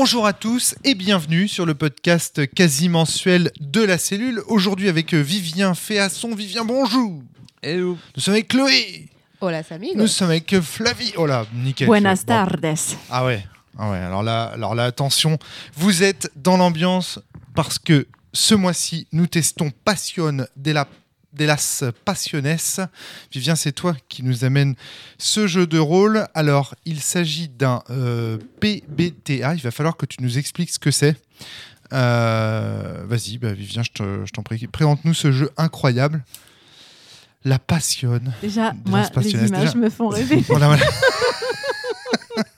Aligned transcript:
Bonjour 0.00 0.26
à 0.26 0.32
tous 0.32 0.76
et 0.84 0.94
bienvenue 0.94 1.48
sur 1.48 1.66
le 1.66 1.74
podcast 1.74 2.46
quasi 2.54 2.88
mensuel 2.88 3.50
de 3.58 3.82
la 3.82 3.98
cellule. 3.98 4.40
Aujourd'hui 4.46 4.88
avec 4.88 5.12
euh, 5.12 5.20
Vivien 5.20 5.74
Féasson. 5.74 6.36
Vivien, 6.36 6.64
bonjour. 6.64 7.20
Hello. 7.64 7.98
Nous 8.14 8.22
sommes 8.22 8.34
avec 8.34 8.46
Chloé. 8.46 9.08
Hola, 9.40 9.62
amigos. 9.68 9.96
Nous 9.98 10.06
sommes 10.06 10.30
avec 10.30 10.60
Flavie. 10.60 11.12
Oh 11.16 11.26
là, 11.26 11.46
nickel. 11.52 11.88
Buenas 11.88 12.18
Bon. 12.18 12.26
tardes. 12.26 12.74
Ah 13.10 13.24
ouais. 13.26 13.44
Ah 13.76 13.90
ouais. 13.90 13.98
Alors 13.98 14.22
là, 14.22 14.44
alors 14.44 14.76
là, 14.76 14.84
attention. 14.84 15.36
Vous 15.74 16.04
êtes 16.04 16.30
dans 16.36 16.56
l'ambiance 16.56 17.18
parce 17.56 17.80
que 17.80 18.06
ce 18.32 18.54
mois-ci, 18.54 19.08
nous 19.10 19.26
testons 19.26 19.72
Passion 19.84 20.46
de 20.56 20.70
la 20.70 20.86
de 21.34 21.44
las 21.44 21.84
Passiones. 22.04 22.56
Vivien, 23.32 23.54
c'est 23.54 23.72
toi 23.72 23.94
qui 24.08 24.22
nous 24.22 24.44
amène 24.44 24.74
ce 25.18 25.46
jeu 25.46 25.66
de 25.66 25.78
rôle. 25.78 26.26
Alors, 26.34 26.74
il 26.84 27.00
s'agit 27.00 27.48
d'un 27.48 27.82
euh, 27.90 28.38
PBTA. 28.60 29.54
Il 29.54 29.60
va 29.62 29.70
falloir 29.70 29.96
que 29.96 30.06
tu 30.06 30.16
nous 30.22 30.38
expliques 30.38 30.70
ce 30.70 30.78
que 30.78 30.90
c'est. 30.90 31.16
Euh, 31.92 33.04
Vas-y, 33.06 33.38
bah, 33.38 33.52
Vivien, 33.52 33.82
je 33.82 33.90
te- 33.90 34.24
je 34.26 34.32
t'en 34.32 34.42
prie. 34.42 34.66
Présente-nous 34.66 35.14
ce 35.14 35.32
jeu 35.32 35.50
incroyable. 35.56 36.24
La 37.44 37.58
passionne. 37.58 38.34
Déjà, 38.42 38.72
moi, 38.84 39.02
les 39.22 39.30
images 39.30 39.50
déjà. 39.50 39.74
me 39.76 39.88
font 39.90 40.08
rêver. 40.08 40.42
Voilà, 40.48 40.66
voilà. 40.66 40.84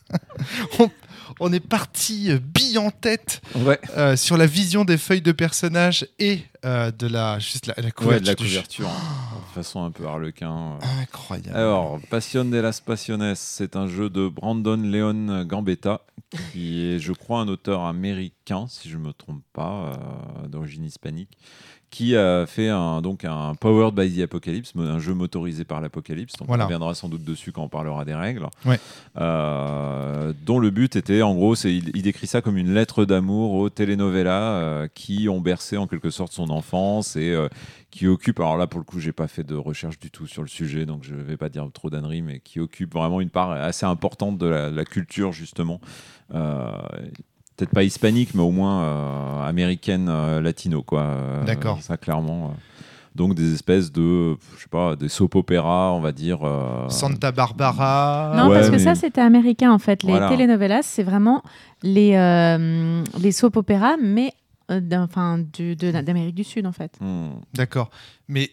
on, 0.78 0.90
on 1.40 1.52
est 1.52 1.60
parti 1.66 2.30
euh, 2.30 2.38
bille 2.38 2.78
en 2.78 2.90
tête 2.90 3.40
Ouais. 3.56 3.80
euh, 3.96 4.16
sur 4.16 4.36
la 4.36 4.46
vision 4.46 4.84
des 4.84 4.98
feuilles 4.98 5.22
de 5.22 5.32
personnages 5.32 6.06
et 6.18 6.42
euh, 6.64 6.90
de 6.90 7.06
la 7.06 7.38
juste 7.38 7.66
la, 7.66 7.74
la 7.78 7.90
couverture. 7.90 8.06
Ouais, 8.08 8.20
de 8.20 8.26
la 8.26 8.34
couverture. 8.34 8.88
hein, 8.88 9.38
de 9.48 9.54
façon 9.54 9.82
un 9.84 9.90
peu 9.90 10.06
harlequin. 10.06 10.78
euh. 10.82 11.02
Incroyable. 11.02 11.56
Alors, 11.56 11.98
Passion 12.10 12.44
de 12.44 12.56
las 12.58 12.80
Passiones, 12.80 13.34
c'est 13.34 13.74
un 13.76 13.86
jeu 13.88 14.08
de 14.10 14.28
Brandon 14.28 14.76
Leon 14.76 15.44
Gambetta, 15.44 16.02
qui 16.52 16.84
est, 16.84 16.98
je 16.98 17.12
crois, 17.12 17.40
un 17.40 17.48
auteur 17.48 17.80
américain, 17.84 18.66
si 18.68 18.88
je 18.88 18.96
ne 18.96 19.02
me 19.04 19.12
trompe 19.12 19.42
pas, 19.52 19.98
d'origine 20.48 20.84
hispanique, 20.84 21.36
qui 21.90 22.16
a 22.16 22.46
fait 22.46 22.68
un, 22.68 23.02
donc 23.02 23.24
un 23.24 23.54
Powered 23.56 23.94
by 23.94 24.08
the 24.14 24.20
Apocalypse, 24.20 24.72
un 24.76 25.00
jeu 25.00 25.12
motorisé 25.12 25.64
par 25.64 25.80
l'Apocalypse. 25.80 26.36
Donc 26.36 26.46
Voilà. 26.46 26.62
on 26.64 26.66
reviendra 26.66 26.94
sans 26.94 27.08
doute 27.08 27.24
dessus 27.24 27.50
quand 27.50 27.64
on 27.64 27.68
parlera 27.68 28.04
des 28.04 28.14
règles. 28.14 28.46
Ouais. 28.64 28.78
Euh, 29.18 30.32
dont 30.46 30.60
le 30.60 30.70
but 30.70 30.94
était, 30.96 31.22
en 31.22 31.34
gros, 31.34 31.54
c'est, 31.56 31.74
il, 31.74 31.90
il 31.96 32.02
décrit 32.02 32.26
ça 32.28 32.42
comme 32.42 32.56
une 32.56 32.72
lettre 32.74 33.04
d'amour 33.04 33.54
aux 33.54 33.70
telenovelas 33.70 34.30
euh, 34.52 34.88
qui 34.94 35.28
ont 35.28 35.40
bercé 35.40 35.76
en 35.76 35.86
quelque 35.88 36.10
sorte 36.10 36.32
son 36.32 36.50
enfance 36.50 37.16
et 37.16 37.30
euh, 37.32 37.48
qui 37.90 38.06
occupe, 38.06 38.38
alors 38.38 38.56
là 38.56 38.68
pour 38.68 38.78
le 38.78 38.84
coup 38.84 39.00
j'ai 39.00 39.10
pas 39.12 39.26
fait 39.26 39.42
de 39.42 39.56
recherche 39.56 39.98
du 39.98 40.12
tout 40.12 40.28
sur 40.28 40.42
le 40.42 40.48
sujet 40.48 40.86
donc 40.86 41.02
je 41.02 41.12
vais 41.16 41.36
pas 41.36 41.48
dire 41.48 41.66
trop 41.74 41.90
d'âneries 41.90 42.22
mais 42.22 42.38
qui 42.38 42.60
occupe 42.60 42.94
vraiment 42.94 43.20
une 43.20 43.30
part 43.30 43.50
assez 43.50 43.84
importante 43.84 44.38
de 44.38 44.46
la, 44.46 44.70
la 44.70 44.84
culture 44.84 45.32
justement 45.32 45.80
peut-être 47.60 47.74
pas 47.74 47.82
hispanique 47.84 48.34
mais 48.34 48.42
au 48.42 48.50
moins 48.50 48.82
euh, 48.82 49.42
américaine 49.48 50.08
euh, 50.08 50.40
latino 50.40 50.82
quoi 50.82 51.02
Euh, 51.02 51.44
D'accord. 51.44 51.78
ça 51.82 51.96
clairement 51.96 52.46
euh. 52.46 52.58
donc 53.14 53.34
des 53.34 53.52
espèces 53.54 53.90
de 53.92 54.36
je 54.56 54.62
sais 54.62 54.68
pas 54.70 54.96
des 54.96 55.08
soap 55.08 55.34
opéras 55.36 55.90
on 55.92 56.00
va 56.00 56.12
dire 56.12 56.38
euh, 56.44 56.88
Santa 56.88 57.32
Barbara. 57.32 58.32
Non, 58.36 58.48
Ouais, 58.48 58.56
parce 58.56 58.66
que 58.68 58.72
mais- 58.72 58.78
ça, 58.78 58.94
c'était 58.94 59.20
américain 59.20 59.70
en 59.72 59.78
fait. 59.78 60.02
Les 60.02 60.10
Voilà. 60.10 60.28
telenovelas, 60.28 60.82
c'est 60.82 61.02
vraiment 61.02 61.42
les, 61.82 62.14
euh, 62.14 63.02
les 63.20 63.32
soap 63.32 63.56
opéras, 63.56 63.96
mais 64.02 64.32
euh, 64.70 64.80
d'un- 64.80 65.04
enfin, 65.04 65.38
du- 65.38 65.76
de- 65.76 65.90
d'Amérique 65.90 66.34
du 66.36 66.44
Sud 66.44 66.66
en 66.66 66.72
fait. 66.72 66.92
hmm. 67.00 67.30
D'accord. 67.54 67.90
Mais 68.28 68.50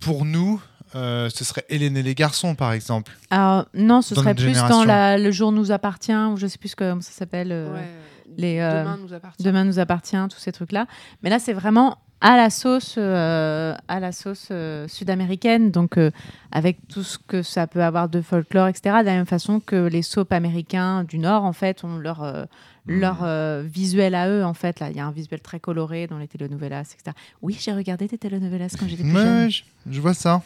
pour 0.00 0.24
nous, 0.26 0.60
euh, 0.94 1.28
ce 1.30 1.44
serait 1.44 1.64
Hélène 1.68 1.96
et 1.96 2.02
les 2.02 2.14
garçons, 2.14 2.54
par 2.54 2.72
exemple. 2.72 3.12
Alors, 3.30 3.64
non, 3.74 4.02
ce 4.02 4.14
Dans 4.14 4.20
serait 4.22 4.34
plus 4.34 4.44
génération. 4.44 4.78
dans 4.80 4.84
la, 4.84 5.16
Le 5.18 5.30
jour 5.30 5.50
nous 5.52 5.72
appartient, 5.72 6.12
ou 6.14 6.36
je 6.36 6.46
sais 6.46 6.58
plus 6.58 6.74
comment 6.74 7.00
ça 7.00 7.12
s'appelle. 7.12 7.50
euh, 7.50 7.72
Ouais. 7.74 7.88
Les, 8.36 8.58
euh, 8.60 8.80
Demain 8.82 8.98
nous 9.02 9.12
appartient. 9.12 9.42
Demain 9.42 9.64
nous 9.64 9.78
appartient, 9.78 10.16
tous 10.30 10.38
ces 10.38 10.52
trucs-là. 10.52 10.86
Mais 11.22 11.30
là, 11.30 11.38
c'est 11.38 11.52
vraiment 11.52 11.98
à 12.22 12.36
la 12.36 12.48
sauce, 12.48 12.94
euh, 12.96 13.74
à 13.88 14.00
la 14.00 14.10
sauce 14.10 14.48
euh, 14.50 14.88
sud-américaine, 14.88 15.70
donc 15.70 15.98
euh, 15.98 16.10
avec 16.50 16.78
tout 16.88 17.02
ce 17.02 17.18
que 17.18 17.42
ça 17.42 17.66
peut 17.66 17.82
avoir 17.82 18.08
de 18.08 18.20
folklore, 18.22 18.68
etc. 18.68 18.96
De 19.00 19.06
la 19.06 19.12
même 19.12 19.26
façon 19.26 19.60
que 19.60 19.76
les 19.86 20.02
soaps 20.02 20.32
américains 20.32 21.04
du 21.04 21.18
Nord, 21.18 21.44
en 21.44 21.52
fait, 21.52 21.84
ont 21.84 21.98
leur 21.98 22.22
euh, 22.22 22.44
Mhm. 22.88 23.00
leur 23.00 23.24
euh, 23.24 23.64
visuel 23.66 24.14
à 24.14 24.28
eux, 24.30 24.44
en 24.44 24.54
fait. 24.54 24.78
Là, 24.78 24.90
il 24.90 24.96
y 24.96 25.00
a 25.00 25.06
un 25.06 25.10
visuel 25.10 25.40
très 25.40 25.58
coloré 25.58 26.06
dans 26.06 26.18
les 26.18 26.28
telenovelas, 26.28 26.82
etc. 26.94 27.16
Oui, 27.42 27.56
j'ai 27.60 27.72
regardé 27.72 28.06
des 28.06 28.16
telenovelas 28.16 28.76
quand 28.78 28.86
j'étais 28.86 29.02
plus 29.02 29.12
jeune. 29.12 29.44
Ouais, 29.46 29.50
je, 29.50 29.64
je 29.90 30.00
vois 30.00 30.14
ça. 30.14 30.40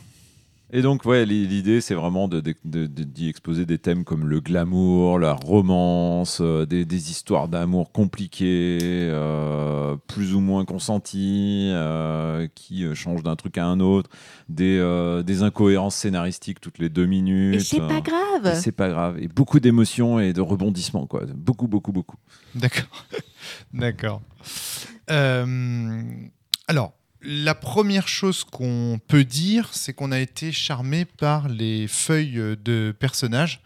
Et 0.73 0.83
donc, 0.83 1.05
ouais, 1.05 1.25
l'i- 1.27 1.47
l'idée, 1.49 1.81
c'est 1.81 1.95
vraiment 1.95 2.29
de, 2.29 2.41
de- 2.41 2.55
de- 2.65 2.87
de- 2.87 3.03
d'y 3.05 3.29
exposer 3.29 3.67
des 3.67 3.79
thèmes 3.79 4.05
comme 4.05 4.27
le 4.29 4.41
glamour, 4.41 5.19
la 5.19 5.33
romance, 5.33 6.39
euh, 6.41 6.65
des, 6.65 6.85
des 6.85 7.11
histoires 7.11 7.49
d'amour 7.49 7.91
compliquées, 7.91 8.79
euh, 8.83 9.97
plus 10.07 10.35
ou 10.35 10.41
moins 10.41 10.65
consenties, 10.65 11.71
euh, 11.73 12.47
qui 12.55 12.85
euh, 12.85 12.95
changent 12.95 13.23
d'un 13.25 13.35
truc 13.37 13.59
à 13.59 13.67
un 13.67 13.81
autre, 13.81 14.11
des, 14.49 14.79
euh, 14.79 15.23
des 15.25 15.43
incohérences 15.43 15.97
scénaristiques 15.97 16.61
toutes 16.61 16.79
les 16.79 16.89
deux 16.89 17.07
minutes. 17.07 17.57
Et 17.57 17.61
c'est 17.61 17.79
pas 17.81 18.01
grave. 18.01 18.55
c'est 18.55 18.73
pas 18.73 18.89
grave. 18.89 19.19
Et 19.21 19.27
beaucoup 19.29 19.59
d'émotions 19.59 20.21
et 20.21 20.33
de 20.33 20.41
rebondissements, 20.41 21.07
quoi. 21.07 21.25
Beaucoup, 21.35 21.67
beaucoup, 21.67 21.93
beaucoup. 21.93 22.17
D'accord. 22.55 23.07
D'accord. 23.75 24.23
Euh, 25.11 26.03
alors, 26.69 26.93
la 27.23 27.55
première 27.55 28.09
chose 28.09 28.45
qu'on 28.45 29.01
peut 29.09 29.25
dire, 29.25 29.69
c'est 29.73 29.93
qu'on 29.93 30.13
a 30.13 30.19
été 30.19 30.53
charmé 30.53 31.05
par 31.05 31.49
les 31.49 31.87
feuilles 31.87 32.57
de 32.65 32.95
personnages. 32.99 33.63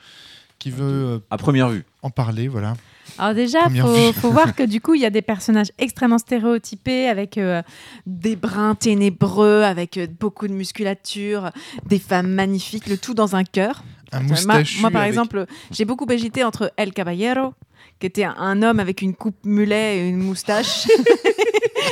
Qui 0.59 0.71
veut 0.71 0.83
euh, 0.85 1.19
À 1.31 1.37
première 1.37 1.69
vue. 1.69 1.85
en 2.01 2.09
parler, 2.09 2.49
voilà. 2.49 2.75
Alors 3.19 3.35
déjà, 3.35 3.69
faut, 3.69 4.13
faut 4.15 4.31
voir 4.31 4.55
que 4.57 4.63
du 4.63 4.81
coup, 4.81 4.95
il 4.95 5.03
y 5.03 5.05
a 5.05 5.11
des 5.11 5.21
personnages 5.21 5.71
extrêmement 5.79 6.17
stéréotypés 6.17 7.07
avec 7.07 7.37
euh, 7.37 7.63
des 8.07 8.35
brins 8.35 8.75
ténébreux, 8.75 9.63
avec 9.63 9.99
euh, 9.99 10.07
beaucoup 10.07 10.49
de 10.49 10.55
musculature, 10.55 11.51
des 11.87 11.99
femmes 11.99 12.31
magnifiques, 12.31 12.87
le 12.87 12.97
tout 12.97 13.13
dans 13.13 13.37
un 13.37 13.45
cœur. 13.45 13.85
Un 14.13 14.21
Moi- 14.21 14.31
moustachu. 14.31 14.81
Moi, 14.81 14.91
par 14.91 15.03
avec- 15.03 15.13
exemple, 15.13 15.47
j'ai 15.71 15.85
beaucoup 15.85 16.07
hésité 16.11 16.45
entre 16.45 16.73
El 16.77 16.93
Caballero, 16.93 17.55
qui 18.01 18.07
était 18.07 18.25
un, 18.25 18.35
un 18.39 18.63
homme 18.63 18.81
avec 18.81 19.03
une 19.03 19.15
coupe 19.15 19.45
mulet 19.45 19.99
et 19.99 20.09
une 20.09 20.19
moustache, 20.19 20.87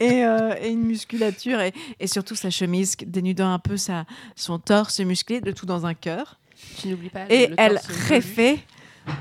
et, 0.00 0.24
euh, 0.24 0.54
et 0.60 0.70
une 0.70 0.84
musculature, 0.84 1.60
et, 1.60 1.72
et 2.00 2.06
surtout 2.06 2.34
sa 2.34 2.50
chemise 2.50 2.96
dénudant 3.06 3.52
un 3.52 3.58
peu 3.58 3.76
sa, 3.76 4.04
son 4.36 4.58
torse 4.58 5.00
musclé, 5.00 5.40
le 5.40 5.52
tout 5.54 5.66
dans 5.66 5.86
un 5.86 5.94
cœur. 5.94 6.38
Tu 6.78 6.88
n'oublies 6.88 7.10
pas. 7.10 7.26
Et 7.28 7.48
le 7.48 7.54
El 7.58 7.74
torse 7.74 7.88
velu. 7.88 8.08
Jefe, 8.22 8.58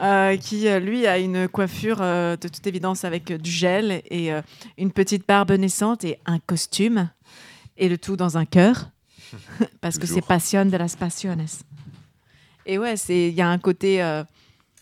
euh, 0.03 0.37
qui 0.37 0.67
euh, 0.67 0.79
lui 0.79 1.07
a 1.07 1.17
une 1.17 1.47
coiffure 1.47 1.97
euh, 2.01 2.35
de 2.37 2.47
toute 2.47 2.65
évidence 2.67 3.03
avec 3.03 3.31
euh, 3.31 3.37
du 3.37 3.49
gel 3.49 4.01
et 4.09 4.31
euh, 4.31 4.41
une 4.77 4.91
petite 4.91 5.27
barbe 5.27 5.51
naissante 5.53 6.03
et 6.03 6.19
un 6.25 6.39
costume, 6.39 7.09
et 7.77 7.89
le 7.89 7.97
tout 7.97 8.15
dans 8.15 8.37
un 8.37 8.45
cœur, 8.45 8.89
parce 9.81 9.97
que 9.97 10.07
c'est 10.07 10.21
passion 10.21 10.65
de 10.65 10.77
las 10.77 10.95
pasiones. 10.95 11.45
Et 12.65 12.77
ouais, 12.77 12.97
c'est 12.97 13.29
il 13.29 13.33
y 13.33 13.41
a 13.41 13.49
un 13.49 13.57
côté 13.57 14.01
euh, 14.03 14.23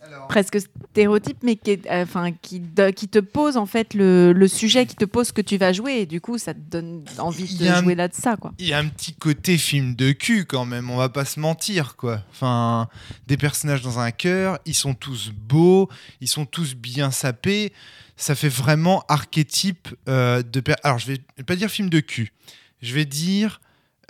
Alors, 0.01 0.27
presque 0.27 0.59
stéréotype, 0.91 1.37
mais 1.43 1.55
qui, 1.55 1.71
est, 1.71 1.87
euh, 1.89 2.03
enfin, 2.03 2.31
qui, 2.33 2.59
de- 2.59 2.89
qui 2.89 3.07
te 3.07 3.19
pose 3.19 3.55
en 3.57 3.65
fait 3.65 3.93
le, 3.93 4.33
le 4.33 4.47
sujet, 4.49 4.85
qui 4.85 4.95
te 4.95 5.05
pose 5.05 5.27
ce 5.27 5.33
que 5.33 5.41
tu 5.41 5.57
vas 5.57 5.71
jouer, 5.71 6.01
et 6.01 6.05
du 6.05 6.19
coup, 6.19 6.37
ça 6.37 6.53
te 6.53 6.59
donne 6.59 7.05
envie 7.19 7.55
de 7.57 7.67
un- 7.67 7.81
jouer 7.81 7.95
là 7.95 8.07
de 8.09 8.13
ça, 8.13 8.35
quoi. 8.35 8.53
il 8.59 8.67
y 8.67 8.73
a 8.73 8.79
un 8.79 8.87
petit 8.87 9.13
côté 9.13 9.57
film 9.57 9.95
de 9.95 10.11
cul 10.11 10.45
quand 10.45 10.65
même, 10.65 10.89
on 10.89 10.97
va 10.97 11.09
pas 11.09 11.25
se 11.25 11.39
mentir 11.39 11.95
quoi. 11.95 12.21
Enfin, 12.31 12.89
des 13.27 13.37
personnages 13.37 13.81
dans 13.81 13.99
un 13.99 14.11
cœur, 14.11 14.59
ils 14.65 14.75
sont 14.75 14.93
tous 14.93 15.31
beaux, 15.33 15.89
ils 16.21 16.27
sont 16.27 16.45
tous 16.45 16.75
bien 16.75 17.11
sapés. 17.11 17.71
Ça 18.17 18.35
fait 18.35 18.49
vraiment 18.49 19.05
archétype 19.07 19.87
euh, 20.09 20.43
de. 20.43 20.59
per- 20.59 20.75
Alors 20.83 20.99
je 20.99 21.07
vais 21.13 21.43
pas 21.45 21.55
dire 21.55 21.69
film 21.69 21.89
de 21.89 22.01
cul, 22.01 22.33
je 22.81 22.93
vais 22.93 23.05
dire 23.05 23.61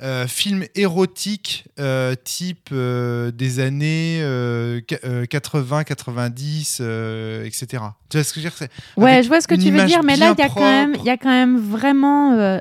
euh, 0.01 0.27
film 0.27 0.65
érotique 0.75 1.65
euh, 1.79 2.16
type 2.23 2.69
euh, 2.72 3.31
des 3.31 3.59
années 3.59 4.19
euh, 4.22 4.79
qua- 4.81 4.99
euh, 5.03 5.25
80, 5.25 5.84
90, 5.84 6.78
euh, 6.81 7.43
etc. 7.46 7.84
Tu 8.09 8.17
vois 8.17 8.23
ce 8.23 8.34
que 8.34 8.40
je 8.41 8.46
veux 8.47 8.51
dire 8.51 8.67
Ouais, 8.97 9.23
je 9.23 9.28
vois 9.28 9.41
ce 9.41 9.47
que 9.47 9.55
tu 9.55 9.72
veux 9.72 9.85
dire, 9.85 10.03
mais 10.03 10.16
là, 10.16 10.34
il 10.37 10.40
y, 10.40 10.43
a 10.43 10.49
quand 10.49 10.61
même- 10.61 10.96
y 11.03 11.09
a 11.09 11.17
quand 11.17 11.29
même 11.29 11.57
vraiment. 11.59 12.59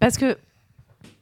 parce 0.00 0.16
que. 0.16 0.36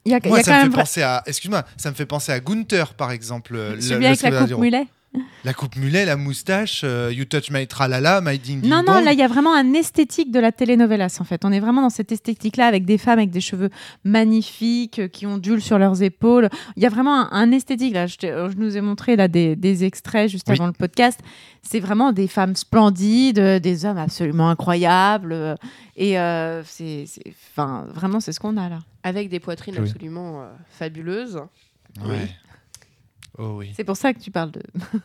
Il 0.05 0.11
y 0.11 0.15
a, 0.17 0.19
il 0.19 0.27
y 0.27 0.29
Moi, 0.31 0.39
a 0.39 0.43
ça 0.43 0.51
quand 0.51 0.57
me 0.59 0.63
fait 0.65 0.69
même. 0.69 0.79
penser 0.79 1.03
à. 1.03 1.23
Excuse-moi, 1.27 1.65
ça 1.77 1.91
me 1.91 1.95
fait 1.95 2.07
penser 2.07 2.33
à 2.33 2.41
Gunther, 2.41 2.95
par 2.95 3.13
exemple. 3.13 3.53
le- 3.53 3.81
Celui 3.81 4.05
avec 4.07 4.21
la 4.23 4.31
coupe 4.47 4.59
mulet? 4.59 4.87
La 5.45 5.53
coupe 5.55 5.75
mulet, 5.77 6.05
la 6.05 6.17
moustache, 6.17 6.83
euh, 6.85 7.13
You 7.13 7.25
Touch 7.25 7.51
My 7.51 7.67
Tralala, 7.67 8.21
My 8.23 8.39
Ding 8.39 8.61
Ding 8.61 8.71
Non, 8.71 8.79
non, 8.87 8.95
Dong. 8.95 9.05
là, 9.05 9.13
il 9.13 9.19
y 9.19 9.23
a 9.23 9.29
vraiment 9.29 9.55
un 9.55 9.73
esthétique 9.75 10.31
de 10.31 10.39
la 10.39 10.53
telenovelas, 10.53 11.19
en 11.21 11.25
fait. 11.25 11.45
On 11.45 11.51
est 11.53 11.59
vraiment 11.61 11.83
dans 11.83 11.91
cette 11.91 12.13
esthétique-là 12.13 12.67
avec 12.67 12.85
des 12.85 12.97
femmes 12.97 13.19
avec 13.19 13.31
des 13.31 13.41
cheveux 13.41 13.69
magnifiques 14.05 15.01
euh, 15.01 15.09
qui 15.09 15.27
ondulent 15.27 15.61
sur 15.63 15.79
leurs 15.79 16.03
épaules. 16.03 16.49
Il 16.77 16.83
y 16.83 16.87
a 16.87 16.89
vraiment 16.89 17.15
un, 17.15 17.29
un 17.33 17.51
esthétique, 17.51 17.93
là. 17.95 18.07
Je, 18.07 18.17
te- 18.17 18.51
je 18.51 18.57
nous 18.57 18.77
ai 18.77 18.81
montré 18.81 19.17
là, 19.17 19.27
des, 19.29 19.57
des 19.57 19.85
extraits 19.85 20.31
juste 20.31 20.47
Oui. 20.49 20.55
avant 20.55 20.67
le 20.67 20.73
podcast. 20.73 21.19
C'est 21.63 21.81
vraiment 21.81 22.13
des 22.13 22.29
femmes 22.29 22.55
splendides, 22.57 23.39
euh, 23.39 23.59
des 23.59 23.85
hommes 23.85 23.99
absolument 23.99 24.49
incroyables. 24.51 25.33
euh, 25.33 25.55
Et 25.97 26.19
euh, 26.19 26.63
c'est, 26.65 27.05
c'est- 27.07 27.23
enfin, 27.53 27.87
vraiment, 27.93 28.21
c'est 28.21 28.33
ce 28.33 28.41
qu'on 28.41 28.57
a 28.57 28.69
là. 28.69 28.79
Avec 29.03 29.29
des 29.29 29.41
poitrines 29.41 29.75
Oui. 29.79 29.89
absolument 29.91 30.43
euh, 30.43 30.47
fabuleuses. 30.71 31.41
Ouais. 32.07 32.29
Oh 33.39 33.57
oui. 33.59 33.73
C'est 33.75 33.85
pour 33.85 33.97
ça 33.97 34.13
que 34.13 34.21
tu 34.21 34.31
parles 34.31 34.53
de. 34.53 34.63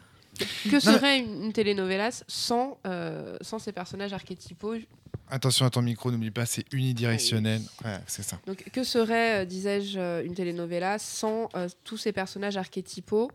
Que 0.69 0.79
serait 0.79 1.17
une, 1.19 1.45
une 1.45 1.53
telenovelas 1.53 2.23
sans, 2.27 2.77
euh, 2.85 3.37
sans 3.41 3.57
ces 3.57 3.71
personnages 3.71 4.13
archétypaux 4.13 4.75
Attention 5.31 5.65
à 5.65 5.71
ton 5.71 5.81
micro, 5.81 6.11
n'oublie 6.11 6.29
pas, 6.29 6.45
c'est 6.45 6.63
unidirectionnel. 6.71 7.61
Ouais, 7.83 7.97
c'est 8.05 8.21
ça. 8.21 8.39
Donc, 8.45 8.63
que 8.71 8.83
serait, 8.83 9.41
euh, 9.41 9.45
disais-je, 9.45 9.97
euh, 9.97 10.23
une 10.23 10.35
telenovela 10.35 10.99
sans 10.99 11.49
euh, 11.55 11.67
tous 11.83 11.97
ces 11.97 12.11
personnages 12.11 12.55
archétypaux, 12.55 13.31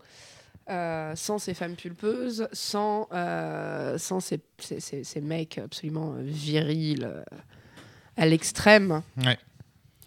euh, 0.69 1.13
sans 1.17 1.39
ces 1.39 1.53
femmes 1.53 1.75
pulpeuses, 1.75 2.47
sans, 2.53 3.09
euh, 3.11 3.97
sans 3.97 4.21
ces, 4.21 4.39
ces- 4.59 4.79
ces- 4.79 5.03
ces 5.03 5.19
mecs 5.21 5.57
absolument 5.57 6.13
virils 6.19 7.03
euh, 7.03 7.21
à 8.15 8.25
l'extrême? 8.25 9.01
Ouais. 9.17 9.37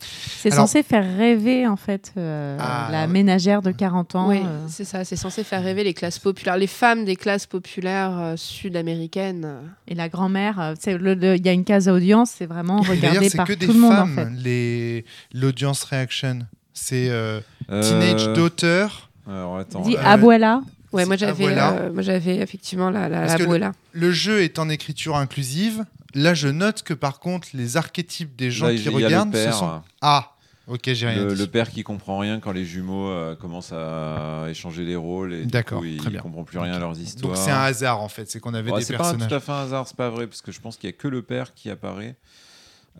C'est 0.00 0.50
censé 0.50 0.82
faire 0.82 1.04
rêver 1.16 1.66
en 1.66 1.76
fait 1.76 2.12
euh, 2.16 2.56
Ah, 2.60 2.88
la 2.92 3.06
ménagère 3.06 3.62
de 3.62 3.70
40 3.72 4.14
ans. 4.14 4.28
Oui, 4.28 4.38
euh. 4.44 4.66
c'est 4.68 4.84
ça. 4.84 5.04
C'est 5.04 5.16
censé 5.16 5.42
faire 5.44 5.62
rêver 5.62 5.82
les 5.84 5.94
classes 5.94 6.18
populaires, 6.18 6.56
les 6.56 6.66
femmes 6.66 7.04
des 7.04 7.16
classes 7.16 7.46
populaires 7.46 8.16
euh, 8.18 8.36
sud-américaines. 8.36 9.48
Et 9.88 9.94
la 9.94 10.08
grand-mère, 10.08 10.74
il 10.86 11.40
y 11.44 11.48
a 11.48 11.52
une 11.52 11.64
case 11.64 11.88
audience, 11.88 12.30
c'est 12.36 12.46
vraiment 12.46 12.80
regardé 12.80 13.28
c'est 13.28 13.36
par 13.36 13.46
que 13.46 13.54
tout 13.54 13.58
des 13.60 13.66
le 13.66 13.74
monde 13.74 13.92
en 13.92 14.06
femmes, 14.06 14.14
fait. 14.36 14.42
les... 14.42 15.04
l'audience 15.32 15.82
reaction. 15.84 16.40
C'est 16.72 17.08
euh, 17.08 17.40
Euh, 17.70 17.82
Teenage 17.82 18.28
Daughter. 18.34 18.86
Alors 19.28 19.58
attends. 19.58 19.82
Euh, 19.88 19.94
Abuela. 20.04 20.62
Ouais, 20.92 21.04
moi 21.04 21.16
j'avais, 21.16 21.46
euh, 21.48 21.92
moi 21.92 22.02
j'avais 22.02 22.36
effectivement 22.36 22.90
la, 22.90 23.08
la, 23.08 23.20
Parce 23.20 23.32
la 23.32 23.38
que 23.38 23.42
le- 23.42 23.48
abuela. 23.48 23.72
Le 23.92 24.10
jeu 24.12 24.42
est 24.42 24.58
en 24.58 24.68
écriture 24.68 25.16
inclusive. 25.16 25.84
Là, 26.14 26.34
je 26.34 26.48
note 26.48 26.82
que 26.82 26.94
par 26.94 27.20
contre, 27.20 27.48
les 27.54 27.76
archétypes 27.76 28.36
des 28.36 28.50
gens 28.50 28.68
Là, 28.68 28.74
qui 28.74 28.88
regardent, 28.88 29.32
père, 29.32 29.52
ce 29.52 29.58
sont... 29.58 29.82
Ah, 30.00 30.32
ok, 30.68 30.80
j'ai 30.92 31.08
rien 31.08 31.24
le, 31.24 31.34
dit. 31.34 31.40
le 31.40 31.46
père 31.46 31.70
qui 31.70 31.82
comprend 31.82 32.18
rien 32.18 32.40
quand 32.40 32.52
les 32.52 32.64
jumeaux 32.64 33.08
euh, 33.08 33.34
commencent 33.36 33.72
à 33.72 34.46
échanger 34.48 34.84
les 34.84 34.96
rôles 34.96 35.34
et 35.34 35.40
du 35.42 35.50
D'accord, 35.50 35.80
coup, 35.80 35.84
il 35.86 36.20
comprend 36.20 36.44
plus 36.44 36.58
rien 36.58 36.72
à 36.74 36.78
leurs 36.78 36.98
histoires. 36.98 37.34
Donc 37.34 37.42
c'est 37.42 37.50
un 37.50 37.62
hasard 37.62 38.00
en 38.00 38.08
fait, 38.08 38.30
c'est 38.30 38.40
qu'on 38.40 38.54
avait 38.54 38.72
des 38.72 38.82
c'est 38.82 38.96
pas 38.96 39.04
personnages. 39.04 39.28
tout 39.28 39.34
à 39.34 39.40
fait 39.40 39.52
un 39.52 39.62
hasard, 39.62 39.86
c'est 39.88 39.96
pas 39.96 40.10
vrai, 40.10 40.26
parce 40.26 40.42
que 40.42 40.52
je 40.52 40.60
pense 40.60 40.76
qu'il 40.76 40.88
y 40.88 40.92
a 40.92 40.96
que 40.96 41.08
le 41.08 41.22
père 41.22 41.54
qui 41.54 41.70
apparaît. 41.70 42.16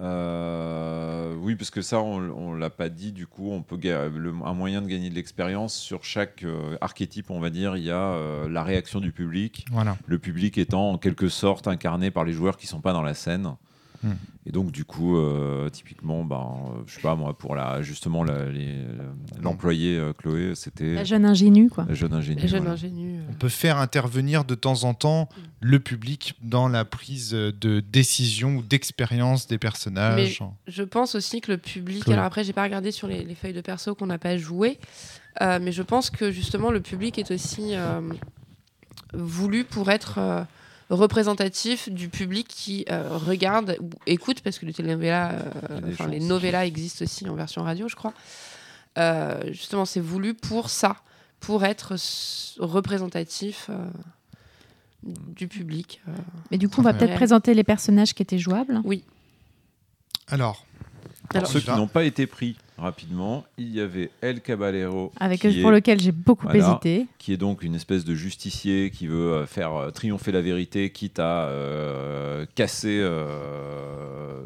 Euh, 0.00 1.34
oui, 1.40 1.54
parce 1.56 1.70
que 1.70 1.82
ça, 1.82 2.00
on, 2.00 2.18
on 2.30 2.54
l'a 2.54 2.70
pas 2.70 2.88
dit. 2.88 3.12
Du 3.12 3.26
coup, 3.26 3.50
on 3.52 3.62
peut 3.62 3.78
le- 3.82 4.34
un 4.44 4.54
moyen 4.54 4.82
de 4.82 4.86
gagner 4.88 5.10
de 5.10 5.14
l'expérience 5.14 5.74
sur 5.74 6.04
chaque 6.04 6.42
euh, 6.44 6.76
archétype, 6.80 7.30
on 7.30 7.40
va 7.40 7.50
dire, 7.50 7.76
il 7.76 7.84
y 7.84 7.90
a 7.90 7.96
euh, 8.12 8.48
la 8.48 8.62
réaction 8.62 9.00
du 9.00 9.12
public. 9.12 9.64
Voilà. 9.70 9.96
Le 10.06 10.18
public 10.18 10.58
étant 10.58 10.90
en 10.90 10.98
quelque 10.98 11.28
sorte 11.28 11.68
incarné 11.68 12.10
par 12.10 12.24
les 12.24 12.32
joueurs 12.32 12.56
qui 12.56 12.66
sont 12.66 12.80
pas 12.80 12.92
dans 12.92 13.02
la 13.02 13.14
scène. 13.14 13.54
Et 14.48 14.52
donc, 14.52 14.70
du 14.70 14.84
coup, 14.84 15.16
euh, 15.16 15.68
typiquement, 15.70 16.24
ben, 16.24 16.36
euh, 16.36 16.82
je 16.86 16.94
sais 16.94 17.00
pas 17.00 17.16
moi, 17.16 17.36
pour 17.36 17.56
la, 17.56 17.82
justement 17.82 18.24
l'employé 19.42 19.98
euh, 19.98 20.12
Chloé, 20.12 20.54
c'était 20.54 20.94
La 20.94 21.04
jeune 21.04 21.24
ingénue, 21.24 21.68
quoi. 21.68 21.84
la 21.88 21.94
jeune 21.94 22.20
jeunes 22.20 22.38
voilà. 22.48 22.70
ingénus. 22.72 23.22
On 23.28 23.34
peut 23.34 23.48
faire 23.48 23.78
intervenir 23.78 24.44
de 24.44 24.54
temps 24.54 24.84
en 24.84 24.94
temps 24.94 25.28
le 25.60 25.80
public 25.80 26.34
dans 26.42 26.68
la 26.68 26.84
prise 26.84 27.30
de 27.30 27.80
décision 27.80 28.56
ou 28.56 28.62
d'expérience 28.62 29.48
des 29.48 29.58
personnages. 29.58 30.42
Je 30.68 30.82
pense 30.84 31.16
aussi 31.16 31.40
que 31.40 31.50
le 31.50 31.58
public. 31.58 32.04
Chloé. 32.04 32.14
Alors 32.14 32.26
après, 32.26 32.44
j'ai 32.44 32.52
pas 32.52 32.62
regardé 32.62 32.92
sur 32.92 33.08
les, 33.08 33.24
les 33.24 33.34
feuilles 33.34 33.52
de 33.52 33.60
perso 33.60 33.96
qu'on 33.96 34.06
n'a 34.06 34.18
pas 34.18 34.36
joué, 34.36 34.78
euh, 35.42 35.58
mais 35.60 35.72
je 35.72 35.82
pense 35.82 36.10
que 36.10 36.30
justement 36.30 36.70
le 36.70 36.80
public 36.80 37.18
est 37.18 37.30
aussi 37.30 37.74
euh, 37.74 38.00
voulu 39.12 39.64
pour 39.64 39.90
être 39.90 40.18
euh, 40.18 40.42
représentatif 40.90 41.88
du 41.88 42.08
public 42.08 42.46
qui 42.48 42.84
euh, 42.90 43.16
regarde 43.16 43.76
ou 43.80 43.90
écoute, 44.06 44.40
parce 44.40 44.58
que 44.58 44.66
les 44.66 44.72
telenovelas, 44.72 45.32
euh, 45.70 45.80
les 46.08 46.20
novellas 46.20 46.66
existent 46.66 47.04
aussi 47.04 47.28
en 47.28 47.34
version 47.34 47.62
radio, 47.62 47.88
je 47.88 47.96
crois. 47.96 48.12
Euh, 48.98 49.52
justement, 49.52 49.84
c'est 49.84 50.00
voulu 50.00 50.34
pour 50.34 50.70
ça, 50.70 50.96
pour 51.40 51.64
être 51.64 51.94
représentatif 52.58 53.66
euh, 53.70 53.84
du 55.02 55.48
public. 55.48 56.00
euh. 56.08 56.12
Mais 56.50 56.58
du 56.58 56.68
coup, 56.68 56.80
on 56.80 56.84
va 56.84 56.94
peut-être 56.94 57.14
présenter 57.14 57.54
les 57.54 57.64
personnages 57.64 58.14
qui 58.14 58.22
étaient 58.22 58.38
jouables. 58.38 58.80
Alors, 60.28 60.64
Pour 60.64 60.65
Alors, 61.34 61.48
ceux 61.48 61.60
qui 61.60 61.70
n'ont 61.70 61.86
pas 61.88 62.04
été 62.04 62.26
pris 62.26 62.56
rapidement, 62.78 63.44
il 63.58 63.74
y 63.74 63.80
avait 63.80 64.10
El 64.20 64.40
Caballero, 64.42 65.12
Avec 65.18 65.40
qui, 65.40 65.60
pour 65.62 65.72
est, 65.72 65.76
lequel 65.76 66.00
j'ai 66.00 66.12
beaucoup 66.12 66.46
Voilà. 66.46 66.72
hésité. 66.82 67.06
qui 67.18 67.32
est 67.32 67.36
donc 67.38 67.62
une 67.62 67.74
espèce 67.74 68.04
de 68.04 68.14
justicier 68.14 68.90
qui 68.90 69.06
veut 69.06 69.32
euh, 69.32 69.46
faire 69.46 69.74
euh, 69.74 69.90
triompher 69.90 70.30
la 70.32 70.42
vérité, 70.42 70.90
quitte 70.90 71.18
à 71.18 71.46
euh, 71.48 72.44
casser 72.54 73.00
euh, 73.02 74.42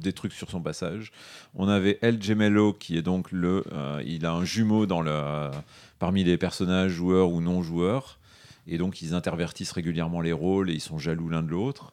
des 0.00 0.12
trucs 0.12 0.32
sur 0.32 0.50
son 0.50 0.60
passage. 0.60 1.12
On 1.54 1.68
avait 1.68 1.98
El 2.02 2.22
Gemello, 2.22 2.72
qui 2.72 2.96
est 2.96 3.02
donc 3.02 3.30
le, 3.32 3.64
euh, 3.72 4.02
il 4.06 4.26
a 4.26 4.32
un 4.32 4.44
jumeau 4.44 4.86
dans 4.86 5.00
le, 5.02 5.50
parmi 5.98 6.24
les 6.24 6.36
personnages 6.36 6.92
joueurs 6.92 7.30
ou 7.30 7.40
non 7.40 7.62
joueurs, 7.62 8.18
et 8.66 8.78
donc 8.78 9.02
ils 9.02 9.14
intervertissent 9.14 9.72
régulièrement 9.72 10.20
les 10.20 10.32
rôles 10.32 10.70
et 10.70 10.74
ils 10.74 10.80
sont 10.80 10.98
jaloux 10.98 11.28
l'un 11.28 11.42
de 11.42 11.50
l'autre. 11.50 11.92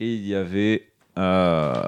Et 0.00 0.14
il 0.14 0.26
y 0.26 0.34
avait 0.34 0.88
euh, 1.18 1.82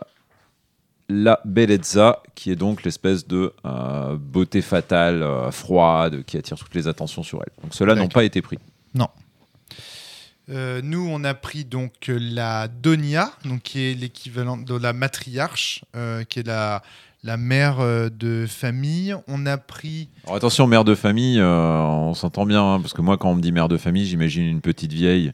la 1.08 1.40
Bellezza, 1.44 2.22
qui 2.34 2.50
est 2.50 2.56
donc 2.56 2.84
l'espèce 2.84 3.26
de 3.26 3.52
euh, 3.64 4.16
beauté 4.16 4.62
fatale, 4.62 5.22
euh, 5.22 5.50
froide, 5.50 6.24
qui 6.24 6.36
attire 6.36 6.56
toutes 6.56 6.74
les 6.74 6.88
attentions 6.88 7.22
sur 7.22 7.40
elle. 7.42 7.52
Donc 7.62 7.74
ceux-là 7.74 7.94
n'ont 7.94 8.08
pas 8.08 8.24
été 8.24 8.42
pris. 8.42 8.58
euh, 10.50 10.80
nous, 10.82 11.06
on 11.08 11.22
a 11.22 11.34
pris 11.34 11.64
donc 11.64 11.92
la 12.08 12.66
Donia, 12.68 13.30
donc 13.44 13.62
qui 13.62 13.80
est 13.80 13.94
l'équivalent 13.94 14.56
de 14.56 14.76
la 14.76 14.92
matriarche, 14.92 15.84
qui 16.28 16.40
est 16.40 16.46
la, 16.46 16.82
la 17.22 17.36
mère 17.36 17.78
de 18.10 18.46
famille. 18.48 19.14
On 19.28 19.46
a 19.46 19.56
pris 19.56 20.08
Alors 20.24 20.36
attention, 20.36 20.66
mère 20.66 20.84
de 20.84 20.96
famille, 20.96 21.40
on 21.40 22.12
s'entend 22.14 22.44
bien, 22.44 22.62
hein, 22.62 22.80
parce 22.80 22.92
que 22.92 23.02
moi, 23.02 23.18
quand 23.18 23.30
on 23.30 23.36
me 23.36 23.40
dit 23.40 23.52
mère 23.52 23.68
de 23.68 23.76
famille, 23.76 24.04
j'imagine 24.04 24.44
une 24.44 24.60
petite 24.60 24.92
vieille. 24.92 25.32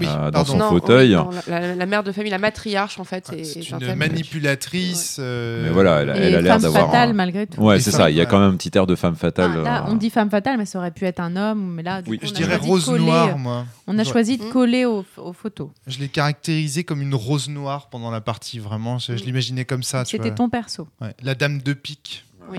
Oui, 0.00 0.06
Euh, 0.08 0.30
dans 0.30 0.44
son 0.44 0.56
Non, 0.56 0.68
fauteuil. 0.70 1.10
oui, 1.16 1.22
non, 1.22 1.30
la, 1.46 1.86
mère 1.86 2.02
de 2.02 2.12
famille, 2.12 2.30
la 2.30 2.38
matriarche 2.38 2.98
en 2.98 3.04
fait. 3.04 3.30
Est- 3.32 3.44
c'est 3.44 3.60
est 3.60 3.72
un 3.72 3.78
une 3.78 3.86
thème. 3.86 3.98
manipulatrice. 3.98 5.16
euh, 5.20 5.64
Mais 5.64 5.70
voilà, 5.70 6.00
elle 6.02 6.10
a- 6.10 6.40
l'air 6.40 6.52
femme 6.54 6.62
d'avoir 6.62 6.86
fatale, 6.86 7.10
un- 7.10 7.12
malgré 7.12 7.46
tout. 7.46 7.60
Ouais, 7.60 7.80
c'est 7.80 7.90
ça, 7.90 8.10
il 8.10 8.16
y 8.16 8.20
a 8.20 8.26
quand 8.26 8.38
même 8.40 8.52
un 8.52 8.56
petit 8.56 8.70
air 8.76 8.86
de 8.86 8.94
femme 8.94 9.16
fatale. 9.16 9.50
Ah, 9.58 9.62
là, 9.62 9.80
euh, 9.82 9.90
on 9.90 9.94
dit 9.94 10.10
femme 10.10 10.30
fatale, 10.30 10.58
mais 10.58 10.66
ça 10.66 10.78
aurait 10.78 10.90
pu 10.90 11.04
être 11.06 11.20
un 11.20 11.36
homme. 11.36 11.74
Mais 11.74 11.82
là, 11.82 12.02
du 12.02 12.10
Oui. 12.10 12.18
coup, 12.18 12.26
Je 12.26 12.30
on 12.32 12.34
dirais 12.34 12.56
rose 12.56 12.86
coller- 12.86 13.04
noire, 13.04 13.38
moi. 13.38 13.66
On 13.86 13.94
a 13.98 14.02
Ouais. 14.02 14.04
choisi 14.04 14.36
de 14.38 14.44
Mm. 14.44 14.50
coller 14.50 14.84
aux, 14.84 15.04
aux 15.16 15.32
photos. 15.32 15.68
Je 15.86 15.98
l'ai 15.98 16.08
caractérisée 16.08 16.84
comme 16.84 17.02
une 17.02 17.14
rose 17.14 17.48
noire 17.48 17.88
pendant 17.90 18.10
la 18.10 18.20
partie, 18.20 18.58
vraiment. 18.58 18.98
Je, 18.98 19.16
je 19.16 19.22
Mm. 19.22 19.26
l'imaginais 19.26 19.64
comme 19.64 19.82
ça. 19.82 20.04
C'était 20.04 20.34
ton 20.34 20.48
perso. 20.48 20.88
Ouais. 21.00 21.14
La 21.22 21.34
dame 21.34 21.60
de 21.62 21.72
pique. 21.72 22.24
Oui. 22.50 22.58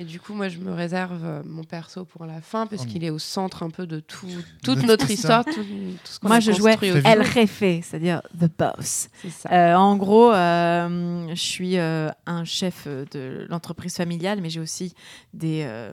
Et 0.00 0.04
du 0.04 0.18
coup, 0.18 0.32
moi, 0.32 0.48
je 0.48 0.56
me 0.58 0.72
réserve 0.72 1.20
euh, 1.22 1.42
mon 1.44 1.62
perso 1.62 2.06
pour 2.06 2.24
la 2.24 2.40
fin 2.40 2.66
parce 2.66 2.84
Oh. 2.86 2.90
qu'il 2.90 3.04
est 3.04 3.10
au 3.10 3.18
centre 3.18 3.62
un 3.62 3.68
peu 3.68 3.86
de 3.86 4.00
tout, 4.00 4.26
toute 4.64 4.78
De 4.78 4.86
notre 4.86 5.10
histoire, 5.10 5.44
tout, 5.44 5.52
tout 5.52 5.62
ce 6.04 6.18
qu'on 6.18 6.28
Moi, 6.28 6.40
je 6.40 6.52
jouais. 6.52 6.78
El 7.04 7.22
Jefe, 7.22 7.58
c'est-à-dire 7.84 8.22
The 8.40 8.48
Boss. 8.58 9.10
Ça. 9.28 9.50
Euh, 9.52 9.74
en 9.74 9.96
gros, 9.98 10.32
euh, 10.32 11.28
je 11.28 11.34
suis 11.34 11.76
euh, 11.76 12.08
un 12.24 12.44
chef 12.44 12.88
de 12.88 13.46
l'entreprise 13.50 13.94
familiale, 13.94 14.40
mais 14.40 14.48
j'ai 14.48 14.60
aussi 14.60 14.94
des, 15.34 15.64
euh, 15.66 15.92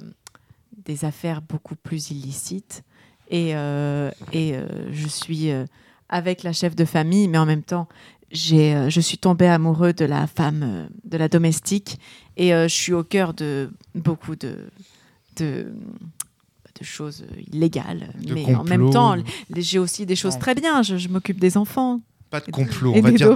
des 0.85 1.03
affaires 1.03 1.41
beaucoup 1.41 1.75
plus 1.75 2.09
illicites. 2.09 2.83
Et, 3.29 3.57
euh, 3.57 4.09
et 4.31 4.55
euh, 4.55 4.65
je 4.93 5.07
suis 5.09 5.51
euh, 5.51 5.65
avec 6.07 6.43
la 6.43 6.53
chef 6.53 6.77
de 6.77 6.85
famille, 6.85 7.27
mais 7.27 7.37
en 7.39 7.45
même 7.45 7.63
temps, 7.63 7.89
j'ai, 8.31 8.75
euh, 8.75 8.89
je 8.89 9.01
suis 9.01 9.17
tombée 9.17 9.47
amoureux 9.47 9.93
de 9.93 10.05
la 10.05 10.27
femme, 10.27 10.63
euh, 10.63 10.87
de 11.03 11.17
la 11.17 11.27
domestique. 11.27 11.99
Et 12.35 12.53
euh, 12.53 12.67
je 12.67 12.73
suis 12.73 12.93
au 12.93 13.03
cœur 13.03 13.33
de 13.33 13.71
beaucoup 13.95 14.35
de, 14.35 14.69
de, 15.37 15.71
de 16.79 16.83
choses 16.83 17.25
illégales. 17.51 18.13
De 18.21 18.33
mais 18.33 18.53
en 18.55 18.63
même 18.63 18.89
temps, 18.89 19.15
j'ai 19.55 19.79
aussi 19.79 20.05
des 20.05 20.15
choses 20.15 20.37
très 20.37 20.55
bien. 20.55 20.83
Je, 20.83 20.97
je 20.97 21.07
m'occupe 21.09 21.39
des 21.39 21.57
enfants. 21.57 22.01
Pas 22.29 22.41
de 22.41 22.51
complot, 22.51 22.93
on 22.93 23.01
va 23.01 23.11
dire 23.11 23.35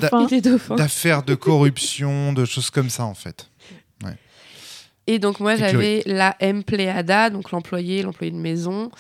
d'affaires 0.75 1.24
de 1.24 1.33
corruption, 1.33 2.33
de 2.33 2.43
choses 2.43 2.69
comme 2.69 2.89
ça 2.89 3.05
en 3.05 3.13
fait. 3.13 3.48
Et 5.07 5.19
donc, 5.19 5.39
moi, 5.39 5.55
j'avais 5.55 6.03
la 6.05 6.38
empleada, 6.41 7.29
donc 7.29 7.51
l'employé, 7.51 8.03
l'employé 8.03 8.31
de 8.31 8.38
maison, 8.38 8.91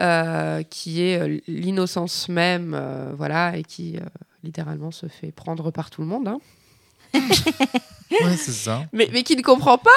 euh, 0.00 0.62
qui 0.64 1.00
est 1.02 1.42
l'innocence 1.46 2.28
même, 2.28 2.74
euh, 2.74 3.12
voilà, 3.16 3.56
et 3.56 3.62
qui 3.62 3.96
euh, 3.96 4.00
littéralement 4.44 4.90
se 4.92 5.06
fait 5.08 5.32
prendre 5.32 5.70
par 5.72 5.90
tout 5.90 6.00
le 6.02 6.06
monde. 6.06 6.28
hein. 6.28 6.38
Ouais, 8.22 8.36
c'est 8.36 8.52
ça. 8.52 8.84
Mais, 8.92 9.08
mais 9.12 9.22
qui 9.24 9.34
ne 9.34 9.42
comprend 9.42 9.78
pas? 9.78 9.90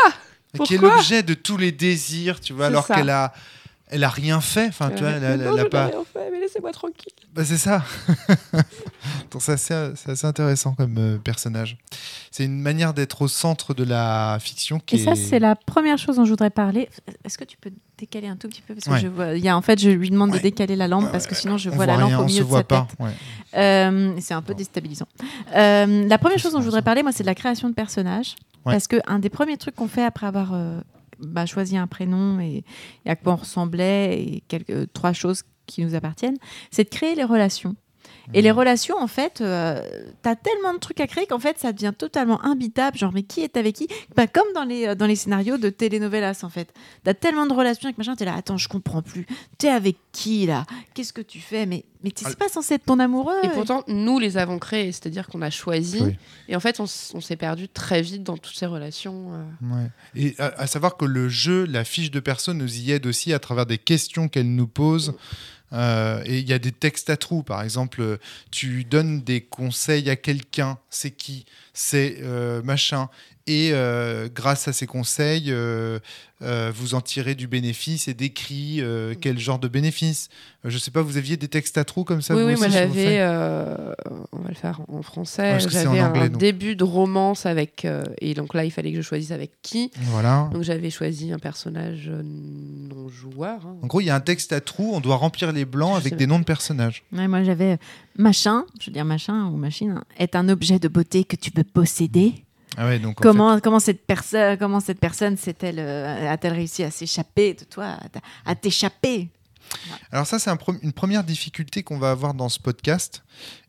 Et 0.54 0.60
qui 0.60 0.74
est 0.76 0.78
Pourquoi? 0.78 0.96
l'objet 0.98 1.22
de 1.24 1.34
tous 1.36 1.58
les 1.58 1.72
désirs, 1.72 2.40
tu 2.40 2.54
vois, 2.54 2.68
alors 2.68 2.88
qu'elle 2.88 3.10
a, 3.12 3.34
elle 3.90 4.04
a 4.04 4.10
rien 4.10 4.42
fait. 4.42 4.68
Enfin, 4.68 4.90
tu 4.92 5.02
vois, 5.04 5.12
elle, 5.12 5.24
a- 5.26 5.30
elle 5.32 5.40
Non, 5.42 5.54
a 5.54 5.58
je 5.58 5.64
n'ai 5.64 5.70
pas. 5.70 5.86
rien 5.88 6.04
fait, 6.14 6.30
mais 6.32 6.40
laissez-moi 6.40 6.72
tranquille. 6.72 7.14
Bah, 7.34 7.44
c'est 7.46 7.58
ça. 7.58 7.84
Donc 9.32 9.42
c'est 9.42 9.54
assez, 9.54 9.92
c'est 9.96 10.12
assez 10.12 10.26
intéressant 10.28 10.74
comme 10.74 10.96
euh, 10.98 11.18
personnage. 11.18 11.78
C'est 12.32 12.46
une 12.46 12.60
manière 12.60 12.94
d'être 12.94 13.22
au 13.22 13.28
centre 13.28 13.74
de 13.74 13.84
la 13.84 14.38
fiction 14.42 14.80
qui 14.80 14.96
Et 14.96 15.00
ça, 15.00 15.12
est- 15.12 15.16
c'est 15.16 15.40
la 15.40 15.56
première 15.56 15.98
chose 15.98 16.18
dont 16.18 16.26
je 16.26 16.30
voudrais 16.32 16.50
parler. 16.50 16.90
Est-ce 17.24 17.38
que 17.38 17.44
tu 17.44 17.58
peux 17.58 17.72
décaler 17.98 18.28
un 18.28 18.36
tout 18.36 18.48
petit 18.48 18.62
peu? 18.62 18.74
Parce 18.74 18.86
que 18.86 18.92
Ouais. 18.92 19.00
je 19.00 19.08
vois, 19.08 19.34
il 19.36 19.44
y 19.44 19.50
a, 19.50 19.58
En 19.58 19.62
fait, 19.62 19.80
je 19.80 19.90
lui 19.90 20.10
demande 20.10 20.32
Ouais. 20.32 20.38
de 20.38 20.44
décaler 20.44 20.76
la 20.76 20.88
lampe 20.88 21.12
parce 21.12 21.26
que 21.28 21.36
sinon, 21.36 21.58
je 21.58 21.70
vois 21.70 21.86
la 21.86 21.98
lampe 21.98 22.10
rien, 22.10 22.20
au 22.20 22.26
milieu 22.26 22.38
se 22.38 22.44
de 22.44 22.48
voit 22.48 22.60
sa 22.60 22.64
pas. 22.64 22.88
tête. 22.90 23.00
ouais. 23.00 23.12
Euh, 23.56 24.16
c'est 24.20 24.34
un 24.34 24.42
peu 24.42 24.54
déstabilisant. 24.54 25.08
Euh, 25.56 26.08
la 26.08 26.18
première 26.18 26.38
chose 26.40 26.54
dont 26.54 26.60
je 26.60 26.66
voudrais 26.66 26.82
parler, 26.82 27.04
moi, 27.04 27.12
c'est 27.12 27.24
de 27.24 27.28
la 27.28 27.36
création 27.36 27.70
de 27.70 27.74
personnages. 27.74 28.36
Ouais. 28.66 28.74
Parce 28.74 28.88
que 28.88 28.98
un 29.08 29.20
des 29.20 29.30
premiers 29.30 29.58
trucs 29.58 29.76
qu'on 29.76 29.88
fait 29.88 30.04
après 30.04 30.28
avoir 30.28 30.52
euh, 30.54 30.80
bah, 31.20 31.46
choisi 31.46 31.78
un 31.78 31.88
prénom 31.88 32.40
et, 32.40 32.64
et 33.06 33.10
à 33.10 33.16
quoi 33.16 33.34
on 33.34 33.38
ressemblait 33.38 34.22
et 34.22 34.44
quelques, 34.48 34.92
trois 34.94 35.14
choses 35.14 35.44
qui 35.66 35.84
nous 35.84 35.96
appartiennent, 35.96 36.38
c'est 36.72 36.86
de 36.86 36.90
créer 36.90 37.16
les 37.16 37.24
relations. 37.24 37.76
Et 38.34 38.42
les 38.42 38.52
relations, 38.52 38.98
en 38.98 39.08
fait, 39.08 39.40
euh, 39.40 39.82
t'as 40.22 40.36
tellement 40.36 40.74
de 40.74 40.80
trucs 40.80 41.00
à 41.00 41.08
créer 41.08 41.26
qu'en 41.28 41.40
fait, 41.40 41.58
ça 41.60 41.72
devient 41.72 41.94
totalement 41.98 42.44
imbitable. 42.44 42.98
Genre, 42.98 43.14
mais 43.14 43.24
qui 43.24 43.42
est 43.42 43.56
avec 43.56 43.76
qui? 43.76 43.88
Bah, 44.16 44.28
Comme 44.28 44.48
dans 44.54 44.66
les, 44.66 44.88
euh, 44.88 44.96
dans 44.96 45.06
les 45.06 45.16
scénarios 45.16 45.58
de 45.58 45.70
telenovelas, 45.70 46.40
en 46.44 46.50
fait. 46.50 46.74
T'as 47.06 47.14
tellement 47.14 47.46
de 47.46 47.54
relations 47.54 47.86
avec 47.88 47.98
machin, 47.98 48.16
t'es 48.16 48.26
là, 48.26 48.36
attends, 48.36 48.58
je 48.58 48.68
comprends 48.68 49.02
plus. 49.02 49.26
T'es 49.58 49.70
avec 49.70 49.96
qui, 50.12 50.46
là? 50.46 50.66
Qu'est-ce 50.94 51.14
que 51.14 51.22
tu 51.22 51.40
fais? 51.40 51.66
Mais, 51.66 51.86
mais 52.04 52.12
t'es 52.12 52.24
Ah. 52.26 52.30
c'est 52.30 52.38
pas 52.38 52.50
censé 52.50 52.74
être 52.74 52.86
ton 52.86 53.00
amoureux. 53.00 53.38
Et 53.44 53.50
pourtant, 53.50 53.84
nous 53.88 54.20
les 54.20 54.36
avons 54.38 54.60
créés, 54.60 54.92
c'est-à-dire 54.92 55.28
qu'on 55.28 55.42
a 55.42 55.50
choisi. 55.50 56.02
Oui. 56.02 56.16
Et 56.50 56.56
en 56.56 56.60
fait, 56.60 56.82
on, 56.82 56.86
s'est 56.86 57.36
perdu 57.38 57.70
très 57.70 58.02
vite 58.02 58.24
dans 58.24 58.38
toutes 58.38 58.56
ces 58.58 58.66
relations. 58.66 59.32
euh. 59.34 59.76
Ouais. 59.76 59.90
Et 60.16 60.36
à, 60.38 60.48
à 60.62 60.68
savoir 60.68 60.98
que 60.98 61.06
le 61.06 61.30
jeu, 61.30 61.66
la 61.66 61.86
fiche 61.86 62.12
de 62.12 62.20
personne 62.20 62.58
nous 62.58 62.78
y 62.78 62.92
aide 62.92 63.06
aussi 63.06 63.32
à 63.32 63.40
travers 63.40 63.66
des 63.66 63.78
questions 63.78 64.28
qu'elle 64.28 64.54
nous 64.54 64.68
pose. 64.68 65.14
Euh, 65.74 66.22
et 66.26 66.40
il 66.40 66.48
y 66.48 66.54
a 66.54 66.60
des 66.60 66.72
textes 66.72 67.10
à 67.10 67.18
trous, 67.18 67.44
par 67.44 67.62
exemple, 67.62 68.02
euh, 68.02 68.18
tu 68.52 68.84
donnes 68.86 69.22
des 69.22 69.42
conseils 69.42 70.10
à 70.10 70.16
quelqu'un, 70.16 70.78
c'est 70.90 71.12
qui, 71.12 71.46
c'est 71.74 72.18
euh, 72.22 72.62
machin, 72.64 73.10
et 73.48 73.70
euh, 73.72 74.28
grâce 74.34 74.68
à 74.68 74.74
ces 74.74 74.86
conseils, 74.86 75.46
euh, 75.48 76.00
euh, 76.44 76.72
vous 76.76 76.94
en 76.94 77.02
tirez 77.02 77.34
du 77.34 77.48
bénéfice 77.48 78.08
et 78.08 78.14
décrit 78.14 78.82
euh, 78.82 79.16
quel 79.20 79.40
genre 79.40 79.58
de 79.58 79.68
bénéfice. 79.68 80.30
Je 80.66 80.78
sais 80.78 80.92
pas, 80.92 81.02
vous 81.02 81.18
aviez 81.18 81.38
des 81.38 81.48
textes 81.48 81.78
à 81.78 81.86
trous 81.86 82.04
comme 82.04 82.22
ça 82.22 82.36
oui, 82.36 82.42
vous 82.42 82.48
oui, 82.48 82.54
aussi, 82.54 82.62
moi 82.62 82.70
j'avais, 82.70 83.18
euh, 83.22 83.94
on 84.34 84.40
va 84.40 84.50
le 84.50 84.56
faire 84.56 84.82
en 84.90 85.02
français, 85.02 85.58
j'avais 85.62 86.00
un 86.00 86.28
donc. 86.28 86.38
début 86.38 86.76
de 86.76 86.84
romance 86.84 87.46
avec, 87.46 87.86
euh, 87.86 88.04
et 88.20 88.34
donc 88.34 88.54
là 88.54 88.66
il 88.66 88.72
fallait 88.72 88.92
que 88.92 88.98
je 88.98 89.02
choisisse 89.02 89.32
avec 89.32 89.52
qui. 89.62 89.92
Voilà. 90.12 90.50
Donc 90.52 90.64
j'avais 90.64 90.90
choisi 90.90 91.32
un 91.32 91.40
personnage 91.40 92.10
euh, 92.10 92.22
non 92.24 93.08
joueur. 93.08 93.66
hein. 93.66 93.78
En 93.82 93.88
gros, 93.88 94.02
il 94.02 94.06
y 94.06 94.10
a 94.10 94.16
un 94.16 94.20
texte 94.20 94.52
à 94.52 94.60
trous, 94.60 94.92
on 94.94 95.00
doit 95.00 95.16
remplir 95.16 95.54
les 95.54 95.64
blancs 95.66 95.96
avec 95.96 96.18
des 96.18 96.28
noms 96.28 96.40
de 96.40 96.44
personnages. 96.44 97.04
Ouais, 97.14 97.28
moi, 97.30 97.44
j'avais 97.44 97.78
machin, 98.18 98.66
je 98.82 98.88
veux 98.88 98.92
dire 98.94 99.06
machin 99.06 99.46
ou 99.46 99.56
machine, 99.58 99.92
hein, 99.92 100.04
est 100.18 100.36
un 100.36 100.50
objet 100.50 100.80
de 100.80 100.88
beauté 100.90 101.24
que 101.24 101.36
tu 101.38 101.50
peux 101.52 101.64
posséder. 101.64 102.34
Ah 102.80 102.86
ouais, 102.86 103.00
donc 103.00 103.20
en 103.20 103.24
Comment, 103.24 103.60
comment 103.60 103.80
cette 103.80 104.06
personne, 104.06 104.58
comment 104.58 104.80
cette 104.80 105.00
personne 105.00 105.36
s'est-elle, 105.36 105.80
euh, 105.80 106.30
a-t-elle 106.32 106.54
réussi 106.54 106.84
à 106.84 106.92
s'échapper 106.92 107.56
de 107.56 107.64
toi, 107.64 107.98
à 108.46 108.56
t'échapper? 108.56 109.30
Alors 110.12 110.26
ça, 110.28 110.40
c'est 110.40 110.50
un 110.50 110.58
une 110.82 110.94
première 110.94 111.24
difficulté 111.24 111.84
qu'on 111.84 111.98
va 111.98 112.12
avoir 112.12 112.34
dans 112.34 112.50
ce 112.50 112.60
podcast 112.60 113.24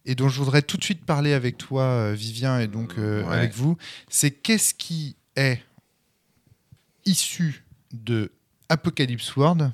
et 0.05 0.15
dont 0.15 0.29
je 0.29 0.39
voudrais 0.39 0.63
tout 0.63 0.77
de 0.77 0.85
suite 0.85 1.05
parler 1.05 1.33
avec 1.33 1.57
toi, 1.59 1.83
euh, 1.83 2.13
Vivien, 2.15 2.61
et 2.61 2.67
donc 2.69 2.95
euh, 2.99 3.25
Ouais. 3.25 3.37
avec 3.37 3.55
vous. 3.55 3.77
C'est 4.09 4.31
qu'est-ce 4.31 4.75
qui 4.75 5.17
est 5.37 5.61
issu 7.05 7.65
de 7.93 8.31
Apocalypse 8.69 9.35
World 9.37 9.73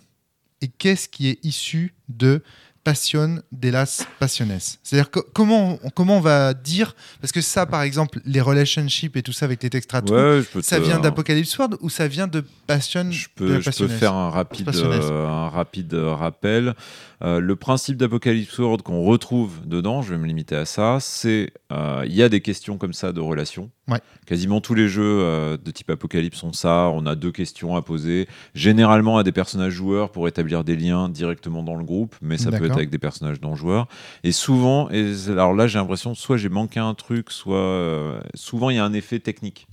et 0.61 0.69
qu'est-ce 0.69 1.09
qui 1.09 1.29
est 1.29 1.45
issu 1.45 1.95
de 2.09 2.43
Passion 2.85 3.41
de 3.51 3.69
las 3.71 4.07
Passiones. 4.21 4.59
C'est-à-dire 4.83 5.11
que- 5.11 5.21
comment, 5.33 5.79
on, 5.83 5.91
comment 5.91 6.19
on 6.19 6.21
va 6.21 6.53
dire, 6.55 6.95
parce 7.21 7.33
que 7.33 7.41
ça, 7.41 7.65
par 7.65 7.83
exemple, 7.83 8.21
les 8.27 8.43
relationships 8.43 9.17
et 9.17 9.23
tout 9.23 9.33
ça 9.33 9.47
avec 9.47 9.63
les 9.63 9.71
textes 9.71 9.91
Ouais, 10.11 10.43
ça 10.63 10.79
vient 10.79 10.99
d'Apocalypse 11.01 11.57
World 11.59 11.77
ou 11.81 11.89
ça 11.89 12.07
vient 12.09 12.27
de 12.27 12.45
Passion 12.67 13.11
Je 13.11 13.25
de 13.25 13.29
peux, 13.35 13.45
la 13.47 13.55
je 13.55 13.59
peux 13.61 13.65
Passiones 13.65 13.89
faire 13.89 14.15
un 14.15 14.31
rapide, 14.31 14.69
euh, 14.75 15.27
un 15.27 15.49
rapide 15.49 15.95
euh, 15.95 16.15
rappel. 16.15 16.75
Euh, 17.23 17.41
le 17.41 17.57
principe 17.57 17.97
d'Apocalypse 17.97 18.59
World 18.59 18.83
qu'on 18.83 19.03
retrouve 19.05 19.67
dedans, 19.67 20.03
je 20.03 20.11
vais 20.13 20.19
me 20.19 20.27
limiter 20.27 20.57
à 20.57 20.65
ça, 20.67 20.99
c'est 21.01 21.53
euh, 21.73 22.03
il 22.07 22.15
y 22.15 22.23
a 22.23 22.29
des 22.29 22.41
questions 22.41 22.77
comme 22.77 22.93
ça 22.93 23.13
de 23.13 23.21
relations. 23.21 23.71
Ouais. 23.89 23.99
Quasiment 24.27 24.61
tous 24.61 24.75
les 24.75 24.89
jeux 24.89 25.59
de 25.63 25.71
type 25.71 25.91
Apocalypse 25.91 26.43
ont 26.43 26.55
ça. 26.55 26.89
On 26.95 27.05
a 27.05 27.15
deux 27.15 27.33
questions 27.33 27.77
à 27.77 27.83
poser, 27.83 28.27
généralement 28.55 29.19
à 29.19 29.23
des 29.23 29.33
personnages 29.33 29.75
joueurs 29.75 30.11
pour 30.11 30.27
établir 30.27 30.65
des 30.65 30.75
liens 30.77 31.11
directement 31.11 31.63
dans 31.63 31.75
le 31.77 31.85
groupe, 31.85 32.15
mais 32.23 32.39
ça 32.39 32.51
peut 32.51 32.65
être 32.65 32.74
avec 32.79 32.91
des 32.91 32.99
personnages 32.99 33.41
non 33.41 33.55
joueurs. 33.55 33.89
Et 34.23 34.33
souvent, 34.33 34.89
et 34.91 35.13
alors 35.29 35.55
là 35.55 35.67
j'ai 35.67 35.79
l'impression 35.79 36.15
soit 36.15 36.37
j'ai 36.37 36.49
manqué 36.49 36.81
un 36.81 36.95
truc, 36.95 37.31
soit 37.31 37.57
euh, 37.57 38.21
souvent 38.35 38.71
il 38.71 38.77
y 38.77 38.79
a 38.79 38.85
un 38.85 38.93
effet 38.93 39.19
technique 39.21 39.67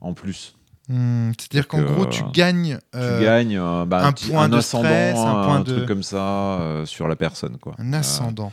en 0.00 0.14
plus. 0.14 0.54
Hmm, 0.88 1.30
C'est-à-dire 1.38 1.68
qu'en 1.68 1.80
gros, 1.82 2.04
euh, 2.04 2.08
tu 2.08 2.24
gagnes. 2.32 2.78
euh, 2.94 3.18
tu 3.18 3.24
gagnes 3.24 3.56
euh, 3.56 3.84
bah, 3.84 4.04
un 4.04 4.12
point 4.12 4.48
de 4.48 4.56
ascendant, 4.56 4.88
stress, 4.88 5.16
un 5.18 5.40
un, 5.40 5.44
point 5.46 5.60
de- 5.60 5.72
truc 5.72 5.86
comme 5.86 6.02
ça 6.02 6.82
sur 6.84 7.06
la 7.06 7.16
personne. 7.16 7.56
Quoi. 7.58 7.74
Un 7.78 7.92
ascendant. 7.92 8.52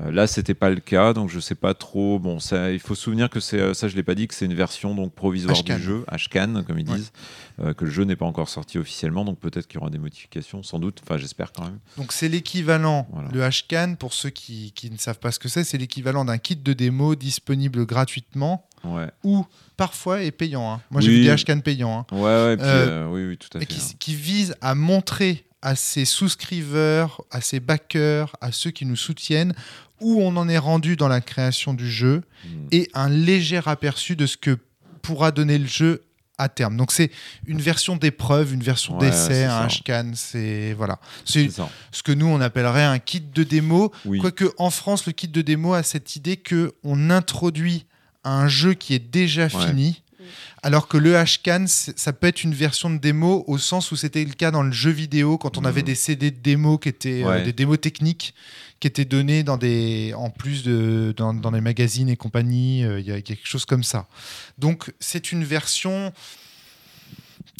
Euh, 0.00 0.10
là, 0.10 0.26
c'était 0.26 0.54
pas 0.54 0.70
le 0.70 0.80
cas, 0.80 1.12
donc 1.12 1.30
je 1.30 1.40
sais 1.40 1.54
pas 1.54 1.74
trop. 1.74 2.18
Bon, 2.18 2.38
ça, 2.40 2.70
il 2.72 2.78
faut 2.80 2.94
se 2.94 3.02
souvenir 3.02 3.30
que 3.30 3.40
c'est 3.40 3.58
euh, 3.60 3.74
ça, 3.74 3.88
je 3.88 3.96
l'ai 3.96 4.02
pas 4.02 4.14
dit, 4.14 4.26
que 4.28 4.34
c'est 4.34 4.44
une 4.46 4.54
version 4.54 4.94
donc 4.94 5.14
provisoire 5.14 5.56
Ashcan. 5.56 5.76
du 5.76 5.82
jeu, 5.82 6.04
Ashcan, 6.08 6.62
comme 6.66 6.78
ils 6.78 6.88
Ouais. 6.88 6.96
disent, 6.96 7.12
euh, 7.60 7.72
que 7.74 7.84
le 7.84 7.90
jeu 7.90 8.04
n'est 8.04 8.16
pas 8.16 8.26
encore 8.26 8.48
sorti 8.48 8.78
officiellement, 8.78 9.24
donc 9.24 9.38
peut-être 9.38 9.66
qu'il 9.66 9.78
y 9.78 9.80
aura 9.80 9.90
des 9.90 9.98
modifications, 9.98 10.62
sans 10.62 10.78
doute. 10.78 11.00
Enfin, 11.04 11.16
j'espère 11.18 11.52
quand 11.52 11.64
même. 11.64 11.78
Donc 11.96 12.12
c'est 12.12 12.28
l'équivalent, 12.28 13.06
Voilà. 13.12 13.28
le 13.32 13.48
Hcan, 13.48 13.94
pour 13.98 14.12
ceux 14.12 14.30
qui, 14.30 14.72
qui 14.72 14.90
ne 14.90 14.96
savent 14.98 15.18
pas 15.18 15.30
ce 15.32 15.38
que 15.38 15.48
c'est, 15.48 15.64
c'est 15.64 15.78
l'équivalent 15.78 16.24
d'un 16.24 16.38
kit 16.38 16.56
de 16.56 16.72
démo 16.72 17.14
disponible 17.14 17.86
gratuitement 17.86 18.66
Ouais, 18.84 19.08
ou 19.22 19.46
parfois 19.78 20.22
est 20.22 20.30
payant. 20.30 20.70
hein. 20.74 20.82
Moi 20.90 21.00
j'ai 21.00 21.08
Oui. 21.08 21.20
vu 21.20 21.24
des 21.24 21.34
Hcan 21.42 21.60
payants. 21.60 22.06
hein. 22.10 22.14
ouais, 22.16 22.20
ouais. 22.22 22.56
puis, 22.58 22.66
Euh, 22.66 23.06
euh, 23.06 23.08
oui, 23.10 23.24
oui, 23.26 23.38
tout 23.38 23.48
à 23.56 23.60
fait. 23.60 23.66
qui, 23.66 23.80
hein. 23.80 23.94
qui 23.98 24.14
vise 24.14 24.54
à 24.60 24.74
montrer 24.74 25.46
à 25.64 25.74
ses 25.76 26.04
souscriveurs, 26.04 27.22
à 27.30 27.40
ses 27.40 27.58
backers, 27.58 28.36
à 28.40 28.52
ceux 28.52 28.70
qui 28.70 28.84
nous 28.86 28.96
soutiennent, 28.96 29.54
où 30.00 30.20
on 30.22 30.36
en 30.36 30.48
est 30.48 30.58
rendu 30.58 30.96
dans 30.96 31.08
la 31.08 31.20
création 31.20 31.74
du 31.74 31.90
jeu 31.90 32.22
Mm. 32.44 32.66
et 32.72 32.90
un 32.94 33.08
léger 33.08 33.60
aperçu 33.64 34.16
de 34.16 34.26
ce 34.26 34.36
que 34.36 34.58
pourra 35.00 35.30
donner 35.30 35.56
le 35.58 35.66
jeu 35.66 36.02
à 36.36 36.48
terme. 36.50 36.76
Donc 36.76 36.92
c'est 36.92 37.10
une 37.46 37.60
version 37.62 37.96
d'épreuve, 37.96 38.52
une 38.52 38.62
version 38.62 38.98
Ouais, 38.98 39.08
d'essai, 39.10 39.44
un 39.44 39.68
ça. 39.68 39.76
Hcan, 39.76 40.10
c'est 40.14 40.74
voilà. 40.74 40.98
C'est 41.24 41.48
ce 41.92 42.02
que 42.02 42.12
nous 42.12 42.26
on 42.26 42.40
appellerait 42.42 42.84
un 42.84 42.98
kit 42.98 43.20
de 43.20 43.44
démo. 43.44 43.92
Oui. 44.04 44.18
Quoique 44.18 44.52
en 44.58 44.68
France, 44.70 45.06
le 45.06 45.12
kit 45.12 45.28
de 45.28 45.40
démo 45.42 45.72
a 45.74 45.82
cette 45.82 46.16
idée 46.16 46.36
que 46.36 46.74
on 46.82 47.08
introduit 47.08 47.86
un 48.24 48.48
jeu 48.48 48.74
qui 48.74 48.94
est 48.94 48.98
déjà 49.10 49.48
fini, 49.48 50.02
alors 50.62 50.88
que 50.88 50.96
le 50.96 51.14
Hcan, 51.14 51.64
ça 51.66 52.12
peut 52.12 52.26
être 52.26 52.42
une 52.44 52.54
version 52.54 52.90
de 52.90 52.98
démo 52.98 53.44
au 53.46 53.58
sens 53.58 53.92
où 53.92 53.96
c'était 53.96 54.24
le 54.24 54.32
cas 54.34 54.50
dans 54.50 54.62
le 54.62 54.72
jeu 54.72 54.90
vidéo 54.90 55.38
quand 55.38 55.58
on 55.58 55.64
avait 55.64 55.82
des 55.82 55.94
CD 55.94 56.30
de 56.30 56.38
démo 56.40 56.78
qui 56.78 56.88
étaient 56.88 57.22
euh, 57.24 57.44
des 57.44 57.52
démos 57.52 57.80
techniques 57.80 58.34
qui 58.80 58.88
étaient 58.88 59.04
donnés 59.04 59.42
dans 59.44 59.56
des, 59.56 60.12
en 60.16 60.30
plus 60.30 60.62
de 60.62 61.14
dans, 61.16 61.32
dans 61.32 61.50
les 61.50 61.60
magazines 61.60 62.08
et 62.08 62.16
compagnie. 62.16 62.84
euh, 62.84 63.00
Il 63.00 63.06
y 63.06 63.12
a 63.12 63.20
quelque 63.22 63.46
chose 63.46 63.64
comme 63.64 63.84
ça. 63.84 64.06
Donc 64.58 64.92
c'est 65.00 65.32
une 65.32 65.44
version 65.44 66.12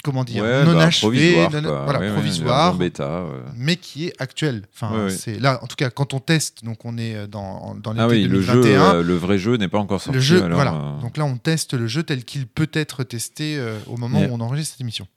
comment 0.04 0.23
dire 0.23 0.44
Ouais, 0.44 0.64
non 0.64 0.75
bah, 0.75 0.84
achevée, 0.84 1.32
provisoire, 1.32 1.62
non- 1.62 1.82
voilà 1.84 1.99
Ouais, 1.99 2.12
provisoire 2.12 2.75
bêta. 2.76 3.25
mais 3.56 3.76
qui 3.76 4.06
est 4.06 4.12
actuel. 4.20 4.62
Enfin, 4.75 5.08
c'est 5.08 5.40
là, 5.40 5.58
en 5.62 5.66
tout 5.66 5.75
cas, 5.76 5.90
quand 5.90 6.14
on 6.14 6.20
teste, 6.20 6.64
donc 6.64 6.84
on 6.84 6.96
est 6.99 7.16
euh, 7.16 7.26
dans, 7.26 7.75
dans 7.75 7.92
l'été 7.92 8.02
Ah 8.04 8.08
oui, 8.08 8.25
le 8.25 8.40
jeu, 8.40 8.52
2021. 8.52 8.94
euh, 8.96 9.02
le 9.02 9.14
vrai 9.16 9.38
jeu 9.38 9.56
n'est 9.56 9.66
pas 9.68 9.78
encore 9.78 10.00
sorti. 10.00 10.14
le 10.14 10.20
jeu, 10.23 10.42
alors, 10.44 10.54
voilà. 10.56 10.75
euh, 10.75 11.00
Donc 11.00 11.16
là, 11.16 11.25
on 11.25 11.37
teste 11.38 11.75
le 11.75 11.87
jeu 11.88 12.02
tel 12.04 12.25
qu'il 12.25 12.46
peut 12.46 12.70
être 12.75 13.02
testé 13.02 13.61
au 13.88 13.96
moment 13.96 14.20
Yeah. 14.20 14.28
où 14.30 14.34
on 14.34 14.40
enregistre 14.40 14.75
cette 14.75 14.80
émission. 14.82 15.08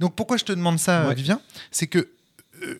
Donc 0.00 0.14
pourquoi 0.14 0.36
je 0.36 0.44
te 0.44 0.52
demande 0.52 0.78
ça. 0.78 1.12
Vivien? 1.14 1.40
C'est 1.70 1.86
que 1.86 2.08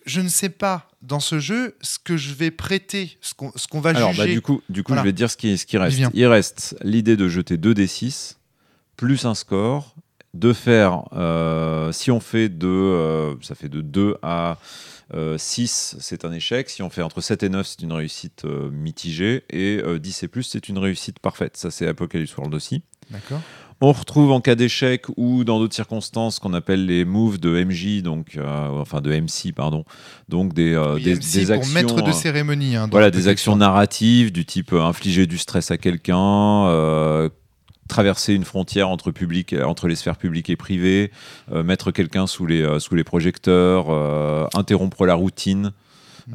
je 0.05 0.19
ne 0.21 0.27
sais 0.27 0.49
pas 0.49 0.89
dans 1.01 1.19
ce 1.21 1.39
jeu 1.39 1.75
ce 1.81 1.99
que 2.03 2.17
je 2.17 2.33
vais 2.33 2.51
prêter, 2.51 3.17
ce 3.21 3.33
qu'on 3.33 3.51
ce 3.55 3.65
qu'on 3.67 3.79
va 3.79 3.91
Alors, 3.91 4.11
juger. 4.11 4.23
bah, 4.27 4.31
du 4.33 4.41
coup, 4.41 4.61
du 4.69 4.83
coup 4.83 4.89
Voilà. 4.91 5.03
je 5.03 5.07
vais 5.07 5.11
te 5.13 5.17
dire 5.17 5.31
ce 5.31 5.37
qui, 5.37 5.57
ce 5.57 5.65
qui 5.65 5.77
reste. 5.77 5.91
Vivien. 5.95 6.11
Il 6.13 6.25
reste 6.25 6.75
l'idée 6.83 7.15
de 7.15 7.27
jeter 7.29 7.57
2d6 7.57 8.35
plus 8.97 9.25
un 9.25 9.35
score, 9.35 9.95
de 10.33 10.53
faire, 10.53 11.03
euh, 11.13 11.91
si 11.91 12.11
on 12.11 12.19
fait 12.19 12.49
de, 12.49 12.67
euh, 12.67 13.33
ça 13.41 13.55
fait 13.55 13.69
de 13.69 13.81
2 13.81 14.15
à 14.21 14.57
euh, 15.13 15.37
6, 15.37 15.95
c'est 15.99 16.23
un 16.25 16.31
échec. 16.31 16.69
Si 16.69 16.83
on 16.83 16.89
fait 16.89 17.01
entre 17.01 17.21
7 17.21 17.43
et 17.43 17.49
9, 17.49 17.65
c'est 17.65 17.81
une 17.81 17.93
réussite 17.93 18.45
euh, 18.45 18.69
mitigée. 18.71 19.43
Et 19.49 19.81
euh, 19.83 19.97
10 19.99 20.23
et 20.23 20.27
plus, 20.27 20.43
c'est 20.43 20.69
une 20.69 20.77
réussite 20.77 21.19
parfaite. 21.19 21.57
Ça, 21.57 21.71
c'est 21.71 21.87
Apocalypse 21.87 22.35
World 22.37 22.53
aussi. 22.53 22.83
D'accord. 23.09 23.41
On 23.81 23.93
retrouve 23.93 24.31
en 24.31 24.41
cas 24.41 24.55
d'échec 24.55 25.05
ou 25.15 25.45
dans 25.45 25.57
d'autres 25.57 25.73
circonstances 25.73 26.35
ce 26.35 26.39
qu'on 26.41 26.53
appelle 26.53 26.85
les 26.85 27.05
moves 27.05 27.39
de 27.39 27.63
MJ, 27.63 28.01
donc 28.03 28.35
euh, 28.35 28.67
enfin 28.67 28.99
de 28.99 29.09
MC 29.09 29.53
pardon, 29.55 29.85
donc 30.27 30.53
des, 30.53 30.73
euh, 30.73 30.95
Oui, 30.95 31.03
des, 31.03 31.15
MC 31.15 31.33
des 31.39 31.45
pour 31.45 31.55
actions, 31.55 31.73
maître 31.73 32.01
de 32.01 32.11
cérémonie. 32.11 32.75
hein, 32.75 32.89
voilà, 32.91 33.09
des 33.09 33.29
actions 33.29 33.55
narratives 33.55 34.33
du 34.33 34.45
type 34.45 34.73
infliger 34.73 35.27
du 35.27 35.37
stress 35.37 35.71
à 35.71 35.77
quelqu'un, 35.77 36.67
euh, 36.67 37.29
traverser 37.89 38.33
une 38.33 38.45
frontière 38.45 38.87
entre, 38.87 39.11
public, 39.11 39.53
entre 39.65 39.87
les 39.89 39.95
sphères 39.97 40.15
publiques 40.17 40.49
et 40.49 40.55
privées, 40.55 41.11
euh, 41.51 41.63
mettre 41.63 41.91
quelqu'un 41.91 42.25
sous 42.27 42.45
les, 42.45 42.61
euh, 42.61 42.79
sous 42.79 42.95
les 42.95 43.03
projecteurs, 43.03 43.87
euh, 43.89 44.47
interrompre 44.53 45.05
la 45.05 45.15
routine, 45.15 45.73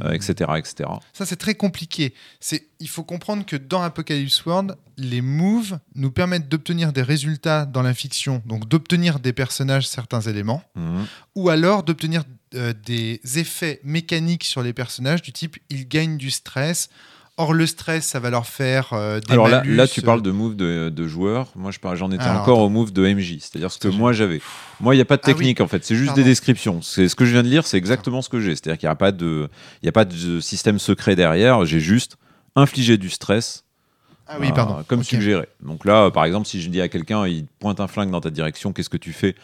euh, 0.02 0.08
Mhm. 0.08 0.14
etc., 0.14 0.50
etc. 0.58 0.90
Ça, 1.12 1.24
c'est 1.24 1.36
très 1.36 1.54
compliqué. 1.54 2.14
C'est, 2.40 2.66
il 2.80 2.88
faut 2.88 3.04
comprendre 3.04 3.46
que 3.46 3.54
dans 3.56 3.80
Apocalypse 3.82 4.44
World, 4.44 4.76
les 4.98 5.20
moves 5.20 5.78
nous 5.94 6.10
permettent 6.10 6.48
d'obtenir 6.48 6.92
des 6.92 7.02
résultats 7.02 7.64
dans 7.64 7.82
la 7.82 7.94
fiction, 7.94 8.42
donc 8.44 8.68
d'obtenir 8.68 9.20
des 9.20 9.32
personnages 9.32 9.86
certains 9.86 10.20
éléments, 10.22 10.62
Mhm. 10.74 11.06
ou 11.36 11.48
alors 11.48 11.82
d'obtenir 11.84 12.24
euh, 12.56 12.72
des 12.86 13.20
effets 13.36 13.80
mécaniques 13.82 14.44
sur 14.44 14.62
les 14.62 14.72
personnages 14.72 15.22
du 15.22 15.32
type 15.32 15.56
ils 15.70 15.88
gagnent 15.88 16.16
du 16.18 16.30
stress 16.30 16.88
Or, 17.36 17.52
le 17.52 17.66
stress, 17.66 18.06
ça 18.06 18.20
va 18.20 18.30
leur 18.30 18.46
faire 18.46 18.92
euh, 18.92 19.18
des 19.18 19.32
Alors 19.32 19.48
là, 19.48 19.58
malus, 19.58 19.74
là, 19.74 19.88
tu 19.88 20.00
euh, 20.00 20.02
parles 20.04 20.22
de 20.22 20.30
move 20.30 20.54
de, 20.54 20.88
de 20.88 21.06
joueurs. 21.08 21.48
Moi, 21.56 21.72
j'en 21.94 22.12
étais 22.12 22.22
Alors, 22.22 22.42
encore 22.42 22.58
attends. 22.58 22.66
au 22.66 22.68
move 22.68 22.92
de 22.92 23.02
MJ. 23.12 23.38
C'est-à-dire 23.40 23.72
ce 23.72 23.78
que 23.80 23.88
moi 23.88 24.12
j'avais. 24.12 24.40
Moi, 24.80 24.94
il 24.94 24.98
n'y 24.98 25.02
a 25.02 25.04
pas 25.04 25.16
de 25.16 25.22
Ah 25.24 25.28
oui. 25.30 25.34
technique 25.34 25.60
en 25.60 25.66
fait. 25.66 25.84
C'est 25.84 25.96
juste 25.96 26.10
Pardon. 26.10 26.22
des 26.22 26.28
descriptions. 26.28 26.80
C'est 26.80 27.08
ce 27.08 27.16
que 27.16 27.24
je 27.24 27.32
viens 27.32 27.42
de 27.42 27.48
lire. 27.48 27.66
C'est 27.66 27.76
exactement 27.76 28.22
ce 28.22 28.28
que 28.28 28.38
j'ai. 28.38 28.54
C'est-à-dire 28.54 28.78
qu'il 28.78 28.86
n'y 28.86 28.92
a 28.92 28.94
pas 28.94 29.10
de, 29.10 29.48
y 29.82 29.88
a 29.88 29.92
pas 29.92 30.04
de 30.04 30.38
système 30.38 30.78
secret 30.78 31.16
derrière. 31.16 31.64
J'ai 31.64 31.80
juste 31.80 32.18
infligé 32.54 32.98
du 32.98 33.10
stress. 33.10 33.64
Ah 34.28 34.36
oui, 34.40 34.48
euh, 34.50 34.52
pardon. 34.54 34.84
comme 34.86 35.00
Ok. 35.00 35.06
suggéré. 35.06 35.48
Donc 35.60 35.84
là, 35.84 36.04
euh, 36.04 36.10
par 36.10 36.24
exemple, 36.24 36.46
si 36.46 36.62
je 36.62 36.68
dis 36.70 36.80
à 36.80 36.88
quelqu'un, 36.88 37.26
il 37.26 37.46
pointe 37.58 37.80
un 37.80 37.88
flingue 37.88 38.10
dans 38.12 38.20
ta 38.20 38.30
direction, 38.30 38.72
qu'est-ce 38.72 38.88
que 38.88 38.96
tu 38.96 39.12
fais? 39.12 39.34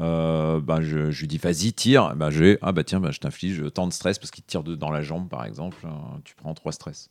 Euh, 0.00 0.60
ben, 0.60 0.82
je, 0.82 1.10
je 1.12 1.20
lui 1.20 1.28
dis 1.28 1.38
vas-y 1.38 1.72
tire. 1.72 2.14
Ben, 2.16 2.28
je 2.30 2.40
vais 2.42 2.58
ah 2.60 2.72
bah 2.72 2.82
tiens, 2.84 2.98
ben, 3.00 3.12
je 3.12 3.20
t'inflige 3.20 3.62
tant 3.72 3.86
de 3.86 3.92
stress 3.92 4.18
parce 4.18 4.30
qu'il 4.32 4.42
te 4.44 4.50
tire 4.50 4.62
de- 4.64 4.74
dans 4.74 4.90
la 4.90 5.00
jambe 5.02 5.28
par 5.28 5.44
exemple. 5.46 5.76
Euh, 5.84 5.88
tu 6.24 6.34
prends 6.34 6.52
trois 6.54 6.72
stress. 6.72 7.08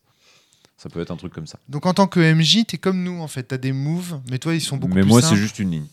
Ça 0.77 0.89
peut 0.89 0.99
être 0.99 1.11
un 1.11 1.15
truc 1.15 1.33
comme 1.33 1.47
ça. 1.47 1.57
Donc, 1.69 1.85
en 1.85 1.93
tant 1.93 2.07
que 2.07 2.19
MJ, 2.19 2.65
t'es 2.67 2.77
comme 2.77 3.01
nous, 3.03 3.19
en 3.21 3.27
fait. 3.27 3.43
T'as 3.43 3.57
des 3.57 3.71
moves, 3.71 4.19
mais 4.29 4.39
toi, 4.39 4.53
ils 4.53 4.61
sont 4.61 4.77
beaucoup 4.77 4.93
Mais 4.93 5.01
plus 5.01 5.09
moi, 5.09 5.21
c'est 5.21 5.35
juste 5.37 5.59
une 5.59 5.71
ligne. 5.71 5.87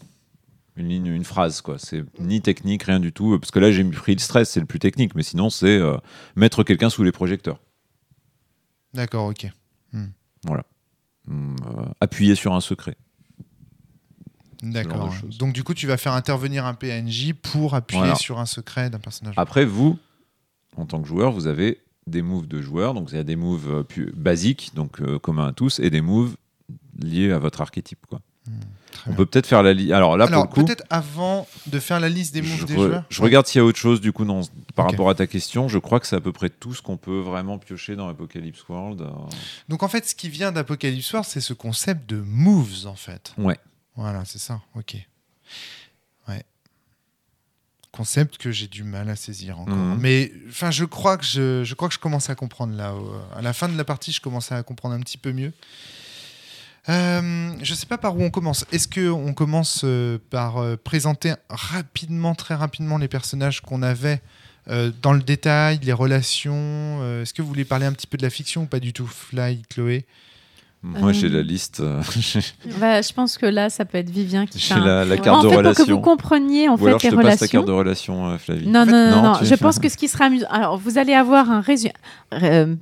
Une 0.77 0.89
ligne, 0.89 1.07
une 1.07 1.25
phrase, 1.25 1.61
quoi. 1.61 1.79
C'est 1.79 2.03
ni 2.19 2.41
technique, 2.41 2.83
rien 2.85 2.99
du 2.99 3.13
tout. 3.13 3.39
Parce 3.39 3.51
que 3.51 3.59
là, 3.59 3.71
j'ai 3.71 3.85
pris 3.85 4.15
le 4.15 4.21
stress, 4.21 4.51
c'est 4.51 4.61
le 4.61 4.67
plus 4.67 4.79
technique. 4.79 5.15
Mais 5.15 5.23
sinon, 5.23 5.51
c'est 5.51 5.67
euh, 5.79 5.97
mettre 6.35 6.65
quelqu'un 6.65 6.91
sous 6.91 7.05
les 7.05 7.13
projecteurs. 7.13 7.61
D'accord, 8.95 9.27
ok. 9.27 9.47
Hum, 11.29 11.55
euh, 11.65 11.85
appuyer 12.01 12.35
sur 12.35 12.53
un 12.53 12.61
secret. 12.61 12.97
D'accord. 14.63 15.15
Donc, 15.39 15.53
du 15.53 15.63
coup, 15.63 15.75
tu 15.75 15.87
vas 15.87 15.97
faire 15.97 16.15
intervenir 16.15 16.67
un 16.67 16.75
PNJ 16.75 17.33
pour 17.33 17.75
appuyer 17.75 18.01
Voilà. 18.01 18.15
sur 18.17 18.41
un 18.41 18.47
secret 18.47 18.91
d'un 18.91 18.99
personnage. 18.99 19.35
Après, 19.37 19.65
vous, 19.65 19.99
en 20.77 20.87
tant 20.87 21.01
que 21.01 21.07
joueur, 21.07 21.31
vous 21.33 21.47
avez 21.47 21.82
des 22.07 22.23
moves 22.23 22.49
de 22.49 22.61
joueurs. 22.61 22.95
Donc, 22.95 23.09
il 23.13 23.17
y 23.17 23.21
a 23.21 23.25
des 23.25 23.37
moves 23.37 23.71
euh, 23.71 23.83
pu- 23.83 24.13
basiques, 24.17 24.73
donc 24.75 25.01
euh, 25.01 25.19
communs 25.19 25.49
à 25.49 25.53
tous, 25.53 25.79
et 25.81 25.91
des 25.91 26.01
moves 26.01 26.35
liés 26.99 27.31
à 27.33 27.39
votre 27.39 27.61
archétype, 27.61 28.07
quoi. 28.09 28.21
Très 28.91 29.11
On 29.13 29.15
peut 29.15 29.25
peut-être 29.25 29.47
faire 29.47 29.63
la 29.63 29.73
liste. 29.73 29.93
Alors 29.93 30.17
là, 30.17 30.25
Alors, 30.27 30.49
pour 30.49 30.59
le 30.59 30.63
coup, 30.63 30.67
peut-être 30.67 30.85
avant 30.91 31.47
de 31.69 31.79
faire 31.79 32.01
la 32.01 32.09
liste 32.09 32.35
des 32.35 32.43
moves 32.43 32.65
des 32.67 32.75
joueurs. 32.75 33.05
je 33.09 33.23
regarde 33.23 33.47
s'il 33.47 33.61
y 33.61 33.63
a 33.63 33.65
autre 33.65 33.79
chose, 33.79 34.01
du 34.01 34.13
coup, 34.13 34.25
dans- 34.25 34.41
par 34.75 34.87
rapport 34.87 35.09
à 35.09 35.15
ta 35.15 35.27
question. 35.29 35.69
Je 35.69 35.79
crois 35.79 36.01
que 36.01 36.07
c'est 36.09 36.17
à 36.17 36.21
peu 36.21 36.33
près 36.33 36.51
tout 36.51 36.75
ce 36.75 36.83
qu'on 36.83 36.97
peut 36.97 37.21
vraiment 37.21 37.57
piocher 37.59 37.95
dans 37.95 38.09
Apocalypse 38.09 38.65
World. 38.69 39.01
Euh, 39.03 39.11
Donc, 39.69 39.83
en 39.85 39.89
fait, 39.89 40.07
ce 40.09 40.15
qui 40.17 40.29
vient 40.29 40.51
d'Apocalypse 40.51 41.13
War, 41.13 41.25
c'est 41.25 41.41
ce 41.41 41.55
concept 41.55 42.11
de 42.11 42.17
moves, 42.21 42.87
en 42.87 42.97
fait. 42.97 43.33
Ouais. 43.39 43.57
Voilà, 43.95 44.25
c'est 44.25 44.41
ça. 44.41 44.61
Ok. 44.75 44.97
Concept 47.93 48.39
que 48.39 48.51
j'ai 48.51 48.69
du 48.69 48.85
mal 48.85 49.11
à 49.11 49.17
saisir 49.17 49.61
encore. 49.61 49.75
Mhm. 49.77 49.99
Mais 50.01 50.33
enfin, 50.49 50.71
je 50.71 50.85
crois 50.87 51.19
que 51.19 51.25
je, 51.25 51.63
je 51.63 51.75
crois 51.75 51.89
que 51.89 51.95
je 51.95 51.99
commence 52.01 52.31
à 52.31 52.35
comprendre 52.35 52.75
là. 52.75 52.93
euh, 52.93 53.39
À 53.39 53.43
la 53.43 53.53
fin 53.53 53.69
de 53.69 53.77
la 53.77 53.85
partie, 53.85 54.13
je 54.13 54.21
commençais 54.23 54.55
à 54.55 54.63
comprendre 54.63 54.95
un 54.95 55.01
petit 55.01 55.19
peu 55.19 55.33
mieux. 55.33 55.53
Euh, 56.89 57.53
je 57.63 57.75
sais 57.75 57.87
pas 57.87 57.99
par 57.99 58.17
où 58.17 58.23
on 58.23 58.31
commence. 58.31 58.65
Est-ce 58.73 58.89
que 58.89 59.09
on 59.09 59.35
commence 59.35 59.83
euh, 59.85 60.19
par 60.31 60.59
euh, 60.59 60.77
présenter 60.77 61.35
rapidement, 61.49 62.35
très 62.35 62.55
rapidement 62.55 62.99
les 62.99 63.09
personnages 63.09 63.61
qu'on 63.61 63.83
avait 63.83 64.21
euh, 64.69 64.91
dans 65.01 65.13
le 65.13 65.23
détail, 65.23 65.79
les 65.83 65.93
relations 65.93 67.21
Est-ce 67.23 67.35
que 67.35 67.43
vous 67.43 67.49
voulez 67.49 67.65
parler 67.65 67.87
un 67.87 67.93
petit 67.93 68.07
peu 68.07 68.17
de 68.17 68.23
la 68.23 68.31
fiction 68.31 68.63
ou 68.63 68.67
pas 68.67 68.81
du 68.81 68.93
tout, 68.93 69.07
Fly, 69.07 69.63
Chloé? 69.69 70.07
Moi, 70.85 71.11
Euh, 71.11 71.13
j'ai 71.13 71.29
la 71.29 71.43
liste. 71.43 71.79
euh, 71.81 72.03
Bah, 72.81 73.01
je 73.03 73.13
pense 73.13 73.39
que 73.39 73.47
là, 73.47 73.71
ça 73.71 73.85
peut 73.85 73.99
être 73.99 74.11
Vivien 74.11 74.47
qui 74.47 74.59
fait 74.59 74.75
j'ai 74.75 74.81
la, 74.81 75.05
la 75.05 75.15
Ouais. 75.15 75.21
carte 75.21 75.37
en 75.39 75.43
de 75.45 75.49
fait, 75.49 75.55
pour 75.55 75.63
que 75.63 75.69
relation. 75.69 75.95
vous 75.95 76.01
compreniez 76.01 76.69
en 76.69 76.77
Ou 76.77 76.87
alors, 76.89 77.01
fait 77.01 77.11
je 77.11 77.15
les 77.15 77.23
te 77.23 77.23
passe 77.29 77.39
ta 77.39 77.45
relations. 77.45 77.59
carte 77.61 77.67
de 77.69 77.73
relation, 77.73 78.27
euh, 78.31 78.39
Flavie. 78.39 78.67
Non, 78.67 78.81
En 78.81 78.85
fait, 78.87 78.91
non, 78.91 79.11
non, 79.11 79.17
non, 79.17 79.23
non. 79.35 79.39
tu- 79.39 79.47
Je 79.47 79.55
pense 79.55 79.79
que 79.79 79.89
ce 79.89 79.97
qui 79.97 80.09
sera 80.09 80.25
amusant. 80.25 80.49
Alors, 80.51 80.77
vous 80.79 80.99
allez 80.99 81.15
avoir 81.15 81.49
un 81.51 81.61
résumé. 81.61 81.93
Euh, 82.33 82.75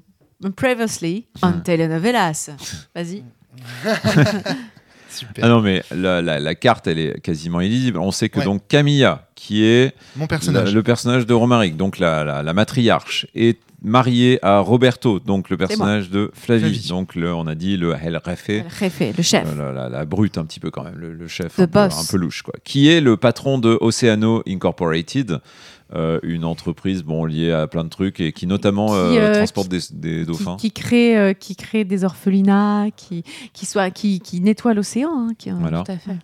previously 0.56 1.26
on 1.42 1.48
Hmm. 1.50 1.62
telenovelas. 1.62 2.50
Vas-y. 2.94 3.22
Super. 5.10 5.44
Ah 5.44 5.48
non, 5.48 5.60
mais 5.60 5.82
la, 5.94 6.22
la- 6.22 6.38
la 6.38 6.54
carte, 6.54 6.86
elle 6.86 6.98
est 7.00 7.20
quasiment 7.20 7.60
illisible. 7.60 7.98
On 7.98 8.12
sait 8.12 8.28
que 8.28 8.38
Ouais. 8.38 8.44
donc 8.44 8.62
Camilla, 8.68 9.28
qui 9.34 9.64
est 9.64 9.94
Mon 10.16 10.22
la- 10.24 10.28
personnage. 10.28 10.72
le 10.74 10.82
personnage 10.84 11.26
de 11.26 11.34
Romaric, 11.34 11.76
donc 11.76 11.98
la, 11.98 12.22
la- 12.24 12.42
la 12.44 12.52
matriarche, 12.54 13.26
est 13.34 13.58
mariée 13.82 14.38
à 14.42 14.60
Roberto, 14.60 15.20
donc 15.20 15.48
le 15.50 15.56
personnage 15.56 16.10
de 16.10 16.30
Flavie. 16.34 16.60
Flavie. 16.62 16.88
Donc 16.88 17.14
le, 17.14 17.32
on 17.34 17.46
a 17.46 17.54
dit 17.54 17.76
le 17.76 17.94
El 17.94 18.20
Refe. 18.22 18.48
Le 18.48 18.62
Réfé, 18.78 19.12
le 19.16 19.22
chef. 19.22 19.46
Euh, 19.46 19.72
la, 19.72 19.82
la- 19.84 19.88
la 19.88 20.04
brute 20.04 20.38
un 20.38 20.44
petit 20.44 20.60
peu 20.60 20.70
quand 20.70 20.84
même, 20.84 20.96
le, 20.98 21.12
le 21.14 21.28
chef 21.28 21.58
un 21.58 21.66
peu, 21.66 21.66
boss. 21.66 21.98
un 21.98 22.10
peu 22.10 22.16
louche 22.18 22.42
quoi. 22.42 22.54
Qui 22.64 22.88
est 22.88 23.00
le 23.00 23.16
patron 23.16 23.58
de 23.58 23.76
Oceano 23.80 24.42
Incorporated, 24.46 25.40
euh, 25.94 26.20
une 26.22 26.44
entreprise 26.44 27.02
bon 27.02 27.24
liée 27.24 27.50
à 27.52 27.66
plein 27.66 27.82
de 27.84 27.88
trucs 27.88 28.20
et 28.20 28.32
qui 28.32 28.46
notamment 28.46 28.88
Qui, 28.88 28.92
euh, 29.18 29.34
transporte 29.34 29.68
des, 29.90 30.24
dauphins. 30.24 30.56
qui 30.56 30.70
crée, 30.70 31.34
qui 31.40 31.56
crée 31.56 31.84
des 31.84 32.04
orphelinats, 32.04 32.86
qui, 32.96 33.24
qui, 33.52 33.66
soit, 33.66 33.90
qui, 33.90 34.20
nettoie 34.40 34.74
l'océan. 34.74 35.10
hein, 35.30 35.56
Voilà. 35.58 35.82
Tout 35.84 35.92
à 35.92 35.96
fait. 35.96 36.16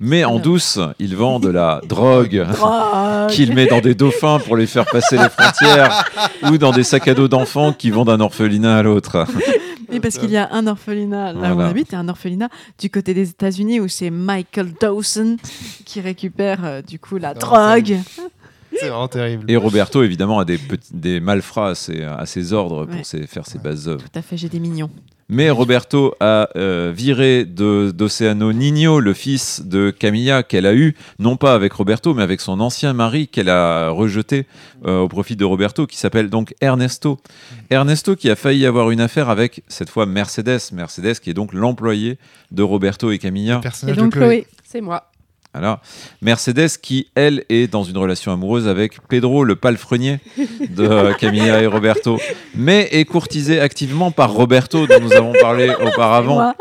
Mais 0.00 0.24
en 0.24 0.38
douce, 0.38 0.78
il 0.98 1.14
vend 1.16 1.38
de 1.40 1.48
la 1.48 1.80
drogue. 1.88 2.44
Drogue. 2.52 3.30
qu'il 3.30 3.54
met 3.54 3.66
dans 3.66 3.80
des 3.80 3.94
dauphins 3.94 4.38
pour 4.40 4.56
les 4.56 4.66
faire 4.66 4.84
passer 4.86 5.16
les 5.16 5.28
frontières 5.28 6.04
ou 6.50 6.58
dans 6.58 6.72
des 6.72 6.82
sacs 6.82 7.06
à 7.08 7.14
dos 7.14 7.28
d'enfants 7.28 7.72
qui 7.72 7.90
vont 7.90 8.04
d'un 8.04 8.20
orphelinat 8.20 8.78
à 8.78 8.82
l'autre. 8.82 9.26
Oui, 9.90 10.00
parce 10.00 10.16
qu'il 10.16 10.30
y 10.30 10.38
a 10.38 10.48
un 10.52 10.66
orphelinat 10.66 11.34
là 11.34 11.54
où 11.54 11.58
on 11.58 11.64
habite 11.66 11.92
et 11.92 11.96
un 11.96 12.08
orphelinat 12.08 12.48
du 12.80 12.88
côté 12.88 13.12
des 13.12 13.28
États-Unis 13.28 13.78
où 13.78 13.88
c'est 13.88 14.08
Michael 14.08 14.72
Dawson 14.80 15.36
qui 15.84 16.00
récupère 16.00 16.64
euh, 16.64 16.80
du 16.80 16.98
coup 16.98 17.18
la 17.18 17.34
Non, 17.34 17.40
drogue. 17.40 17.98
C'est 18.74 18.88
vraiment 18.88 19.08
terrible. 19.08 19.50
Et 19.50 19.56
Roberto, 19.58 20.02
évidemment, 20.02 20.38
a 20.38 20.46
des, 20.46 20.56
petits, 20.56 20.88
des 20.94 21.20
malfrats 21.20 21.68
à 21.70 21.74
ses, 21.74 22.04
à 22.04 22.24
ses 22.24 22.54
ordres 22.54 22.86
pour 22.86 23.04
ses- 23.04 23.26
faire 23.26 23.44
ses 23.44 23.58
Ouais. 23.58 23.64
bases 23.64 23.86
œuvres. 23.86 24.00
Tout 24.02 24.18
à 24.18 24.22
fait, 24.22 24.38
j'ai 24.38 24.48
des 24.48 24.60
mignons. 24.60 24.88
Mais 25.32 25.48
Roberto 25.48 26.14
a 26.20 26.50
euh, 26.56 26.92
viré 26.94 27.46
d'Oceano 27.46 28.52
Nino, 28.52 29.00
le 29.00 29.14
fils 29.14 29.62
de 29.64 29.88
Camilla, 29.88 30.42
qu'elle 30.42 30.66
a 30.66 30.74
eu, 30.74 30.94
non 31.18 31.38
pas 31.38 31.54
avec 31.54 31.72
Roberto, 31.72 32.12
mais 32.12 32.22
avec 32.22 32.42
son 32.42 32.60
ancien 32.60 32.92
mari 32.92 33.28
qu'elle 33.28 33.48
a 33.48 33.88
rejeté 33.88 34.46
euh, 34.84 34.98
au 34.98 35.08
profit 35.08 35.34
de 35.34 35.46
Roberto, 35.46 35.86
qui 35.86 35.96
s'appelle 35.96 36.28
donc 36.28 36.54
Ernesto. 36.60 37.18
Ernesto 37.70 38.14
qui 38.14 38.28
a 38.28 38.36
failli 38.36 38.66
avoir 38.66 38.90
une 38.90 39.00
affaire 39.00 39.30
avec, 39.30 39.62
cette 39.68 39.88
fois, 39.88 40.04
Mercedes. 40.04 40.60
Mercedes 40.74 41.14
qui 41.14 41.30
est 41.30 41.34
donc 41.34 41.54
l'employé 41.54 42.18
de 42.50 42.62
Roberto 42.62 43.10
et 43.10 43.16
Camilla. 43.16 43.56
Et 43.56 43.62
Personnage 43.62 43.96
donc. 43.96 44.12
Chloé. 44.12 44.46
C'est 44.62 44.82
moi. 44.82 45.11
Voilà. 45.54 45.80
Mercedes 46.22 46.78
qui, 46.80 47.08
elle, 47.14 47.44
est 47.50 47.70
dans 47.70 47.84
une 47.84 47.98
relation 47.98 48.32
amoureuse 48.32 48.66
avec 48.68 49.06
Pedro, 49.08 49.44
le 49.44 49.54
palefrenier 49.54 50.18
de 50.38 50.82
euh, 50.84 51.12
Camilla 51.18 51.60
et 51.62 51.66
Roberto, 51.66 52.18
mais 52.54 52.88
est 52.92 53.04
courtisée 53.04 53.60
activement 53.60 54.10
par 54.12 54.32
Roberto, 54.32 54.86
dont 54.86 55.00
nous 55.00 55.12
avons 55.12 55.32
parlé 55.40 55.70
auparavant. 55.84 56.52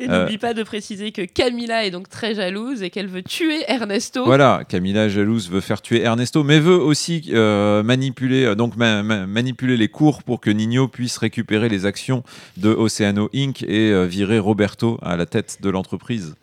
Et 0.00 0.10
Euh, 0.10 0.22
n'oublie 0.24 0.38
pas 0.38 0.54
de 0.54 0.64
préciser 0.64 1.12
que 1.12 1.22
Camilla 1.22 1.86
est 1.86 1.92
donc 1.92 2.08
très 2.08 2.34
jalouse 2.34 2.82
et 2.82 2.90
qu'elle 2.90 3.06
veut 3.06 3.22
tuer 3.22 3.62
Ernesto. 3.68 4.24
Voilà, 4.24 4.62
Camilla 4.68 5.08
jalouse 5.08 5.48
veut 5.48 5.60
faire 5.60 5.80
tuer 5.80 6.02
Ernesto, 6.02 6.42
mais 6.42 6.58
veut 6.58 6.76
aussi 6.76 7.30
euh, 7.32 7.82
manipuler, 7.84 8.44
euh, 8.44 8.54
donc 8.56 8.76
ma- 8.76 9.04
ma- 9.04 9.24
manipuler 9.26 9.76
les 9.76 9.86
cours 9.88 10.24
pour 10.24 10.40
que 10.40 10.50
Nino 10.50 10.88
puisse 10.88 11.16
récupérer 11.16 11.68
les 11.68 11.86
actions 11.86 12.24
de 12.56 12.70
Oceano 12.70 13.30
Inc. 13.34 13.62
et 13.62 13.92
euh, 13.92 14.04
virer 14.04 14.40
Roberto 14.40 14.98
à 15.00 15.16
la 15.16 15.26
tête 15.26 15.58
de 15.62 15.70
l'entreprise. 15.70 16.34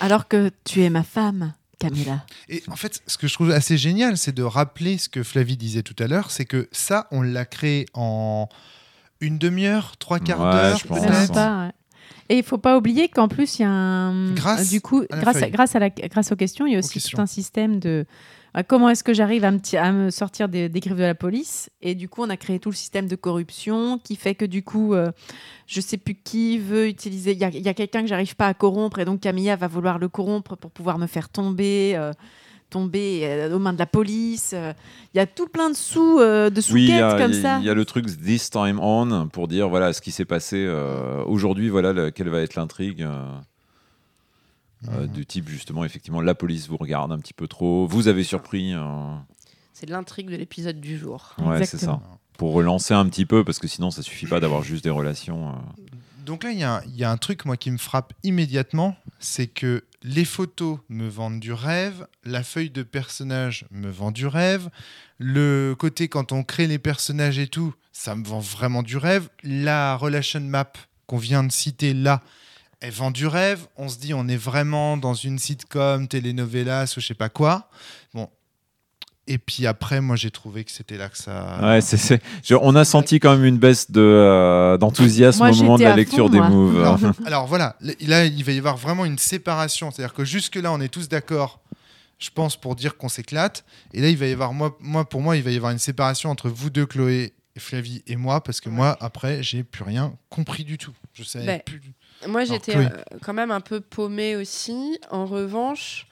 Alors 0.00 0.28
que 0.28 0.50
tu 0.64 0.82
es 0.82 0.90
ma 0.90 1.02
femme, 1.02 1.52
Camilla. 1.78 2.24
Et 2.48 2.62
en 2.68 2.76
fait, 2.76 3.02
ce 3.06 3.16
que 3.18 3.26
je 3.26 3.34
trouve 3.34 3.50
assez 3.50 3.76
génial, 3.76 4.16
c'est 4.16 4.34
de 4.34 4.42
rappeler 4.42 4.98
ce 4.98 5.08
que 5.08 5.22
Flavie 5.22 5.56
disait 5.56 5.82
tout 5.82 5.96
à 5.98 6.06
l'heure, 6.06 6.30
c'est 6.30 6.44
que 6.44 6.68
ça, 6.72 7.06
on 7.10 7.22
l'a 7.22 7.44
créé 7.44 7.86
en 7.94 8.48
une 9.20 9.38
demi-heure, 9.38 9.96
trois 9.98 10.18
quarts 10.18 10.40
Ouais, 10.40 10.52
d'heure, 10.52 10.78
je 10.78 10.86
pense. 10.86 11.00
Même 11.00 11.10
peut-être. 11.10 11.32
pas, 11.32 11.66
ouais. 11.66 11.72
Et 12.28 12.38
il 12.38 12.44
faut 12.44 12.58
pas 12.58 12.78
oublier 12.78 13.08
qu'en 13.08 13.26
plus 13.26 13.58
il 13.58 13.62
y 13.62 13.64
a 13.64 13.70
un 13.70 14.32
Grâce 14.34 14.70
du 14.70 14.80
coup 14.80 15.02
à 15.10 15.16
la 15.16 15.22
grâce 15.22 15.36
à, 15.36 15.40
feuille. 15.40 15.50
grâce 15.50 15.74
à 15.74 15.78
la 15.80 15.90
grâce 15.90 16.30
aux 16.30 16.36
questions 16.36 16.64
il 16.64 16.74
y 16.74 16.76
a 16.76 16.78
aussi 16.78 17.00
tout 17.02 17.20
un 17.20 17.26
système 17.26 17.80
de 17.80 18.06
comment 18.66 18.88
est-ce 18.90 19.04
que 19.04 19.14
j'arrive 19.14 19.44
à 19.44 19.50
me, 19.50 19.58
ti- 19.60 19.76
à 19.76 19.92
me 19.92 20.10
sortir 20.10 20.48
des, 20.48 20.68
des 20.68 20.80
griffes 20.80 20.96
de 20.96 21.02
la 21.02 21.14
police? 21.14 21.70
Et 21.82 21.94
du 21.94 22.08
coup 22.08 22.22
on 22.22 22.30
a 22.30 22.36
créé 22.36 22.58
tout 22.58 22.70
le 22.70 22.74
système 22.76 23.06
de 23.06 23.16
corruption 23.16 23.98
qui 24.02 24.16
fait 24.16 24.34
que 24.34 24.44
du 24.44 24.62
coup 24.62 24.94
euh, 24.94 25.10
je 25.66 25.80
sais 25.80 25.96
plus 25.98 26.14
qui 26.14 26.58
veut 26.58 26.88
utiliser 26.88 27.32
il 27.32 27.38
y 27.38 27.68
a, 27.68 27.74
quelqu'un 27.74 28.02
que 28.02 28.08
j'arrive 28.08 28.34
pas 28.36 28.46
à 28.48 28.54
corrompre 28.54 28.98
et 28.98 29.04
donc 29.04 29.20
Camilla 29.20 29.56
va 29.56 29.68
vouloir 29.68 29.98
le 29.98 30.08
corrompre 30.08 30.56
pour 30.56 30.70
pouvoir 30.70 30.98
me 30.98 31.06
faire 31.06 31.28
tomber 31.28 31.92
euh, 31.96 32.12
tomber 32.70 33.20
euh, 33.24 33.54
aux 33.54 33.58
mains 33.58 33.72
de 33.72 33.78
la 33.78 33.86
police 33.86 34.52
euh. 34.54 34.72
il 35.14 35.18
y 35.18 35.20
a 35.20 35.26
tout 35.26 35.48
plein 35.48 35.70
de 35.70 35.76
sous 35.76 36.18
euh, 36.20 36.50
de 36.50 36.60
Oui, 36.72 36.84
y, 36.84 36.86
sous-quêtes 36.86 37.02
a- 37.02 37.18
comme 37.18 37.32
il 37.32 37.36
y 37.36 37.38
a- 37.38 37.42
ça 37.42 37.58
il 37.58 37.64
y 37.66 37.70
a 37.70 37.74
le 37.74 37.84
truc 37.84 38.06
This 38.06 38.50
Time 38.50 38.78
On 38.80 39.28
pour 39.28 39.48
dire 39.48 39.68
voilà 39.68 39.92
ce 39.92 40.00
qui 40.00 40.10
s'est 40.12 40.24
passé 40.24 40.56
euh, 40.68 41.22
aujourd'hui, 41.26 41.68
voilà 41.68 41.92
le- 41.92 42.10
quelle 42.10 42.28
va 42.28 42.40
être 42.40 42.54
l'intrigue. 42.56 43.06
Euh, 44.88 45.02
Mhm. 45.02 45.06
du 45.08 45.26
type 45.26 45.48
justement 45.48 45.84
effectivement 45.84 46.20
la 46.20 46.34
police 46.34 46.66
vous 46.68 46.76
regarde 46.78 47.12
un 47.12 47.18
petit 47.18 47.34
peu 47.34 47.46
trop 47.48 47.86
vous 47.86 48.08
avez 48.08 48.24
surpris 48.24 48.72
euh, 48.74 48.80
C'est 49.74 49.88
l'intrigue 49.88 50.30
de 50.30 50.36
l'épisode 50.36 50.80
du 50.80 50.96
jour. 50.98 51.34
ouais 51.38 51.64
c'est 51.66 51.78
ça 51.78 52.00
pour 52.38 52.52
relancer 52.54 52.94
un 52.94 53.06
petit 53.06 53.26
peu 53.26 53.44
parce 53.44 53.58
que 53.58 53.68
sinon 53.68 53.90
ça 53.90 54.02
suffit 54.02 54.26
pas 54.26 54.40
d'avoir 54.40 54.62
juste 54.62 54.82
des 54.84 54.90
relations 54.90 55.50
euh. 55.50 55.52
donc 56.24 56.44
là, 56.44 56.52
il 56.52 56.58
y, 56.58 56.62
a 56.64 56.76
un- 56.76 56.82
il 56.86 56.96
y 56.96 57.04
a 57.04 57.10
un 57.10 57.16
truc, 57.18 57.44
moi, 57.44 57.56
qui 57.58 57.70
me 57.70 57.76
frappe 57.78 58.12
immédiatement, 58.22 58.96
c'est 59.18 59.46
que 59.48 59.84
les 60.02 60.24
photos 60.24 60.78
me 60.88 61.06
vendent 61.08 61.40
du 61.40 61.52
rêve, 61.52 62.06
la 62.24 62.42
feuille 62.42 62.70
de 62.70 62.82
personnage 62.82 63.66
me 63.70 63.90
vend 63.90 64.10
du 64.12 64.26
rêve, 64.26 64.70
le 65.18 65.74
côté 65.78 66.08
quand 66.08 66.32
on 66.32 66.42
crée 66.42 66.66
les 66.66 66.78
personnages 66.78 67.38
et 67.38 67.48
tout, 67.48 67.74
ça 67.92 68.14
me 68.16 68.24
vend 68.24 68.38
vraiment 68.40 68.82
du 68.82 68.96
rêve, 68.96 69.28
la 69.42 69.96
relation 69.96 70.40
map 70.40 70.72
qu'on 71.06 71.18
vient 71.18 71.42
de 71.44 71.52
citer 71.52 71.92
là, 71.92 72.22
elle 72.80 72.92
vend 72.92 73.10
du 73.10 73.26
rêve, 73.26 73.66
on 73.76 73.88
se 73.88 73.98
dit 73.98 74.14
on 74.14 74.26
est 74.28 74.36
vraiment 74.36 74.96
dans 74.96 75.14
une 75.14 75.38
sitcom, 75.38 76.08
telenovelas 76.08 76.94
ou 76.96 77.00
je 77.00 77.06
sais 77.06 77.14
pas 77.14 77.28
quoi. 77.28 77.68
Bon. 78.14 78.28
Et 79.26 79.38
puis 79.38 79.66
après, 79.66 80.00
moi 80.00 80.16
j'ai 80.16 80.30
trouvé 80.30 80.64
que 80.64 80.70
c'était 80.72 80.96
là 80.96 81.08
que 81.08 81.16
ça... 81.18 81.58
Ouais, 81.62 81.80
c'est, 81.82 81.96
c'est- 81.98 82.20
je- 82.42 82.54
on 82.60 82.74
a 82.74 82.84
senti 82.84 83.20
quand 83.20 83.32
même 83.36 83.44
une 83.44 83.58
baisse 83.58 83.90
de, 83.90 84.00
euh, 84.00 84.76
d'enthousiasme 84.78 85.44
au 85.44 85.54
moment 85.54 85.78
de 85.78 85.84
la 85.84 85.94
lecture 85.94 86.26
fond, 86.26 86.32
des 86.32 86.38
moi. 86.38 86.48
moves. 86.48 86.82
Non, 86.82 87.12
alors 87.26 87.46
voilà, 87.46 87.76
là, 88.00 88.24
il 88.24 88.42
va 88.44 88.52
y 88.52 88.58
avoir 88.58 88.76
vraiment 88.76 89.04
une 89.04 89.18
séparation. 89.18 89.90
C'est-à-dire 89.90 90.14
que 90.14 90.24
jusque-là, 90.24 90.72
on 90.72 90.80
est 90.80 90.88
tous 90.88 91.08
d'accord, 91.08 91.60
je 92.18 92.30
pense, 92.30 92.56
pour 92.56 92.74
dire 92.74 92.96
qu'on 92.96 93.08
s'éclate. 93.08 93.64
Et 93.94 94.00
là, 94.00 94.08
il 94.08 94.16
va 94.16 94.26
y 94.26 94.32
avoir, 94.32 94.52
moi, 94.52 94.76
moi, 94.80 95.08
pour 95.08 95.20
moi, 95.20 95.36
il 95.36 95.42
va 95.44 95.50
y 95.52 95.56
avoir 95.56 95.70
une 95.70 95.78
séparation 95.78 96.30
entre 96.30 96.48
vous 96.48 96.70
deux, 96.70 96.86
Chloé, 96.86 97.32
Flavie 97.58 98.02
et 98.06 98.16
moi, 98.16 98.42
parce 98.42 98.60
que 98.60 98.68
moi, 98.68 98.96
après, 99.00 99.42
j'ai 99.42 99.64
plus 99.64 99.82
rien 99.84 100.14
compris 100.28 100.64
du 100.64 100.78
tout. 100.78 100.92
Je 101.14 101.24
savais 101.24 101.46
Ben, 101.46 101.60
plus. 101.64 101.80
Moi, 102.28 102.44
j'étais 102.44 102.76
euh, 102.76 102.88
quand 103.22 103.32
même 103.34 103.50
un 103.50 103.60
peu 103.60 103.80
paumée 103.80 104.36
aussi. 104.36 104.98
En 105.10 105.26
revanche, 105.26 106.06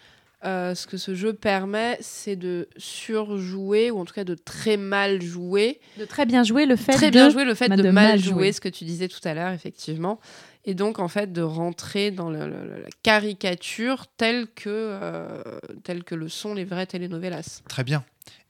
euh, 0.44 0.74
ce 0.74 0.87
que 0.87 0.96
ce 0.96 1.14
jeu 1.14 1.33
permet, 1.33 1.96
c'est 2.01 2.37
de 2.37 2.68
surjouer, 2.77 3.90
ou 3.90 3.98
en 4.01 4.05
tout 4.05 4.14
cas 4.14 4.24
de 4.24 4.35
très 4.35 4.77
mal 4.77 5.22
jouer. 5.22 5.81
De 5.98 6.05
très 6.05 6.27
bien 6.27 6.42
jouer 6.44 6.66
le 6.66 6.77
fait 6.77 6.92
Très 6.92 7.07
de... 7.11 7.12
bien 7.12 7.31
jouer 7.31 7.44
le 7.44 7.55
fait 7.55 7.68
bah, 7.68 7.77
de, 7.77 7.83
de 7.83 7.90
mal 7.90 8.11
mal 8.11 8.18
jouer, 8.18 8.33
jouer. 8.33 8.53
ce 8.53 8.61
que 8.61 8.68
tu 8.68 8.85
disais 8.85 9.09
tout 9.09 9.20
à 9.24 9.35
l'heure, 9.35 9.53
effectivement. 9.53 10.20
Et 10.64 10.74
donc, 10.74 10.98
en 10.98 11.09
fait, 11.09 11.33
de 11.33 11.42
rentrer 11.42 12.11
dans 12.11 12.31
le- 12.31 12.46
le- 12.48 12.83
la 12.83 12.88
caricature 13.03 14.07
telle 14.16 14.46
que, 14.48 14.64
euh, 14.68 15.42
telle 15.85 16.05
que 16.05 16.14
le 16.14 16.29
sont 16.29 16.55
les 16.55 16.64
vraies 16.64 16.87
telenovelas. 16.87 17.62
Très 17.68 17.85
bien. 17.85 18.05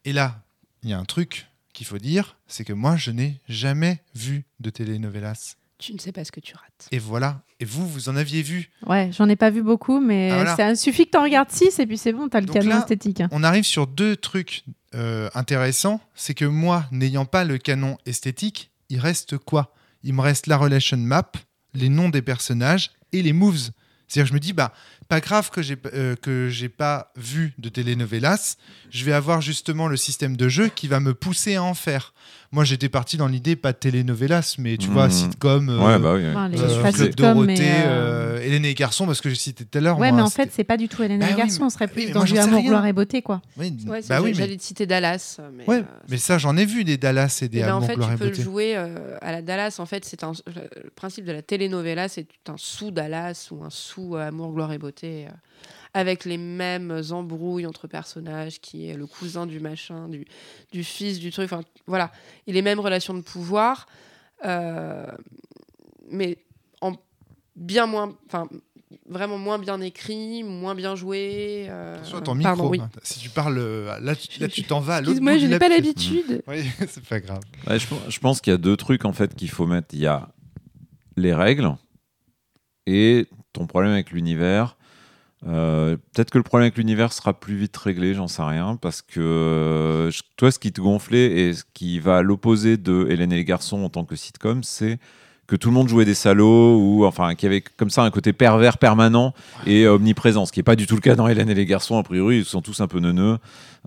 Et 0.04 0.12
là, 0.12 0.40
il 0.82 0.90
y 0.90 0.92
a 0.92 0.98
un 0.98 1.04
truc 1.04 1.47
qu'il 1.78 1.86
faut 1.86 1.98
dire, 1.98 2.36
c'est 2.48 2.64
que 2.64 2.72
moi, 2.72 2.96
je 2.96 3.10
n'ai 3.12 3.40
jamais 3.48 4.02
vu 4.14 4.44
de 4.60 4.68
telenovelas. 4.70 5.54
Tu 5.78 5.94
ne 5.94 5.98
sais 5.98 6.10
pas 6.10 6.24
ce 6.24 6.32
que 6.32 6.40
tu 6.40 6.54
rates. 6.56 6.88
Et 6.90 6.98
voilà. 6.98 7.42
Et 7.60 7.64
vous, 7.64 7.88
vous 7.88 8.08
en 8.08 8.16
aviez 8.16 8.42
vu. 8.42 8.70
Ouais, 8.86 9.10
j'en 9.12 9.28
ai 9.28 9.36
pas 9.36 9.50
vu 9.50 9.62
beaucoup, 9.62 10.00
mais 10.00 10.30
Ah, 10.32 10.34
voilà. 10.34 10.56
ça 10.56 10.74
suffit 10.74 11.06
que 11.06 11.10
t'en 11.12 11.22
regardes 11.22 11.50
6 11.50 11.78
et 11.78 11.86
puis 11.86 11.96
c'est 11.96 12.12
bon, 12.12 12.28
t'as 12.28 12.40
le 12.40 12.46
Donc 12.46 12.56
canon 12.56 12.70
là, 12.70 12.78
esthétique. 12.80 13.20
hein. 13.20 13.28
On 13.30 13.44
arrive 13.44 13.62
sur 13.64 13.86
deux 13.86 14.16
trucs 14.16 14.64
euh, 14.96 15.30
intéressants. 15.34 16.00
C'est 16.16 16.34
que 16.34 16.44
moi, 16.44 16.86
n'ayant 16.90 17.26
pas 17.26 17.44
le 17.44 17.58
canon 17.58 17.96
esthétique, 18.06 18.72
il 18.88 18.98
reste 18.98 19.38
quoi? 19.38 19.72
Il 20.02 20.14
me 20.14 20.20
reste 20.20 20.48
la 20.48 20.56
relation 20.56 20.96
map, 20.96 21.30
les 21.74 21.88
noms 21.88 22.08
des 22.08 22.22
personnages 22.22 22.90
et 23.12 23.22
les 23.22 23.32
moves. 23.32 23.70
C'est-à-dire 24.08 24.24
que 24.24 24.28
je 24.30 24.34
me 24.34 24.40
dis, 24.40 24.52
bah, 24.54 24.72
pas 25.08 25.20
grave 25.20 25.50
que 25.50 25.62
j'ai 25.62 25.76
euh, 25.94 26.16
que 26.16 26.48
j'ai 26.50 26.68
pas 26.68 27.12
vu 27.16 27.54
de 27.58 27.68
telenovelas, 27.68 28.56
je 28.90 29.04
vais 29.04 29.12
avoir 29.12 29.40
justement 29.40 29.88
le 29.88 29.96
système 29.96 30.36
de 30.36 30.48
jeu 30.48 30.68
qui 30.68 30.86
va 30.86 31.00
me 31.00 31.14
pousser 31.14 31.56
à 31.56 31.62
en 31.62 31.74
faire. 31.74 32.12
Moi, 32.50 32.64
j'étais 32.64 32.88
parti 32.88 33.18
dans 33.18 33.26
l'idée 33.26 33.56
pas 33.56 33.72
de 33.72 33.76
telenovelas, 33.76 34.54
mais 34.58 34.78
tu 34.78 34.88
vois, 34.88 35.04
Mhm. 35.06 35.10
sitcom, 35.10 35.68
euh, 35.68 35.78
Ouais, 35.86 35.98
bah 35.98 36.14
oui. 36.14 36.24
Euh, 36.24 36.32
pas 36.82 36.92
Club 36.92 37.08
sitcom, 37.10 37.14
Dorothée, 37.34 37.46
mais, 37.46 37.58
euh, 37.60 38.36
euh, 38.38 38.40
Hélène 38.42 38.64
et 38.64 38.68
les 38.68 38.74
garçons, 38.74 39.04
parce 39.04 39.20
que 39.20 39.28
j'ai 39.28 39.34
cité 39.34 39.66
tout 39.66 39.76
à 39.76 39.82
l'heure. 39.82 39.98
Ouais, 39.98 40.08
moi, 40.08 40.16
mais 40.16 40.22
en 40.22 40.30
fait, 40.30 40.48
c'est 40.50 40.64
pas 40.64 40.78
du 40.78 40.88
tout 40.88 41.02
Hélène 41.02 41.20
Bah 41.20 41.26
et 41.26 41.28
les 41.28 41.34
oui, 41.34 41.40
garçons, 41.40 41.58
mais- 41.60 41.66
on 41.66 41.70
serait 41.70 41.88
plus 41.88 42.06
mais 42.06 42.12
dans 42.12 42.24
du 42.24 42.38
amour, 42.38 42.62
gloire 42.62 42.86
et 42.86 42.94
beauté, 42.94 43.20
quoi. 43.20 43.42
Oui, 43.58 43.76
Ouais, 43.86 44.00
c'est- 44.00 44.08
bah 44.08 44.22
oui, 44.22 44.30
mais... 44.30 44.34
J'allais 44.34 44.56
te 44.56 44.62
citer 44.62 44.86
Dallas. 44.86 45.36
Mais, 45.52 45.68
Ouais, 45.68 45.80
euh, 45.80 45.82
mais 46.08 46.16
ça, 46.16 46.38
j'en 46.38 46.56
ai 46.56 46.64
vu 46.64 46.84
des 46.84 46.96
Dallas 46.96 47.38
et 47.42 47.48
des 47.48 47.58
Eh 47.58 47.62
ben, 47.62 47.74
en 47.74 47.76
Amour, 47.76 47.86
fait, 47.88 47.94
Gloire 47.96 48.08
tu 48.10 48.14
et 48.14 48.18
peux 48.18 48.24
le 48.24 48.30
Beauté. 48.30 48.42
jouer 48.42 48.76
euh, 48.76 49.18
à 49.20 49.30
la 49.32 49.42
Dallas. 49.42 49.76
En 49.78 49.84
fait, 49.86 50.06
c'est 50.06 50.24
un 50.24 50.32
le 50.46 50.88
principe 50.96 51.26
de 51.26 51.32
la 51.32 51.42
telenovela, 51.42 52.08
c'est 52.08 52.26
un 52.48 52.56
sous 52.56 52.90
Dallas 52.90 53.48
ou 53.50 53.62
un 53.62 53.68
sous 53.70 54.16
euh, 54.16 54.26
Amour, 54.28 54.54
gloire 54.54 54.72
et 54.72 54.78
beauté, 54.78 55.26
euh, 55.26 55.30
avec 55.94 56.24
les 56.24 56.36
mêmes 56.38 57.02
embrouilles 57.10 57.66
entre 57.66 57.86
personnages, 57.86 58.60
qui 58.60 58.88
est 58.88 58.94
le 58.94 59.06
cousin 59.06 59.46
du 59.46 59.60
machin, 59.60 60.08
du, 60.08 60.26
du 60.72 60.84
fils 60.84 61.18
du 61.18 61.30
truc. 61.30 61.46
Enfin, 61.52 61.62
voilà, 61.86 62.12
et 62.46 62.52
les 62.52 62.62
mêmes 62.62 62.80
relations 62.80 63.14
de 63.14 63.20
pouvoir, 63.22 63.86
euh, 64.44 65.06
mais 66.10 66.38
en 66.80 66.92
bien 67.56 67.86
moins, 67.86 68.14
enfin, 68.26 68.48
vraiment 69.08 69.38
moins 69.38 69.58
bien 69.58 69.80
écrit, 69.80 70.42
moins 70.44 70.74
bien 70.74 70.94
joué. 70.94 71.66
euh, 71.68 71.96
Attention 71.96 72.18
à 72.18 72.20
ton 72.22 72.38
pardon, 72.40 72.70
micro. 72.70 72.84
oui. 72.86 73.00
Si 73.02 73.18
tu 73.18 73.30
parles, 73.30 73.58
euh, 73.58 73.98
là, 74.00 74.14
tu, 74.14 74.40
là, 74.40 74.48
tu 74.48 74.62
t'en 74.64 74.80
vas 74.80 74.96
à 74.96 75.00
l'autre 75.00 75.10
Excuse-moi, 75.12 75.32
bout 75.34 75.38
je 75.40 75.46
n'ai 75.46 75.58
pas 75.58 75.68
l'habitude. 75.68 76.42
Oui, 76.48 76.64
c'est 76.88 77.04
pas 77.04 77.20
grave. 77.20 77.40
Ouais, 77.66 77.78
je, 77.78 77.86
je 78.08 78.18
pense 78.20 78.40
qu'il 78.40 78.52
y 78.52 78.54
a 78.54 78.58
deux 78.58 78.76
trucs 78.76 79.04
en 79.04 79.12
fait 79.12 79.34
qu'il 79.34 79.50
faut 79.50 79.66
mettre. 79.66 79.88
Il 79.92 80.00
y 80.00 80.06
a 80.06 80.28
les 81.16 81.34
règles 81.34 81.74
et 82.86 83.26
ton 83.52 83.66
problème 83.66 83.92
avec 83.92 84.12
l'univers. 84.12 84.76
Euh, 85.46 85.96
Peut-être 86.12 86.30
que 86.30 86.38
le 86.38 86.44
problème 86.44 86.64
avec 86.64 86.78
l'univers 86.78 87.12
sera 87.12 87.38
plus 87.38 87.56
vite 87.56 87.76
réglé, 87.76 88.14
j'en 88.14 88.28
sais 88.28 88.42
rien, 88.42 88.76
parce 88.76 89.02
que 89.02 89.20
euh, 89.20 90.10
toi, 90.36 90.50
ce 90.50 90.58
qui 90.58 90.72
te 90.72 90.80
gonflait 90.80 91.30
et 91.40 91.54
ce 91.54 91.64
qui 91.74 92.00
va 92.00 92.18
à 92.18 92.22
l'opposé 92.22 92.76
de 92.76 93.06
Hélène 93.08 93.32
et 93.32 93.36
les 93.36 93.44
garçons 93.44 93.82
en 93.84 93.88
tant 93.88 94.04
que 94.04 94.16
sitcom, 94.16 94.62
c'est 94.64 94.98
que 95.48 95.56
tout 95.56 95.68
le 95.70 95.74
monde 95.74 95.88
jouait 95.88 96.04
des 96.04 96.14
salauds 96.14 96.78
ou 96.78 97.04
enfin 97.04 97.34
qu'il 97.34 97.48
y 97.48 97.52
avait 97.52 97.62
comme 97.62 97.90
ça 97.90 98.04
un 98.04 98.10
côté 98.10 98.32
pervers 98.32 98.78
permanent 98.78 99.34
et 99.66 99.88
omniprésent, 99.88 100.46
ce 100.46 100.52
qui 100.52 100.60
n'est 100.60 100.64
pas 100.64 100.76
du 100.76 100.86
tout 100.86 100.94
le 100.94 101.00
cas 101.00 101.16
dans 101.16 101.26
Hélène 101.26 101.50
et 101.50 101.54
les 101.54 101.66
garçons. 101.66 101.98
A 101.98 102.02
priori, 102.04 102.38
ils 102.38 102.44
sont 102.44 102.62
tous 102.62 102.80
un 102.80 102.86
peu 102.86 103.00
neuneux 103.00 103.38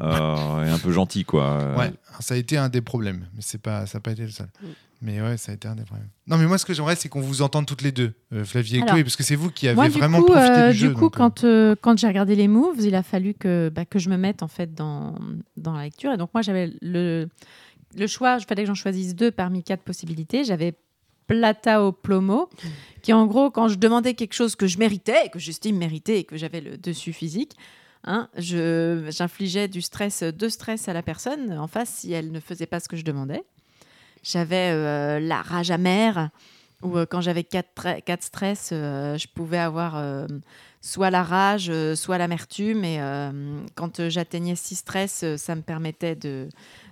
euh, 0.02 0.65
et 0.65 0.69
un 0.69 0.80
peu 0.80 0.91
gentils, 0.91 1.24
quoi. 1.24 1.76
Ouais, 1.78 1.93
ça 2.19 2.34
a 2.34 2.38
été 2.38 2.58
un 2.58 2.67
des 2.67 2.82
problèmes, 2.82 3.28
mais 3.36 3.41
c'est 3.41 3.62
pas, 3.62 3.86
ça 3.86 4.00
n'a 4.00 4.02
pas 4.02 4.12
été 4.12 4.24
le 4.24 4.30
seul. 4.32 4.47
Mm. 4.62 4.67
Mais 5.04 5.19
ouais, 5.19 5.36
ça 5.38 5.52
a 5.52 5.56
été 5.56 5.67
un 5.67 5.76
des 5.76 5.84
problèmes. 5.84 6.10
Non, 6.28 6.38
mais 6.38 6.45
moi, 6.45 6.60
ce 6.60 6.65
que 6.65 6.74
j'aimerais, 6.74 6.95
c'est 6.95 7.10
qu'on 7.10 7.21
vous 7.21 7.41
entende 7.41 7.65
toutes 7.65 7.82
les 7.82 7.91
deux, 7.91 8.13
euh, 8.34 8.45
Flavie 8.45 8.76
et 8.76 8.78
Alors, 8.78 8.89
Chloé, 8.89 9.04
parce 9.04 9.15
que 9.15 9.24
c'est 9.24 9.36
vous 9.36 9.50
qui 9.50 9.67
avez 9.67 9.76
Moi, 9.76 9.89
vraiment 9.89 10.19
coup, 10.19 10.28
profité 10.28 10.52
euh, 10.52 10.71
du 10.71 10.78
jeu. 10.78 10.88
du 10.89 10.93
coup 10.93 11.02
donc, 11.02 11.15
euh, 11.15 11.17
quand, 11.17 11.43
euh, 11.43 11.76
quand 11.82 11.97
j'ai 11.97 12.08
regardé 12.08 12.36
les 12.36 12.47
moves, 12.47 12.80
il 12.80 12.93
a 12.93 13.02
fallu 13.02 13.34
que, 13.34 13.71
bah, 13.74 13.86
que 13.86 13.97
je 13.97 14.10
me 14.10 14.17
mette 14.17 14.43
en 14.43 14.47
fait 14.47 14.76
dans, 14.76 15.15
dans 15.58 15.74
la 15.74 15.84
lecture. 15.86 16.12
Et 16.12 16.17
donc, 16.17 16.30
moi, 16.36 16.43
j'avais 16.43 16.71
le, 16.82 17.28
le 17.95 18.08
choix, 18.08 18.38
il 18.39 18.45
fallait 18.45 18.62
que 18.62 18.67
j'en 18.67 18.76
choisisse 18.76 19.15
deux 19.15 19.32
parmi 19.32 19.63
quatre 19.63 19.82
possibilités. 19.82 20.43
J'avais 20.43 20.76
Plata 21.32 21.82
au 21.82 21.94
Plomo, 21.94 22.50
qui 23.02 23.13
en 23.13 23.26
gros, 23.26 23.52
quand 23.52 23.70
je 23.70 23.76
demandais 23.76 24.15
quelque 24.15 24.34
chose 24.34 24.58
que 24.58 24.67
je 24.67 24.78
méritais, 24.78 25.30
que 25.30 25.39
j'estime 25.39 25.78
mériter 25.78 26.20
et 26.20 26.24
que 26.26 26.36
j'avais 26.36 26.60
le 26.60 26.78
dessus 26.78 27.13
physique, 27.13 27.56
hein, 28.04 28.28
j'infligeais 28.36 29.70
du 29.70 29.82
stress, 29.82 30.24
de 30.24 30.50
stress 30.50 30.89
à 30.89 30.94
la 30.94 31.02
personne 31.02 31.58
en 31.58 31.67
face 31.67 31.89
si 31.89 32.12
elle 32.12 32.34
ne 32.34 32.41
faisait 32.41 32.65
pas 32.65 32.82
ce 32.82 32.89
que 32.89 32.98
je 32.98 33.06
demandais. 33.06 33.46
J'avais 34.24 34.72
euh, 34.72 35.22
la 35.22 35.41
rage 35.41 35.72
amère, 35.72 36.32
où 36.84 36.98
euh, 36.98 37.06
quand 37.10 37.22
j'avais 37.22 37.46
quatre, 37.46 38.02
quatre 38.02 38.24
stress, 38.24 38.72
euh, 38.74 39.17
je 39.17 39.28
pouvais 39.34 39.58
avoir 39.58 40.04
soit 40.82 41.12
la 41.12 41.24
rage, 41.24 41.72
soit 41.96 42.17
l'amertume. 42.17 42.84
Et 42.84 43.00
quand 43.76 44.10
j'atteignais 44.10 44.58
six 44.58 44.76
stress, 44.76 45.24
ça 45.38 45.56
me 45.56 45.62
permettait 45.62 46.15
de, 46.17 46.50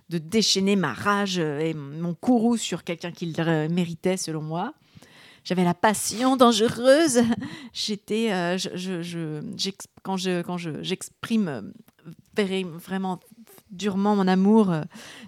de 0.10 0.18
déchaîner 0.18 0.76
ma 0.76 0.94
rage 0.94 1.38
euh, 1.40 1.60
et 1.60 1.74
mon 1.74 2.14
courroux 2.14 2.58
sur 2.58 2.84
quelqu'un 2.84 3.12
qui 3.12 3.28
le 3.28 3.34
euh, 3.40 3.70
méritait, 3.70 4.18
selon 4.18 4.42
moi. 4.42 4.74
J'avais 5.44 5.64
la 5.64 5.74
passion 5.74 6.36
dangereuse. 6.36 7.22
J'étais, 7.74 8.32
euh, 8.34 8.58
je, 8.58 9.72
quand 10.04 10.18
je, 10.18 10.84
j'exprime 10.84 11.72
vraiment 12.36 13.20
durement 13.70 14.16
mon 14.16 14.28
amour, 14.28 14.74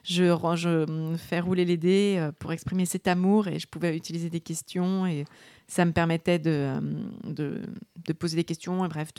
je, 0.03 1.15
fais 1.17 1.39
rouler 1.39 1.65
les 1.65 1.77
dés 1.77 2.29
pour 2.39 2.51
exprimer 2.51 2.85
cet 2.85 3.07
amour 3.07 3.47
et 3.47 3.59
je 3.59 3.67
pouvais 3.67 3.95
utiliser 3.95 4.29
des 4.29 4.39
questions 4.39 5.05
et 5.05 5.25
ça 5.67 5.85
me 5.85 5.91
permettait 5.91 6.39
de, 6.39 6.79
de, 7.25 8.13
poser 8.13 8.37
des 8.37 8.43
questions 8.43 8.83
et 8.83 8.87
bref, 8.87 9.09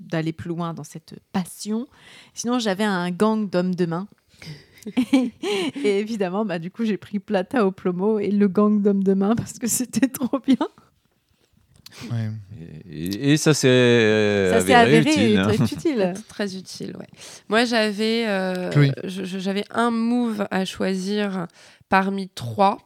d'aller 0.00 0.32
plus 0.32 0.48
loin 0.48 0.74
dans 0.74 0.84
cette 0.84 1.14
passion. 1.32 1.86
Sinon, 2.32 2.58
j'avais 2.58 2.84
un 2.84 3.10
gang 3.10 3.48
d'hommes 3.48 3.74
de 3.74 3.86
main. 3.86 4.08
et 5.84 5.98
évidemment, 5.98 6.44
bah, 6.44 6.58
du 6.58 6.70
coup, 6.70 6.84
j'ai 6.84 6.96
pris 6.98 7.18
Plata 7.18 7.64
au 7.66 7.70
plomo 7.72 8.18
et 8.18 8.30
le 8.30 8.48
gang 8.48 8.82
d'hommes 8.82 9.02
de 9.04 9.14
main 9.14 9.34
parce 9.34 9.58
que 9.58 9.66
c'était 9.66 10.08
trop 10.08 10.38
bien. 10.40 10.56
ouais. 12.10 12.30
Et, 12.90 13.32
et 13.32 13.36
ça 13.36 13.54
s'est 13.54 13.68
euh, 13.68 14.50
Ça 14.50 14.56
avéré, 14.80 14.98
avéré 14.98 15.10
utile. 15.10 15.38
hein. 15.38 15.46
très 15.46 15.64
utile. 15.64 16.14
Très 16.28 16.56
utile, 16.56 16.96
ouais. 16.98 17.06
Moi, 17.48 17.64
j'avais 17.64 18.26
euh, 18.26 18.70
j'avais 19.04 19.64
un 19.70 19.90
move 19.90 20.46
à 20.50 20.64
choisir 20.64 21.46
parmi 21.88 22.28
trois. 22.28 22.78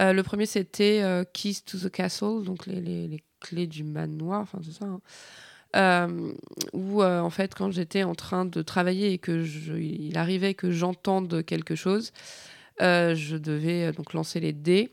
Euh, 0.00 0.12
le 0.12 0.22
premier, 0.22 0.46
c'était 0.46 1.00
euh, 1.02 1.24
Keys 1.32 1.58
to 1.66 1.78
the 1.78 1.90
Castle, 1.90 2.42
donc 2.44 2.66
les, 2.66 2.80
les- 2.80 3.08
les 3.08 3.22
clés 3.40 3.66
du 3.66 3.84
manoir, 3.84 4.40
enfin, 4.40 4.58
c'est 4.64 4.72
ça. 4.72 4.84
hein. 4.86 5.00
Euh, 5.76 6.32
où, 6.72 7.02
euh, 7.02 7.20
en 7.20 7.30
fait, 7.30 7.54
quand 7.54 7.70
j'étais 7.70 8.02
en 8.02 8.14
train 8.14 8.44
de 8.46 8.62
travailler 8.62 9.12
et 9.12 9.18
que 9.18 9.44
il 9.78 10.16
arrivait 10.16 10.54
que 10.54 10.70
j'entende 10.70 11.44
quelque 11.44 11.74
chose, 11.74 12.12
euh, 12.80 13.14
je 13.14 13.36
devais 13.36 13.92
donc 13.92 14.14
lancer 14.14 14.40
les 14.40 14.52
dés. 14.52 14.90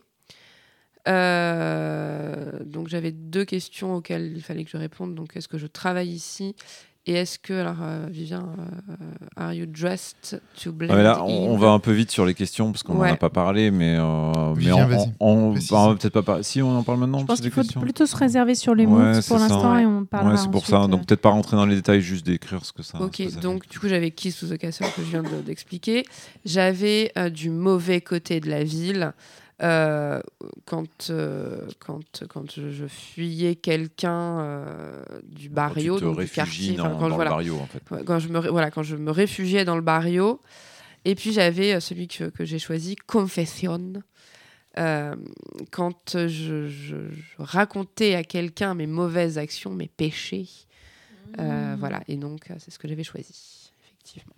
Donc 1.05 2.87
j'avais 2.87 3.11
deux 3.11 3.45
questions 3.45 3.95
auxquelles 3.95 4.33
il 4.35 4.41
fallait 4.41 4.65
que 4.65 4.71
je 4.71 4.77
réponde. 4.77 5.15
Donc 5.15 5.37
est-ce 5.37 5.47
que 5.47 5.57
je 5.57 5.67
travaille 5.67 6.09
ici? 6.09 6.55
Et 7.07 7.13
est-ce 7.13 7.37
que, 7.37 7.53
alors, 7.53 7.75
euh, 7.83 8.07
Vivien, 8.09 8.49
euh, 8.89 8.93
are 9.37 9.53
you 9.53 9.67
dressed 9.67 10.41
to 10.63 10.71
blend 10.71 10.89
Ah, 10.91 11.03
là, 11.03 11.23
on, 11.23 11.51
on 11.51 11.55
va 11.57 11.69
un 11.69 11.77
peu 11.77 11.91
vite 11.91 12.09
sur 12.09 12.25
les 12.25 12.33
questions 12.33 12.71
parce 12.71 12.81
qu'on 12.81 12.95
n'en 12.95 13.01
Ouais. 13.01 13.11
a 13.11 13.15
pas 13.15 13.29
parlé, 13.29 13.69
mais, 13.69 13.95
euh, 13.99 14.31
mais 14.55 14.59
Vivien, 14.61 14.87
on, 15.19 15.51
bah, 15.53 15.59
on 15.69 15.87
va 15.89 15.95
peut-être 15.95 16.13
pas 16.13 16.23
parler. 16.23 16.41
Si 16.41 16.63
on 16.63 16.75
en 16.75 16.81
parle 16.81 16.97
maintenant, 16.97 17.19
Je 17.19 17.25
pense 17.25 17.41
qu'il 17.41 17.51
faut 17.51 17.61
questions. 17.61 17.79
plutôt 17.79 18.07
se 18.07 18.15
réserver 18.15 18.55
sur 18.55 18.73
les 18.73 18.87
Ouais, 18.87 19.21
c'est 19.21 19.27
pour 19.27 19.37
l'instant 19.37 19.77
et 19.77 19.85
on 19.85 20.03
parlera 20.05 20.31
Ouais, 20.33 20.37
c'est 20.37 20.49
pour 20.49 20.65
ça. 20.65 20.87
Donc 20.87 21.01
euh, 21.01 21.03
peut-être 21.05 21.21
pas 21.21 21.29
rentrer 21.29 21.55
dans 21.55 21.67
les 21.67 21.75
détails, 21.75 22.01
juste 22.01 22.25
décrire 22.25 22.65
ce 22.65 22.73
que 22.73 22.81
ça. 22.81 22.99
Ok, 22.99 23.17
ce 23.19 23.23
que 23.25 23.29
ça 23.33 23.39
donc 23.39 23.69
du 23.69 23.77
coup 23.77 23.87
j'avais 23.87 24.09
Kiss 24.09 24.39
to 24.39 24.47
the 24.47 24.57
Castle 24.57 24.87
que 24.95 25.03
je 25.03 25.09
viens 25.11 25.21
de- 25.21 25.41
d'expliquer. 25.45 26.05
J'avais 26.43 27.11
euh, 27.19 27.29
du 27.29 27.51
mauvais 27.51 28.01
côté 28.01 28.39
de 28.39 28.49
la 28.49 28.63
ville. 28.63 29.13
Euh, 29.61 30.21
quand, 30.65 31.09
euh, 31.09 31.65
quand, 31.79 32.23
quand 32.27 32.51
je, 32.51 32.69
je 32.71 32.85
fuyais 32.87 33.55
quelqu'un 33.55 34.39
euh, 34.41 35.03
du 35.23 35.49
barrio, 35.49 35.93
Quand 35.93 35.99
tu 35.99 36.01
te 36.01 36.05
donc 36.09 36.19
du 36.19 36.27
quartier, 36.29 36.73
dans, 36.73 36.83
quand, 36.99 37.07
dans 37.09 37.15
je, 37.17 37.23
le 37.23 37.29
barrio, 37.29 37.57
en 37.59 37.67
fait. 37.67 38.03
Quand 38.05 38.19
je 38.19 38.27
me 38.29 38.39
voilà 38.49 38.69
quand 38.71 38.83
je 38.83 38.95
me 38.97 39.11
réfugiais 39.11 39.63
dans 39.65 39.75
le 39.75 39.81
barrio. 39.81 40.41
Et 41.05 41.15
puis 41.15 41.31
j'avais 41.31 41.73
euh, 41.75 41.79
celui 41.79 42.07
que, 42.07 42.25
que 42.29 42.43
j'ai 42.45 42.59
choisi 42.59 42.95
Confession. 42.95 43.93
Euh, 44.77 45.15
quand 45.71 46.17
je, 46.17 46.67
je- 46.67 46.67
je 47.09 47.15
racontais 47.39 48.15
à 48.15 48.23
quelqu'un 48.23 48.73
mes 48.75 48.87
mauvaises 48.87 49.37
actions 49.37 49.71
mes 49.73 49.87
péchés 49.87 50.47
Euh, 51.39 51.75
voilà. 51.79 52.01
Et 52.07 52.17
donc 52.17 52.51
c'est 52.59 52.71
ce 52.71 52.79
que 52.79 52.87
j'avais 52.87 53.03
choisi 53.03 53.71
effectivement. 53.83 54.35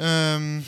Euh, 0.00 0.60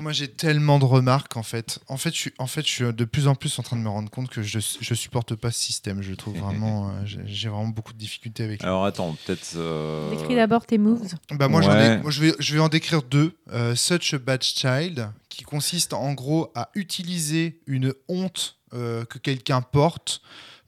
moi, 0.00 0.12
j'ai 0.12 0.28
tellement 0.28 0.78
de 0.78 0.84
remarques 0.84 1.36
en 1.36 1.42
fait. 1.42 1.78
En 1.88 1.96
fait, 1.96 2.10
je 2.14 2.18
suis, 2.20 2.32
en 2.38 2.46
fait, 2.46 2.62
je 2.66 2.70
suis 2.70 2.92
de 2.92 3.04
plus 3.04 3.26
en 3.28 3.34
plus 3.34 3.58
en 3.58 3.62
train 3.62 3.76
de 3.76 3.82
me 3.82 3.88
rendre 3.88 4.10
compte 4.10 4.28
que 4.28 4.42
je, 4.42 4.58
je 4.80 4.94
supporte 4.94 5.34
pas 5.34 5.50
ce 5.50 5.60
système. 5.60 6.02
Je 6.02 6.14
trouve 6.14 6.36
vraiment, 6.38 6.90
euh, 6.94 7.02
j'ai 7.26 7.48
vraiment 7.48 7.68
beaucoup 7.68 7.92
de 7.92 7.98
difficultés 7.98 8.44
avec. 8.44 8.60
lui. 8.60 8.66
Alors 8.68 8.84
attends, 8.84 9.16
peut-être. 9.26 9.52
euh, 9.56 10.10
Décris 10.10 10.34
d'abord 10.36 10.66
tes 10.66 10.78
moves. 10.78 11.02
Bah 11.32 11.48
moi, 11.48 11.62
ai- 11.62 12.00
je, 12.10 12.20
vais, 12.20 12.34
je 12.38 12.54
vais 12.54 12.60
en 12.60 12.68
décrire 12.68 13.02
deux. 13.02 13.36
Euh, 13.52 13.74
Such 13.74 14.14
a 14.14 14.18
Bad 14.18 14.42
Child, 14.42 15.10
qui 15.28 15.44
consiste 15.44 15.92
en 15.92 16.12
gros 16.14 16.50
à 16.54 16.70
utiliser 16.74 17.60
une 17.66 17.94
honte 18.08 18.56
euh, 18.74 19.04
que 19.04 19.18
quelqu'un 19.18 19.62
porte 19.62 20.22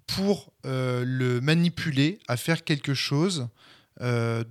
pour 0.07 0.53
euh, 0.66 1.05
le 1.07 1.40
manipuler 1.40 2.18
à 2.29 2.37
faire 2.37 2.64
quelque 2.64 2.95
chose 2.95 3.49
euh, 4.02 4.44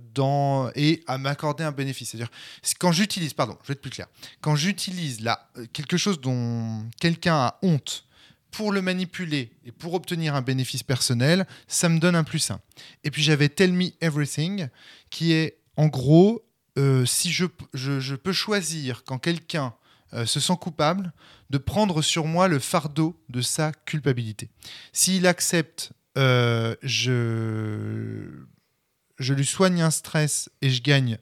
et 0.74 1.02
à 1.06 1.18
m'accorder 1.18 1.64
un 1.64 1.72
bénéfice. 1.72 2.10
C'est-à-dire, 2.10 2.30
c'est 2.62 2.76
quand 2.78 2.92
j'utilise, 2.92 3.34
pardon, 3.34 3.56
je 3.62 3.68
vais 3.68 3.72
être 3.72 3.82
plus 3.82 3.90
clair, 3.90 4.06
quand 4.40 4.56
j'utilise 4.56 5.24
quelque 5.72 5.96
chose 5.96 6.20
dont 6.20 6.84
quelqu'un 7.00 7.34
a 7.34 7.58
honte 7.62 8.06
pour 8.50 8.72
le 8.72 8.82
manipuler 8.82 9.52
et 9.64 9.72
pour 9.72 9.94
obtenir 9.94 10.34
un 10.34 10.42
bénéfice 10.42 10.82
personnel, 10.82 11.46
ça 11.68 11.88
me 11.88 11.98
donne 11.98 12.16
un 12.16 12.24
plus 12.24 12.50
1. 12.50 12.60
Et 13.04 13.10
puis 13.10 13.22
j'avais 13.22 13.48
Tell 13.48 13.72
Me 13.72 13.90
Everything, 14.00 14.68
qui 15.10 15.32
est 15.32 15.58
en 15.76 15.86
gros, 15.86 16.44
euh, 16.78 17.06
si 17.06 17.32
je, 17.32 17.46
je, 17.74 18.14
peux 18.14 18.32
choisir 18.32 19.04
quand 19.04 19.18
quelqu'un 19.18 19.74
euh, 20.12 20.26
se 20.26 20.40
sent 20.40 20.56
coupable, 20.60 21.12
de 21.50 21.58
prendre 21.58 22.02
sur 22.02 22.26
moi 22.26 22.48
le 22.48 22.58
fardeau 22.58 23.18
de 23.28 23.42
sa 23.42 23.72
culpabilité. 23.72 24.48
S'il 24.92 25.26
accepte, 25.26 25.92
je, 26.16 28.26
je 29.18 29.34
lui 29.34 29.46
soigne 29.46 29.82
un 29.82 29.90
stress 29.90 30.48
et 30.62 30.70
je 30.70 30.82
gagne 30.82 31.18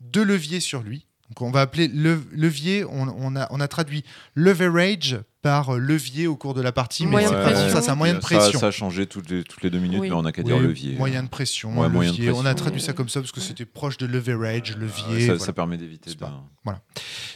deux 0.00 0.24
leviers 0.24 0.60
sur 0.60 0.82
lui. 0.82 1.06
Donc 1.28 1.42
on 1.42 1.50
va 1.52 1.60
appeler 1.60 1.86
le, 1.86 2.20
levier, 2.32 2.84
on, 2.84 3.02
on 3.08 3.36
a, 3.36 3.46
on 3.50 3.60
a 3.60 3.68
traduit 3.68 4.04
leverage 4.34 5.20
par 5.42 5.74
levier 5.78 6.26
au 6.26 6.36
cours 6.36 6.54
de 6.54 6.60
la 6.60 6.72
partie, 6.72 7.06
mais 7.06 7.22
c'est 7.24 7.70
ça, 7.70 7.80
c'est 7.80 7.90
un 7.90 7.94
moyen 7.94 8.14
de 8.14 8.18
pression. 8.18 8.58
Ça, 8.58 8.66
a 8.66 8.70
changé 8.70 9.06
toutes 9.06 9.30
les, 9.30 9.44
toutes 9.44 9.62
les 9.62 9.70
deux 9.70 9.78
minutes, 9.78 10.00
Oui. 10.00 10.08
mais 10.10 10.14
on 10.14 10.22
n'a 10.22 10.32
qu'à 10.32 10.42
Oui, 10.42 10.48
dire 10.52 10.58
levier. 10.58 10.96
Moyen 10.96 11.22
de 11.22 11.28
pression, 11.28 11.78
Ouais, 11.78 11.86
un 11.86 11.88
moyen 11.88 12.10
de 12.12 12.16
levier. 12.16 12.32
On 12.32 12.44
a 12.44 12.54
traduit 12.54 12.80
ça 12.82 12.92
comme 12.92 13.08
ça 13.08 13.20
parce 13.20 13.30
que 13.32 13.40
c'était 13.40 13.64
proche 13.64 13.96
de 13.96 14.06
leverage, 14.06 14.72
Euh, 14.72 14.80
levier. 14.80 15.20
ça, 15.20 15.26
voilà. 15.34 15.38
ça 15.38 15.52
permet 15.52 15.76
d'éviter 15.78 16.10
de. 16.10 16.16
pas- 16.16 16.44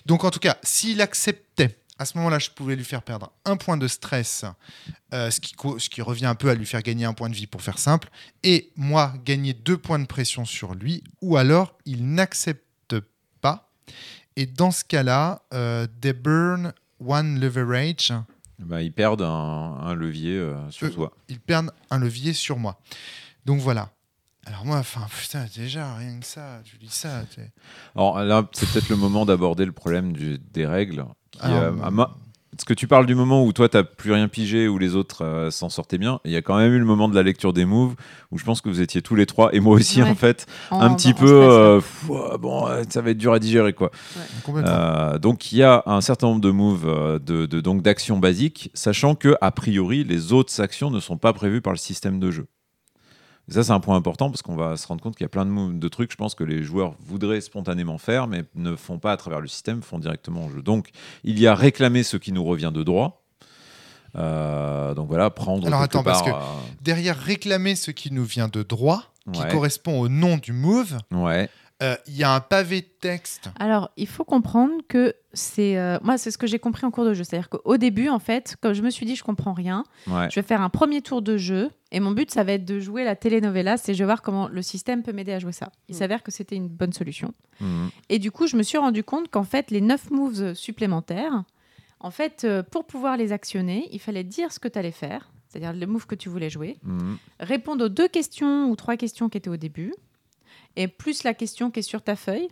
Donc 0.07 0.25
en 0.25 0.31
tout 0.31 0.41
cas, 0.41 0.57
s'il 0.65 1.01
acceptait, 1.01 1.79
à 1.99 2.05
ce 2.05 2.17
moment-là, 2.19 2.39
je 2.39 2.51
pouvais 2.51 2.75
lui 2.77 2.85
faire 2.85 3.03
perdre 3.03 3.31
un 3.45 3.57
point 3.57 3.77
de 3.77 3.87
stress, 3.89 4.45
euh, 5.13 5.31
ce, 5.31 5.41
qui 5.41 5.53
co- 5.55 5.79
ce 5.79 5.89
qui 5.89 6.03
revient 6.03 6.27
un 6.27 6.35
peu 6.35 6.51
à 6.51 6.55
lui 6.55 6.67
faire 6.67 6.83
gagner 6.83 7.05
un 7.05 7.13
point 7.15 7.29
de 7.31 7.35
vie 7.35 7.47
pour 7.47 7.63
faire 7.63 7.79
simple, 7.79 8.11
et 8.43 8.73
moi 8.77 9.15
gagner 9.25 9.53
deux 9.55 9.77
points 9.79 9.99
de 9.99 10.07
pression 10.07 10.45
sur 10.45 10.75
lui, 10.75 11.05
ou 11.21 11.37
alors 11.37 11.77
il 11.85 12.07
n'accepte 12.15 12.97
pas. 13.41 13.71
Et 14.37 14.47
dans 14.47 14.71
ce 14.73 14.85
cas-là, 14.85 15.43
euh, 15.53 15.87
they 16.01 16.13
burn 16.13 16.73
one 17.01 17.39
leverage, 17.39 18.13
Bah, 18.59 18.83
ils 18.83 18.93
perdent 18.93 19.23
un, 19.23 19.29
un 19.81 19.95
levier 19.95 20.37
euh, 20.39 20.71
sur 20.71 20.93
toi. 20.93 21.13
ils 21.29 21.41
perdent 21.41 21.71
un 21.91 21.99
levier 21.99 22.33
sur 22.33 22.59
moi. 22.59 22.81
Donc 23.47 23.61
voilà. 23.61 23.91
Alors 24.47 24.65
moi, 24.67 24.77
enfin, 24.79 25.07
putain, 25.23 25.47
déjà, 25.57 25.95
rien 25.97 26.21
que 26.21 26.27
ça, 26.27 26.61
tu 26.65 26.77
dis 26.77 26.89
ça. 26.91 27.23
Alors 27.95 28.23
là, 28.23 28.47
c'est 28.53 28.69
peut-être 28.71 28.91
le 28.91 28.97
moment 28.97 29.25
d'aborder 29.25 29.65
le 29.65 29.73
problème 29.73 30.13
du- 30.13 30.39
des 30.39 30.67
règles. 30.67 31.05
Qui, 31.39 31.47
Alors, 31.47 31.59
euh, 31.63 32.05
Parce 32.53 32.65
que 32.65 32.75
tu 32.75 32.87
parles 32.87 33.07
du 33.07 33.17
moment 33.17 33.45
où 33.45 33.53
toi, 33.53 33.69
t'as 33.69 33.83
plus 33.83 34.13
rien 34.13 34.29
pigé, 34.29 34.69
où 34.69 34.79
les 34.79 34.95
autres 34.95 35.25
euh, 35.25 35.51
s'en 35.51 35.69
sortaient 35.69 35.99
bien. 35.99 36.21
Il 36.25 36.31
y 36.31 36.37
a 36.37 36.43
quand 36.43 36.57
même 36.57 36.73
eu 36.73 36.79
le 36.79 36.85
moment 36.85 37.09
de 37.09 37.15
la 37.17 37.25
lecture 37.25 37.53
des 37.53 37.65
moves, 37.65 37.97
où 38.31 38.39
je 38.39 38.45
pense 38.45 38.61
que 38.61 38.69
vous 38.69 38.81
étiez 38.81 39.03
tous 39.03 39.17
les 39.17 39.27
trois, 39.27 39.53
et 39.53 39.59
moi 39.59 39.75
aussi 39.75 40.01
Ouais. 40.03 40.09
en 40.09 40.15
fait, 40.15 40.47
En- 40.71 40.81
un 40.81 40.95
petit 40.95 41.15
peu... 41.15 41.27
euh, 41.29 41.81
pff, 41.81 42.09
bon, 42.41 42.67
ça 42.89 43.01
va 43.03 43.11
être 43.11 43.19
dur 43.19 43.33
à 43.33 43.41
digérer 43.41 43.73
quoi. 43.73 43.91
Euh, 44.49 45.19
donc 45.19 45.51
il 45.51 45.59
y 45.59 45.63
a 45.65 45.83
un 45.87 46.01
certain 46.01 46.29
nombre 46.29 46.41
de 46.41 46.51
moves, 46.51 47.21
de, 47.25 47.47
de- 47.47 47.61
donc 47.61 47.83
d'actions 47.83 48.19
basiques, 48.21 48.71
sachant 48.75 49.17
que 49.17 49.35
a 49.41 49.51
priori 49.51 50.05
les 50.05 50.33
autres 50.33 50.61
actions 50.61 50.91
ne 50.93 51.01
sont 51.01 51.17
pas 51.17 51.33
prévues 51.33 51.61
par 51.61 51.73
le 51.73 51.79
système 51.79 52.21
de 52.21 52.31
jeu. 52.31 52.47
Et 53.49 53.53
ça 53.53 53.63
c'est 53.63 53.73
un 53.73 53.81
point 53.81 53.97
important 53.97 54.31
parce 54.31 54.43
qu'on 54.43 54.57
va 54.57 54.77
se 54.77 54.87
rendre 54.87 55.03
compte 55.03 55.17
qu'il 55.17 55.25
y 55.25 55.27
a 55.27 55.29
plein 55.29 55.45
de, 55.47 55.89
trucs, 55.89 56.11
je 56.13 56.17
pense 56.17 56.35
que 56.35 56.45
les 56.45 56.63
joueurs 56.63 56.95
voudraient 57.01 57.41
spontanément 57.41 57.99
faire, 57.99 58.27
mais 58.27 58.45
ne 58.55 58.75
font 58.75 58.99
pas 58.99 59.13
à 59.13 59.17
travers 59.17 59.41
le 59.41 59.49
système, 59.49 59.83
font 59.83 59.99
directement 59.99 60.45
en 60.45 60.51
jeu. 60.51 60.63
Donc 60.63 60.89
il 61.25 61.39
y 61.39 61.47
a 61.47 61.55
réclamer 61.55 62.03
ce 62.05 62.17
qui 62.17 62.33
nous 62.33 62.45
revient 62.45 62.71
de 62.73 62.83
droit. 62.83 63.21
Euh, 64.17 64.95
donc 64.95 65.09
voilà, 65.09 65.31
prendre. 65.31 65.67
Alors, 65.67 65.83
attends, 65.83 66.03
parce 66.03 66.23
part, 66.23 66.63
Derrière 66.81 67.19
réclamer 67.19 67.75
ce 67.75 67.91
qui 67.91 68.13
nous 68.13 68.25
vient 68.25 68.49
de 68.49 68.63
droit, 68.63 69.03
qui 69.33 69.41
Ouais. 69.41 69.51
correspond 69.51 70.01
au 70.01 70.09
nom 70.09 70.37
du 70.37 70.53
move, 70.53 70.97
euh, 71.13 71.17
ouais. 71.17 71.49
euh, 71.83 71.97
il 72.07 72.17
y 72.17 72.23
a 72.23 72.33
un 72.33 72.41
pavé 72.41 72.83
de 72.83 72.87
texte. 73.01 73.51
Alors, 73.59 73.91
il 73.97 74.07
faut 74.07 74.25
comprendre 74.25 74.73
que 74.89 75.15
c'est. 75.33 75.77
euh, 75.77 75.99
moi, 76.03 76.17
c'est 76.17 76.31
ce 76.31 76.39
que 76.39 76.47
j'ai 76.47 76.59
compris 76.61 76.87
en 76.87 76.91
cours 76.93 77.05
de 77.05 77.13
jeu. 77.15 77.25
C'est-à-dire 77.25 77.49
qu'au 77.49 77.77
début, 77.77 78.09
en 78.09 78.21
fait, 78.21 78.57
comme 78.61 78.73
je 78.75 78.83
me 78.83 78.91
suis 78.91 79.05
dit, 79.05 79.17
je 79.17 79.25
comprends 79.25 79.53
rien, 79.53 79.85
Ouais. 80.07 80.29
je 80.31 80.37
vais 80.37 80.47
faire 80.47 80.61
un 80.63 80.69
premier 80.71 81.03
tour 81.03 81.21
de 81.21 81.37
jeu. 81.37 81.71
Et 81.97 82.01
mon 82.01 82.11
but, 82.11 82.29
ça 82.31 82.43
va 82.43 82.53
être 82.55 82.65
de 82.65 82.81
jouer 82.81 83.05
la 83.05 83.15
telenovela. 83.15 83.77
C'est 83.77 83.95
je 83.95 84.01
vais 84.01 84.05
voir 84.07 84.21
comment 84.21 84.49
le 84.49 84.63
système 84.63 85.03
peut 85.05 85.13
m'aider 85.13 85.33
à 85.33 85.39
jouer 85.39 85.53
ça. 85.53 85.71
Il 85.89 85.95
Mm. 85.95 85.99
s'avère 85.99 86.23
que 86.25 86.33
c'était 86.33 86.57
une 86.57 86.67
bonne 86.67 86.93
solution. 86.93 87.33
Mhm. 87.61 87.91
Et 88.09 88.19
du 88.19 88.33
coup, 88.33 88.49
je 88.49 88.57
me 88.57 88.65
suis 88.65 88.79
rendu 88.79 89.05
compte 89.05 89.29
qu'en 89.31 89.45
fait, 89.45 89.71
les 89.71 89.81
9 89.81 90.11
moves 90.11 90.55
supplémentaires, 90.55 91.45
en 92.01 92.11
fait, 92.11 92.43
euh, 92.45 92.63
pour 92.65 92.85
pouvoir 92.85 93.17
les 93.17 93.31
actionner, 93.31 93.89
il 93.93 94.01
fallait 94.01 94.25
dire 94.25 94.51
ce 94.51 94.59
que 94.59 94.67
tu 94.67 94.77
allais 94.79 94.91
faire, 94.91 95.31
c'est-à-dire 95.49 95.73
le 95.73 95.87
move 95.87 96.07
que 96.07 96.17
tu 96.17 96.29
voulais 96.29 96.51
jouer, 96.51 96.79
Mhm. 96.83 97.17
répondre 97.39 97.85
aux 97.85 97.89
deux 97.89 98.09
questions 98.09 98.69
ou 98.71 98.75
trois 98.77 98.97
questions 98.97 99.29
qui 99.29 99.39
étaient 99.39 99.51
au 99.51 99.57
début, 99.57 99.95
et 100.75 100.89
plus 100.89 101.23
la 101.23 101.33
question 101.33 101.71
qui 101.71 101.79
est 101.79 101.83
sur 101.83 102.03
ta 102.03 102.17
feuille, 102.17 102.49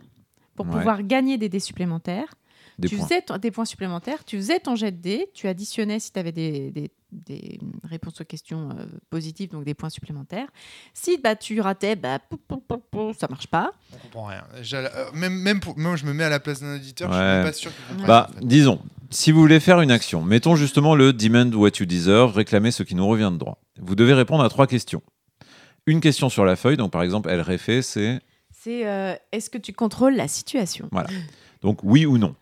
pour 0.55 0.65
Ouais. 0.67 0.71
pouvoir 0.71 1.03
gagner 1.03 1.37
des 1.37 1.49
dés 1.49 1.59
supplémentaires. 1.59 2.33
Des 2.79 2.87
tu 2.87 2.95
points. 2.95 3.07
faisais 3.07 3.21
ton- 3.21 3.37
des 3.37 3.51
points 3.51 3.65
supplémentaires, 3.65 4.23
tu 4.23 4.37
faisais 4.37 4.59
ton 4.59 4.75
jet 4.75 4.91
de 4.91 4.97
dés, 5.01 5.29
tu 5.33 5.47
additionnais 5.47 5.99
si 5.99 6.11
tu 6.13 6.17
avais 6.19 6.31
des, 6.31 6.71
des- 6.71 6.89
des 7.25 7.59
réponses 7.83 8.19
aux 8.21 8.25
questions 8.25 8.69
euh, 8.71 8.85
positives, 9.09 9.49
donc 9.51 9.63
des 9.63 9.73
points 9.73 9.89
supplémentaires. 9.89 10.47
Si 10.93 11.17
bah, 11.17 11.35
tu 11.35 11.59
ratais, 11.61 11.95
bah, 11.95 12.19
pou, 12.19 12.37
pou, 12.37 12.57
pou, 12.57 12.77
pou, 12.91 13.13
ça 13.13 13.27
marche 13.29 13.47
pas. 13.47 13.71
On 13.93 13.97
comprend 13.97 14.25
rien. 14.25 14.43
Euh, 14.73 15.11
même, 15.13 15.33
même 15.33 15.59
pour, 15.59 15.77
moi, 15.77 15.95
je 15.95 16.05
me 16.05 16.13
mets 16.13 16.23
à 16.23 16.29
la 16.29 16.39
place 16.39 16.61
d'un 16.61 16.75
auditeur, 16.75 17.11
je 17.11 17.17
suis 17.17 17.23
Ouais. 17.23 17.33
même 17.35 17.45
pas 17.45 17.53
sûr 17.53 17.71
qu'il. 17.71 18.05
Bah, 18.05 18.27
en 18.29 18.33
fait. 18.33 18.45
disons, 18.45 18.79
si 19.09 19.31
vous 19.31 19.39
voulez 19.39 19.59
faire 19.59 19.81
une 19.81 19.91
action, 19.91 20.21
mettons 20.23 20.55
justement 20.55 20.95
le 20.95 21.13
demand 21.13 21.53
what 21.53 21.71
you 21.79 21.85
deserve, 21.85 22.33
réclamer 22.35 22.71
ce 22.71 22.83
qui 22.83 22.95
nous 22.95 23.07
revient 23.07 23.29
de 23.31 23.37
droit. 23.37 23.59
Vous 23.79 23.95
devez 23.95 24.13
répondre 24.13 24.43
à 24.43 24.49
trois 24.49 24.67
questions. 24.67 25.01
Une 25.85 26.01
question 26.01 26.29
sur 26.29 26.45
la 26.45 26.55
feuille, 26.55 26.77
donc 26.77 26.91
par 26.91 27.03
exemple, 27.03 27.29
elle 27.29 27.41
réfait, 27.41 27.81
c'est 27.81 28.19
C'est 28.51 28.87
euh, 28.87 29.15
est-ce 29.31 29.49
que 29.49 29.57
tu 29.57 29.73
contrôles 29.73 30.15
la 30.15 30.27
situation? 30.27 30.89
Donc 31.61 31.79
oui 31.83 32.05
ou 32.05 32.17
non. 32.17 32.35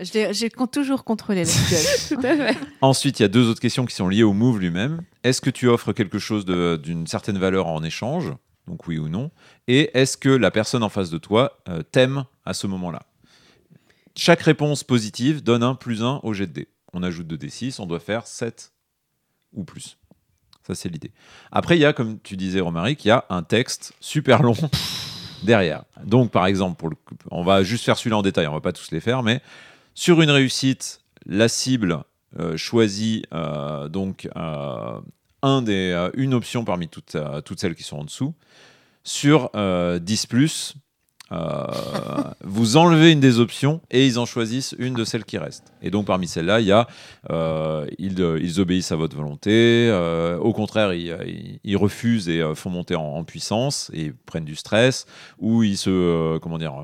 J'ai 0.00 0.50
toujours 0.72 1.04
contrôlé 1.04 1.44
la. 1.44 2.52
Ensuite, 2.80 3.20
il 3.20 3.22
y 3.22 3.24
a 3.24 3.28
deux 3.28 3.48
autres 3.48 3.60
questions 3.60 3.84
qui 3.84 3.94
sont 3.94 4.08
liées 4.08 4.22
au 4.22 4.32
move 4.32 4.58
lui-même. 4.58 5.02
Est-ce 5.24 5.40
que 5.40 5.50
tu 5.50 5.68
offres 5.68 5.92
quelque 5.92 6.18
chose 6.18 6.46
d'une 6.46 7.06
certaine 7.06 7.38
valeur 7.38 7.66
en 7.66 7.82
échange? 7.82 8.32
Donc 8.66 8.86
oui 8.86 8.98
ou 8.98 9.08
non. 9.08 9.30
Et 9.68 9.90
est-ce 9.98 10.16
que 10.16 10.28
la 10.28 10.50
personne 10.50 10.82
en 10.82 10.88
face 10.88 11.10
de 11.10 11.18
toi 11.18 11.58
euh, 11.68 11.82
t'aime 11.82 12.24
à 12.44 12.54
ce 12.54 12.66
moment-là? 12.66 13.02
Chaque 14.16 14.40
réponse 14.42 14.84
positive 14.84 15.42
donne 15.42 15.62
un 15.62 15.74
plus 15.74 16.02
1 16.02 16.20
au 16.22 16.32
jet 16.32 16.46
de 16.46 16.52
dés. 16.52 16.68
On 16.92 17.02
ajoute 17.02 17.26
2 17.26 17.36
d6, 17.36 17.80
on 17.80 17.86
doit 17.86 18.00
faire 18.00 18.26
7 18.26 18.72
ou 19.52 19.64
plus. 19.64 19.98
Ça, 20.66 20.74
c'est 20.74 20.88
l'idée. 20.88 21.12
Après, 21.52 21.76
il 21.76 21.80
y 21.80 21.84
a, 21.84 21.92
comme 21.92 22.18
tu 22.20 22.36
disais, 22.36 22.60
Romaric, 22.60 23.04
il 23.04 23.08
y 23.08 23.10
a 23.12 23.24
un 23.28 23.42
texte 23.42 23.92
super 24.00 24.42
long 24.42 24.56
derrière. 25.42 25.84
Donc, 26.04 26.30
par 26.30 26.46
exemple, 26.46 26.76
pour 26.76 26.90
le, 26.90 26.96
on 27.30 27.42
va 27.42 27.62
juste 27.62 27.84
faire 27.84 27.96
celui-là 27.96 28.18
en 28.18 28.22
détail, 28.22 28.46
on 28.46 28.52
va 28.52 28.60
pas 28.60 28.72
tous 28.72 28.90
les 28.90 29.00
faire, 29.00 29.22
mais 29.22 29.40
sur 30.00 30.22
une 30.22 30.30
réussite, 30.30 31.02
la 31.26 31.46
cible 31.46 32.04
euh, 32.38 32.56
choisit 32.56 33.26
euh, 33.34 33.86
donc 33.90 34.30
euh, 34.34 35.00
une 36.14 36.32
option 36.32 36.64
parmi 36.64 36.88
toutes, 36.88 37.18
toutes 37.44 37.60
celles 37.60 37.74
qui 37.74 37.82
sont 37.82 37.98
en 37.98 38.04
dessous. 38.04 38.34
sur 39.04 39.50
euh, 39.54 39.98
10 39.98 40.24
plus, 40.24 40.74
euh, 41.32 41.64
vous 42.42 42.76
enlevez 42.76 43.12
une 43.12 43.20
des 43.20 43.38
options 43.38 43.80
et 43.90 44.06
ils 44.06 44.18
en 44.18 44.26
choisissent 44.26 44.74
une 44.78 44.94
de 44.94 45.04
celles 45.04 45.24
qui 45.24 45.38
restent. 45.38 45.72
Et 45.82 45.90
donc 45.90 46.06
parmi 46.06 46.26
celles-là, 46.26 46.60
il 46.60 46.66
y 46.66 46.72
a 46.72 46.88
euh, 47.30 47.86
ils, 47.98 48.20
euh, 48.20 48.38
ils 48.40 48.60
obéissent 48.60 48.92
à 48.92 48.96
votre 48.96 49.16
volonté, 49.16 49.90
au 50.40 50.52
contraire, 50.52 50.92
ils, 50.92 51.76
refusent 51.76 52.28
et 52.28 52.42
font 52.54 52.70
monter 52.70 52.94
en, 52.94 53.24
puissance 53.24 53.90
et 53.94 54.12
prennent 54.26 54.44
du 54.44 54.56
stress, 54.56 55.06
ou 55.38 55.62
ils 55.62 55.76
se 55.76 56.38
comment 56.38 56.58
dire, 56.58 56.74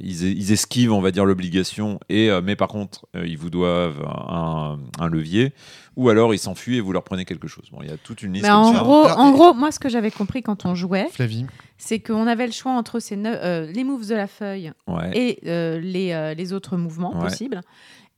ils, 0.00 0.52
esquivent, 0.52 0.92
on 0.92 1.00
va 1.00 1.10
dire, 1.10 1.24
l'obligation 1.24 1.98
et 2.08 2.30
mais 2.42 2.56
par 2.56 2.68
contre, 2.68 3.06
ils 3.14 3.36
vous 3.36 3.50
doivent 3.50 4.02
un 4.08 5.08
levier, 5.08 5.52
ou 5.96 6.08
alors 6.08 6.34
ils 6.34 6.38
s'enfuient 6.38 6.76
et 6.76 6.80
vous 6.80 6.92
leur 6.92 7.04
prenez 7.04 7.24
quelque 7.24 7.48
chose. 7.48 7.66
Bon, 7.72 7.78
il 7.82 7.88
y 7.90 7.92
a 7.92 7.96
toute 7.96 8.22
une 8.22 8.32
liste. 8.32 8.44
Mais 8.44 8.50
comme 8.50 8.58
en 8.60 8.72
ça. 8.72 8.80
gros, 8.80 9.04
en 9.08 9.30
gros, 9.32 9.54
moi, 9.54 9.70
ce 9.72 9.78
que 9.80 9.88
j'avais 9.88 10.10
compris 10.10 10.42
quand 10.42 10.64
on 10.64 10.74
jouait, 10.74 11.08
Flavie. 11.12 11.46
c'est 11.78 12.00
qu'on 12.00 12.26
avait 12.26 12.46
le 12.46 12.52
choix 12.52 12.72
entre 12.72 12.98
ces 13.00 13.16
neuf- 13.16 13.38
euh, 13.42 13.66
les 13.72 13.84
moves 13.84 14.08
de 14.08 14.14
la 14.14 14.26
feuille 14.26 14.72
Ouais. 14.86 15.10
et 15.16 15.38
euh, 15.46 15.78
les, 15.80 16.12
euh, 16.12 16.34
les 16.34 16.52
autres 16.52 16.76
mouvements 16.76 17.14
Ouais. 17.16 17.24
possibles. 17.28 17.60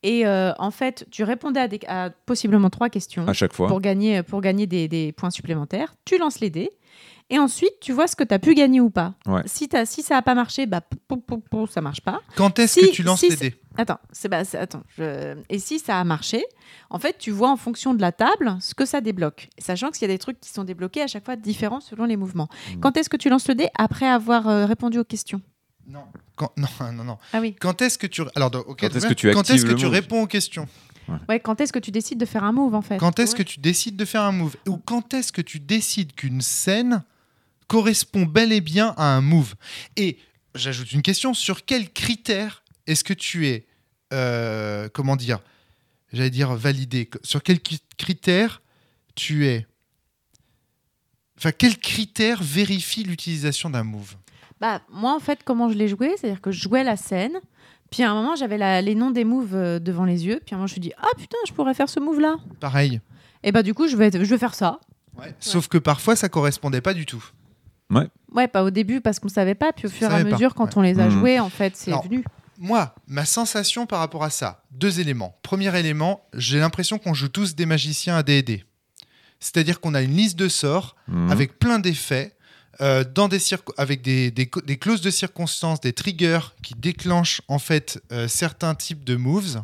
Et 0.03 0.27
euh, 0.27 0.53
en 0.59 0.71
fait, 0.71 1.07
tu 1.11 1.25
répondais 1.25 1.61
à, 1.61 1.67
des- 1.69 1.81
à 1.89 2.11
possiblement 2.27 2.69
trois 2.69 2.91
questions 2.91 3.27
à 3.27 3.33
chaque 3.33 3.55
fois. 3.55 3.69
pour 3.69 3.81
gagner, 3.81 4.23
pour 4.23 4.41
gagner 4.43 4.67
des, 4.67 4.87
des 4.87 5.13
points 5.13 5.31
supplémentaires. 5.31 5.95
Tu 6.05 6.19
lances 6.19 6.41
les 6.41 6.51
dés. 6.51 6.71
Et 7.31 7.39
ensuite, 7.39 7.73
tu 7.81 7.93
vois 7.93 8.07
ce 8.07 8.17
que 8.17 8.25
tu 8.25 8.35
as 8.35 8.39
pu 8.39 8.55
gagner 8.55 8.81
ou 8.81 8.91
pas. 8.91 9.15
Ouais. 9.27 9.41
Si, 9.47 9.69
t'as- 9.69 9.87
si 9.87 10.03
ça 10.03 10.15
n'a 10.15 10.23
pas 10.23 10.35
marché, 10.35 10.67
bah, 10.67 10.83
pou, 10.83 10.97
pou, 11.09 11.17
pou, 11.17 11.39
pou, 11.39 11.67
ça 11.67 11.81
marche 11.81 12.03
pas. 12.03 12.21
Quand 12.37 12.59
est-ce 12.59 12.81
Si- 12.81 12.87
que 12.91 12.95
tu 12.95 13.03
lances 13.03 13.21
si 13.21 13.31
les 13.31 13.37
dés? 13.37 13.61
Attends, 13.79 13.99
c'est 14.13 14.29
bah, 14.29 14.43
attends. 14.61 14.83
je- 14.99 15.35
Et 15.49 15.59
si 15.59 15.79
ça 15.79 15.99
a 15.99 16.05
marché, 16.05 16.45
en 16.91 16.99
fait, 16.99 17.17
tu 17.19 17.31
vois 17.31 17.51
en 17.51 17.57
fonction 17.57 17.95
de 17.95 18.01
la 18.03 18.13
table 18.13 18.57
ce 18.61 18.75
que 18.75 18.85
ça 18.85 19.01
débloque, 19.01 19.49
sachant 19.59 19.91
qu'il 19.91 20.03
y 20.03 20.05
a 20.05 20.09
des 20.15 20.19
trucs 20.19 20.39
qui 20.39 20.51
sont 20.51 20.65
débloqués 20.65 21.01
à 21.03 21.07
chaque 21.07 21.25
fois 21.25 21.37
différents 21.37 21.81
selon 21.81 22.05
les 22.05 22.17
mouvements. 22.17 22.49
Mm. 22.77 22.81
Quand 22.81 22.97
est-ce 22.99 23.09
que 23.09 23.17
tu 23.17 23.31
lances 23.31 23.49
le 23.49 23.55
dé 23.55 23.69
après 23.77 24.07
avoir 24.07 24.47
euh, 24.49 24.67
répondu 24.67 24.99
aux 24.99 25.05
questions? 25.05 25.41
Non. 25.89 26.05
Quand... 26.37 26.53
Non, 26.59 26.93
non, 26.93 27.05
non. 27.05 27.19
Ah 27.33 27.41
oui. 27.41 27.57
Quand 27.59 27.81
est-ce 27.81 27.97
que 27.99 28.07
tu 28.07 28.23
alors 28.37 28.51
donc, 28.51 28.69
ok, 28.69 28.81
Quand 28.81 28.95
est-ce 28.97 29.07
que 29.07 29.15
tu. 29.15 29.31
Quand 29.33 29.49
est-ce 29.51 29.65
que 29.65 29.73
tu 29.73 29.87
réponds 29.87 30.23
aux 30.23 30.27
questions? 30.27 30.69
Ouais. 31.29 31.41
Quand 31.41 31.61
est-ce 31.61 31.73
que 31.73 31.79
tu 31.79 31.91
décides 31.91 32.19
de 32.19 32.25
faire 32.27 32.45
un 32.45 32.53
move 32.53 32.75
en 32.75 32.81
fait? 32.83 32.97
Quand 32.99 33.19
est-ce 33.19 33.33
Ouais. 33.33 33.39
que 33.39 33.43
tu 33.49 33.61
décides 33.61 33.97
de 33.97 34.05
faire 34.05 34.23
un 34.23 34.33
move? 34.33 34.57
Ou 34.69 34.77
quand 34.79 35.13
est-ce 35.15 35.33
que 35.33 35.43
tu 35.43 35.59
décides 35.61 36.15
qu'une 36.15 36.41
scène 36.41 37.03
correspond 37.67 38.23
bel 38.27 38.53
et 38.53 38.61
bien 38.61 38.95
à 38.97 39.05
un 39.17 39.21
move 39.21 39.55
Et 39.97 40.19
j'ajoute 40.55 40.93
une 40.93 41.03
question 41.03 41.35
sur 41.35 41.65
quels 41.65 41.91
critères 41.93 42.63
est-ce 42.87 43.03
que 43.05 43.15
tu 43.15 43.47
es, 43.49 43.67
euh, 44.13 44.89
comment 44.93 45.17
dire, 45.17 45.41
j'allais 46.13 46.31
dire 46.31 46.55
validé? 46.55 47.09
Sur 47.23 47.43
quels 47.43 47.59
cri- 47.61 47.81
critères 47.97 48.61
tu 49.15 49.47
es? 49.47 49.67
Enfin, 51.39 51.53
quels 51.53 51.79
critères 51.79 52.43
vérifient 52.43 53.05
l'utilisation 53.05 53.71
d'un 53.71 53.85
move? 53.85 54.15
Bah 54.61 54.81
moi 54.89 55.15
en 55.15 55.19
fait 55.21 55.41
comment 55.45 55.69
je 55.69 55.75
l'ai 55.75 55.89
joué, 55.89 56.15
c'est-à-dire 56.17 56.41
que 56.41 56.53
je 56.53 56.61
jouais 56.61 56.85
la 56.85 56.97
scène. 56.97 57.39
Puis 57.91 58.03
à 58.03 58.11
un 58.11 58.15
moment 58.15 58.37
j'avais 58.37 58.83
les 58.83 58.95
noms 58.95 59.11
des 59.11 59.25
moves 59.25 59.55
euh, 59.55 59.79
devant 59.79 60.05
les 60.05 60.25
yeux. 60.27 60.41
Puis 60.45 60.55
à 60.55 60.57
un 60.57 60.59
moment 60.59 60.67
je 60.69 60.73
me 60.73 60.75
suis 60.75 60.81
dit 60.81 60.93
ah 60.97 61.09
putain 61.19 61.37
je 61.47 61.53
pourrais 61.53 61.75
faire 61.75 61.89
ce 61.89 61.99
move 62.01 62.21
là. 62.21 62.37
Pareil. 62.61 63.01
Et 63.43 63.51
bah 63.51 63.63
du 63.63 63.75
coup 63.75 63.89
je 63.89 63.97
vais 63.97 64.11
je 64.13 64.19
vais 64.31 64.39
faire 64.39 64.55
ça. 64.55 64.81
Sauf 65.39 65.69
que 65.69 65.79
parfois, 65.79 66.17
ça 66.17 66.29
correspondait 66.29 66.81
pas 66.81 66.93
du 66.93 67.07
tout. 67.07 67.25
Ouais 67.91 68.49
pas 68.49 68.65
au 68.65 68.71
début 68.71 69.01
parce 69.01 69.21
qu'on 69.21 69.29
savait 69.29 69.55
pas. 69.55 69.73
Puis 69.73 69.87
au 69.87 69.91
fur 69.91 70.11
et 70.11 70.15
à 70.15 70.25
pas, 70.25 70.31
mesure 70.31 70.55
quand 70.55 70.65
ouais. 70.67 70.73
on 70.77 70.83
les 70.83 70.99
a 70.99 71.05
Mhm. 71.07 71.11
joués 71.11 71.41
en 71.41 71.51
fait 71.51 71.77
c'est 71.77 71.93
venu. 72.03 72.25
Moi, 72.59 72.95
ma 73.09 73.25
sensation 73.25 73.85
par 73.87 73.99
rapport 73.99 74.23
à 74.25 74.31
ça, 74.31 74.63
deux 74.71 75.01
éléments. 75.01 75.37
Premier 75.43 75.77
élément, 75.79 76.25
j'ai 76.35 76.59
l'impression 76.61 76.99
qu'on 76.99 77.13
joue 77.15 77.29
tous 77.29 77.55
des 77.57 77.67
magiciens 77.67 78.17
à 78.17 78.23
D&D. 78.23 78.65
C'est-à-dire 79.41 79.81
qu'on 79.81 79.93
a 79.95 80.03
une 80.03 80.17
liste 80.17 80.37
de 80.39 80.49
sorts 80.49 80.95
Mhm. 81.09 81.31
avec 81.33 81.59
plein 81.59 81.79
d'effets, 81.81 82.37
euh, 82.81 83.05
dans 83.05 83.29
des 83.29 83.39
avec 83.77 84.03
des, 84.03 84.31
des 84.31 84.47
clauses 84.79 85.01
de 85.01 85.11
circonstances, 85.11 85.81
des 85.81 85.93
triggers 85.93 86.41
qui 86.63 86.75
déclenchent 86.75 87.41
en 87.49 87.59
fait 87.59 88.03
euh, 88.13 88.27
certains 88.29 88.75
types 88.75 89.05
de 89.05 89.17
moves. 89.17 89.63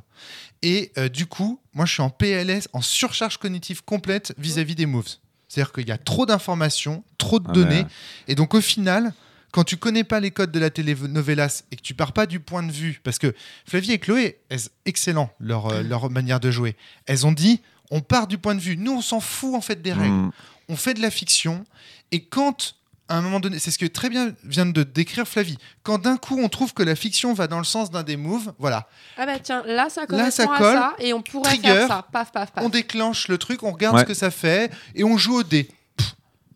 Et 0.63 0.93
euh, 0.99 1.09
du 1.09 1.27
coup, 1.27 1.61
moi 1.75 1.87
je 1.87 1.93
suis 1.95 2.03
en 2.03 2.11
PLS, 2.11 2.69
en 2.73 2.83
surcharge 2.83 3.39
cognitive 3.39 3.83
complète 3.85 4.35
vis-à-vis 4.37 4.75
des 4.75 4.87
moves. 4.87 5.15
C'est-à-dire 5.51 5.73
qu'il 5.73 5.89
y 5.89 5.91
a 5.91 5.99
trop 5.99 6.27
d'informations, 6.27 7.03
trop 7.19 7.41
de 7.41 7.47
Ah, 7.49 7.53
données. 7.53 7.85
Et 8.29 8.37
donc 8.37 8.55
au 8.55 8.61
final, 8.61 9.13
quand 9.51 9.65
tu 9.65 9.77
connais 9.77 10.05
pas 10.05 10.21
les 10.21 10.31
codes 10.31 10.53
de 10.53 10.61
la 10.61 10.71
telenovelas 10.71 11.65
et 11.73 11.77
que 11.77 11.83
tu 11.83 11.93
pars 11.93 12.13
pas 12.13 12.27
du 12.27 12.39
point 12.39 12.63
de 12.63 12.71
vue, 12.71 13.01
parce 13.03 13.19
que 13.19 13.35
Flavie 13.67 13.91
et 13.91 13.99
Chloé, 13.99 14.39
elles, 14.49 14.61
excellent 14.87 15.29
leur, 15.41 15.67
euh, 15.67 15.83
leur 15.83 16.09
manière 16.09 16.39
de 16.39 16.53
jouer. 16.53 16.77
Elles 17.07 17.27
ont 17.27 17.33
dit, 17.33 17.61
on 17.91 18.01
part 18.01 18.29
du 18.29 18.39
point 18.39 18.55
de 18.55 18.61
vue. 18.61 18.77
Nous, 18.77 18.93
on 18.93 19.03
s'en 19.03 19.19
fout 19.19 19.57
en 19.57 19.61
fait 19.61 19.83
des 19.83 19.93
règles. 19.93 20.15
Mhm. 20.15 20.31
On 20.69 20.77
fait 20.77 20.95
de 20.95 21.03
la 21.03 21.11
fiction. 21.11 21.65
Et 22.13 22.23
quand, 22.23 22.77
à 23.11 23.17
un 23.17 23.21
moment 23.23 23.41
donné, 23.41 23.59
c'est 23.59 23.71
ce 23.71 23.79
que 23.79 23.87
très 23.87 24.09
bien 24.09 24.33
vient 24.45 24.65
de 24.67 24.83
décrire 24.83 25.27
Flavie, 25.27 25.59
quand 25.83 25.99
d'un 25.99 26.17
coup 26.17 26.41
on 26.43 26.49
trouve 26.49 26.73
que 26.73 26.83
la 26.83 26.95
fiction 26.95 27.35
va 27.35 27.47
dans 27.49 27.59
le 27.59 27.65
sens 27.65 27.91
d'un 27.91 28.03
des 28.05 28.17
moves, 28.17 28.53
voilà, 28.59 28.89
Ah 29.19 29.27
bah 29.27 29.39
tiens, 29.41 29.63
là 29.67 29.91
ça 29.91 30.03
Là, 30.09 30.31
ça 30.31 30.47
correspond 30.47 30.65
colle. 30.65 30.77
à 30.77 30.81
ça 30.81 30.95
et 31.01 31.13
on 31.13 31.21
pourrait 31.23 31.51
Trigger. 31.51 31.69
faire 31.75 31.89
ça. 31.89 32.07
Paf, 32.11 32.33
paf, 32.33 32.53
paf. 32.53 32.65
on 32.65 32.69
déclenche 32.69 33.29
le 33.29 33.37
truc, 33.37 33.63
on 33.63 33.73
regarde 33.73 33.97
Ouais. 33.97 34.03
ce 34.03 34.07
que 34.07 34.15
ça 34.15 34.31
fait 34.31 34.73
et 34.95 35.05
on 35.05 35.19
joue 35.19 35.39
au 35.41 35.43
dé. 35.43 35.69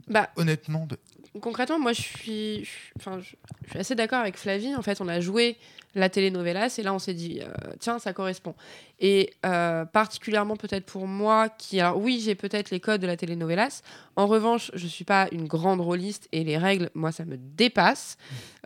Bah, 0.08 0.28
Honnêtement, 0.36 0.86
de- 0.86 0.98
concrètement, 1.40 1.78
moi 1.78 1.92
je 1.92 2.00
suis, 2.02 2.64
je, 2.64 2.70
enfin, 2.98 3.18
je, 3.20 3.34
je 3.64 3.70
suis 3.70 3.78
assez 3.78 3.94
d'accord 3.94 4.20
avec 4.20 4.36
Flavie. 4.36 4.74
En 4.74 4.82
fait, 4.82 5.00
on 5.00 5.08
a 5.08 5.20
joué 5.20 5.56
la 5.96 6.08
telenovelas 6.08 6.74
et 6.78 6.82
là 6.82 6.92
on 6.92 6.98
s'est 6.98 7.14
dit, 7.14 7.40
euh, 7.40 7.52
tiens, 7.78 7.98
ça 8.00 8.12
correspond. 8.12 8.54
Et 9.00 9.32
euh, 9.46 9.84
particulièrement 9.84 10.56
peut-être 10.56 10.86
pour 10.86 11.06
moi, 11.06 11.48
qui, 11.48 11.78
alors 11.80 11.98
oui, 11.98 12.20
j'ai 12.24 12.34
peut-être 12.34 12.70
les 12.70 12.80
codes 12.80 13.00
de 13.00 13.06
la 13.06 13.16
telenovelas. 13.16 13.82
En 14.16 14.26
revanche, 14.26 14.70
je 14.74 14.86
suis 14.88 15.04
pas 15.04 15.28
une 15.30 15.46
grande 15.46 15.80
rôliste 15.80 16.28
et 16.32 16.42
les 16.42 16.58
règles, 16.58 16.90
moi, 16.94 17.12
ça 17.12 17.24
me 17.24 17.36
dépasse. 17.36 18.16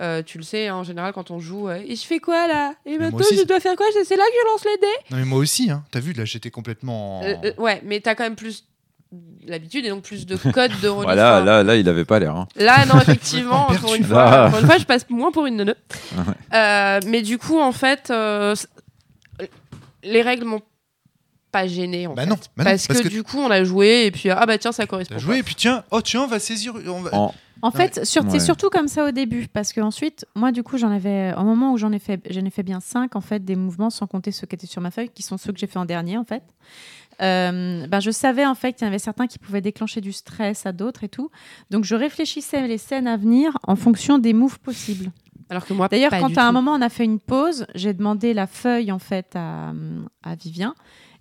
Euh, 0.00 0.22
tu 0.22 0.38
le 0.38 0.44
sais, 0.44 0.68
hein, 0.68 0.76
en 0.76 0.84
général, 0.84 1.12
quand 1.12 1.30
on 1.30 1.38
joue, 1.38 1.68
et 1.70 1.96
je 1.96 2.04
fais 2.06 2.18
quoi 2.18 2.46
là? 2.46 2.74
Et 2.86 2.96
maintenant, 2.98 3.18
aussi. 3.20 3.36
je 3.36 3.44
dois 3.44 3.60
faire 3.60 3.76
quoi? 3.76 3.86
C'est 4.04 4.16
là 4.16 4.24
que 4.24 4.32
je 4.42 4.46
lance 4.52 4.64
les 4.64 4.78
dés 4.80 4.86
non 5.10 5.16
mais 5.18 5.24
moi 5.24 5.38
aussi, 5.38 5.70
hein, 5.70 5.84
t'as 5.90 6.00
vu, 6.00 6.12
là 6.12 6.24
j'étais 6.24 6.50
complètement. 6.50 7.20
en- 7.20 7.40
Ouais, 7.58 7.80
mais 7.84 8.00
t'as 8.00 8.14
quand 8.14 8.24
même 8.24 8.36
plus 8.36 8.64
l'habitude 9.46 9.86
et 9.86 9.88
donc 9.88 10.02
plus 10.02 10.26
de 10.26 10.36
codes 10.36 10.72
de 10.82 10.88
Enfin, 10.88 11.14
là, 11.14 11.62
là, 11.62 11.76
il 11.76 11.88
avait 11.88 12.04
pas 12.04 12.18
l'air. 12.18 12.36
hein. 12.36 12.46
Là, 12.56 12.84
non, 12.86 13.00
effectivement, 13.00 13.66
pour 13.80 13.94
une, 13.94 14.04
fois, 14.04 14.24
Ah. 14.46 14.48
pour 14.50 14.58
une 14.60 14.66
fois, 14.66 14.78
je 14.78 14.84
passe 14.84 15.08
moins 15.08 15.32
pour 15.32 15.46
une 15.46 15.56
neuneu. 15.56 15.74
Euh, 16.54 17.00
mais 17.06 17.22
du 17.22 17.38
coup, 17.38 17.58
en 17.58 17.72
fait, 17.72 18.10
euh, 18.10 18.54
les 20.02 20.22
règles 20.22 20.44
m'ont 20.44 20.62
pas 21.50 21.66
gêné. 21.66 22.06
En 22.06 22.14
Bah 22.14 22.22
fait. 22.24 22.28
non, 22.28 22.34
bah 22.56 22.64
non, 22.64 22.70
parce, 22.70 22.86
parce 22.86 23.00
que, 23.00 23.04
que- 23.08 23.12
du 23.12 23.22
coup, 23.22 23.38
on 23.38 23.50
a 23.50 23.64
joué 23.64 24.04
et 24.06 24.10
puis 24.10 24.30
ah 24.30 24.44
bah 24.46 24.58
tiens, 24.58 24.72
ça 24.72 24.86
correspond. 24.86 25.14
Pas. 25.14 25.20
joué 25.20 25.38
et 25.38 25.42
puis 25.42 25.54
tiens, 25.54 25.82
oh 25.90 26.00
tiens, 26.02 26.22
on 26.22 26.26
va 26.26 26.38
saisir. 26.38 26.74
on 26.86 27.00
va- 27.00 27.14
En- 27.14 27.34
En 27.60 27.70
fait, 27.72 28.04
sur- 28.06 28.22
Ouais. 28.22 28.28
c'est 28.30 28.38
surtout 28.40 28.68
comme 28.70 28.86
ça 28.86 29.04
au 29.04 29.10
début, 29.10 29.48
parce 29.52 29.72
que 29.72 29.80
ensuite, 29.80 30.24
moi, 30.36 30.52
du 30.52 30.62
coup, 30.62 30.78
j'en 30.78 30.92
avais, 30.92 31.34
au 31.36 31.42
moment 31.42 31.72
où 31.72 31.76
j'en 31.78 31.90
ai 31.90 31.98
fait, 31.98 32.20
j'en 32.30 32.44
ai 32.44 32.50
fait 32.50 32.62
bien 32.62 32.78
cinq 32.80 33.16
en 33.16 33.20
fait 33.20 33.44
des 33.44 33.56
mouvements, 33.56 33.90
sans 33.90 34.06
compter 34.06 34.30
ceux 34.30 34.46
qui 34.46 34.54
étaient 34.54 34.66
sur 34.68 34.80
ma 34.80 34.90
feuille, 34.92 35.08
qui 35.08 35.22
sont 35.24 35.38
ceux 35.38 35.52
que 35.52 35.58
j'ai 35.58 35.66
fait 35.66 35.78
en 35.78 35.84
dernier 35.84 36.16
en 36.18 36.24
fait. 36.24 36.42
Euh, 37.20 37.86
ben, 37.86 38.00
je 38.00 38.10
savais 38.10 38.46
en 38.46 38.54
fait 38.54 38.74
qu'il 38.74 38.82
y 38.82 38.84
en 38.86 38.88
avait 38.88 38.98
certains 38.98 39.26
qui 39.26 39.38
pouvaient 39.38 39.60
déclencher 39.60 40.00
du 40.00 40.12
stress 40.12 40.66
à 40.66 40.72
d'autres 40.72 41.04
et 41.04 41.08
tout, 41.08 41.30
donc 41.70 41.84
je 41.84 41.94
réfléchissais 41.94 42.66
les 42.66 42.78
scènes 42.78 43.06
à 43.06 43.16
venir 43.16 43.58
en 43.66 43.76
fonction 43.76 44.18
des 44.18 44.32
moves 44.32 44.60
possibles. 44.60 45.10
Alors 45.50 45.64
que 45.64 45.72
moi, 45.72 45.88
D'ailleurs, 45.88 46.10
quand 46.10 46.36
à 46.36 46.44
un 46.44 46.52
moment 46.52 46.72
on 46.72 46.82
a 46.82 46.90
fait 46.90 47.04
une 47.04 47.20
pause, 47.20 47.66
j'ai 47.74 47.94
demandé 47.94 48.34
la 48.34 48.46
feuille 48.46 48.92
en 48.92 48.98
fait 48.98 49.34
à, 49.34 49.72
à 50.22 50.34
Vivien 50.34 50.74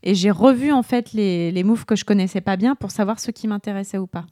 et 0.04 0.16
j'ai 0.16 0.32
revu 0.32 0.72
en 0.72 0.84
fait 0.84 1.14
les, 1.14 1.52
les 1.52 1.64
moves 1.64 1.86
que 1.86 1.96
je 1.96 2.06
connaissais 2.06 2.42
pas 2.42 2.58
bien 2.58 2.76
pour 2.76 2.92
savoir 2.92 3.20
ce 3.20 3.32
qui 3.32 3.48
m'intéressait 3.48 3.98
ou 3.98 4.08
pas. 4.08 4.26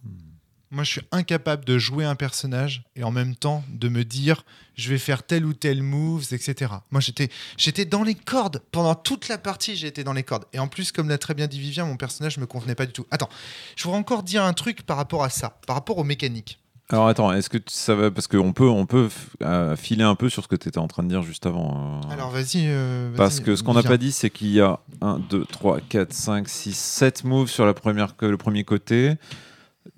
Moi, 0.75 0.83
je 0.83 0.91
suis 0.91 1.01
incapable 1.11 1.63
de 1.65 1.77
jouer 1.77 2.05
un 2.05 2.15
personnage 2.15 2.83
et 2.97 3.03
en 3.03 3.11
même 3.11 3.35
temps 3.35 3.63
de 3.69 3.87
me 3.89 4.03
dire 4.03 4.43
je 4.75 4.89
vais 4.89 4.97
faire 4.97 5.23
tel 5.23 5.45
ou 5.45 5.53
tel 5.53 5.81
moves, 5.81 6.27
etc. 6.33 6.69
Moi, 6.91 6.99
j'étais, 6.99 7.29
j'étais 7.57 7.85
dans 7.85 8.03
les 8.03 8.13
cordes 8.15 8.61
pendant 8.73 8.93
toute 8.93 9.29
la 9.29 9.37
partie. 9.37 9.71
Été 9.85 10.03
dans 10.03 10.11
les 10.13 10.23
cordes. 10.23 10.43
Et 10.51 10.59
en 10.59 10.67
plus, 10.67 10.91
comme 10.91 11.07
l'a 11.09 11.17
très 11.17 11.33
bien 11.33 11.47
dit 11.47 11.59
Vivien, 11.61 11.85
mon 11.85 11.95
personnage 11.95 12.37
me 12.37 12.45
convenait 12.45 12.75
pas 12.75 12.85
du 12.85 12.91
tout. 12.91 13.05
Attends, 13.09 13.29
je 13.77 13.83
voudrais 13.83 13.97
encore 13.99 14.21
dire 14.23 14.43
un 14.43 14.51
truc 14.53 14.83
par 14.83 14.97
rapport 14.97 15.23
à 15.23 15.29
ça, 15.29 15.57
par 15.65 15.75
rapport 15.77 15.97
aux 15.97 16.03
mécaniques. 16.03 16.59
Alors 16.89 17.07
attends, 17.07 17.31
est-ce 17.33 17.49
que 17.49 17.57
ça 17.67 17.95
va 17.95 18.11
parce 18.11 18.27
qu'on 18.27 18.53
peut 18.53 18.69
on 18.69 18.85
peut 18.85 19.09
euh, 19.41 19.75
filer 19.75 20.03
un 20.03 20.13
peu 20.13 20.29
sur 20.29 20.43
ce 20.43 20.47
que 20.47 20.55
tu 20.55 20.67
étais 20.67 20.77
en 20.77 20.87
train 20.87 21.01
de 21.01 21.07
dire 21.07 21.23
juste 21.23 21.45
avant. 21.47 22.01
euh, 22.07 22.13
Alors, 22.13 22.29
vas-y. 22.29 22.65
euh, 22.67 23.07
vas-y, 23.09 23.17
parce 23.17 23.39
que 23.39 23.55
ce 23.55 23.63
qu'on 23.63 23.73
n'a 23.73 23.81
pas 23.81 23.97
dit, 23.97 24.11
c'est 24.11 24.29
qu'il 24.29 24.49
y 24.51 24.61
a 24.61 24.79
1, 25.01 25.17
2, 25.17 25.45
3, 25.45 25.79
4, 25.81 26.13
5, 26.13 26.47
6, 26.47 26.77
7 26.77 27.23
moves 27.23 27.49
sur 27.49 27.65
la 27.65 27.73
première, 27.73 28.15
que- 28.15 28.27
le 28.27 28.37
premier 28.37 28.63
côté, 28.65 29.15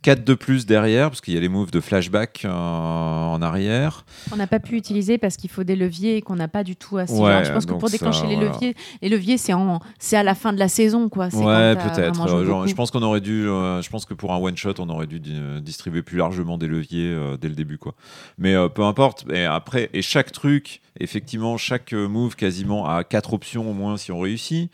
4 0.04 0.24
de 0.24 0.34
plus 0.36 0.66
derrière, 0.66 1.10
parce 1.10 1.22
qu'il 1.22 1.34
y 1.34 1.38
a 1.38 1.40
les 1.40 1.50
moves 1.50 1.72
de 1.72 1.80
flashback 1.80 2.44
euh, 2.46 2.50
en 2.52 3.42
arrière. 3.42 4.06
On 4.32 4.36
n'a 4.36 4.48
pas 4.48 4.60
pu 4.60 4.76
utiliser 4.76 5.18
parce 5.18 5.38
qu'il 5.38 5.50
faut 5.50 5.64
des 5.64 5.76
leviers 5.76 6.18
et 6.18 6.22
qu'on 6.22 6.36
n'a 6.36 6.48
pas 6.48 6.64
du 6.64 6.76
tout 6.76 6.98
assez. 6.98 7.14
Ouais, 7.14 7.44
je 7.44 7.52
pense 7.52 7.66
que 7.66 7.74
pour 7.74 7.90
déclencher 7.90 8.22
ça, 8.22 8.28
les 8.28 8.36
voilà. 8.36 8.52
leviers, 8.52 8.76
les 9.02 9.10
leviers 9.10 9.38
c'est 9.38 9.54
en, 9.54 9.80
c'est 10.00 10.16
à 10.18 10.24
la 10.24 10.36
fin 10.36 10.54
de 10.54 10.60
la 10.60 10.68
saison 10.68 11.10
quoi. 11.10 11.26
Ouais, 11.34 11.76
peut-être. 11.76 12.22
Euh, 12.28 12.68
je 12.68 12.74
pense 12.74 12.92
qu'on 12.92 13.02
aurait 13.02 13.22
dû, 13.22 13.48
euh, 13.48 13.82
je 13.82 13.90
pense 13.90 14.06
que 14.06 14.14
pour 14.14 14.34
un 14.34 14.38
one 14.38 14.56
shot, 14.56 14.74
on 14.80 14.90
aurait 14.90 15.08
dû 15.08 15.20
di- 15.20 15.62
distribuer 15.62 16.02
plus 16.04 16.18
largement 16.18 16.58
des 16.58 16.68
leviers 16.68 17.12
euh, 17.12 17.38
dès 17.38 17.50
le 17.50 17.56
début, 17.56 17.78
quoi. 17.78 17.94
Mais 18.38 18.56
peu 18.70 18.84
importe. 18.84 19.26
Et 19.32 19.46
après, 19.46 19.90
et 19.94 20.02
chaque 20.02 20.32
truc, 20.32 20.82
effectivement, 21.00 21.58
chaque 21.58 21.94
move 21.94 22.36
quasiment 22.36 22.88
a 22.88 23.04
quatre 23.04 23.34
options 23.34 23.70
au 23.70 23.74
moins 23.74 23.98
si 23.98 24.12
on 24.12 24.20
réussit. 24.20 24.72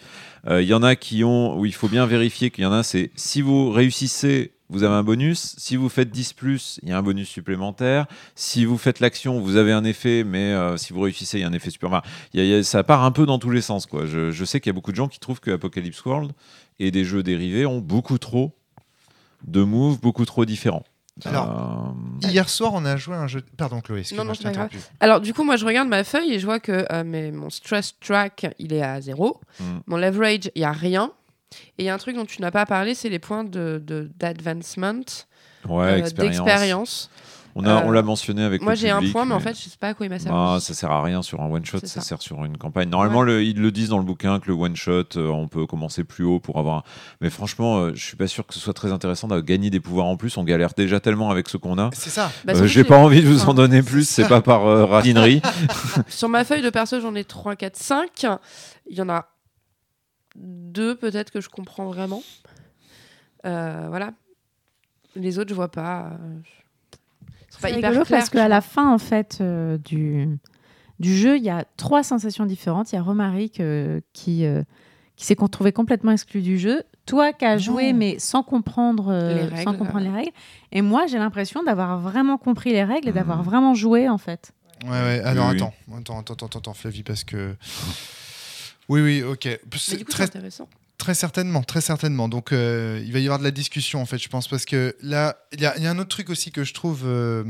Il 0.49 0.63
y 0.63 0.74
en 0.74 0.84
a 0.84 0.95
qui 0.95 1.24
ont 1.24 1.57
où 1.57 1.65
il 1.65 1.74
faut 1.74 1.88
bien 1.88 2.05
vérifier 2.05 2.49
qu'il 2.51 2.63
y 2.63 2.67
en 2.67 2.71
a, 2.74 2.84
c'est 2.84 3.11
si 3.15 3.41
vous 3.41 3.71
réussissez 3.71 4.53
vous 4.70 4.84
avez 4.84 4.95
un 4.95 5.03
bonus. 5.03 5.55
Si 5.57 5.76
vous 5.76 5.89
faites 5.89 6.09
10 6.09 6.34
plus, 6.34 6.80
il 6.84 6.89
y 6.89 6.91
a 6.91 6.97
un 6.97 7.03
bonus 7.03 7.30
supplémentaire. 7.30 8.07
Si 8.36 8.66
vous 8.66 8.78
faites 8.78 8.99
l'action, 8.99 9.39
vous 9.39 9.55
avez 9.57 9.72
un 9.72 9.84
effet, 9.84 10.24
mais 10.24 10.53
euh, 10.53 10.78
si 10.78 10.93
vous 10.93 11.01
réussissez, 11.01 11.38
il 11.38 11.41
y 11.41 11.43
a 11.43 11.47
un 11.47 11.53
effet 11.53 11.70
supplémentaire. 11.70 12.01
Enfin, 12.05 12.30
il 12.34 12.39
y 12.39 12.43
a- 12.43 12.45
il 12.45 12.49
y 12.51 12.55
a- 12.55 12.64
ça 12.64 12.84
part 12.84 13.03
un 13.03 13.11
peu 13.11 13.26
dans 13.26 13.39
tous 13.39 13.51
les 13.51 13.61
sens. 13.61 13.86
Quoi. 13.86 14.05
Je, 14.05 14.32
je 14.32 14.45
sais 14.45 14.59
qu'il 14.59 14.70
y 14.70 14.74
a 14.74 14.74
beaucoup 14.74 14.91
de 14.91 14.95
gens 14.97 15.07
qui 15.07 15.20
trouvent 15.20 15.39
que 15.41 15.51
Apocalypse 15.51 16.03
World 16.05 16.32
et 16.80 16.89
des 16.91 17.03
jeux 17.03 17.24
dérivés 17.24 17.66
ont 17.66 17.80
beaucoup 17.80 18.18
trop 18.18 18.55
de 19.45 19.61
moves, 19.64 19.99
beaucoup 19.99 20.26
trop 20.26 20.45
différents. 20.45 20.84
Alors, 21.26 21.93
Euh, 22.24 22.28
Hier 22.28 22.49
soir, 22.49 22.72
on 22.74 22.86
a 22.86 22.97
joué 22.97 23.14
à 23.16 23.20
un 23.20 23.28
jeu. 23.28 23.43
Pardon, 23.57 23.82
Chloé. 23.82 23.99
excuse-moi, 23.99 24.24
Non, 24.24 24.30
non, 24.30 24.34
je 24.34 24.41
t'ai. 24.41 24.80
Alors, 24.99 25.22
du 25.22 25.32
coup, 25.34 25.43
moi, 25.43 25.57
je 25.57 25.66
regarde 25.66 25.88
ma 25.88 26.03
feuille 26.03 26.34
et 26.34 26.39
je 26.39 26.45
vois 26.45 26.59
que 26.59 26.88
euh, 26.91 27.03
mes- 27.03 27.32
mon 27.32 27.51
stress 27.51 27.93
track, 27.99 28.47
il 28.57 28.74
est 28.74 28.82
à 28.82 28.99
zéro. 28.99 29.39
Mm. 29.59 29.64
Mon 29.86 29.97
leverage, 29.97 30.49
il 30.55 30.59
n'y 30.59 30.66
a 30.66 30.72
rien. 30.72 31.11
Et 31.78 31.84
il 31.84 31.86
y 31.86 31.89
a 31.89 31.93
un 31.93 31.97
truc 31.97 32.16
dont 32.16 32.26
tu 32.26 32.41
n'as 32.41 32.51
pas 32.51 32.66
parlé, 32.66 32.95
c'est 32.95 33.10
les 33.10 33.20
points 33.20 33.43
de- 33.43 33.82
de- 33.86 34.10
d'advancement, 34.20 34.93
ouais, 35.68 35.84
euh, 35.86 35.97
expérience. 35.97 36.36
d'expérience. 36.38 37.10
On 37.56 37.64
a- 37.68 37.84
on 37.86 37.91
Euh, 37.91 37.93
l'a 37.93 38.01
mentionné 38.01 38.41
avec 38.43 38.64
Moi, 38.64 38.72
le 38.74 38.80
j'ai 38.80 38.89
un 38.89 38.99
point, 39.12 39.26
mais 39.26 39.36
en 39.36 39.39
fait, 39.39 39.54
je 39.56 39.70
sais 39.70 39.78
pas 39.80 39.89
à 39.89 39.93
quoi 39.93 40.08
il 40.08 40.10
m'a 40.10 40.18
servi. 40.18 40.36
Ah, 40.36 40.58
ça 40.60 40.74
sert 40.74 40.89
à 40.89 41.04
rien 41.04 41.22
sur 41.22 41.39
un 41.39 41.45
one 41.51 41.64
shot, 41.64 41.78
C'est 41.82 41.86
ça. 41.88 42.01
ça. 42.01 42.08
sert 42.08 42.20
sur 42.24 42.43
une 42.45 42.58
campagne. 42.58 42.89
Normalement, 42.89 43.22
le- 43.22 43.43
ils 43.43 43.62
le 43.62 43.72
disent 43.72 43.89
dans 43.89 43.99
le 43.99 44.04
bouquin 44.04 44.39
que 44.39 44.47
le 44.47 44.54
one 44.56 44.76
shot, 44.76 45.04
euh, 45.18 45.28
on 45.28 45.47
peut 45.47 45.68
commencer 45.68 46.04
plus 46.04 46.24
haut 46.24 46.39
pour 46.39 46.58
avoir. 46.58 46.78
un- 46.78 46.84
Mais 47.22 47.30
franchement, 47.30 47.78
euh, 47.78 47.91
je 47.93 48.04
suis 48.04 48.16
pas 48.18 48.26
sûr 48.26 48.47
que 48.47 48.56
ce 48.56 48.60
soit 48.60 48.74
très 48.74 48.91
intéressant 48.91 49.28
de 49.28 49.39
gagner 49.39 49.70
des 49.70 49.80
pouvoirs 49.80 50.08
en 50.08 50.18
plus. 50.18 50.36
On 50.38 50.43
galère 50.43 50.72
déjà 50.76 50.99
tellement 50.99 51.30
avec 51.30 51.47
ce 51.47 51.58
qu'on 51.58 51.78
a. 51.78 51.91
C'est 51.93 52.10
ça. 52.10 52.32
Bah, 52.43 52.54
Euh, 52.56 52.66
J'ai 52.66 52.84
pas 52.84 52.97
envie 52.97 53.22
de 53.22 53.28
vous 53.28 53.45
en 53.47 53.54
donner 53.54 53.84
plus. 53.84 54.10
C'est 54.10 54.28
pas 54.28 54.41
par 54.41 54.66
euh, 54.66 54.86
radinerie. 54.86 55.39
Sur 56.08 56.30
ma 56.30 56.45
feuille 56.45 56.64
de 56.64 56.72
perso, 56.72 56.99
j'en 57.01 57.14
ai 57.14 57.24
3, 57.24 57.56
4, 57.56 57.76
5. 57.78 58.26
Il 58.89 58.97
y 58.97 59.01
en 59.04 59.10
a 59.10 59.28
deux, 60.36 60.95
peut-être, 60.95 61.31
que 61.31 61.41
je 61.41 61.49
comprends 61.49 61.86
vraiment. 61.86 62.21
Euh, 63.45 63.86
voilà. 63.89 64.13
Les 65.15 65.38
autres, 65.39 65.49
je 65.49 65.55
vois 65.55 65.71
pas. 65.71 66.11
euh, 66.11 66.17
C'est 67.49 67.61
pas 67.61 67.69
hyper 67.69 67.89
rigolo 67.91 68.05
clair. 68.05 68.19
parce 68.19 68.29
qu'à 68.29 68.47
la 68.47 68.61
fin 68.61 68.91
en 68.91 68.97
fait 68.97 69.38
euh, 69.41 69.77
du, 69.77 70.39
du 70.99 71.15
jeu, 71.15 71.38
il 71.38 71.43
y 71.43 71.49
a 71.49 71.65
trois 71.77 72.03
sensations 72.03 72.45
différentes. 72.45 72.91
Il 72.91 72.95
y 72.95 72.97
a 72.97 73.01
Romaric 73.03 73.59
euh, 73.59 73.99
qui, 74.13 74.45
euh, 74.45 74.63
qui 75.15 75.25
s'est 75.25 75.36
trouvé 75.36 75.71
complètement 75.71 76.11
exclu 76.11 76.41
du 76.41 76.57
jeu. 76.57 76.84
Toi 77.05 77.34
qui 77.34 77.43
as 77.45 77.57
joué 77.57 77.91
mais 77.93 78.17
sans 78.17 78.43
comprendre, 78.43 79.09
euh, 79.11 79.43
Les 79.43 79.49
sans 79.49 79.71
règles, 79.71 79.77
comprendre 79.77 80.05
euh. 80.07 80.09
les 80.09 80.15
règles. 80.15 80.31
Et 80.71 80.81
moi 80.81 81.05
j'ai 81.05 81.19
l'impression 81.19 81.61
d'avoir 81.63 81.99
vraiment 81.99 82.38
compris 82.38 82.71
les 82.71 82.84
règles 82.84 83.09
et 83.09 83.11
d'avoir 83.13 83.39
Mhm. 83.39 83.43
vraiment 83.45 83.73
joué 83.75 84.09
en 84.09 84.17
fait. 84.17 84.51
Ouais, 84.86 84.89
ouais. 84.89 85.19
Alors, 85.21 85.49
Oui, 85.49 85.55
oui. 85.55 85.61
attends. 85.61 85.73
Attends, 85.97 86.19
attends, 86.19 86.34
attends, 86.45 86.59
attends, 86.59 86.73
Flavie, 86.73 87.03
parce 87.03 87.23
que. 87.23 87.55
Oui, 88.89 89.01
oui, 89.01 89.23
ok. 89.23 89.47
C'est 89.77 90.03
très, 90.07 90.23
intéressant. 90.25 90.67
Très 90.97 91.13
certainement, 91.15 91.63
très 91.63 91.81
certainement. 91.81 92.29
Donc, 92.29 92.51
euh, 92.51 93.01
il 93.05 93.11
va 93.13 93.19
y 93.19 93.23
avoir 93.25 93.39
de 93.39 93.43
la 93.43 93.51
discussion, 93.51 94.01
en 94.01 94.05
fait, 94.05 94.17
je 94.17 94.29
pense, 94.29 94.47
parce 94.47 94.65
que 94.65 94.95
là, 95.01 95.38
il 95.53 95.61
y, 95.61 95.65
a 95.65 95.75
il 95.77 95.84
y 95.84 95.88
a 95.88 95.91
un 95.91 95.99
autre 95.99 96.09
truc 96.09 96.29
aussi 96.29 96.51
que 96.51 96.63
je 96.63 96.73
trouve 96.73 97.01
euh, 97.05 97.43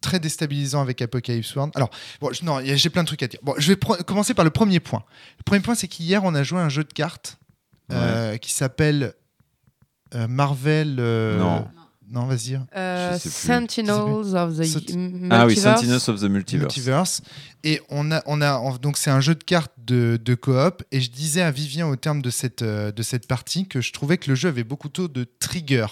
très 0.00 0.20
déstabilisant 0.20 0.82
avec 0.82 1.00
Apocalypse 1.02 1.54
World. 1.56 1.72
Alors, 1.76 1.90
bon, 2.20 2.32
je- 2.32 2.44
non, 2.44 2.60
j'ai 2.62 2.90
plein 2.90 3.02
de 3.02 3.06
trucs 3.08 3.22
à 3.22 3.26
dire. 3.28 3.40
Bon, 3.42 3.54
je 3.58 3.72
vais 3.72 3.78
commencer 4.04 4.34
par 4.34 4.44
le 4.44 4.50
premier 4.50 4.80
point. 4.80 5.02
Le 5.38 5.42
premier 5.44 5.60
point, 5.62 5.74
c'est 5.74 5.88
qu'hier, 5.88 6.22
on 6.24 6.34
a 6.34 6.42
joué 6.42 6.58
à 6.60 6.64
un 6.64 6.68
jeu 6.68 6.84
de 6.84 6.92
cartes 6.92 7.38
euh, 7.92 8.36
qui 8.38 8.52
s'appelle 8.52 9.14
euh, 10.14 10.26
Marvel. 10.28 10.96
euh, 10.98 11.38
Non. 11.38 11.68
Non, 12.10 12.26
vas-y. 12.26 12.58
Euh, 12.76 13.14
Je 13.14 13.18
sais 13.18 13.28
plus. 13.30 13.38
Sentinels 13.38 14.34
of 14.36 14.58
the 14.58 14.64
Senti- 14.64 14.92
M- 14.92 15.28
ah 15.30 15.46
oui, 15.46 15.54
Multiverse. 15.54 15.80
Sentinels 15.80 16.08
of 16.10 16.20
the 16.20 16.24
Multiverse. 16.24 16.62
Multiverse. 16.76 17.20
Et 17.64 17.80
on 17.88 18.12
a, 18.12 18.22
on 18.26 18.40
a, 18.42 18.78
donc 18.78 18.98
c'est 18.98 19.10
un 19.10 19.20
jeu 19.20 19.34
de 19.34 19.42
cartes 19.42 19.72
de, 19.78 20.20
de 20.22 20.34
coop. 20.34 20.82
Et 20.92 21.00
je 21.00 21.10
disais 21.10 21.40
à 21.42 21.50
Vivien 21.50 21.86
au 21.88 21.96
terme 21.96 22.20
de 22.22 22.30
cette, 22.30 22.62
euh, 22.62 22.92
de 22.92 23.02
cette 23.02 23.26
partie 23.26 23.66
que 23.66 23.80
je 23.80 23.92
trouvais 23.92 24.18
que 24.18 24.28
le 24.30 24.34
jeu 24.36 24.48
avait 24.50 24.64
beaucoup 24.64 24.88
trop 24.88 25.08
de 25.08 25.24
triggers. 25.38 25.86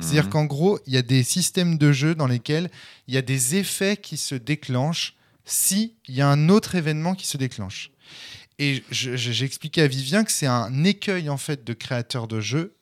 C'est-à-dire 0.00 0.24
Mhm. 0.24 0.30
qu'en 0.30 0.44
gros, 0.44 0.78
il 0.86 0.92
y 0.94 0.96
a 0.96 1.02
des 1.02 1.22
systèmes 1.24 1.76
de 1.78 1.90
jeu 1.92 2.14
dans 2.14 2.26
lesquels 2.28 2.70
il 3.08 3.14
y 3.14 3.16
a 3.16 3.22
des 3.22 3.56
effets 3.56 3.96
qui 3.96 4.16
se 4.16 4.34
déclenchent 4.36 5.14
si 5.44 5.94
il 6.06 6.14
y 6.14 6.20
a 6.20 6.28
un 6.28 6.48
autre 6.48 6.76
événement 6.76 7.14
qui 7.16 7.26
se 7.26 7.36
déclenche. 7.36 7.90
Et 8.60 8.84
j'ai 8.92 9.44
expliqué 9.44 9.82
à 9.82 9.88
Vivien 9.88 10.22
que 10.22 10.30
c'est 10.30 10.46
un 10.46 10.84
écueil 10.84 11.28
en 11.30 11.36
fait 11.36 11.64
de 11.64 11.72
créateurs 11.72 12.28
de 12.28 12.40
jeux. 12.40 12.76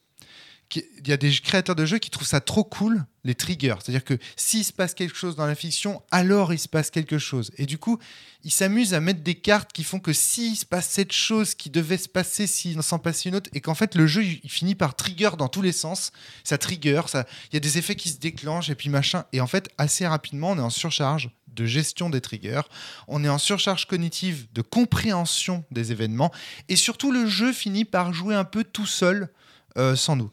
Il 0.75 1.07
y 1.07 1.11
a 1.11 1.17
des 1.17 1.31
créateurs 1.31 1.75
de 1.75 1.85
jeux 1.85 1.97
qui 1.99 2.09
trouvent 2.09 2.27
ça 2.27 2.41
trop 2.41 2.63
cool, 2.63 3.05
les 3.23 3.35
triggers. 3.35 3.75
C'est-à-dire 3.81 4.03
que 4.03 4.17
s'il 4.35 4.63
se 4.63 4.73
passe 4.73 4.93
quelque 4.93 5.15
chose 5.15 5.35
dans 5.35 5.45
la 5.45 5.55
fiction, 5.55 6.01
alors 6.11 6.53
il 6.53 6.59
se 6.59 6.67
passe 6.67 6.89
quelque 6.89 7.17
chose. 7.17 7.51
Et 7.57 7.65
du 7.65 7.77
coup, 7.77 7.99
ils 8.43 8.51
s'amusent 8.51 8.93
à 8.93 8.99
mettre 8.99 9.21
des 9.21 9.35
cartes 9.35 9.71
qui 9.73 9.83
font 9.83 9.99
que 9.99 10.13
s'il 10.13 10.55
se 10.55 10.65
passe 10.65 10.89
cette 10.89 11.11
chose 11.11 11.55
qui 11.55 11.69
devait 11.69 11.97
se 11.97 12.09
passer, 12.09 12.47
s'il 12.47 12.81
s'en 12.81 12.99
passait 12.99 13.29
une 13.29 13.35
autre, 13.35 13.49
et 13.53 13.61
qu'en 13.61 13.75
fait 13.75 13.95
le 13.95 14.07
jeu 14.07 14.23
il 14.23 14.49
finit 14.49 14.75
par 14.75 14.95
trigger 14.95 15.31
dans 15.37 15.47
tous 15.49 15.61
les 15.61 15.71
sens. 15.71 16.11
Ça 16.43 16.57
trigger, 16.57 17.01
ça, 17.07 17.25
il 17.51 17.55
y 17.55 17.57
a 17.57 17.59
des 17.59 17.77
effets 17.77 17.95
qui 17.95 18.09
se 18.09 18.17
déclenchent 18.17 18.69
et 18.69 18.75
puis 18.75 18.89
machin. 18.89 19.25
Et 19.33 19.41
en 19.41 19.47
fait, 19.47 19.69
assez 19.77 20.07
rapidement, 20.07 20.51
on 20.51 20.57
est 20.57 20.61
en 20.61 20.69
surcharge 20.69 21.29
de 21.53 21.65
gestion 21.65 22.09
des 22.09 22.21
triggers, 22.21 22.61
on 23.07 23.23
est 23.23 23.29
en 23.29 23.37
surcharge 23.37 23.85
cognitive 23.85 24.47
de 24.53 24.61
compréhension 24.61 25.65
des 25.69 25.91
événements, 25.91 26.31
et 26.69 26.75
surtout 26.75 27.11
le 27.11 27.27
jeu 27.27 27.51
finit 27.51 27.85
par 27.85 28.13
jouer 28.13 28.35
un 28.35 28.45
peu 28.45 28.63
tout 28.63 28.85
seul 28.85 29.29
euh, 29.77 29.95
sans 29.95 30.15
nous. 30.15 30.31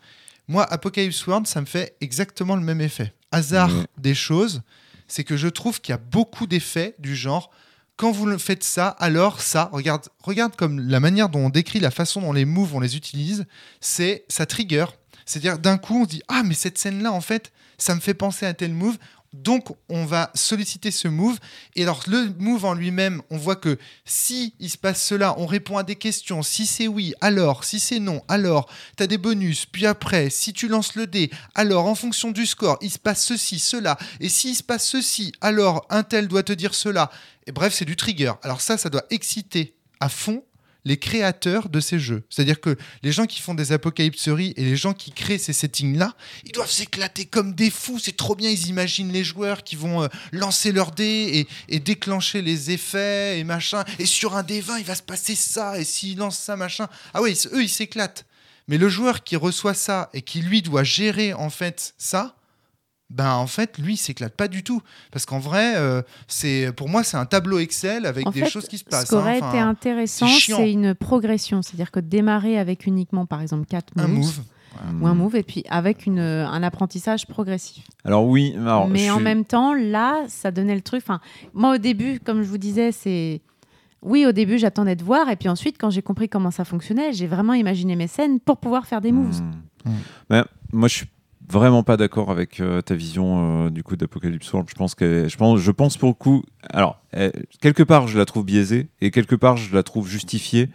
Moi, 0.48 0.64
Apocalypse 0.64 1.26
World, 1.26 1.46
ça 1.46 1.60
me 1.60 1.66
fait 1.66 1.96
exactement 2.00 2.56
le 2.56 2.62
même 2.62 2.80
effet. 2.80 3.12
Hasard 3.30 3.74
Ouais. 3.74 3.84
des 3.98 4.14
choses, 4.14 4.62
c'est 5.06 5.24
que 5.24 5.36
je 5.36 5.48
trouve 5.48 5.80
qu'il 5.80 5.92
y 5.92 5.94
a 5.94 5.98
beaucoup 5.98 6.46
d'effets 6.46 6.94
du 6.98 7.14
genre 7.14 7.50
quand 7.96 8.12
vous 8.12 8.38
faites 8.38 8.62
ça, 8.62 8.88
alors 8.88 9.40
ça, 9.40 9.70
regarde, 9.72 10.06
regarde 10.22 10.54
comme 10.54 10.78
la 10.78 11.00
manière 11.00 11.28
dont 11.28 11.46
on 11.46 11.48
décrit 11.50 11.80
la 11.80 11.90
façon 11.90 12.20
dont 12.20 12.32
les 12.32 12.44
moves, 12.44 12.74
on 12.76 12.78
les 12.80 12.96
utilise, 12.96 13.44
c'est 13.80 14.24
ça 14.28 14.46
trigger. 14.46 14.86
C'est-à-dire 15.26 15.58
d'un 15.58 15.78
coup, 15.78 16.02
on 16.02 16.04
se 16.04 16.10
dit 16.10 16.22
ah 16.28 16.42
mais 16.44 16.54
cette 16.54 16.78
scène-là, 16.78 17.12
en 17.12 17.20
fait, 17.20 17.52
ça 17.76 17.96
me 17.96 18.00
fait 18.00 18.14
penser 18.14 18.46
à 18.46 18.54
tel 18.54 18.72
move. 18.72 18.96
Donc 19.32 19.68
on 19.88 20.04
va 20.04 20.30
solliciter 20.34 20.90
ce 20.90 21.08
move. 21.08 21.38
Et 21.76 21.82
alors 21.82 22.02
le 22.06 22.32
move 22.38 22.64
en 22.64 22.74
lui-même, 22.74 23.22
on 23.30 23.36
voit 23.36 23.56
que 23.56 23.78
si 24.04 24.54
il 24.58 24.70
se 24.70 24.78
passe 24.78 25.04
cela, 25.04 25.38
on 25.38 25.46
répond 25.46 25.76
à 25.76 25.82
des 25.82 25.96
questions. 25.96 26.42
Si 26.42 26.66
c'est 26.66 26.88
oui, 26.88 27.14
alors. 27.20 27.64
Si 27.64 27.80
c'est 27.80 28.00
non, 28.00 28.22
alors. 28.28 28.68
Tu 28.96 29.02
as 29.02 29.06
des 29.06 29.18
bonus. 29.18 29.66
Puis 29.66 29.86
après, 29.86 30.30
si 30.30 30.52
tu 30.52 30.68
lances 30.68 30.94
le 30.94 31.06
dé, 31.06 31.30
alors 31.54 31.86
en 31.86 31.94
fonction 31.94 32.30
du 32.30 32.46
score, 32.46 32.78
il 32.80 32.90
se 32.90 32.98
passe 32.98 33.24
ceci, 33.24 33.58
cela. 33.58 33.98
Et 34.20 34.28
s'il 34.28 34.56
se 34.56 34.62
passe 34.62 34.86
ceci, 34.86 35.32
alors 35.40 35.86
un 35.90 36.02
tel 36.02 36.28
doit 36.28 36.42
te 36.42 36.52
dire 36.52 36.74
cela. 36.74 37.10
Et 37.46 37.52
bref, 37.52 37.74
c'est 37.74 37.84
du 37.84 37.96
trigger. 37.96 38.32
Alors 38.42 38.60
ça, 38.60 38.78
ça 38.78 38.90
doit 38.90 39.04
exciter 39.10 39.74
à 40.00 40.08
fond 40.08 40.42
les 40.84 40.96
créateurs 40.96 41.68
de 41.68 41.80
ces 41.80 41.98
jeux. 41.98 42.24
C'est-à-dire 42.30 42.60
que 42.60 42.76
les 43.02 43.12
gens 43.12 43.26
qui 43.26 43.40
font 43.40 43.54
des 43.54 43.72
apocalypseries 43.72 44.54
et 44.56 44.64
les 44.64 44.76
gens 44.76 44.94
qui 44.94 45.12
créent 45.12 45.38
ces 45.38 45.52
settings-là, 45.52 46.14
ils 46.44 46.52
doivent 46.52 46.70
s'éclater 46.70 47.26
comme 47.26 47.54
des 47.54 47.70
fous. 47.70 47.98
C'est 47.98 48.16
trop 48.16 48.34
bien. 48.34 48.50
Ils 48.50 48.68
imaginent 48.68 49.12
les 49.12 49.24
joueurs 49.24 49.64
qui 49.64 49.76
vont 49.76 50.02
euh, 50.02 50.08
lancer 50.32 50.72
leur 50.72 50.92
dé 50.92 51.46
et, 51.68 51.74
et 51.74 51.80
déclencher 51.80 52.42
les 52.42 52.70
effets 52.70 53.38
et 53.38 53.44
machin. 53.44 53.84
Et 53.98 54.06
sur 54.06 54.36
un 54.36 54.42
dé 54.42 54.60
20, 54.60 54.78
il 54.78 54.84
va 54.84 54.94
se 54.94 55.02
passer 55.02 55.34
ça. 55.34 55.78
Et 55.78 55.84
s'ils 55.84 56.18
lancent 56.18 56.38
ça, 56.38 56.56
machin. 56.56 56.88
Ah 57.14 57.22
ouais, 57.22 57.34
eux, 57.52 57.62
ils 57.62 57.68
s'éclatent. 57.68 58.24
Mais 58.68 58.78
le 58.78 58.88
joueur 58.88 59.24
qui 59.24 59.36
reçoit 59.36 59.74
ça 59.74 60.10
et 60.12 60.22
qui, 60.22 60.42
lui, 60.42 60.62
doit 60.62 60.84
gérer, 60.84 61.32
en 61.32 61.50
fait, 61.50 61.94
ça, 61.96 62.36
ben, 63.10 63.32
en 63.32 63.46
fait, 63.46 63.78
lui, 63.78 63.94
il 63.94 63.96
s'éclate 63.96 64.34
pas 64.34 64.48
du 64.48 64.62
tout. 64.62 64.82
Parce 65.10 65.24
qu'en 65.24 65.38
vrai, 65.38 65.76
euh, 65.76 66.02
c'est 66.26 66.72
pour 66.76 66.88
moi, 66.88 67.02
c'est 67.02 67.16
un 67.16 67.24
tableau 67.24 67.58
Excel 67.58 68.04
avec 68.04 68.26
En 68.26 68.30
des 68.30 68.40
fait, 68.40 68.50
choses 68.50 68.68
qui 68.68 68.78
se 68.78 68.84
passent. 68.84 69.04
Ce 69.04 69.08
qui 69.08 69.14
aurait 69.14 69.36
hein. 69.36 69.40
Enfin, 69.42 69.50
été 69.50 69.58
intéressant, 69.58 70.26
c'est 70.26 70.70
une 70.70 70.94
progression. 70.94 71.62
C'est-à-dire 71.62 71.90
que 71.90 72.00
démarrer 72.00 72.58
avec 72.58 72.86
uniquement, 72.86 73.24
par 73.24 73.40
exemple, 73.40 73.66
4 73.66 73.94
un 73.96 74.08
moves, 74.08 74.16
move. 74.18 75.02
ou 75.02 75.06
un 75.06 75.14
move, 75.14 75.36
et 75.36 75.42
puis 75.42 75.64
avec 75.70 76.04
une, 76.04 76.18
un 76.18 76.62
apprentissage 76.62 77.26
progressif. 77.26 77.84
Alors 78.04 78.26
oui, 78.26 78.54
alors, 78.56 78.88
Mais 78.88 79.06
je 79.06 79.12
en 79.12 79.20
même 79.20 79.46
temps, 79.46 79.72
là, 79.72 80.24
ça 80.28 80.50
donnait 80.50 80.74
le 80.74 80.82
truc. 80.82 81.02
Enfin, 81.02 81.20
moi, 81.54 81.76
au 81.76 81.78
début, 81.78 82.20
comme 82.20 82.42
je 82.42 82.48
vous 82.48 82.58
disais, 82.58 82.92
c'est. 82.92 83.40
Oui, 84.00 84.26
au 84.26 84.32
début, 84.32 84.58
j'attendais 84.58 84.94
de 84.96 85.02
voir. 85.02 85.30
Et 85.30 85.36
puis 85.36 85.48
ensuite, 85.48 85.76
quand 85.78 85.90
j'ai 85.90 86.02
compris 86.02 86.28
comment 86.28 86.50
ça 86.50 86.64
fonctionnait, 86.64 87.12
j'ai 87.14 87.26
vraiment 87.26 87.54
imaginé 87.54 87.96
mes 87.96 88.06
scènes 88.06 88.38
pour 88.38 88.58
pouvoir 88.58 88.86
faire 88.86 89.00
des 89.00 89.12
moves. 89.12 89.40
Hmm. 89.40 89.90
Mm. 89.90 89.94
Mais 90.30 90.44
moi, 90.72 90.86
je 90.86 90.94
suis 90.98 91.06
vraiment 91.50 91.82
pas 91.82 91.96
d'accord 91.96 92.30
avec 92.30 92.60
euh, 92.60 92.80
ta 92.82 92.94
vision 92.94 93.66
euh, 93.66 93.70
du 93.70 93.82
coup 93.82 93.96
d'Apocalypse 93.96 94.52
World. 94.52 94.68
Je 94.70 94.74
pense 94.74 94.94
que 94.94 95.28
je 95.28 95.36
pense, 95.36 95.60
je 95.60 95.70
pense 95.70 95.96
pour 95.96 96.08
le 96.08 96.14
coup. 96.14 96.44
Alors, 96.70 97.00
euh, 97.16 97.30
quelque 97.60 97.82
part, 97.82 98.08
je 98.08 98.18
la 98.18 98.24
trouve 98.24 98.44
biaisée 98.44 98.88
et 99.00 99.10
quelque 99.10 99.34
part, 99.34 99.56
je 99.56 99.74
la 99.74 99.82
trouve 99.82 100.08
justifiée 100.08 100.68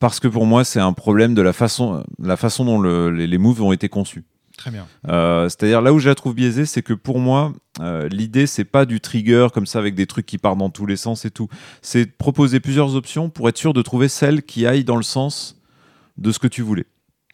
parce 0.00 0.20
que 0.20 0.28
pour 0.28 0.44
moi, 0.46 0.64
c'est 0.64 0.80
un 0.80 0.92
problème 0.92 1.34
de 1.34 1.42
la 1.42 1.52
façon, 1.52 2.04
la 2.18 2.36
façon 2.36 2.64
dont 2.64 2.80
le- 2.80 3.10
les, 3.10 3.26
les 3.26 3.38
moves 3.38 3.62
ont 3.62 3.72
été 3.72 3.88
conçus. 3.88 4.24
Très 4.56 4.70
bien. 4.70 4.86
Euh, 5.08 5.48
C'est-à-dire 5.48 5.80
là 5.82 5.92
où 5.92 5.98
je 5.98 6.08
la 6.08 6.14
trouve 6.14 6.34
biaisée, 6.34 6.64
c'est 6.64 6.82
que 6.82 6.92
pour 6.92 7.18
moi, 7.18 7.52
l'idée 8.10 8.46
c'est 8.46 8.64
pas 8.64 8.86
du 8.86 9.00
trigger 9.00 9.48
comme 9.52 9.66
ça 9.66 9.80
avec 9.80 9.94
des 9.96 10.06
trucs 10.06 10.26
qui 10.26 10.38
partent 10.38 10.58
dans 10.58 10.70
tous 10.70 10.86
les 10.86 10.96
sens 10.96 11.24
et 11.24 11.30
tout. 11.30 11.48
C'est 11.82 12.04
de 12.04 12.10
proposer 12.16 12.60
plusieurs 12.60 12.94
options 12.94 13.30
pour 13.30 13.48
être 13.48 13.58
sûr 13.58 13.72
de 13.72 13.82
trouver 13.82 14.08
celle 14.08 14.42
qui 14.44 14.64
aille 14.66 14.84
dans 14.84 14.96
le 14.96 15.02
sens 15.02 15.60
de 16.18 16.30
ce 16.30 16.38
que 16.38 16.46
tu 16.46 16.62
voulais. 16.62 16.86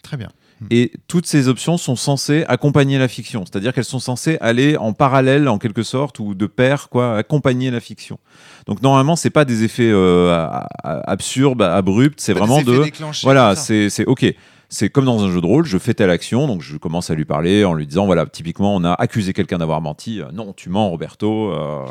Très 0.02 0.16
bien. 0.16 0.30
Et 0.70 0.92
toutes 1.08 1.26
ces 1.26 1.48
options 1.48 1.78
sont 1.78 1.96
censées 1.96 2.44
accompagner 2.46 2.98
la 2.98 3.08
fiction, 3.08 3.44
c'est-à-dire 3.46 3.72
qu'elles 3.72 3.84
sont 3.84 3.98
censées 3.98 4.36
aller 4.40 4.76
en 4.76 4.92
parallèle 4.92 5.48
en 5.48 5.58
quelque 5.58 5.82
sorte 5.82 6.18
ou 6.18 6.34
de 6.34 6.46
pair, 6.46 6.90
quoi, 6.90 7.16
accompagner 7.16 7.70
la 7.70 7.80
fiction. 7.80 8.18
Donc 8.66 8.82
normalement, 8.82 9.16
c'est 9.16 9.30
pas 9.30 9.46
des 9.46 9.64
effets 9.64 9.90
euh, 9.90 10.48
absurdes, 10.82 11.62
abrupts, 11.62 12.20
c'est 12.20 12.34
vraiment 12.34 12.62
de 12.62 12.84
voilà, 13.22 13.56
c'est 13.56 14.04
ok. 14.06 14.34
C'est 14.72 14.88
comme 14.88 15.04
dans 15.04 15.22
un 15.24 15.30
jeu 15.30 15.40
de 15.40 15.46
rôle, 15.46 15.64
je 15.66 15.76
fais 15.78 15.94
telle 15.94 16.10
action, 16.10 16.46
donc 16.46 16.62
je 16.62 16.76
commence 16.76 17.10
à 17.10 17.14
lui 17.14 17.24
parler 17.24 17.64
en 17.64 17.74
lui 17.74 17.86
disant 17.86 18.06
voilà, 18.06 18.24
typiquement, 18.26 18.74
on 18.74 18.84
a 18.84 18.92
accusé 18.92 19.32
quelqu'un 19.32 19.58
d'avoir 19.58 19.80
menti. 19.80 20.20
Euh, 20.20 20.26
non, 20.32 20.52
tu 20.52 20.70
mens, 20.70 20.88
Roberto. 20.88 21.52
euh, 21.52 21.84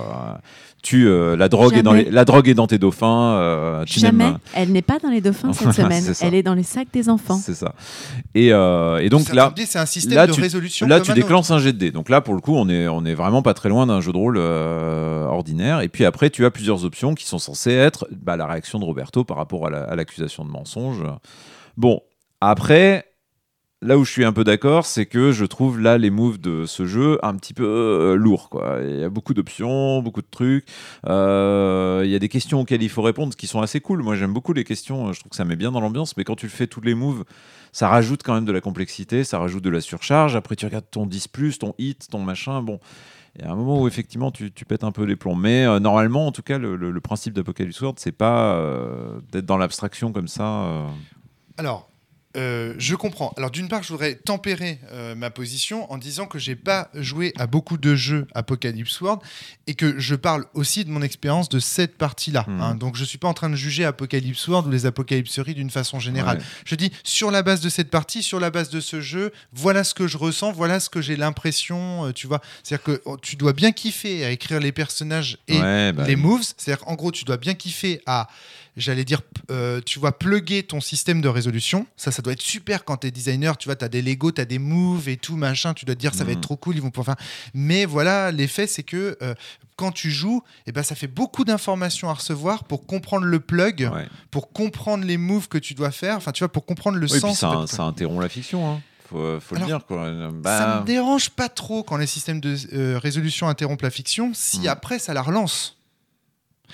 tu, 0.81 1.07
euh, 1.09 1.35
la, 1.35 1.49
drogue 1.49 1.75
est 1.75 1.83
dans 1.83 1.91
les, 1.91 2.05
la 2.09 2.23
drogue 2.23 2.47
est 2.47 2.53
dans 2.53 2.67
tes 2.67 2.77
dauphins. 2.77 3.33
euh, 3.33 3.83
tu 3.83 3.99
Jamais. 3.99 4.31
Elle 4.53 4.71
n'est 4.71 4.81
pas 4.81 4.97
dans 4.97 5.09
les 5.09 5.19
dauphins 5.19 5.51
cette 5.51 5.71
semaine. 5.73 6.03
Elle 6.21 6.33
est 6.33 6.41
dans 6.43 6.53
les 6.53 6.63
sacs 6.63 6.87
des 6.93 7.09
enfants. 7.09 7.35
C'est 7.35 7.53
ça. 7.53 7.75
Et, 8.33 8.53
euh, 8.53 8.99
et 8.99 9.09
donc 9.09 9.23
Ça 9.23 9.33
là, 9.33 9.53
c'est 9.57 9.77
un 9.77 9.85
système 9.85 10.15
là, 10.15 10.25
de 10.27 10.31
tu- 10.31 10.39
résolution. 10.39 10.87
Là, 10.87 11.01
tu 11.01 11.11
déclenches 11.11 11.51
un 11.51 11.59
jet 11.59 11.73
de 11.73 11.77
dés. 11.77 11.91
Donc 11.91 12.07
là, 12.07 12.21
pour 12.21 12.33
le 12.33 12.39
coup, 12.39 12.55
on 12.55 12.69
est, 12.69 12.87
on 12.87 13.03
est 13.03 13.13
vraiment 13.13 13.41
pas 13.41 13.53
très 13.53 13.67
loin 13.67 13.87
d'un 13.87 13.99
jeu 13.99 14.13
de 14.13 14.17
rôle 14.17 14.37
euh, 14.37 15.25
ordinaire. 15.25 15.81
Et 15.81 15.89
puis 15.89 16.05
après, 16.05 16.29
tu 16.29 16.45
as 16.45 16.51
plusieurs 16.51 16.85
options 16.85 17.13
qui 17.13 17.25
sont 17.25 17.39
censées 17.39 17.73
être 17.73 18.07
bah, 18.11 18.37
la 18.37 18.45
réaction 18.47 18.79
de 18.79 18.85
Roberto 18.85 19.25
par 19.25 19.35
rapport 19.35 19.67
à 19.67 19.69
la- 19.69 19.83
à 19.83 19.95
l'accusation 19.97 20.45
de 20.45 20.49
mensonge. 20.49 21.03
Bon, 21.75 21.99
après, 22.41 23.05
là 23.81 23.97
où 23.97 24.03
je 24.05 24.11
suis 24.11 24.25
un 24.25 24.33
peu 24.33 24.43
d'accord, 24.43 24.85
c'est 24.85 25.05
que 25.05 25.31
je 25.31 25.45
trouve 25.45 25.79
là 25.79 25.97
les 25.97 26.09
moves 26.09 26.37
de 26.39 26.65
ce 26.65 26.85
jeu 26.85 27.17
un 27.23 27.35
petit 27.35 27.53
peu 27.53 27.65
euh, 27.65 28.15
lourds. 28.15 28.49
Il 28.83 28.99
y 28.99 29.03
a 29.03 29.09
beaucoup 29.09 29.33
d'options, 29.33 30.01
beaucoup 30.01 30.21
de 30.21 30.27
trucs. 30.29 30.65
Euh, 31.07 32.01
il 32.05 32.11
y 32.11 32.15
a 32.15 32.19
des 32.19 32.29
questions 32.29 32.61
auxquelles 32.61 32.83
il 32.83 32.89
faut 32.89 33.01
répondre, 33.01 33.35
qui 33.35 33.47
sont 33.47 33.61
assez 33.61 33.79
cool. 33.81 34.03
Moi, 34.03 34.15
j'aime 34.15 34.33
beaucoup 34.33 34.53
les 34.53 34.63
questions. 34.63 35.11
Je 35.13 35.19
trouve 35.19 35.29
que 35.31 35.35
ça 35.35 35.45
met 35.45 35.55
bien 35.55 35.71
dans 35.71 35.81
l'ambiance. 35.81 36.15
Mais 36.17 36.23
quand 36.23 36.35
tu 36.35 36.49
fais 36.49 36.67
tous 36.67 36.81
les 36.81 36.93
moves, 36.95 37.23
ça 37.71 37.87
rajoute 37.87 38.23
quand 38.23 38.33
même 38.33 38.45
de 38.45 38.51
la 38.51 38.61
complexité, 38.61 39.23
ça 39.23 39.39
rajoute 39.39 39.63
de 39.63 39.69
la 39.69 39.81
surcharge. 39.81 40.35
Après, 40.35 40.55
tu 40.55 40.65
regardes 40.65 40.89
ton 40.89 41.05
10, 41.05 41.27
ton 41.59 41.73
hit, 41.77 42.07
ton 42.09 42.19
machin. 42.19 42.61
Bon, 42.61 42.79
il 43.35 43.43
y 43.45 43.47
a 43.47 43.51
un 43.51 43.55
moment 43.55 43.81
où 43.81 43.87
effectivement 43.87 44.31
tu, 44.31 44.51
tu 44.51 44.65
pètes 44.65 44.83
un 44.83 44.91
peu 44.91 45.03
les 45.03 45.15
plombs. 45.15 45.35
Mais 45.35 45.65
euh, 45.65 45.79
normalement, 45.79 46.25
en 46.27 46.31
tout 46.31 46.41
cas, 46.41 46.57
le, 46.57 46.75
le- 46.75 46.91
le 46.91 47.01
principe 47.01 47.33
d'Apocalypse 47.33 47.79
World, 47.81 47.99
c'est 47.99 48.11
pas 48.11 48.53
euh, 48.55 49.19
d'être 49.31 49.45
dans 49.45 49.57
l'abstraction 49.57 50.11
comme 50.11 50.27
ça. 50.27 50.87
Alors, 51.57 51.88
euh, 52.37 52.75
je 52.77 52.95
comprends. 52.95 53.33
Alors, 53.37 53.49
d'une 53.49 53.67
part, 53.67 53.81
je 53.81 53.89
voudrais 53.89 54.13
tempérer 54.13 54.79
euh, 54.91 55.15
ma 55.15 55.31
position 55.31 55.91
en 55.91 55.97
disant 55.97 56.27
que 56.27 56.37
j'ai 56.37 56.55
pas 56.55 56.89
joué 56.93 57.33
à 57.37 57.47
beaucoup 57.47 57.77
de 57.77 57.95
jeux 57.95 58.27
Apocalypse 58.35 59.01
World 59.01 59.21
et 59.65 59.73
que 59.73 59.99
je 59.99 60.13
parle 60.13 60.45
aussi 60.53 60.85
de 60.85 60.91
mon 60.91 61.01
expérience 61.01 61.49
de 61.49 61.59
cette 61.59 61.97
partie-là. 61.97 62.45
Mhm. 62.47 62.61
hein. 62.61 62.75
Donc, 62.75 62.97
je 62.97 63.03
suis 63.03 63.17
pas 63.17 63.27
en 63.27 63.33
train 63.33 63.49
de 63.49 63.55
juger 63.55 63.83
Apocalypse 63.83 64.47
World 64.47 64.67
ou 64.67 64.71
les 64.71 64.85
apocalypseries 64.85 65.55
d'une 65.55 65.71
façon 65.71 65.99
générale. 65.99 66.37
Ouais. 66.37 66.43
Je 66.65 66.75
dis 66.75 66.91
sur 67.03 67.31
la 67.31 67.41
base 67.41 67.61
de 67.61 67.69
cette 67.69 67.89
partie, 67.89 68.21
sur 68.21 68.39
la 68.39 68.51
base 68.51 68.69
de 68.69 68.79
ce 68.79 69.01
jeu, 69.01 69.31
voilà 69.51 69.83
ce 69.83 69.95
que 69.95 70.07
je 70.07 70.17
ressens, 70.17 70.51
voilà 70.51 70.79
ce 70.79 70.89
que 70.89 71.01
j'ai 71.01 71.15
l'impression. 71.15 72.05
euh, 72.05 72.13
tu 72.13 72.27
vois, 72.27 72.41
c'est-à-dire 72.63 72.83
que 72.83 73.01
oh, 73.05 73.17
tu 73.19 73.37
dois 73.37 73.53
bien 73.53 73.71
kiffer 73.71 74.23
à 74.23 74.29
écrire 74.29 74.59
les 74.59 74.71
personnages 74.71 75.39
et 75.47 75.59
Ouais, 75.59 75.93
bah, 75.93 76.05
les 76.05 76.15
moves. 76.15 76.43
C'est-à-dire 76.43 76.87
en 76.87 76.93
gros, 76.93 77.11
tu 77.11 77.25
dois 77.25 77.37
bien 77.37 77.55
kiffer 77.55 78.01
à, 78.05 78.27
j'allais 78.79 79.05
dire, 79.05 79.21
euh, 79.51 79.81
tu 79.85 79.99
vois, 79.99 80.17
plugger 80.17 80.63
ton 80.63 80.81
système 80.81 81.21
de 81.21 81.27
résolution. 81.27 81.85
Ça, 81.97 82.11
ça 82.11 82.21
doit 82.21 82.33
être 82.33 82.41
super 82.41 82.85
quand 82.85 82.97
tu 82.97 83.07
es 83.07 83.11
designer. 83.11 83.57
Tu 83.57 83.67
vois, 83.67 83.75
tu 83.75 83.85
as 83.85 83.89
des 83.89 84.01
Lego, 84.01 84.31
tu 84.31 84.41
as 84.41 84.45
des 84.45 84.59
moves 84.59 85.07
et 85.09 85.17
tout, 85.17 85.35
machin. 85.35 85.73
Tu 85.73 85.85
dois 85.85 85.95
te 85.95 85.99
dire, 85.99 86.13
ça 86.15 86.23
va 86.23 86.31
Mhm. 86.31 86.37
être 86.37 86.41
trop 86.41 86.55
cool, 86.57 86.75
ils 86.75 86.81
vont 86.81 86.89
pouvoir 86.91 87.17
faire. 87.17 87.27
Mais 87.53 87.85
voilà, 87.85 88.31
l'effet, 88.31 88.65
c'est 88.67 88.83
que 88.83 89.17
euh, 89.21 89.35
quand 89.75 89.91
tu 89.91 90.09
joues, 90.11 90.41
eh 90.67 90.71
ben, 90.71 90.83
ça 90.83 90.95
fait 90.95 91.07
beaucoup 91.07 91.45
d'informations 91.45 92.09
à 92.09 92.13
recevoir 92.13 92.63
pour 92.63 92.85
comprendre 92.85 93.25
le 93.25 93.39
plug, 93.39 93.89
ouais. 93.93 94.07
pour 94.31 94.51
comprendre 94.51 95.05
les 95.05 95.17
moves 95.17 95.47
que 95.47 95.57
tu 95.57 95.73
dois 95.73 95.91
faire. 95.91 96.17
Enfin, 96.17 96.31
tu 96.31 96.39
vois, 96.39 96.51
pour 96.51 96.65
comprendre 96.65 96.97
le 96.97 97.05
Oui, 97.05 97.11
puis 97.11 97.19
sens. 97.21 97.39
ça, 97.39 97.49
en 97.51 97.67
fait. 97.67 97.75
ça 97.75 97.83
interrompt 97.83 98.21
la 98.21 98.29
fiction. 98.29 98.69
Hein. 98.69 98.81
Faut, 99.09 99.39
faut 99.39 99.55
le 99.55 99.61
dire. 99.65 99.83
Quoi. 99.87 100.05
Ça 100.05 100.29
Bah, 100.31 100.79
me 100.81 100.85
dérange 100.85 101.31
pas 101.31 101.49
trop 101.49 101.81
quand 101.81 101.97
les 101.97 102.05
systèmes 102.05 102.39
de 102.39 102.55
euh, 102.73 102.99
résolution 102.99 103.47
interrompent 103.49 103.81
la 103.81 103.89
fiction, 103.89 104.31
si 104.35 104.59
Mhm. 104.59 104.67
après 104.67 104.99
ça 104.99 105.13
la 105.15 105.23
relance. 105.23 105.77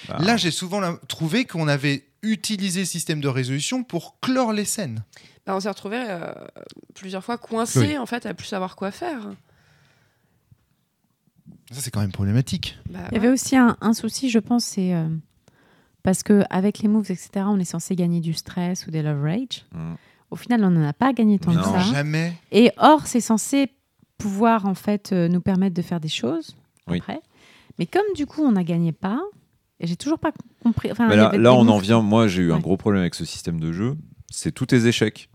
Bah, 0.08 0.18
Là, 0.20 0.38
j'ai 0.38 0.52
souvent 0.52 0.82
trouvé 1.08 1.46
qu'on 1.46 1.68
avait 1.68 2.06
utilisé 2.22 2.82
le 2.82 2.86
système 2.86 3.22
de 3.22 3.28
résolution 3.28 3.84
pour 3.84 4.20
clore 4.20 4.54
les 4.54 4.66
scènes. 4.66 5.04
Bah, 5.46 5.56
on 5.56 5.60
s'est 5.60 5.70
retrouvé 5.70 5.98
euh, 6.00 6.34
plusieurs 6.96 7.24
fois 7.24 7.38
coincé 7.38 7.80
Oui. 7.80 7.98
en 7.98 8.06
fait 8.06 8.26
à 8.26 8.34
plus 8.34 8.48
savoir 8.48 8.76
quoi 8.76 8.91
faire. 8.91 9.30
Ça, 11.72 11.82
c'est 11.82 11.91
quand 11.91 12.02
même 12.02 12.12
problématique. 12.12 12.78
Bah, 12.89 13.00
Il 13.12 13.16
y 13.16 13.18
avait 13.18 13.30
aussi 13.30 13.56
un, 13.56 13.76
un 13.82 13.93
souci, 13.93 14.30
je 14.30 14.39
pense, 14.39 14.64
c'est 14.66 14.93
euh, 14.93 15.08
parce 16.04 16.24
que 16.24 16.43
avec 16.50 16.80
les 16.80 16.88
moves, 16.88 17.10
etc., 17.12 17.46
on 17.48 17.60
est 17.60 17.66
censé 17.66 17.96
gagner 17.96 18.22
du 18.22 18.34
stress 18.34 18.86
ou 18.88 18.91
des 18.91 19.02
love 19.02 19.22
rage. 19.24 19.66
Mm. 19.74 19.93
Au 20.32 20.36
final, 20.36 20.64
on 20.64 20.70
n'en 20.72 20.88
a 20.88 20.93
pas 20.93 21.14
gagné 21.14 21.39
tant 21.39 21.52
que 21.52 21.58
non, 21.58 21.64
ça. 21.64 21.80
jamais. 21.80 22.34
Et 22.52 22.72
or, 22.78 23.06
c'est 23.08 23.22
censé 23.22 23.72
pouvoir 24.18 24.66
en 24.66 24.76
fait 24.76 25.12
euh, 25.12 25.28
nous 25.28 25.41
permettre 25.41 25.76
de 25.76 25.82
faire 25.82 26.00
des 26.00 26.08
choses 26.10 26.56
Oui. 26.88 26.98
après. 27.00 27.20
Mais 27.80 27.86
comme 27.86 28.06
du 28.16 28.26
coup, 28.26 28.43
on 28.43 28.54
n'a 28.54 28.64
gagné 28.64 28.91
pas, 28.91 29.22
et 29.80 29.88
j'ai 29.88 29.95
toujours 29.95 30.19
pas 30.19 30.32
compris. 30.63 30.91
Enfin, 30.91 31.07
Mais 31.07 31.15
là, 31.15 31.53
on 31.53 31.67
en 31.67 31.78
vient. 31.78 32.01
Moi, 32.01 32.28
j'ai 32.28 32.43
eu 32.43 32.51
un 32.53 32.59
gros 32.59 32.78
problème 32.78 33.01
avec 33.01 33.15
ce 33.15 33.26
système 33.26 33.59
de 33.59 33.71
jeu. 33.71 33.95
C'est 34.30 34.51
tous 34.51 34.65
tes 34.67 34.88
échecs. 34.88 35.30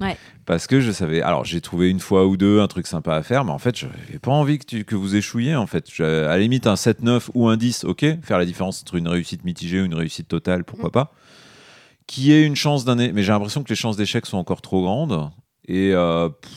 Ouais. 0.00 0.16
Parce 0.44 0.66
que 0.66 0.80
je 0.80 0.90
savais. 0.92 1.22
Alors, 1.22 1.44
j'ai 1.44 1.60
trouvé 1.62 1.88
une 1.88 2.00
fois 2.00 2.26
ou 2.26 2.36
deux 2.36 2.60
un 2.60 2.66
truc 2.68 2.86
sympa 2.86 3.14
à 3.14 3.22
faire, 3.22 3.44
mais 3.46 3.52
en 3.52 3.58
fait, 3.58 3.76
j'avais 3.76 4.18
pas 4.20 4.30
envie 4.30 4.58
que, 4.58 4.66
tu- 4.66 4.84
que 4.84 4.94
vous 4.94 5.16
échouiez. 5.16 5.56
En 5.56 5.66
fait, 5.66 5.88
à 6.00 6.02
la 6.28 6.38
limite, 6.38 6.66
un 6.66 6.74
7-9 6.74 7.30
ou 7.34 7.48
un 7.48 7.56
10, 7.56 7.84
ok. 7.84 8.04
Faire 8.22 8.36
la 8.38 8.44
différence 8.44 8.82
entre 8.82 8.96
une 8.96 9.08
réussite 9.08 9.44
mitigée 9.44 9.80
ou 9.80 9.84
une 9.86 9.94
réussite 9.94 10.28
totale, 10.28 10.64
pourquoi 10.64 10.90
pas. 10.92 11.12
Qui 12.06 12.32
ait 12.32 12.44
une 12.44 12.56
chance 12.56 12.84
d'un. 12.84 12.94
Mais 12.96 13.22
j'ai 13.22 13.32
l'impression 13.32 13.62
que 13.62 13.68
les 13.70 13.74
chances 13.74 13.96
d'échec 13.96 14.26
sont 14.26 14.36
encore 14.38 14.60
trop 14.62 14.82
grandes. 14.82 15.30
Et. 15.66 15.92
euh, 15.94 16.28
pff, 16.28 16.52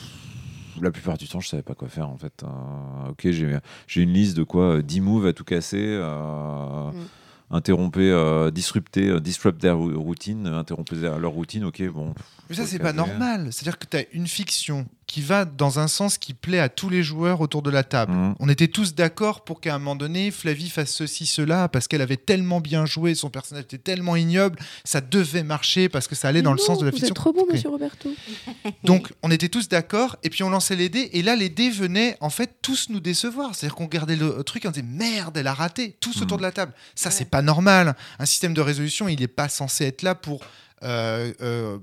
la 0.84 0.90
plupart 0.90 1.16
du 1.18 1.28
temps, 1.28 1.40
je 1.40 1.48
savais 1.48 1.62
pas 1.62 1.74
quoi 1.74 1.88
faire 1.88 2.08
en 2.08 2.16
fait. 2.16 2.42
Euh, 2.42 3.10
ok, 3.10 3.30
j'ai 3.30 3.58
j'ai 3.86 4.02
une 4.02 4.12
liste 4.12 4.36
de 4.36 4.42
quoi 4.42 4.76
euh, 4.76 4.82
10 4.82 5.00
moves 5.00 5.26
à 5.26 5.32
tout 5.32 5.44
casser. 5.44 5.78
euh, 5.80 6.90
Mm. 6.92 7.54
interrompez, 7.56 8.10
euh, 8.10 8.50
disrupter, 8.52 9.08
euh, 9.08 9.18
disrupt 9.20 9.60
their 9.60 9.76
routine, 9.76 10.46
euh, 10.46 10.58
interrompez 10.58 10.94
leur 10.96 11.32
routine, 11.32 11.64
ok, 11.64 11.82
bon. 11.90 12.14
Mais 12.48 12.54
ça, 12.56 12.64
c'est 12.66 12.78
pas 12.78 12.92
normal. 12.92 13.52
C'est-à-dire 13.52 13.78
que 13.78 13.86
tu 13.86 13.96
as 13.96 14.04
une 14.12 14.26
fiction 14.28 14.86
qui 15.10 15.22
va 15.22 15.44
dans 15.44 15.78
un 15.80 15.88
sens 15.88 16.18
qui 16.18 16.34
plaît 16.34 16.60
à 16.60 16.68
tous 16.68 16.88
les 16.88 17.02
joueurs 17.02 17.40
autour 17.40 17.62
de 17.62 17.70
la 17.70 17.82
table. 17.82 18.12
Mhm. 18.12 18.34
On 18.38 18.48
était 18.48 18.68
tous 18.68 18.94
d'accord 18.94 19.42
pour 19.44 19.60
qu'à 19.60 19.74
un 19.74 19.78
moment 19.78 19.96
donné, 19.96 20.30
Flavie 20.30 20.70
fasse 20.70 20.92
ceci, 20.94 21.26
cela, 21.26 21.68
parce 21.68 21.88
qu'elle 21.88 22.00
avait 22.02 22.16
tellement 22.16 22.60
bien 22.60 22.86
joué, 22.86 23.14
son 23.14 23.28
personnage 23.30 23.64
était 23.64 23.78
tellement 23.78 24.14
ignoble, 24.16 24.58
ça 24.84 25.00
devait 25.00 25.42
marcher 25.42 25.88
parce 25.88 26.06
que 26.06 26.14
ça 26.14 26.28
allait 26.28 26.42
dans 26.42 26.52
le 26.52 26.58
sens 26.58 26.78
de 26.78 26.84
la 26.84 26.90
vous 26.92 26.96
fiction. 26.96 27.12
êtes 27.12 27.16
trop 27.16 27.32
bon, 27.32 27.42
Ok. 27.42 27.52
monsieur 27.52 27.70
Roberto. 27.70 28.08
Donc, 28.84 29.12
on 29.22 29.30
était 29.30 29.48
tous 29.48 29.68
d'accord, 29.68 30.16
et 30.22 30.30
puis 30.30 30.42
on 30.42 30.50
lançait 30.50 30.76
les 30.76 30.88
dés, 30.88 31.10
et 31.12 31.22
là, 31.22 31.34
les 31.36 31.48
dés 31.48 31.70
venaient 31.70 32.16
en 32.20 32.30
fait 32.30 32.56
tous 32.62 32.88
nous 32.90 33.00
décevoir. 33.00 33.54
C'est-à-dire 33.54 33.74
qu'on 33.74 33.84
regardait 33.86 34.16
le 34.16 34.42
truc 34.44 34.64
et 34.64 34.68
on 34.68 34.70
disait 34.70 34.86
merde, 34.86 35.36
elle 35.36 35.46
a 35.46 35.54
raté, 35.54 35.96
tous 36.00 36.22
autour 36.22 36.36
de 36.38 36.42
la 36.42 36.52
table. 36.52 36.72
Ça, 36.94 37.08
Ouais. 37.08 37.14
c'est 37.16 37.24
pas 37.30 37.42
normal. 37.42 37.96
Un 38.18 38.26
système 38.26 38.54
de 38.54 38.60
résolution, 38.60 39.08
il 39.08 39.18
n'est 39.18 39.26
pas 39.26 39.48
censé 39.48 39.84
être 39.86 40.02
là 40.02 40.14
pour 40.14 40.40
euh, 40.82 41.32
euh, 41.40 41.78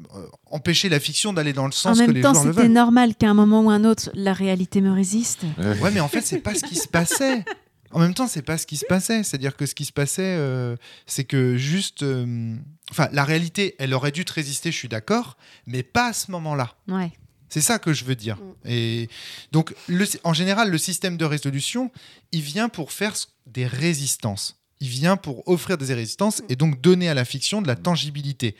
empêcher 0.50 0.90
la 0.90 1.00
fiction 1.00 1.34
d'aller 1.34 1.54
dans 1.54 1.64
le 1.64 1.70
En 1.70 1.72
sens 1.72 1.98
que 2.00 2.04
même 2.06 2.12
les 2.16 2.22
temps, 2.22 2.34
joueurs 2.34 2.46
le 2.46 2.52
c'était 2.54 2.64
veulent. 2.64 2.72
normal 2.74 3.16
qu'à 3.16 3.30
un 3.30 3.34
moment 3.34 3.62
ou 3.62 3.70
un 3.70 3.84
autre, 3.84 4.10
la 4.14 4.34
réalité 4.34 4.82
me 4.82 4.92
résiste. 4.92 5.44
Ouais, 5.82 5.92
mais 5.92 6.00
en 6.00 6.08
fait, 6.08 6.22
c'est 6.22 6.40
pas 6.40 6.56
ce 6.56 6.64
qui 6.66 6.76
se 6.76 6.88
passait. 6.88 7.44
En 7.92 8.00
même 8.00 8.14
temps, 8.14 8.28
c'est 8.28 8.42
pas 8.42 8.58
ce 8.58 8.66
qui 8.68 8.76
se 8.78 8.86
passait. 8.86 9.24
C'est-à-dire 9.24 9.56
que 9.56 9.66
ce 9.66 9.74
qui 9.74 9.86
se 9.86 9.94
passait, 9.94 10.36
euh, 10.38 10.76
c'est 11.06 11.24
que 11.24 11.56
juste. 11.58 12.04
euh, 12.04 12.56
Enfin, 12.92 13.10
la 13.12 13.24
réalité, 13.26 13.76
elle 13.80 13.94
aurait 13.94 14.12
dû 14.14 14.24
te 14.24 14.32
résister, 14.34 14.72
je 14.72 14.78
suis 14.78 14.88
d'accord, 14.88 15.36
mais 15.66 15.84
pas 15.84 16.08
à 16.08 16.14
ce 16.14 16.32
moment-là. 16.32 16.74
Ouais. 16.88 17.12
C'est 17.50 17.60
ça 17.62 17.80
que 17.80 17.92
je 17.94 18.06
veux 18.06 18.16
dire. 18.16 18.38
Mm. 18.38 18.70
Et 18.70 19.10
donc, 19.52 19.74
le- 19.88 20.06
en 20.24 20.34
général, 20.34 20.70
le 20.72 20.78
système 20.78 21.18
de 21.18 21.26
résolution, 21.26 21.92
il 22.32 22.42
vient 22.42 22.70
pour 22.70 22.92
faire 22.94 23.14
des 23.46 23.66
résistances. 23.68 24.58
Il 24.80 24.90
vient 24.90 25.18
pour 25.18 25.48
offrir 25.48 25.78
des 25.78 25.94
résistances 25.94 26.42
et 26.50 26.56
donc 26.56 26.82
donner 26.82 27.10
à 27.10 27.14
la 27.14 27.26
fiction 27.26 27.62
de 27.62 27.68
la 27.68 27.76
tangibilité. 27.76 28.56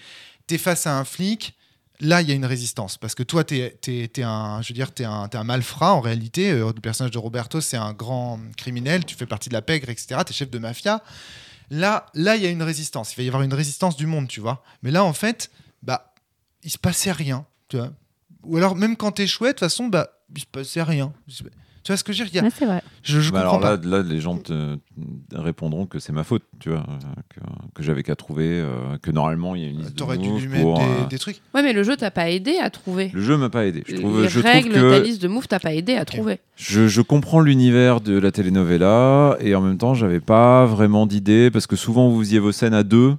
Tu 0.48 0.56
es 0.56 0.58
face 0.58 0.88
à 0.88 0.98
un 0.98 1.04
flic, 1.04 1.56
là, 2.00 2.22
il 2.22 2.30
y 2.30 2.32
a 2.32 2.36
une 2.36 2.46
résistance. 2.46 2.98
Parce 2.98 3.16
que 3.16 3.24
toi, 3.24 3.44
tu 3.44 3.58
es, 3.58 4.24
un, 4.24 4.62
je 4.62 5.04
un, 5.04 5.30
un 5.32 5.44
malfrat 5.44 5.94
en 5.94 6.02
réalité. 6.02 6.52
Euh, 6.52 6.72
le 6.74 6.82
personnage 6.82 7.12
de 7.12 7.18
Roberto, 7.18 7.62
c'est 7.62 7.78
un 7.78 7.94
grand 7.94 8.40
criminel. 8.56 9.06
Tu 9.06 9.16
fais 9.16 9.26
partie 9.26 9.50
de 9.50 9.54
la 9.54 9.62
pègre, 9.62 9.90
etc. 9.90 10.22
Tu 10.26 10.32
es 10.32 10.36
chef 10.36 10.50
de 10.50 10.60
mafia. 10.60 11.04
Là, 11.70 12.06
là, 12.14 12.36
il 12.36 12.44
y 12.44 12.46
a 12.46 12.50
une 12.50 12.64
résistance. 12.64 13.14
Il 13.14 13.18
va 13.18 13.24
y 13.24 13.28
avoir 13.28 13.44
une 13.44 13.54
résistance 13.54 13.98
du 13.98 14.06
monde, 14.06 14.28
tu 14.28 14.40
vois. 14.40 14.64
Mais 14.84 14.92
là, 14.92 15.04
en 15.04 15.14
fait, 15.14 15.52
bah, 15.84 16.14
il 16.64 16.72
se 16.72 16.78
passait 16.78 17.12
rien, 17.12 17.46
tu. 17.68 17.78
Ou 18.44 18.58
alors, 18.58 18.76
même 18.76 18.96
quand 18.96 19.12
t'es 19.12 19.28
chouette, 19.28 19.58
de 19.58 19.60
toute 19.60 19.70
façon, 19.70 19.88
bah, 19.88 20.10
il 20.34 20.42
se 20.42 20.46
passait 20.46 20.84
rien. 20.84 21.14
Tu 21.88 21.94
vois 21.94 21.98
ce 21.98 22.04
que 22.04 22.12
je 22.12 22.22
veux 22.26 22.30
dire? 22.30 22.44
Il 22.44 22.66
y 22.68 22.70
a- 22.70 22.74
Ouais. 22.74 22.82
Je, 23.02 23.22
je 23.22 23.32
Bah 23.32 23.44
comprends 23.44 23.60
alors 23.66 23.80
pas. 23.80 23.88
là, 23.88 24.00
là, 24.00 24.04
les 24.04 24.20
gens 24.20 24.36
te 24.38 24.78
répondront 25.34 25.86
que 25.86 26.00
c'est 26.00 26.12
ma 26.12 26.26
faute, 26.26 26.44
tu 26.60 26.68
vois, 26.68 26.86
que, 27.30 27.40
que 27.76 27.82
j'avais 27.82 28.04
qu'à 28.04 28.18
trouver, 28.18 28.60
euh, 28.60 28.98
que 29.02 29.10
normalement 29.10 29.56
il 29.56 29.62
y 29.62 29.66
a 29.66 29.70
une 29.70 29.78
liste 29.78 29.94
de 29.94 29.96
T'aurais 29.98 30.18
dû 30.18 30.28
lui 30.30 30.48
mettre 30.50 30.64
pour, 30.64 30.80
des, 30.80 30.84
euh, 30.84 31.06
des 31.10 31.18
trucs. 31.18 31.40
Ouais, 31.56 31.64
mais 31.64 31.72
le 31.72 31.84
jeu 31.84 31.96
t'a 31.96 32.12
pas 32.12 32.30
aidé 32.30 32.58
à 32.62 32.70
trouver. 32.70 33.10
Le 33.14 33.22
jeu 33.22 33.38
m'a 33.38 33.50
pas 33.50 33.66
aidé. 33.66 33.86
Je 33.88 33.96
trouve, 33.96 34.22
Les 34.24 34.28
je 34.28 34.40
trouve 34.42 34.52
règles, 34.52 34.74
que 34.74 34.92
ta 34.92 35.00
liste 35.00 35.22
de 35.22 35.30
moves, 35.30 35.48
t'as 35.48 35.60
pas 35.60 35.74
aidé 35.74 35.96
à 35.96 36.04
trouver. 36.04 36.40
Je, 36.58 36.90
je 36.90 37.02
comprends 37.02 37.40
l'univers 37.40 38.02
de 38.02 38.20
la 38.20 38.34
telenovela 38.34 39.38
et 39.40 39.56
en 39.56 39.62
même 39.62 39.78
temps, 39.78 39.94
j'avais 39.94 40.20
pas 40.20 40.66
vraiment 40.66 41.06
d'idée 41.08 41.52
parce 41.52 41.68
que 41.68 41.78
souvent 41.78 42.10
vous 42.10 42.20
faisiez 42.20 42.40
vos 42.40 42.52
scènes 42.52 42.74
à 42.74 42.84
deux, 42.84 43.16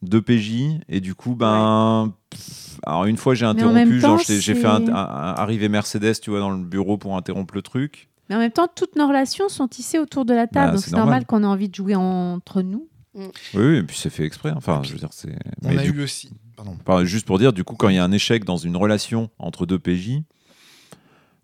deux 0.00 0.22
PJ 0.22 0.78
et 0.88 1.00
du 1.00 1.14
coup, 1.14 1.34
ben. 1.34 2.14
pff, 2.30 2.67
alors 2.88 3.04
une 3.06 3.16
fois 3.16 3.34
j'ai 3.34 3.44
interrompu, 3.46 4.00
genre 4.00 4.18
j'ai 4.18 4.40
fait 4.54 4.64
un, 4.66 4.84
c'est- 4.84 4.90
un- 4.90 4.94
un- 4.94 5.34
arriver 5.34 5.68
Mercedes, 5.68 6.20
tu 6.20 6.30
vois, 6.30 6.40
dans 6.40 6.50
le 6.50 6.64
bureau 6.64 6.96
pour 6.98 7.16
interrompre 7.16 7.54
le 7.54 7.62
truc. 7.62 8.08
Mais 8.28 8.36
en 8.36 8.38
même 8.40 8.52
temps, 8.52 8.68
toutes 8.74 8.96
nos 8.96 9.06
relations 9.08 9.48
sont 9.48 9.68
tissées 9.68 9.98
autour 9.98 10.24
de 10.26 10.34
la 10.34 10.46
table. 10.46 10.66
Bah, 10.66 10.72
donc 10.72 10.80
c'est 10.84 10.90
normal 10.92 11.06
normal. 11.06 11.26
qu'on 11.26 11.42
ait 11.42 11.46
envie 11.46 11.68
de 11.68 11.74
jouer 11.74 11.94
entre 11.94 12.60
nous. 12.62 12.88
Oui, 13.14 13.24
oui, 13.54 13.76
et 13.78 13.82
puis 13.82 13.96
c'est 13.96 14.10
fait 14.10 14.24
exprès. 14.24 14.52
Enfin, 14.54 14.82
je 14.84 14.92
veux 14.92 14.98
dire, 14.98 15.08
c'est. 15.12 15.34
On 15.64 15.68
mais 15.68 15.78
a 15.78 15.82
du 15.82 15.90
eu 15.98 16.02
aussi. 16.02 16.30
Pardon. 16.56 16.76
Enfin, 16.86 17.04
juste 17.04 17.26
pour 17.26 17.38
dire, 17.38 17.52
du 17.52 17.64
coup, 17.64 17.74
quand 17.74 17.88
il 17.88 17.94
y 17.96 17.98
a 17.98 18.04
un 18.04 18.12
échec 18.12 18.44
dans 18.44 18.56
une 18.58 18.76
relation 18.76 19.30
entre 19.38 19.64
deux 19.66 19.78
PJ, 19.78 20.22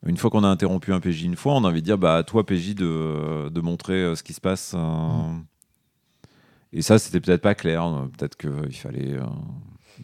une 0.07 0.17
fois 0.19 0.29
qu'on 0.31 0.45
a 0.45 0.49
interrompu 0.49 0.93
un 0.93 1.01
PJ 1.01 1.23
une 1.25 1.37
fois, 1.37 1.55
on 1.55 1.65
a 1.65 1.69
envie 1.69 1.81
de 1.81 1.87
dire, 1.87 1.97
bah, 1.99 2.17
à 2.17 2.23
toi, 2.23 2.45
PJ, 2.45 2.75
de, 2.75 3.49
de 3.49 3.61
montrer 3.63 3.95
euh, 3.95 4.15
ce 4.15 4.23
qui 4.23 4.35
se 4.35 4.41
passe. 4.41 4.75
euh. 4.77 5.33
Et 6.73 6.83
ça, 6.83 6.99
c'était 6.99 7.21
peut-être 7.21 7.41
pas 7.43 7.55
clair. 7.55 7.85
euh, 7.87 8.07
Peut-être 8.19 8.37
qu'il 8.37 8.75
fallait. 8.77 9.13
euh, 9.15 9.25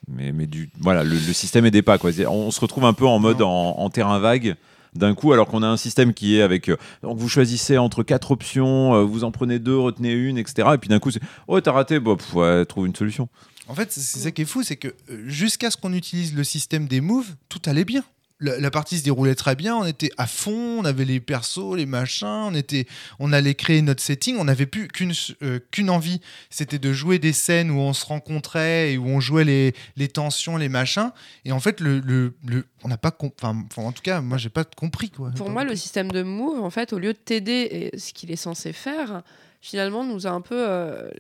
Mais, 0.09 0.33
mais 0.33 0.47
du, 0.47 0.71
voilà, 0.81 1.05
le, 1.05 1.11
le 1.11 1.33
système 1.33 1.67
aidait 1.67 1.83
pas. 1.83 1.99
Quoi. 1.99 2.11
On, 2.29 2.51
se 2.51 2.61
retrouve 2.61 2.85
un 2.85 2.93
peu 2.93 3.07
en 3.07 3.19
mode 3.19 3.43
en, 3.43 3.77
en 3.79 3.91
terrain 3.91 4.19
vague 4.19 4.57
d'un 4.95 5.15
coup, 5.15 5.33
alors 5.33 5.47
qu'on 5.47 5.63
a 5.63 5.69
un 5.69 5.77
système 5.77 6.13
qui 6.15 6.37
est 6.37 6.43
avec. 6.43 6.69
euh, 6.69 6.77
donc 7.03 7.19
vous 7.19 7.29
choisissez 7.29 7.79
entre 7.79 8.03
quatre 8.03 8.31
options, 8.33 8.95
euh, 8.95 9.03
vous 9.05 9.25
en 9.25 9.31
prenez 9.31 9.59
deux, 9.59 9.79
retenez 9.79 10.13
une, 10.13 10.39
etc. 10.39 10.69
Et 10.75 10.79
puis 10.79 10.89
d'un 10.89 10.99
coup, 10.99 11.11
c'est 11.11 11.21
Oh, 11.49 11.61
t'as 11.61 11.73
raté, 11.73 12.01
bah, 12.01 12.17
pff, 12.17 12.35
ouais, 12.35 12.65
trouve 12.65 12.87
une 12.87 12.95
solution. 12.95 13.29
En 13.69 13.75
fait, 13.75 13.93
c'est 13.93 14.01
c'est 14.01 14.19
ça 14.19 14.31
qui 14.33 14.43
est 14.43 14.47
fou, 14.47 14.63
c'est 14.65 14.77
que 14.77 14.89
euh, 15.11 15.23
jusqu'à 15.29 15.71
ce 15.71 15.77
qu'on 15.77 15.93
utilise 15.93 16.35
le 16.35 16.43
système 16.43 16.89
des 16.89 17.01
moves, 17.01 17.37
tout 17.49 17.61
allait 17.67 17.85
bien. 17.85 18.03
La, 18.41 18.59
la 18.59 18.71
partie 18.71 18.99
se 18.99 19.05
déroulait 19.05 19.35
très 19.35 19.55
bien, 19.55 19.77
on 19.77 19.85
était 19.85 20.11
à 20.17 20.27
fond, 20.27 20.79
on 20.81 20.85
avait 20.85 21.05
les 21.05 21.21
persos, 21.21 21.77
les 21.77 21.85
machins, 21.87 22.27
on 22.27 22.55
était, 22.55 22.87
on 23.19 23.33
allait 23.33 23.55
créer 23.55 23.83
notre 23.83 24.03
setting, 24.03 24.37
on 24.39 24.45
n'avait 24.45 24.65
plus 24.67 24.89
qu'une 24.89 25.13
euh, 25.43 25.61
qu'une 25.71 25.91
envie, 25.91 26.21
c'était 26.49 26.79
de 26.79 26.93
jouer 26.93 27.19
des 27.19 27.33
scènes 27.35 27.71
où 27.71 27.79
on 27.79 27.93
se 27.93 28.07
rencontrait 28.07 28.93
et 28.93 28.99
où 28.99 29.07
on 29.07 29.21
jouait 29.21 29.45
les, 29.45 29.75
les 29.97 30.09
tensions, 30.09 30.57
les 30.57 30.69
machins. 30.71 31.11
Et 31.45 31.53
en 31.53 31.61
fait, 31.61 31.81
le, 31.81 32.01
le, 32.01 32.35
le- 32.47 32.67
on 32.83 32.89
n'a 32.89 32.97
pas, 32.97 33.15
enfin, 33.43 33.67
en 33.77 33.93
tout 33.93 34.03
cas, 34.03 34.21
moi, 34.23 34.39
j'ai 34.39 34.49
pas 34.49 34.65
compris 34.65 35.11
quoi. 35.11 35.31
Pour 35.37 35.51
moi, 35.51 35.65
le 35.65 35.77
système 35.77 36.11
de 36.11 36.23
move, 36.23 36.63
en 36.63 36.71
fait, 36.71 36.93
au 36.95 36.99
lieu 36.99 37.13
de 37.13 37.19
t'aider 37.19 37.91
ce 37.99 38.13
qu'il 38.15 38.31
est 38.31 38.37
censé 38.37 38.73
faire, 38.73 39.23
finalement, 39.61 40.03
nous 40.05 40.27
a 40.27 40.31
un 40.31 40.41
peu 40.41 40.57
euh, 40.67 41.11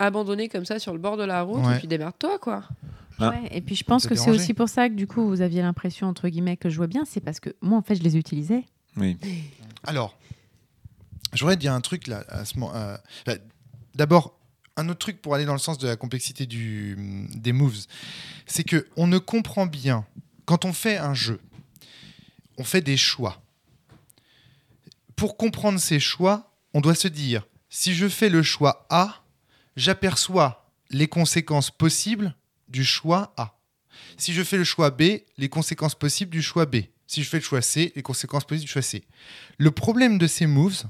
abandonné 0.00 0.48
comme 0.48 0.64
ça 0.64 0.78
sur 0.80 0.92
le 0.92 0.98
bord 0.98 1.16
de 1.16 1.24
la 1.24 1.42
route 1.42 1.64
Ouais. 1.64 1.76
et 1.76 1.78
puis 1.78 1.86
démerde-toi, 1.88 2.38
quoi. 2.40 2.64
Ah. 3.18 3.30
Ouais, 3.30 3.48
et 3.52 3.60
puis 3.60 3.76
je 3.76 3.84
pense 3.84 4.06
que 4.06 4.14
c'est 4.14 4.30
aussi 4.30 4.54
pour 4.54 4.68
ça 4.68 4.88
que 4.88 4.94
du 4.94 5.06
coup 5.06 5.28
vous 5.28 5.40
aviez 5.40 5.62
l'impression 5.62 6.08
entre 6.08 6.28
guillemets 6.28 6.56
que 6.56 6.68
je 6.68 6.74
jouais 6.74 6.88
bien, 6.88 7.04
c'est 7.04 7.20
parce 7.20 7.40
que 7.40 7.50
moi 7.60 7.78
en 7.78 7.82
fait 7.82 7.94
je 7.94 8.02
les 8.02 8.16
utilisais. 8.16 8.64
Oui. 8.96 9.16
Alors, 9.84 10.16
j'aurais 11.32 11.56
dit 11.56 11.68
un 11.68 11.80
truc 11.80 12.06
là. 12.06 12.24
À 12.28 12.44
ce 12.44 12.58
moment, 12.58 12.74
euh, 12.74 12.96
bah, 13.26 13.34
D'abord, 13.94 14.36
un 14.76 14.88
autre 14.88 14.98
truc 14.98 15.22
pour 15.22 15.34
aller 15.34 15.44
dans 15.44 15.52
le 15.52 15.58
sens 15.58 15.78
de 15.78 15.86
la 15.86 15.96
complexité 15.96 16.46
du, 16.46 17.28
des 17.34 17.52
moves, 17.52 17.86
c'est 18.46 18.64
que 18.64 18.88
on 18.96 19.06
ne 19.06 19.18
comprend 19.18 19.66
bien 19.66 20.04
quand 20.46 20.64
on 20.64 20.72
fait 20.72 20.98
un 20.98 21.14
jeu, 21.14 21.40
on 22.58 22.64
fait 22.64 22.80
des 22.80 22.96
choix. 22.96 23.40
Pour 25.14 25.36
comprendre 25.36 25.78
ces 25.78 26.00
choix, 26.00 26.52
on 26.74 26.80
doit 26.80 26.96
se 26.96 27.06
dire 27.06 27.46
si 27.68 27.94
je 27.94 28.08
fais 28.08 28.28
le 28.28 28.42
choix 28.42 28.86
A, 28.90 29.22
j'aperçois 29.76 30.68
les 30.90 31.06
conséquences 31.06 31.70
possibles 31.70 32.34
du 32.74 32.84
choix 32.84 33.32
A. 33.36 33.56
Si 34.18 34.32
je 34.32 34.42
fais 34.42 34.56
le 34.56 34.64
choix 34.64 34.90
B, 34.90 35.02
les 35.38 35.48
conséquences 35.48 35.94
possibles 35.94 36.32
du 36.32 36.42
choix 36.42 36.66
B. 36.66 36.76
Si 37.06 37.22
je 37.22 37.28
fais 37.28 37.38
le 37.38 37.42
choix 37.42 37.62
C, 37.62 37.92
les 37.94 38.02
conséquences 38.02 38.44
possibles 38.44 38.66
du 38.66 38.72
choix 38.72 38.82
C. 38.82 39.04
Le 39.58 39.70
problème 39.70 40.18
de 40.18 40.26
ces 40.26 40.46
moves, 40.46 40.82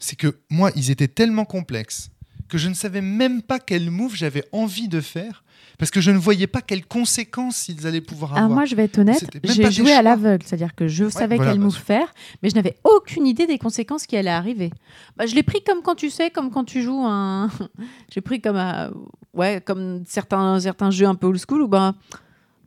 c'est 0.00 0.16
que 0.16 0.40
moi, 0.50 0.72
ils 0.74 0.90
étaient 0.90 1.08
tellement 1.08 1.44
complexes 1.44 2.10
que 2.48 2.58
je 2.58 2.68
ne 2.68 2.74
savais 2.74 3.00
même 3.02 3.42
pas 3.42 3.58
quel 3.58 3.90
move 3.90 4.14
j'avais 4.14 4.44
envie 4.52 4.88
de 4.88 5.00
faire 5.00 5.44
parce 5.78 5.90
que 5.92 6.00
je 6.00 6.10
ne 6.10 6.18
voyais 6.18 6.48
pas 6.48 6.60
quelles 6.60 6.84
conséquences 6.86 7.68
ils 7.68 7.86
allaient 7.86 8.00
pouvoir 8.00 8.32
Ah, 8.34 8.38
avoir. 8.38 8.50
moi 8.50 8.64
je 8.64 8.74
vais 8.74 8.84
être 8.84 8.98
honnête, 8.98 9.24
j'ai 9.44 9.70
joué 9.70 9.92
à 9.92 10.02
l'aveugle, 10.02 10.44
c'est-à-dire 10.44 10.74
que 10.74 10.88
je 10.88 11.08
savais 11.08 11.36
voilà, 11.36 11.52
quel 11.52 11.60
bah, 11.60 11.64
move 11.66 11.76
faire, 11.76 12.12
mais 12.42 12.50
je 12.50 12.56
n'avais 12.56 12.76
aucune 12.82 13.26
idée 13.26 13.46
des 13.46 13.58
conséquences 13.58 14.06
qui 14.06 14.16
allaient 14.16 14.28
arriver. 14.30 14.70
Bah, 15.16 15.26
je 15.26 15.34
l'ai 15.36 15.44
pris 15.44 15.62
comme 15.62 15.82
quand 15.82 15.94
tu 15.94 16.10
sais, 16.10 16.30
comme 16.30 16.50
quand 16.50 16.64
tu 16.64 16.82
joues 16.82 17.04
un. 17.06 17.48
j'ai 18.12 18.20
pris 18.20 18.40
comme 18.40 18.56
à- 18.56 18.90
ouais, 19.34 19.60
comme 19.64 20.02
certains 20.06 20.58
certains 20.58 20.90
jeux 20.90 21.06
un 21.06 21.14
peu 21.14 21.26
old 21.28 21.40
school 21.48 21.62
où 21.62 21.68
ben. 21.68 21.94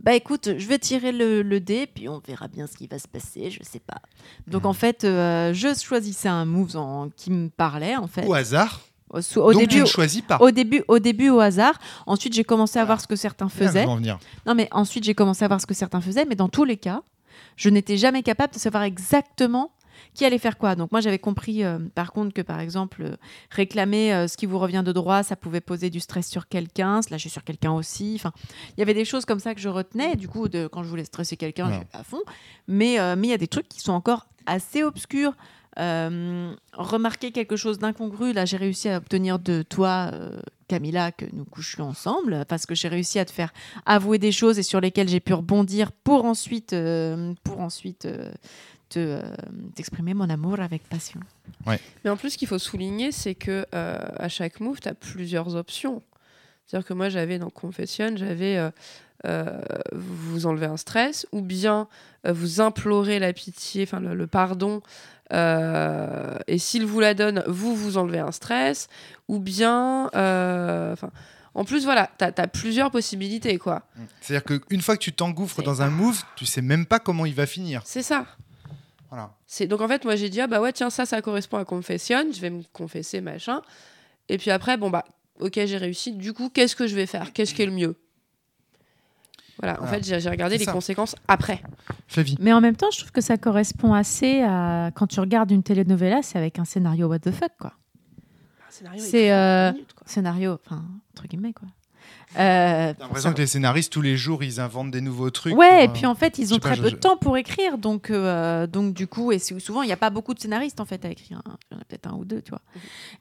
Bah 0.03 0.15
écoute, 0.15 0.49
je 0.57 0.67
vais 0.67 0.79
tirer 0.79 1.11
le, 1.11 1.43
le 1.43 1.59
dé, 1.59 1.86
puis 1.86 2.09
on 2.09 2.19
verra 2.25 2.47
bien 2.47 2.65
ce 2.65 2.75
qui 2.75 2.88
va 2.88 2.97
se 2.97 3.07
passer, 3.07 3.51
je 3.51 3.59
sais 3.61 3.79
pas. 3.79 4.01
Donc 4.47 4.63
Mhm. 4.63 4.69
en 4.69 4.73
fait, 4.73 5.03
euh, 5.03 5.53
je 5.53 5.75
choisissais 5.79 6.27
un 6.27 6.43
move 6.45 6.75
en- 6.75 7.09
qui 7.15 7.29
me 7.29 7.49
parlait 7.49 7.95
en 7.95 8.07
fait. 8.07 8.25
Au 8.25 8.34
hasard. 8.34 8.82
Au, 9.14 9.51
tu 9.53 9.59
début, 9.59 9.82
ne 9.82 9.86
choisis 9.86 10.22
pas. 10.22 10.38
au 10.39 10.51
début, 10.51 10.84
au 10.88 10.99
début 10.99 11.30
au 11.30 11.39
hasard. 11.39 11.80
Ensuite, 12.07 12.34
j'ai 12.34 12.43
commencé 12.43 12.80
à 12.80 12.84
Ah. 12.84 12.86
voir 12.86 13.01
ce 13.01 13.07
que 13.07 13.16
certains 13.16 13.47
je 13.49 13.53
faisaient. 13.53 13.86
venir. 13.86 14.20
Non, 14.45 14.55
mais 14.55 14.68
ensuite, 14.72 15.03
j'ai 15.03 15.14
commencé 15.16 15.43
à 15.45 15.47
voir 15.47 15.59
ce 15.62 15.66
que 15.66 15.74
certains 15.74 16.01
faisaient, 16.01 16.26
mais 16.26 16.36
dans 16.36 16.49
tous 16.49 16.64
les 16.64 16.78
cas, 16.78 17.01
je 17.57 17.70
n'étais 17.70 17.97
jamais 17.97 18.24
capable 18.24 18.53
de 18.53 18.59
savoir 18.59 18.84
exactement 18.84 19.72
qui 20.14 20.26
allait 20.26 20.39
faire 20.39 20.57
quoi. 20.57 20.76
Donc 20.76 20.91
moi, 20.91 20.99
j'avais 20.99 21.20
compris, 21.20 21.64
euh, 21.64 21.78
par 21.93 22.12
contre, 22.12 22.34
que 22.34 22.41
par 22.41 22.59
exemple, 22.59 23.01
euh, 23.03 23.16
réclamer 23.49 24.14
euh, 24.14 24.28
ce 24.28 24.36
qui 24.36 24.45
vous 24.45 24.57
revient 24.59 24.82
de 24.86 24.91
droit, 24.91 25.24
ça 25.24 25.36
pouvait 25.36 25.62
poser 25.62 25.89
du 25.89 25.99
stress 25.99 26.28
sur 26.28 26.47
quelqu'un, 26.47 27.01
se 27.01 27.12
lâcher 27.12 27.30
sur 27.30 27.43
quelqu'un 27.43 27.72
aussi. 27.72 28.14
Enfin, 28.16 28.32
il 28.76 28.80
y 28.80 28.84
avait 28.84 28.93
des 28.93 29.05
choses 29.05 29.26
comme 29.26 29.39
ça 29.39 29.53
que 29.55 29.62
je 29.62 29.70
retenais. 29.70 30.16
Du 30.16 30.28
coup, 30.28 30.49
de, 30.49 30.68
quand 30.68 30.84
je 30.84 30.89
voulais 30.89 31.05
stresser 31.05 31.38
quelqu'un, 31.38 31.72
j'étais 31.72 31.88
à 31.97 32.03
fond. 32.03 32.22
Mais 32.68 32.97
mais 33.16 33.28
il 33.28 33.32
y 33.32 33.34
a 33.34 33.38
des 33.38 33.47
trucs 33.47 33.70
qui 33.70 33.80
sont 33.80 33.93
encore 33.93 34.26
assez 34.45 34.84
obscurs. 34.84 35.34
Euh, 35.80 36.53
remarquer 36.74 37.32
quelque 37.32 37.55
chose 37.55 37.80
d'incongru, 37.80 38.34
là 38.34 38.43
j'ai 38.43 38.57
réussi 38.57 38.89
à 38.89 38.97
obtenir 38.97 39.39
de 39.39 39.61
toi, 39.61 40.11
euh, 40.13 40.41
Camilla, 40.67 41.13
que 41.13 41.26
nous 41.32 41.45
couchions 41.45 41.86
ensemble, 41.86 42.43
parce 42.47 42.65
que 42.65 42.76
j'ai 42.76 42.89
réussi 42.89 43.19
à 43.19 43.26
te 43.26 43.32
faire 43.32 43.53
avouer 43.86 44.17
des 44.17 44.34
choses 44.34 44.59
et 44.59 44.63
sur 44.63 44.82
lesquelles 44.82 45.07
j'ai 45.07 45.22
pu 45.22 45.34
rebondir 45.34 45.93
pour 45.93 46.26
ensuite, 46.26 46.74
euh, 46.74 47.34
pour 47.43 47.61
ensuite 47.61 48.05
euh, 48.05 48.32
te, 48.89 48.99
euh, 48.99 49.22
t'exprimer 49.76 50.13
mon 50.13 50.30
amour 50.30 50.59
avec 50.59 50.84
passion. 50.89 51.22
Mais 52.03 52.09
en 52.09 52.17
plus, 52.17 52.32
ce 52.32 52.38
qu'il 52.38 52.49
faut 52.49 52.59
souligner, 52.59 53.13
c'est 53.13 53.36
que 53.36 53.65
euh, 53.74 53.97
à 54.17 54.28
chaque 54.28 54.59
move, 54.59 54.82
tu 54.82 54.89
as 54.89 54.93
plusieurs 54.93 55.55
options. 55.55 56.03
C'est-à-dire 56.65 56.88
que 56.88 56.93
moi, 56.93 57.09
j'avais 57.09 57.39
dans 57.39 57.49
Confession, 57.49 58.15
j'avais 58.15 58.57
euh, 58.57 58.72
euh, 59.26 59.61
vous 59.93 60.45
enlever 60.45 60.65
un 60.65 60.78
stress, 60.78 61.28
ou 61.32 61.41
bien 61.41 61.88
euh, 62.26 62.34
vous 62.34 62.61
implorer 62.61 63.19
la 63.19 63.34
pitié, 63.34 63.84
enfin 63.84 63.99
le, 63.99 64.13
le 64.15 64.28
pardon, 64.28 64.82
euh, 65.32 66.38
et 66.47 66.57
s'il 66.57 66.86
vous 66.86 66.99
la 66.99 67.13
donne, 67.13 67.43
vous 67.47 67.75
vous 67.75 67.97
enlevez 67.97 68.19
un 68.19 68.32
stress, 68.32 68.88
ou 69.27 69.39
bien. 69.39 70.09
euh, 70.15 70.95
en 71.53 71.65
plus, 71.65 71.84
voilà, 71.84 72.09
tu 72.17 72.23
as, 72.23 72.47
plusieurs 72.47 72.91
possibilités, 72.91 73.57
quoi. 73.57 73.84
C'est-à-dire 74.21 74.45
qu'une 74.45 74.82
fois 74.82 74.95
que 74.95 75.03
tu 75.03 75.11
t'engouffres 75.11 75.61
dans 75.61 75.82
un 75.82 75.89
move, 75.89 76.21
tu 76.38 76.45
sais 76.45 76.61
même 76.61 76.86
pas 76.86 76.99
comment 76.99 77.25
il 77.25 77.34
va 77.34 77.45
finir. 77.45 77.82
C'est 77.86 78.03
ça. 78.03 78.25
Voilà. 79.09 79.34
C'est 79.45 79.67
donc 79.67 79.82
en 79.82 79.89
fait 79.89 80.05
moi 80.05 80.15
j'ai 80.15 80.29
dit 80.29 80.39
ah 80.39 80.47
bah 80.47 80.61
ouais 80.61 80.71
tiens 80.71 80.89
ça 80.89 81.05
ça 81.05 81.21
correspond 81.21 81.57
à 81.57 81.65
confession, 81.65 82.23
je 82.34 82.39
vais 82.39 82.49
me 82.49 82.63
confesser 82.71 83.19
machin. 83.19 83.61
Et 84.29 84.38
puis 84.38 84.51
après 84.51 84.77
bon 84.77 84.89
bah 84.89 85.03
ok 85.41 85.59
j'ai 85.65 85.75
réussi. 85.75 86.13
Du 86.13 86.32
coup 86.32 86.47
qu'est-ce 86.47 86.77
que 86.77 86.88
je 86.88 86.95
vais 86.95 87.05
faire? 87.05 87.34
Qu'est-ce 87.34 87.53
qui 87.53 87.61
est 87.61 87.65
le 87.65 87.73
mieux? 87.73 87.97
Voilà. 89.62 89.80
En 89.82 89.86
Voilà. 89.86 90.01
fait 90.03 90.20
j'ai 90.20 90.30
regardé 90.30 90.57
les 90.57 90.66
ça. 90.66 90.72
conséquences 90.72 91.16
après. 91.28 91.62
Flavie. 92.07 92.36
Mais 92.39 92.51
en 92.51 92.62
même 92.62 92.76
temps, 92.76 92.89
je 92.91 92.97
trouve 92.99 93.12
que 93.12 93.22
ça 93.22 93.38
correspond 93.38 93.93
assez 93.93 94.41
à 94.41 94.91
quand 94.95 95.07
tu 95.07 95.20
regardes 95.20 95.51
une 95.51 95.64
telenovela, 95.64 96.22
c'est 96.24 96.38
avec 96.38 96.59
un 96.59 96.66
scénario 96.66 97.07
what 97.07 97.20
the 97.20 97.32
fuck 97.32 97.51
quoi. 97.59 97.74
Un 98.68 98.72
scénario 98.72 99.03
C'est, 99.03 99.32
euh. 99.32 99.72
Scénario, 100.05 100.57
enfin 100.66 100.84
entre 101.14 101.28
guillemets 101.28 101.53
quoi. 101.53 101.68
Euh, 102.38 102.93
J'ai 102.97 103.03
l'impression 103.03 103.34
que 103.34 103.38
les 103.39 103.47
scénaristes, 103.47 103.91
tous 103.91 104.01
les 104.01 104.15
jours, 104.15 104.43
ils 104.43 104.59
inventent 104.61 104.91
des 104.91 105.01
nouveaux 105.01 105.29
trucs. 105.32 105.53
Ouais, 105.55 105.67
pour, 105.69 105.77
et 105.79 105.88
euh, 105.88 105.91
puis 105.93 106.05
en 106.05 106.15
fait, 106.15 106.38
ils 106.39 106.53
ont 106.53 106.59
pas, 106.59 106.69
très 106.71 106.82
peu 106.82 106.89
je- 106.89 106.95
de 106.95 106.99
temps 106.99 107.17
pour 107.17 107.36
écrire, 107.38 107.77
donc, 107.77 108.09
euh, 108.09 108.67
donc 108.67 108.93
du 108.93 109.07
coup, 109.07 109.32
et 109.32 109.39
souvent, 109.39 109.82
il 109.82 109.88
n'y 109.88 109.91
a 109.91 109.97
pas 109.97 110.09
beaucoup 110.09 110.34
de 110.34 110.39
scénaristes 110.39 110.79
en 110.79 110.86
fait 110.86 111.03
à 111.03 111.09
écrire. 111.09 111.41
hein. 111.45 111.57
Il 111.69 111.75
y 111.75 111.77
en 111.77 111.82
a 111.82 111.84
peut-être 111.84 112.07
un 112.07 112.13
ou 112.13 112.23
deux, 112.23 112.41
tu 112.41 112.51
vois. 112.51 112.61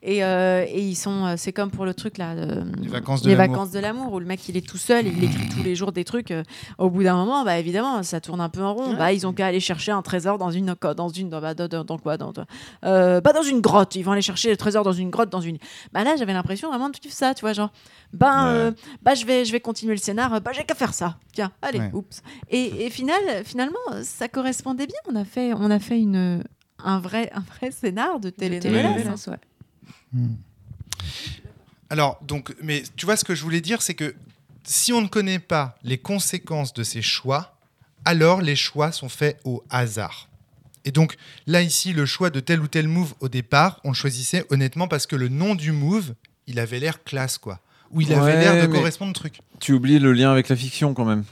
Et, 0.03 0.23
euh, 0.25 0.65
et 0.69 0.81
ils 0.81 0.95
sont, 0.95 1.27
euh, 1.27 1.35
c'est 1.37 1.53
comme 1.53 1.71
pour 1.71 1.85
le 1.85 1.95
truc 1.95 2.19
là, 2.19 2.31
euh, 2.33 2.65
Les 2.81 2.89
vacances 2.89 3.23
de 3.23 3.29
les 3.31 3.35
l'amour. 3.35 3.57
vacances 3.57 3.71
de 3.73 3.81
l'amour, 3.81 4.13
où 4.13 4.21
le 4.21 4.27
mec 4.27 4.49
il 4.49 4.57
est 4.57 4.67
tout 4.67 4.79
seul, 4.79 5.07
il 5.07 5.25
écrit 5.25 5.49
tous 5.49 5.63
les 5.63 5.75
jours 5.75 5.93
des 5.93 6.05
trucs. 6.05 6.31
euh, 6.31 6.43
au 6.79 6.89
bout 6.89 7.03
d'un 7.03 7.17
moment, 7.17 7.45
bah 7.45 7.59
évidemment, 7.59 8.03
ça 8.05 8.21
tourne 8.21 8.41
un 8.41 8.49
peu 8.49 8.63
en 8.63 8.75
rond. 8.75 8.91
Ouais. 8.93 8.97
Bah 8.97 9.13
ils 9.13 9.27
ont 9.27 9.33
qu'à 9.33 9.47
aller 9.47 9.61
chercher 9.61 9.91
un 9.93 10.03
trésor 10.03 10.39
dans 10.39 10.51
une, 10.51 10.75
dans 10.97 11.09
une, 11.09 11.29
dans, 11.31 11.41
bah, 11.41 11.55
dans- 11.55 11.67
dans- 11.69 11.85
dans 11.85 11.99
quoi, 11.99 12.17
dans, 12.17 12.33
euh, 12.85 13.21
bah, 13.21 13.33
dans 13.33 13.43
une 13.43 13.61
grotte. 13.61 13.97
Ils 13.97 14.03
vont 14.03 14.13
aller 14.13 14.23
chercher 14.23 14.51
le 14.51 14.57
trésor 14.57 14.85
dans 14.85 14.93
une 14.93 15.11
grotte, 15.11 15.31
dans 15.31 15.41
une. 15.41 15.59
Bah 15.93 16.05
là, 16.05 16.15
j'avais 16.17 16.33
l'impression 16.33 16.69
vraiment 16.69 16.89
de 16.91 16.97
vivre 17.03 17.15
ça, 17.15 17.35
tu 17.35 17.41
vois, 17.41 17.53
genre, 17.53 17.71
Ouais. 18.13 18.29
euh, 18.29 18.73
bah 19.03 19.15
je 19.15 19.25
vais, 19.25 19.45
je 19.45 19.53
vais 19.53 19.61
continuer 19.61 19.95
le 19.95 20.01
scénar. 20.01 20.41
Bah 20.41 20.53
j'ai 20.53 20.65
qu'à 20.65 20.75
faire 20.75 20.95
ça. 20.95 21.19
Tiens, 21.33 21.53
allez, 21.63 21.79
Ouais. 21.79 21.91
oups. 21.93 22.23
Et, 22.51 22.87
et 22.87 22.91
final, 22.91 23.45
finalement, 23.45 23.79
ça 24.03 24.29
correspondait 24.29 24.87
bien. 24.87 24.97
On 25.11 25.17
a 25.17 25.25
fait, 25.25 25.53
on 25.55 25.71
a 25.71 25.79
fait 25.79 25.99
une, 25.99 26.45
un 26.79 27.01
vrai, 27.01 27.31
un 27.35 27.41
vrai 27.41 27.71
scénar 27.71 28.21
de 28.21 28.31
télénovelas. 28.31 29.29
ouais. 29.29 29.39
Hmm. 30.13 30.35
Alors, 31.89 32.19
donc, 32.23 32.55
mais 32.63 32.83
tu 32.97 33.07
vois, 33.07 33.17
ce 33.17 33.25
que 33.25 33.35
je 33.35 33.43
voulais 33.43 33.61
dire, 33.61 33.83
c'est 33.83 33.95
que 33.95 34.15
si 34.65 34.93
on 34.93 35.01
ne 35.01 35.09
connaît 35.09 35.39
pas 35.39 35.77
les 35.83 35.99
conséquences 35.99 36.73
de 36.73 36.83
ces 36.85 37.03
choix, 37.03 37.57
alors 38.05 38.41
les 38.43 38.57
choix 38.57 38.93
sont 38.93 39.09
faits 39.09 39.41
au 39.45 39.65
hasard. 39.71 40.29
Et 40.85 40.93
donc, 40.93 41.17
là, 41.47 41.63
ici, 41.63 41.93
le 41.93 42.07
choix 42.07 42.31
de 42.31 42.41
tel 42.41 42.61
ou 42.61 42.69
tel 42.69 42.89
move 42.89 43.15
au 43.21 43.29
départ, 43.29 43.81
on 43.85 43.89
le 43.91 43.95
choisissait 43.95 44.47
honnêtement 44.51 44.89
parce 44.89 45.07
que 45.07 45.17
le 45.17 45.29
nom 45.29 45.55
du 45.55 45.73
move, 45.73 46.15
il 46.47 46.59
avait 46.59 46.79
l'air 46.79 47.03
classe, 47.05 47.37
quoi. 47.39 47.61
Ou 47.91 48.01
il 48.03 48.13
avait 48.13 48.23
Ouais, 48.35 48.39
l'air 48.41 48.69
de 48.69 48.73
correspondre 48.73 49.11
au 49.11 49.15
truc. 49.15 49.41
Tu 49.59 49.73
oublies 49.73 49.99
le 49.99 50.13
lien 50.13 50.31
avec 50.31 50.49
la 50.49 50.57
fiction 50.57 50.95
quand 50.95 51.05
même. 51.05 51.25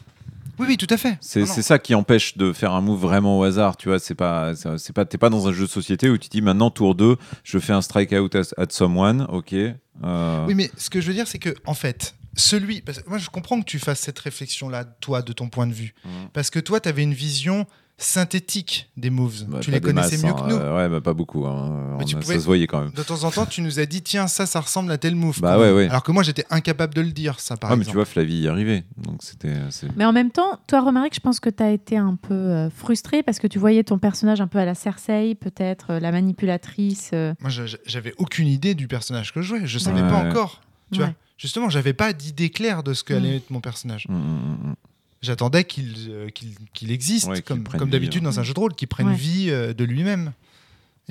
Oui, 0.59 0.67
oui, 0.71 0.77
tout 0.77 0.89
à 0.91 0.97
fait. 0.97 1.17
C'est 1.21 1.47
ça 1.47 1.79
qui 1.79 1.95
empêche 1.95 2.37
de 2.37 2.53
faire 2.53 2.73
un 2.73 2.81
move 2.81 3.01
vraiment 3.01 3.39
au 3.39 3.45
hasard, 3.45 3.77
tu 3.77 3.89
vois. 3.89 4.01
C'est 4.01 4.17
pas, 4.17 4.55
c'est 4.57 4.93
pas, 4.93 5.05
t'es 5.05 5.17
pas 5.19 5.31
dans 5.31 5.47
un 5.47 5.53
jeu 5.53 5.67
de 5.67 5.71
société 5.71 6.11
où 6.11 6.19
tu 6.19 6.29
dis 6.29 6.43
maintenant 6.43 6.71
tour 6.71 6.97
2, 6.97 7.17
je 7.45 7.59
fais 7.61 7.73
un 7.73 7.81
strike 7.83 8.11
out 8.13 8.35
at, 8.35 8.43
at 8.57 8.67
someone, 8.71 9.25
ok. 9.29 9.53
euh, 9.55 10.47
Oui, 10.49 10.55
mais 10.57 10.69
ce 10.77 10.91
que 10.91 11.01
je 11.01 11.07
veux 11.07 11.15
dire, 11.15 11.29
c'est 11.29 11.39
que, 11.39 11.55
en 11.65 11.75
fait, 11.75 12.17
celui. 12.35 12.81
Parce 12.81 13.07
moi, 13.07 13.19
je 13.19 13.29
comprends 13.31 13.61
que 13.61 13.67
tu 13.67 13.79
fasses 13.79 14.01
cette 14.01 14.19
réflexion-là, 14.19 14.85
toi, 14.85 15.23
de 15.23 15.33
ton 15.33 15.49
point 15.49 15.69
de 15.69 15.73
vue. 15.73 15.95
Mhm. 16.05 16.11
Parce 16.33 16.51
que 16.51 16.59
toi, 16.59 16.81
tu 16.81 16.89
avais 16.89 17.05
une 17.05 17.15
vision 17.15 17.65
synthétique 18.01 18.89
des 18.97 19.11
moves. 19.11 19.45
Bah, 19.49 19.59
tu 19.61 19.71
les 19.73 19.81
connaissais 19.81 20.17
masses, 20.19 20.25
mieux 20.25 20.31
hein. 20.31 20.35
que 20.49 20.49
nous. 20.55 20.57
Euh, 20.57 20.77
ouais, 20.77 20.89
bah, 20.89 21.01
pas 21.01 21.15
beaucoup. 21.15 21.47
hein. 21.47 21.97
Mais 21.99 22.05
On 22.05 22.07
tu 22.07 22.17
a- 22.17 22.21
pouvais- 22.21 22.35
Ça 22.35 22.41
se 22.41 22.45
voyait 22.47 22.67
quand 22.69 22.81
même. 22.81 22.93
De 22.93 23.03
temps 23.03 23.25
en 23.25 23.31
temps, 23.31 23.45
tu 23.45 23.61
nous 23.61 23.81
as 23.81 23.87
dit 23.87 24.03
tiens, 24.03 24.29
ça, 24.29 24.47
ça 24.47 24.61
ressemble 24.61 24.91
à 24.93 24.99
tel 24.99 25.17
move. 25.17 25.41
Bah 25.41 25.59
ouais, 25.59 25.73
ouais. 25.73 25.89
Alors 25.89 26.03
que 26.05 26.13
moi, 26.13 26.23
j'étais 26.23 26.45
incapable 26.51 26.95
de 26.95 27.01
le 27.01 27.11
dire, 27.11 27.41
ça, 27.41 27.57
par 27.57 27.73
Ah, 27.73 27.77
mais 27.77 27.85
tu 27.85 27.93
vois, 27.93 28.05
Flavie 28.05 28.39
y 28.41 28.49
arrivait. 28.49 28.85
Donc 28.97 29.17
c'était. 29.23 29.53
c'est- 29.71 29.89
Mais 29.97 30.05
en 30.05 30.13
même 30.13 30.31
temps, 30.31 30.59
toi, 30.69 30.81
Romaric, 30.81 31.15
je 31.15 31.21
pense 31.21 31.41
que 31.41 31.51
tu 31.51 31.63
as 31.63 31.71
été 31.71 31.97
un 31.97 32.15
peu 32.15 32.35
euh, 32.35 32.71
frustré 32.71 33.23
parce 33.23 33.39
que 33.41 33.47
tu 33.49 33.59
voyais 33.59 33.83
ton 33.85 33.99
personnage 33.99 34.41
un 34.41 34.47
peu 34.47 34.59
à 34.59 34.65
la 34.65 34.75
Cersei, 34.75 35.35
peut-être, 35.35 35.91
euh, 35.95 36.01
la 36.01 36.13
manipulatrice. 36.13 37.11
euh, 37.15 37.35
Moi, 37.41 37.51
je- 37.51 37.77
j'avais 37.85 38.15
aucune 38.19 38.47
idée 38.49 38.75
du 38.75 38.87
personnage 38.89 39.33
que 39.33 39.43
je 39.43 39.49
jouais. 39.49 39.67
Je 39.67 39.79
savais 39.79 40.03
Ouais. 40.03 40.09
pas 40.09 40.17
encore. 40.17 40.61
Tu 40.93 41.01
Ouais. 41.01 41.07
vois 41.07 41.15
Justement, 41.37 41.69
j'avais 41.69 41.93
pas 41.93 42.13
d'idée 42.13 42.51
claire 42.51 42.83
de 42.83 42.95
ce 42.95 43.05
qu'allait 43.05 43.33
Mm. 43.35 43.37
être 43.37 43.51
mon 43.51 43.61
personnage. 43.61 44.07
Mm, 44.09 44.15
mm. 44.15 44.75
J'attendais 45.23 45.64
qu'il 45.64 45.95
euh, 46.11 46.29
qu'il 46.31 46.55
qu'il 46.73 46.91
existe, 46.93 47.27
Ouais, 47.27 47.43
comme, 47.43 47.64
comme 47.64 47.91
d'habitude 47.91 48.23
ouais. 48.23 48.31
dans 48.31 48.39
un 48.39 48.45
jeu 48.45 48.55
de 48.55 48.59
rôle, 48.61 48.75
qu'il 48.75 48.87
prenne 48.89 49.09
Ouais. 49.09 49.14
vie 49.16 49.51
euh, 49.51 49.73
de 49.75 49.85
lui-même. 49.85 50.33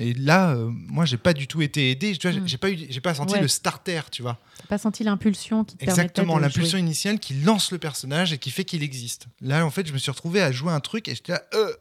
Et 0.00 0.14
là, 0.14 0.52
euh, 0.54 0.70
moi, 0.70 1.04
j'ai 1.04 1.16
pas 1.16 1.32
du 1.32 1.46
tout 1.48 1.60
été 1.60 1.90
aidé. 1.90 2.16
Tu 2.16 2.22
vois, 2.26 2.30
j'ai- 2.32 2.40
Mm. 2.40 2.48
j'ai 2.48 2.56
pas 2.56 2.70
eu, 2.70 2.86
j'ai 2.88 3.00
pas 3.00 3.14
senti 3.14 3.34
Ouais. 3.34 3.40
le 3.42 3.48
starter, 3.48 4.00
tu 4.12 4.22
vois. 4.22 4.38
T'as 4.58 4.66
pas 4.66 4.78
senti 4.78 5.02
l'impulsion 5.04 5.64
qui 5.64 5.76
te 5.76 5.84
Exactement, 5.84 6.38
l'impulsion 6.38 6.78
initiale 6.78 7.18
qui 7.18 7.34
lance 7.34 7.72
le 7.72 7.78
personnage 7.78 8.32
et 8.32 8.38
qui 8.38 8.50
fait 8.52 8.64
qu'il 8.64 8.82
existe. 8.84 9.26
Là, 9.40 9.66
en 9.66 9.70
fait, 9.70 9.86
je 9.86 9.92
me 9.92 9.98
suis 9.98 10.10
retrouvé 10.12 10.40
à 10.40 10.52
jouer 10.52 10.72
un 10.72 10.80
truc 10.80 11.08
et 11.08 11.14
j'étais 11.16 11.32
là, 11.32 11.42
euh, 11.54 11.72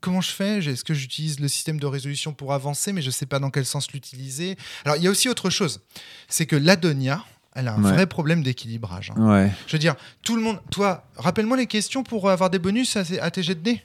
comment 0.00 0.20
je 0.20 0.30
fais? 0.30 0.58
Est-ce 0.58 0.84
que 0.84 0.92
j'utilise 0.94 1.40
le 1.40 1.48
système 1.48 1.80
de 1.80 1.86
résolution 1.86 2.34
pour 2.34 2.52
avancer, 2.52 2.92
mais 2.92 3.00
je 3.02 3.10
sais 3.10 3.24
pas 3.26 3.38
dans 3.38 3.50
quel 3.50 3.64
sens 3.64 3.90
l'utiliser? 3.92 4.56
Alors, 4.84 4.96
il 4.98 5.02
y 5.02 5.06
a 5.06 5.10
aussi 5.10 5.30
autre 5.30 5.48
chose, 5.48 5.80
c'est 6.28 6.44
que 6.44 6.56
l'Adonia, 6.56 7.24
elle 7.54 7.68
a 7.68 7.74
un 7.74 7.82
Ouais. 7.84 7.92
vrai 7.92 8.06
problème 8.06 8.42
d'équilibrage. 8.42 9.12
hein. 9.16 9.20
Ouais. 9.44 9.52
Je 9.66 9.72
veux 9.72 9.78
dire, 9.78 9.94
tout 10.22 10.36
le 10.36 10.42
monde, 10.42 10.58
toi, 10.70 11.04
rappelle-moi 11.16 11.56
les 11.56 11.66
questions 11.66 12.02
pour 12.02 12.28
avoir 12.30 12.50
des 12.50 12.58
bonus 12.58 12.96
à, 12.96 13.02
à 13.20 13.30
tes 13.30 13.42
jets 13.42 13.54
de 13.54 13.60
dés. 13.60 13.82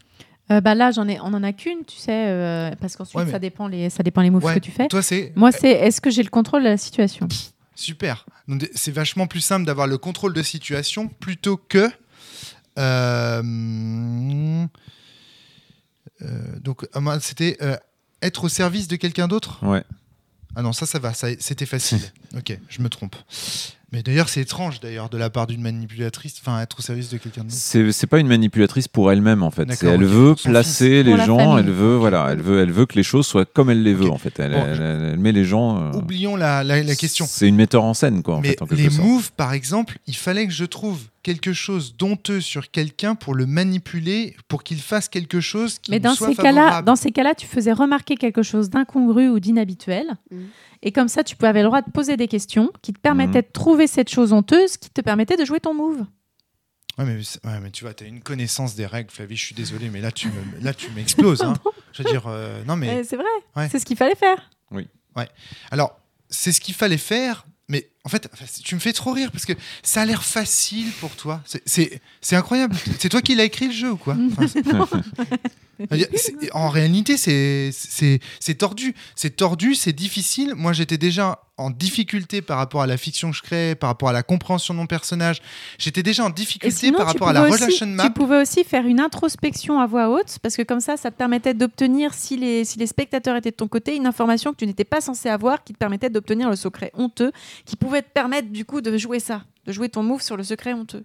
Euh, 0.51 0.61
bah 0.61 0.73
là, 0.73 0.89
j'en 0.91 1.07
ai, 1.07 1.19
on 1.19 1.25
en 1.33 1.43
a 1.43 1.53
qu'une, 1.53 1.85
tu 1.85 1.97
sais, 1.97 2.25
euh, 2.27 2.71
parce 2.81 2.95
qu'ensuite, 2.95 3.15
Ouais, 3.19 3.25
mais- 3.25 3.31
ça, 3.31 3.37
dépend 3.39 3.67
les, 3.67 3.91
ça 3.91 4.01
dépend 4.01 4.21
les 4.21 4.31
moves 4.31 4.43
Ouais, 4.43 4.55
que 4.55 4.59
tu 4.59 4.71
fais. 4.71 4.87
Toi, 4.87 5.03
c'est 5.03 5.31
Moi, 5.35 5.51
c'est 5.51 5.69
est-ce 5.69 6.01
que 6.01 6.09
j'ai 6.09 6.23
le 6.23 6.29
contrôle 6.31 6.63
de 6.63 6.69
la 6.69 6.77
situation? 6.77 7.27
Super. 7.75 8.25
Donc, 8.47 8.67
C'est 8.73 8.91
vachement 8.91 9.27
plus 9.27 9.41
simple 9.41 9.65
d'avoir 9.65 9.85
le 9.85 9.99
contrôle 9.99 10.33
de 10.33 10.41
situation 10.41 11.07
plutôt 11.07 11.55
que. 11.57 11.87
euh, 12.79 13.43
euh, 16.21 16.59
donc, 16.61 16.85
c'était 17.21 17.57
euh, 17.61 17.77
être 18.21 18.45
au 18.45 18.49
service 18.49 18.87
de 18.87 18.95
quelqu'un 18.95 19.27
d'autre? 19.27 19.63
Ouais. 19.65 19.83
Ah 20.55 20.61
non, 20.61 20.73
ça, 20.73 20.85
ça 20.85 20.99
va, 20.99 21.13
ça, 21.13 21.27
c'était 21.39 21.65
facile. 21.65 21.99
ok, 22.35 22.57
je 22.69 22.81
me 22.81 22.89
trompe. 22.89 23.15
Mais 23.91 24.03
d'ailleurs, 24.03 24.29
c'est 24.29 24.41
étrange 24.41 24.79
d'ailleurs 24.81 25.09
de 25.09 25.17
la 25.17 25.31
part 25.31 25.47
d'une 25.47 25.61
manipulatrice, 25.63 26.35
enfin, 26.41 26.61
être 26.61 26.77
au 26.77 26.81
service 26.83 27.09
de 27.09 27.17
quelqu'un 27.17 27.41
d'autre. 27.41 27.55
C'est 27.57 27.91
c'est 27.91 28.05
pas 28.05 28.19
une 28.19 28.27
manipulatrice 28.27 28.87
pour 28.87 29.11
elle-même 29.11 29.41
en 29.41 29.49
fait. 29.49 29.67
C'est- 29.73 29.87
Elle 29.87 30.03
veut 30.05 30.35
son 30.37 30.49
placer 30.49 31.01
les 31.01 31.17
gens. 31.25 31.37
famille. 31.39 31.63
Elle 31.65 31.71
veut 31.73 31.95
voilà. 31.95 32.27
Elle 32.31 32.41
veut 32.41 32.61
elle 32.61 32.71
veut 32.71 32.85
que 32.85 32.93
les 32.95 33.01
choses 33.03 33.25
soient 33.25 33.45
comme 33.45 33.71
elle 33.71 33.81
les 33.81 33.95
veut 33.95 34.11
en 34.11 34.19
fait. 34.19 34.39
Elle, 34.39 34.51
Bon, 34.51 34.63
elle- 34.63 34.75
je- 34.75 34.81
elle 35.13 35.17
met 35.19 35.31
les 35.31 35.43
gens. 35.43 35.81
euh, 35.81 35.91
Oublions 35.93 36.35
la, 36.35 36.63
la- 36.63 36.83
la 36.83 36.95
question. 36.95 37.25
C'est 37.27 37.47
une 37.47 37.55
metteur 37.55 37.83
en 37.83 37.95
scène 37.95 38.21
quoi 38.21 38.35
en 38.35 38.41
Mais 38.41 38.49
fait 38.49 38.61
en 38.61 38.67
les 38.69 38.89
sorte. 38.91 39.03
moves, 39.07 39.31
par 39.31 39.53
exemple, 39.53 39.97
il 40.05 40.15
fallait 40.15 40.45
que 40.45 40.53
je 40.53 40.65
trouve 40.65 40.99
quelque 41.23 41.53
chose 41.53 41.95
d'honteux 41.97 42.41
sur 42.41 42.71
quelqu'un 42.71 43.15
pour 43.15 43.35
le 43.35 43.45
manipuler, 43.45 44.35
pour 44.47 44.63
qu'il 44.63 44.79
fasse 44.81 45.09
quelque 45.09 45.39
chose 45.41 45.79
qui 45.79 45.91
Mais 45.91 45.99
dans 45.99 46.15
soit 46.15 46.29
ces 46.29 46.35
cas-là, 46.35 46.61
favorable. 46.63 46.85
dans 46.87 46.95
ces 46.95 47.11
cas-là, 47.11 47.35
tu 47.35 47.45
faisais 47.45 47.73
remarquer 47.73 48.15
quelque 48.15 48.41
chose 48.43 48.69
d'incongru 48.69 49.29
ou 49.29 49.39
d'inhabituel, 49.39 50.07
Mhm. 50.31 50.47
et 50.83 50.91
comme 50.91 51.07
ça, 51.07 51.23
tu 51.23 51.35
avais 51.45 51.61
le 51.61 51.67
droit 51.67 51.81
de 51.81 51.91
poser 51.91 52.15
des 52.17 52.27
questions 52.27 52.71
qui 52.81 52.93
te 52.93 52.99
permettaient 52.99 53.39
Mhm. 53.39 53.47
de 53.47 53.51
trouver 53.53 53.87
cette 53.87 54.09
chose 54.09 54.31
honteuse, 54.33 54.77
qui 54.77 54.89
te 54.89 55.01
permettait 55.01 55.37
de 55.37 55.45
jouer 55.45 55.59
ton 55.59 55.73
move. 55.73 56.05
Ouais, 56.97 57.05
mais, 57.05 57.23
c'est- 57.23 57.45
ouais, 57.45 57.59
mais 57.61 57.71
tu 57.71 57.83
vois, 57.85 57.93
tu 57.93 58.03
as 58.03 58.07
une 58.07 58.21
connaissance 58.21 58.75
des 58.75 58.85
règles, 58.85 59.09
Flavie, 59.09 59.37
je 59.37 59.45
suis 59.45 59.55
désolé, 59.55 59.89
mais 59.89 60.01
là, 60.01 60.11
tu 60.11 60.27
me- 60.27 60.63
là, 60.63 60.73
tu 60.73 60.89
m'exploses. 60.91 61.41
hein. 61.43 61.53
Je 61.93 62.03
veux 62.03 62.09
dire, 62.09 62.23
euh, 62.27 62.61
non, 62.65 62.75
mais. 62.75 62.99
Eh, 62.99 63.03
c'est 63.05 63.15
vrai, 63.15 63.25
Ouais. 63.55 63.69
c'est 63.71 63.79
ce 63.79 63.85
qu'il 63.85 63.95
fallait 63.97 64.15
faire. 64.15 64.49
Alors, 65.71 65.99
c'est 66.29 66.51
ce 66.51 66.61
qu'il 66.61 66.73
fallait 66.75 66.97
faire, 66.97 67.45
en 68.09 68.11
fait, 68.11 68.29
tu 68.63 68.73
me 68.75 68.79
fais 68.79 68.93
trop 68.93 69.11
rire 69.13 69.31
parce 69.31 69.45
que 69.45 69.53
ça 69.83 70.01
a 70.01 70.05
l'air 70.05 70.23
facile 70.23 70.89
pour 70.99 71.11
toi. 71.15 71.41
C'est- 71.65 72.01
incroyable. 72.35 72.75
C'est 72.97 73.09
toi 73.09 73.21
qui 73.21 73.35
l'as 73.35 73.43
écrit 73.43 73.67
le 73.67 73.73
jeu 73.73 73.91
ou 73.91 73.97
quoi 73.97 74.15
Enfin, 74.37 75.97
En 76.53 76.69
réalité, 76.69 77.15
c'est 77.17 77.71
tordu. 78.57 78.95
C'est 79.15 79.35
tordu, 79.35 79.75
c'est 79.75 79.93
difficile. 79.93 80.53
Moi, 80.55 80.73
j'étais 80.73 80.97
déjà 80.97 81.39
en 81.59 81.69
difficulté 81.69 82.41
par 82.41 82.57
rapport 82.57 82.81
à 82.81 82.87
la 82.87 82.97
fiction 82.97 83.31
que 83.31 83.37
je 83.37 83.41
crée, 83.43 83.75
par 83.75 83.89
rapport 83.89 84.09
à 84.09 84.13
la 84.13 84.23
compréhension 84.23 84.73
de 84.73 84.79
mon 84.79 84.87
personnage. 84.87 85.41
J'étais 85.77 86.03
déjà 86.03 86.23
en 86.23 86.29
difficulté 86.29 86.75
sinon, 86.75 86.97
par 86.97 87.07
rapport 87.07 87.27
à 87.29 87.33
la 87.33 87.43
aussi- 87.43 87.61
relation 87.61 87.85
map. 87.87 88.03
Tu 88.05 88.11
pouvais 88.13 88.41
aussi 88.41 88.63
faire 88.63 88.85
une 88.85 88.99
introspection 88.99 89.79
à 89.79 89.85
voix 89.87 90.09
haute, 90.09 90.39
parce 90.41 90.55
que 90.55 90.61
comme 90.63 90.79
ça, 90.79 90.97
ça 90.97 91.11
te 91.11 91.17
permettait 91.17 91.53
d'obtenir, 91.53 92.13
si 92.13 92.37
les, 92.37 92.65
si 92.65 92.79
les 92.79 92.87
spectateurs 92.87 93.35
étaient 93.35 93.51
de 93.51 93.55
ton 93.55 93.67
côté, 93.67 93.95
une 93.95 94.05
information 94.07 94.51
que 94.51 94.57
tu 94.57 94.65
n'étais 94.67 94.85
pas 94.85 95.01
censé 95.01 95.29
avoir, 95.29 95.63
qui 95.63 95.73
te 95.73 95.77
permettait 95.77 96.09
d'obtenir 96.09 96.49
le 96.49 96.55
secret 96.55 96.91
honteux, 96.95 97.31
qui 97.65 97.75
pouvait 97.75 98.01
te 98.01 98.09
permettre 98.09 98.49
du 98.49 98.65
coup 98.65 98.81
de 98.81 98.97
jouer 98.97 99.19
ça, 99.19 99.43
de 99.65 99.71
jouer 99.71 99.89
ton 99.89 100.03
move 100.03 100.21
sur 100.21 100.37
le 100.37 100.43
secret 100.43 100.73
honteux. 100.73 101.03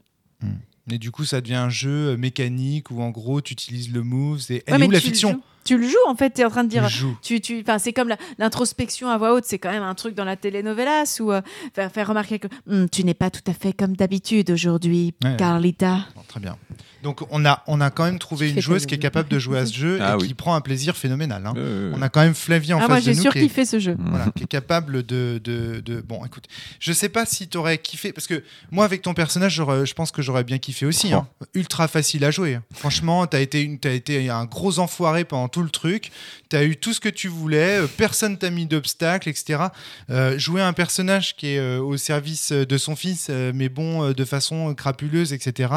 Et 0.90 0.98
du 0.98 1.10
coup, 1.10 1.24
ça 1.24 1.40
devient 1.40 1.54
un 1.54 1.70
jeu 1.70 2.10
euh, 2.12 2.16
mécanique 2.18 2.90
où 2.90 3.00
en 3.00 3.08
gros, 3.08 3.40
tu 3.40 3.54
utilises 3.54 3.90
le 3.90 4.02
move. 4.02 4.40
C'est 4.40 4.62
elle 4.66 4.74
Ouais, 4.74 4.76
est 4.76 4.78
mais 4.80 4.86
où 4.88 4.90
la 4.90 5.00
fiction? 5.00 5.40
Tu 5.64 5.78
le 5.78 5.88
joues 5.88 5.96
en 6.06 6.14
fait, 6.14 6.34
tu 6.34 6.40
es 6.42 6.44
en 6.44 6.50
train 6.50 6.64
de 6.64 6.68
Tu 6.68 6.74
dire. 6.74 6.82
le 6.84 6.88
joues. 6.88 7.16
Tu, 7.22 7.40
tu, 7.40 7.60
enfin, 7.62 7.78
c'est 7.78 7.92
comme 7.92 8.10
l'introspection 8.38 9.08
à 9.08 9.16
voix 9.18 9.32
haute, 9.34 9.44
c'est 9.46 9.58
quand 9.58 9.70
même 9.70 9.82
un 9.82 9.94
truc 9.94 10.14
dans 10.14 10.24
la 10.24 10.36
telenovelas 10.36 11.18
ou 11.20 11.32
euh, 11.32 11.40
faire, 11.74 11.90
faire 11.90 12.08
remarquer 12.08 12.38
que 12.38 12.48
Hum, 12.70 12.88
tu 12.88 13.04
n'es 13.04 13.14
pas 13.14 13.30
tout 13.30 13.40
à 13.50 13.52
fait 13.54 13.72
comme 13.72 13.96
d'habitude 13.96 14.50
aujourd'hui, 14.50 15.14
Ouais. 15.24 15.36
Carlita. 15.36 16.00
Bon, 16.14 16.22
très 16.28 16.40
bien. 16.40 16.56
Donc 17.02 17.20
on 17.30 17.44
a, 17.44 17.62
on 17.66 17.82
a 17.82 17.90
quand 17.90 18.04
même 18.04 18.18
trouvé 18.18 18.48
Tu 18.48 18.54
une 18.56 18.62
joueuse 18.62 18.86
qui 18.86 18.94
est 18.94 18.98
capable 18.98 19.28
de 19.28 19.38
jouer 19.38 19.58
à 19.58 19.66
ce 19.66 19.74
jeu 19.74 19.98
Ah 20.00 20.14
et 20.14 20.22
oui. 20.22 20.28
qui 20.28 20.34
prend 20.34 20.54
un 20.54 20.62
plaisir 20.62 20.96
phénoménal. 20.96 21.44
hein. 21.46 21.52
Euh, 21.56 21.92
On 21.94 22.00
a 22.00 22.08
quand 22.08 22.20
même 22.22 22.34
Flavie 22.34 22.72
en 22.72 22.78
Ah, 22.78 22.88
moi 22.88 22.96
face 22.96 23.04
de 23.04 23.12
j'ai 23.12 23.16
nous 23.16 23.22
qui 23.24 23.28
est, 23.28 23.40
surkiffé 23.42 23.64
ce 23.66 23.78
jeu. 23.78 23.94
voilà, 23.98 24.26
qui 24.34 24.44
est 24.44 24.46
capable 24.48 25.02
de, 25.04 25.38
de, 25.44 25.80
de- 25.84 26.00
Bon, 26.00 26.24
écoute, 26.24 26.44
je 26.80 26.92
sais 26.94 27.10
pas 27.10 27.26
si 27.26 27.46
tu 27.48 27.58
aurais 27.58 27.76
kiffé, 27.76 28.12
parce 28.12 28.26
que 28.26 28.42
moi 28.70 28.86
avec 28.86 29.02
ton 29.02 29.12
personnage, 29.12 29.54
je 29.84 29.92
pense 29.94 30.12
que 30.12 30.22
j'aurais 30.22 30.44
bien 30.44 30.56
kiffé 30.58 30.86
aussi. 30.86 31.10
Oh. 31.12 31.16
hein. 31.16 31.28
Ultra 31.52 31.88
facile 31.88 32.24
à 32.24 32.30
jouer. 32.30 32.58
Franchement, 32.72 33.26
tu 33.26 33.36
as 33.36 33.40
été, 33.40 33.60
une, 33.62 33.78
as 33.84 33.90
été 33.90 34.30
un 34.30 34.46
gros 34.46 34.78
enfoiré 34.78 35.24
pendant 35.24 35.48
tout 35.54 35.62
le 35.62 35.70
truc. 35.70 36.10
Tu 36.50 36.56
as 36.56 36.64
eu 36.64 36.76
tout 36.76 36.92
ce 36.92 36.98
que 37.00 37.08
tu 37.08 37.28
voulais, 37.28 37.82
euh, 37.82 37.86
personne 37.86 38.36
t'a 38.36 38.50
mis 38.50 38.66
d'obstacles, 38.66 39.28
etc. 39.28 39.64
Euh, 40.10 40.36
jouer 40.36 40.60
un 40.62 40.72
personnage 40.72 41.36
qui 41.36 41.46
est 41.54 41.58
euh, 41.58 41.78
au 41.80 41.96
service 41.96 42.50
de 42.50 42.76
son 42.78 42.96
fils, 42.96 43.30
mais 43.54 43.68
bon, 43.68 44.10
de 44.10 44.24
façon 44.24 44.74
crapuleuse, 44.74 45.32
etc., 45.32 45.72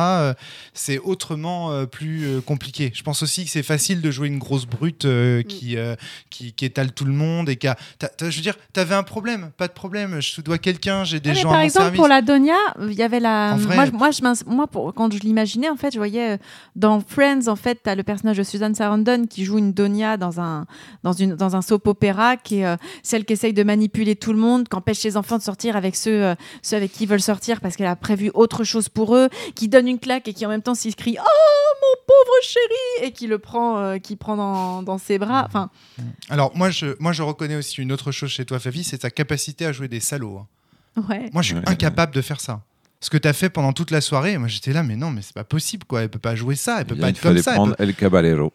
c'est 0.73 0.97
autrement 0.99 1.85
plus 1.85 2.41
compliqué. 2.45 2.91
Je 2.95 3.03
pense 3.03 3.21
aussi 3.23 3.45
que 3.45 3.51
c'est 3.51 3.63
facile 3.63 4.01
de 4.01 4.09
jouer 4.11 4.27
une 4.27 4.39
grosse 4.39 4.65
brute 4.65 5.05
euh, 5.05 5.43
qui, 5.43 5.75
qui, 6.29 6.53
qui 6.53 6.65
étale 6.65 6.91
tout 6.91 7.05
le 7.05 7.13
monde 7.13 7.49
et 7.49 7.55
qui 7.55 7.67
a. 7.67 7.77
t'as- 7.99 8.07
t'as- 8.09 8.29
je 8.29 8.35
veux 8.37 8.41
dire, 8.41 8.55
t'avais 8.73 8.95
un 8.95 9.03
problème, 9.03 9.51
pas 9.57 9.67
de 9.67 9.73
problème. 9.73 10.19
Je 10.21 10.35
te 10.35 10.41
dois 10.41 10.57
quelqu'un, 10.57 11.03
j'ai 11.03 11.19
des 11.19 11.35
gens 11.35 11.49
par 11.49 11.53
à 11.53 11.57
mon 11.59 11.63
exemple, 11.65 11.83
service. 11.85 11.97
pour 11.99 12.07
la 12.07 12.21
Donia, 12.21 12.55
il 12.81 12.93
y 12.93 13.03
avait 13.03 13.19
la. 13.19 13.55
Vrai- 13.57 13.75
moi, 13.75 13.85
je- 13.85 13.91
moi, 14.23 14.33
je 14.33 14.43
moi 14.49 14.67
pour, 14.67 14.93
quand 14.93 15.13
je 15.13 15.19
l'imaginais, 15.19 15.69
en 15.69 15.75
fait, 15.77 15.91
je 15.93 15.97
voyais 15.97 16.39
dans 16.75 16.99
Friends, 16.99 17.47
en 17.47 17.55
fait, 17.55 17.79
tu 17.83 17.89
as 17.89 17.95
le 17.95 18.03
personnage 18.03 18.37
de 18.37 18.43
Susan 18.43 18.73
Sarandon 18.73 19.25
qui 19.27 19.45
joue 19.45 19.57
une 19.57 19.66
Donia 19.73 20.17
dans 20.17 20.39
un, 20.39 20.65
dans 21.03 21.13
une, 21.13 21.35
dans 21.35 21.55
un 21.55 21.61
soap 21.61 21.87
opéra, 21.87 22.37
qui 22.37 22.59
est 22.59 22.65
euh, 22.65 22.75
celle 23.03 23.25
qui 23.25 23.33
essaye 23.33 23.53
de 23.53 23.63
manipuler 23.63 24.15
tout 24.15 24.33
le 24.33 24.39
monde, 24.39 24.67
qui 24.67 24.75
empêche 24.75 25.03
les 25.03 25.17
enfants 25.17 25.37
de 25.37 25.43
sortir 25.43 25.75
avec 25.75 25.95
ceux, 25.95 26.23
euh, 26.23 26.35
ceux 26.61 26.75
avec 26.77 26.91
qui 26.91 27.03
ils 27.03 27.09
veulent 27.09 27.21
sortir 27.21 27.61
parce 27.61 27.75
qu'elle 27.75 27.87
a 27.87 27.95
prévu 27.95 28.31
autre 28.33 28.63
chose 28.63 28.89
pour 28.89 29.15
eux, 29.15 29.29
qui 29.55 29.67
donne 29.67 29.87
une 29.87 29.99
claque 29.99 30.27
et 30.27 30.33
qui 30.33 30.45
en 30.45 30.49
même 30.49 30.61
temps 30.61 30.75
s'il 30.75 30.95
crie 30.95 31.17
Oh 31.19 31.23
mon 31.81 32.03
pauvre 32.07 32.37
chéri 32.43 33.07
et 33.07 33.11
qui 33.11 33.27
le 33.27 33.39
prend, 33.39 33.77
euh, 33.79 33.97
qui 33.97 34.15
prend 34.15 34.35
dans, 34.35 34.83
dans 34.83 34.97
ses 34.97 35.17
bras. 35.19 35.43
Enfin, 35.45 35.69
Alors, 36.29 36.55
moi 36.55 36.69
je, 36.69 36.95
moi, 36.99 37.11
je 37.11 37.23
reconnais 37.23 37.55
aussi 37.55 37.81
une 37.81 37.91
autre 37.91 38.11
chose 38.11 38.29
chez 38.29 38.45
toi, 38.45 38.59
Flavie, 38.59 38.83
c'est 38.83 38.99
ta 38.99 39.09
capacité 39.09 39.65
à 39.65 39.71
jouer 39.71 39.87
des 39.87 39.99
salauds. 39.99 40.39
hein. 40.97 41.03
ouais. 41.09 41.29
Moi, 41.33 41.41
je 41.41 41.47
suis 41.47 41.55
Ouais. 41.55 41.67
incapable 41.69 42.13
de 42.13 42.21
faire 42.21 42.39
ça. 42.41 42.61
Ce 42.99 43.11
que 43.11 43.17
tu 43.17 43.27
as 43.27 43.33
fait 43.33 43.49
pendant 43.51 43.73
toute 43.73 43.91
la 43.91 44.01
soirée, 44.01 44.39
moi 44.39 44.47
j'étais 44.47 44.73
là, 44.73 44.81
mais 44.81 44.95
non, 44.95 45.11
mais 45.11 45.21
c'est 45.21 45.35
pas 45.35 45.43
possible, 45.43 45.83
quoi. 45.85 46.01
Elle 46.01 46.09
peut 46.09 46.17
pas 46.17 46.35
jouer 46.35 46.55
ça, 46.55 46.79
elle 46.79 46.85
peut 46.87 46.95
pas 46.95 47.09
être 47.09 47.21
comme 47.21 47.37
ça. 47.37 47.51
elle 47.51 47.55
prendre 47.57 47.75
peut- 47.75 47.83
El 47.83 47.93
Caballero. 47.93 48.51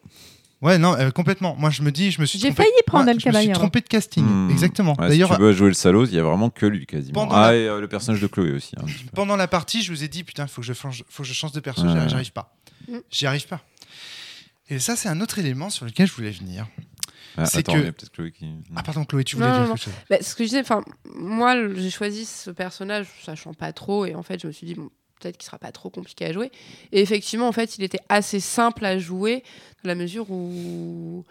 Ouais, 0.63 0.79
non, 0.79 0.95
euh, 0.95 1.11
complètement. 1.11 1.57
Moi, 1.59 1.71
je 1.71 1.83
me 1.83 1.91
dis, 1.91 2.11
je 2.13 2.21
me 2.21 2.27
suis 2.27 2.39
J'ai 2.39 2.49
trompé. 2.49 2.63
failli 2.63 2.83
prendre 2.87 3.09
El 3.11 3.19
Je 3.21 3.29
me 3.29 3.33
suis 3.35 3.51
trompé 3.53 3.81
de 3.81 3.89
casting, 3.89 4.25
Hmm. 4.25 4.51
exactement. 4.51 4.93
Ouais, 4.99 5.09
D'ailleurs, 5.09 5.31
si 5.31 5.37
tu 5.37 5.43
veux 5.43 5.53
jouer 5.53 5.69
le 5.69 5.75
salaud, 5.75 6.07
il 6.07 6.15
y 6.15 6.19
a 6.19 6.23
vraiment 6.23 6.51
que 6.51 6.67
lui 6.67 6.87
quasiment. 6.87 7.29
Ah, 7.33 7.51
la- 7.51 7.57
et 7.59 7.67
euh, 7.69 7.81
le 7.81 7.89
personnage 7.89 8.21
de 8.23 8.27
Chloé 8.29 8.53
aussi. 8.53 8.75
hein, 8.79 8.85
pendant 9.15 9.37
la 9.37 9.49
partie, 9.49 9.83
je 9.83 9.93
vous 9.93 10.05
ai 10.05 10.09
dit, 10.09 10.23
putain, 10.25 10.45
il 10.45 10.49
faut 10.49 10.61
que 10.61 10.67
je 10.67 10.73
change, 10.73 11.05
faut 11.09 11.23
que 11.25 11.29
je 11.29 11.35
change 11.35 11.53
de 11.53 11.61
personnage. 11.61 12.05
Ouais. 12.05 12.09
J'arrive 12.09 12.33
pas. 12.33 12.55
Mm. 12.89 12.97
J'y 13.11 13.27
arrive 13.27 13.47
pas. 13.49 13.61
Et 14.71 14.79
ça, 14.79 14.95
c'est 14.97 15.09
un 15.09 15.21
autre 15.21 15.39
élément 15.39 15.69
sur 15.69 15.85
lequel 15.85 16.07
je 16.07 16.13
voulais 16.15 16.31
venir. 16.31 16.67
Ah, 17.37 17.47
C'est 17.47 17.59
attends, 17.59 17.73
que- 17.73 18.07
Chloé 18.13 18.31
qui. 18.31 18.47
Ah, 18.77 18.83
pardon, 18.83 19.05
Chloé, 19.05 19.25
tu 19.25 19.37
voulais 19.37 19.49
Non, 19.49 19.55
dire 19.55 19.63
non, 19.63 19.75
quelque 19.75 19.85
chose 19.85 19.95
Bah, 20.11 20.19
ce 20.21 20.35
que 20.35 20.45
je 20.45 20.49
disais, 20.51 20.61
enfin, 20.61 20.83
moi, 21.17 21.57
j'ai 21.75 21.91
choisi 21.91 22.25
ce 22.27 22.51
personnage 22.51 23.07
sachant 23.25 23.55
pas 23.55 23.73
trop, 23.73 24.05
et 24.07 24.15
en 24.15 24.23
fait, 24.23 24.41
je 24.41 24.47
me 24.47 24.53
suis 24.53 24.67
dit, 24.67 24.75
bon, 24.75 24.91
peut-être 25.23 25.37
qu'il 25.39 25.47
sera 25.47 25.59
pas 25.59 25.73
trop 25.73 25.91
compliqué 25.91 26.27
à 26.27 26.33
jouer. 26.33 26.51
Et 26.93 27.01
effectivement, 27.01 27.49
en 27.49 27.53
fait, 27.53 27.79
il 27.79 27.85
était 27.85 28.01
assez 28.09 28.41
simple 28.41 28.85
à 28.85 28.99
jouer, 28.99 29.43
dans 29.85 29.89
la 29.89 29.95
mesure 29.95 30.31
où. 30.31 31.25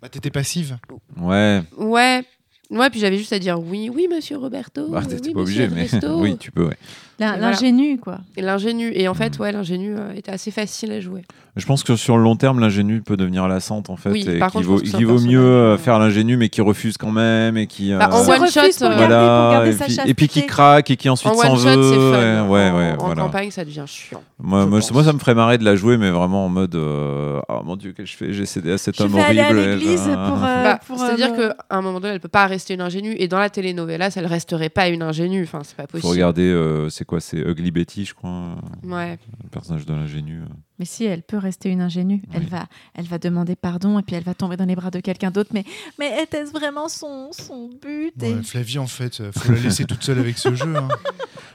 Bah, 0.00 0.08
t'étais 0.08 0.30
passive. 0.30 0.78
Ouais. 1.16 1.62
Ouais. 1.76 2.22
Ouais, 2.70 2.88
puis 2.88 3.00
j'avais 3.00 3.18
juste 3.18 3.32
à 3.32 3.38
dire 3.38 3.60
oui, 3.60 3.90
oui, 3.92 4.06
monsieur 4.08 4.36
Roberto. 4.36 4.88
Bah, 4.88 5.00
oui, 5.02 5.08
t'es 5.08 5.32
pas 5.32 5.40
monsieur 5.40 5.64
obligé, 5.64 5.68
mais 5.68 5.88
oui, 6.20 6.38
tu 6.38 6.52
peux, 6.52 6.66
ouais. 6.66 6.76
L'in- 7.20 7.36
voilà. 7.36 7.50
L'ingénu, 7.52 7.98
quoi. 7.98 8.18
Et 8.36 8.42
l'ingénu. 8.42 8.90
Et 8.94 9.06
en 9.06 9.14
fait, 9.14 9.38
Mm. 9.38 9.42
ouais, 9.42 9.52
l'ingénu 9.52 9.94
euh, 9.96 10.12
était 10.16 10.32
assez 10.32 10.50
facile 10.50 10.90
à 10.92 11.00
jouer. 11.00 11.22
Je 11.56 11.66
pense 11.66 11.82
que 11.82 11.96
sur 11.96 12.16
le 12.16 12.22
long 12.22 12.36
terme, 12.36 12.60
l'ingénu 12.60 13.02
peut 13.02 13.16
devenir 13.16 13.46
lassante 13.48 13.90
en 13.90 13.96
fait, 13.96 14.10
Oui, 14.10 14.24
et 14.26 14.38
par 14.38 14.50
qu'il 14.52 14.64
contre, 14.64 14.82
vaut, 14.84 14.96
un 14.96 15.04
vaut 15.04 15.18
mieux 15.20 15.40
euh, 15.40 15.74
euh, 15.74 15.78
faire 15.78 15.98
l'ingénu 15.98 16.36
mais 16.36 16.48
qui 16.48 16.60
refuse 16.60 16.96
quand 16.96 17.10
même 17.10 17.56
et 17.56 17.66
qui 17.66 17.90
Bah, 17.92 18.08
en 18.12 18.18
euh, 18.24 18.36
one 18.38 18.48
shot, 18.48 18.60
pour 18.78 18.86
euh, 18.86 18.88
pour 18.90 18.96
voilà, 18.96 19.48
garder 19.52 19.70
et 19.70 19.72
sa 19.72 19.84
puis, 19.84 19.98
et 20.06 20.14
puis 20.14 20.28
qui 20.28 20.46
craque 20.46 20.90
et 20.90 20.96
qui 20.96 21.08
ensuite 21.10 21.32
en 21.32 21.36
one 21.36 21.42
s'en 21.42 21.56
shot, 21.56 21.80
veut. 21.80 21.82
c'est 21.82 21.96
fun. 21.96 22.48
ouais, 22.48 22.48
ouais, 22.48 22.70
en, 22.70 22.78
ouais, 22.78 22.92
en 22.92 23.04
voilà. 23.04 23.22
campagne, 23.22 23.50
ça 23.50 23.64
devient 23.64 23.82
chiant. 23.86 24.22
Moi, 24.42 24.64
moi, 24.66 24.78
moi, 24.92 25.04
ça 25.04 25.12
me 25.12 25.18
ferait 25.18 25.34
marrer 25.34 25.58
de 25.58 25.64
la 25.64 25.74
jouer, 25.74 25.98
mais 25.98 26.10
vraiment 26.10 26.46
en 26.46 26.48
mode 26.48 26.74
euh, 26.76 27.40
oh 27.48 27.60
mon 27.64 27.74
dieu, 27.76 27.92
qu'est-ce 27.96 28.12
que 28.12 28.12
je 28.12 28.16
fais? 28.16 28.32
J'ai 28.32 28.46
cédé 28.46 28.70
à 28.72 28.78
cet 28.78 29.00
homme 29.00 29.14
horrible. 29.16 29.40
à 29.40 29.52
l'église 29.52 30.02
et- 30.06 30.12
pour, 30.14 30.44
euh, 30.44 30.62
Bah, 30.64 30.78
pour, 30.86 30.98
C'est-à-dire 31.00 31.32
euh, 31.36 31.48
qu'à 31.50 31.56
un 31.76 31.82
moment 31.82 31.98
donné, 32.00 32.14
elle 32.14 32.20
peut 32.20 32.28
pas 32.28 32.46
rester 32.46 32.74
une 32.74 32.80
ingénue. 32.80 33.16
Et 33.18 33.26
dans 33.26 33.40
la 33.40 33.50
telenovela, 33.50 34.08
elle 34.14 34.26
resterait 34.26 34.68
pas 34.70 34.88
une 34.88 35.02
ingénue. 35.02 35.42
Enfin, 35.42 35.60
c'est 35.64 35.76
pas 35.76 35.82
Faut 35.82 35.88
possible. 35.98 36.12
regarder, 36.12 36.42
euh, 36.48 36.88
c'est 36.90 37.04
quoi 37.10 37.20
C'est 37.20 37.38
Ugly 37.38 37.70
Betty, 37.72 38.04
je 38.06 38.14
crois, 38.14 38.56
Ouais. 38.84 39.18
le 39.42 39.48
personnage 39.50 39.84
de 39.84 39.92
l'ingénu. 39.92 40.40
Mais 40.78 40.84
si, 40.86 41.04
elle 41.04 41.22
peut 41.22 41.36
rester 41.36 41.68
une 41.68 41.82
ingénue. 41.82 42.22
Elle, 42.32 42.46
va, 42.46 42.66
elle 42.94 43.04
va 43.06 43.18
demander 43.18 43.56
pardon 43.56 43.98
et 43.98 44.02
puis 44.02 44.16
elle 44.16 44.22
va 44.24 44.32
tomber 44.34 44.56
dans 44.56 44.64
les 44.64 44.76
bras 44.76 44.90
de 44.90 45.00
quelqu'un 45.00 45.30
d'autre. 45.30 45.50
Mais, 45.52 45.64
mais 45.98 46.22
était-ce 46.22 46.52
vraiment 46.52 46.88
son, 46.88 47.30
son 47.32 47.68
but? 47.82 48.12
Et- 48.22 48.34
Ouais, 48.34 48.42
Flavie, 48.42 48.78
en 48.78 48.86
fait, 48.86 49.20
euh, 49.20 49.32
faut 49.32 49.52
la 49.52 49.58
laisser 49.58 49.84
toute 49.84 50.02
seule 50.02 50.18
avec 50.20 50.38
ce 50.38 50.54
jeu. 50.54 50.74
hein. 50.76 50.88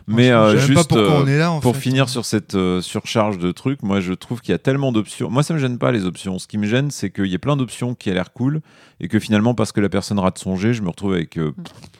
Mais 0.07 0.29
euh, 0.29 0.57
juste 0.57 0.93
euh, 0.93 1.09
on 1.23 1.27
est 1.27 1.37
là. 1.37 1.51
En 1.51 1.59
pour 1.59 1.75
fait. 1.75 1.81
finir 1.81 2.09
sur 2.09 2.25
cette 2.25 2.53
euh, 2.55 2.79
surcharge 2.81 3.37
de 3.39 3.51
trucs, 3.51 3.81
moi 3.81 3.99
je 4.01 4.13
trouve 4.13 4.41
qu'il 4.41 4.51
y 4.51 4.55
a 4.55 4.59
tellement 4.59 4.91
d'options. 4.91 5.29
Moi 5.31 5.41
ça 5.43 5.53
me 5.53 5.59
gêne 5.59 5.77
pas 5.79 5.91
les 5.91 6.05
options. 6.05 6.37
Ce 6.37 6.47
qui 6.47 6.57
me 6.59 6.67
gêne, 6.67 6.91
c'est 6.91 7.09
qu'il 7.09 7.25
y 7.25 7.35
a 7.35 7.39
plein 7.39 7.57
d'options 7.57 7.95
qui 7.95 8.11
a 8.11 8.13
l'air 8.13 8.31
cool 8.33 8.61
et 8.99 9.07
que 9.07 9.19
finalement 9.19 9.55
parce 9.55 9.71
que 9.71 9.81
la 9.81 9.89
personne 9.89 10.19
rate 10.19 10.37
son 10.37 10.55
jet, 10.57 10.73
je 10.73 10.81
me 10.83 10.89
retrouve 10.89 11.13
avec 11.13 11.37
euh, 11.37 11.53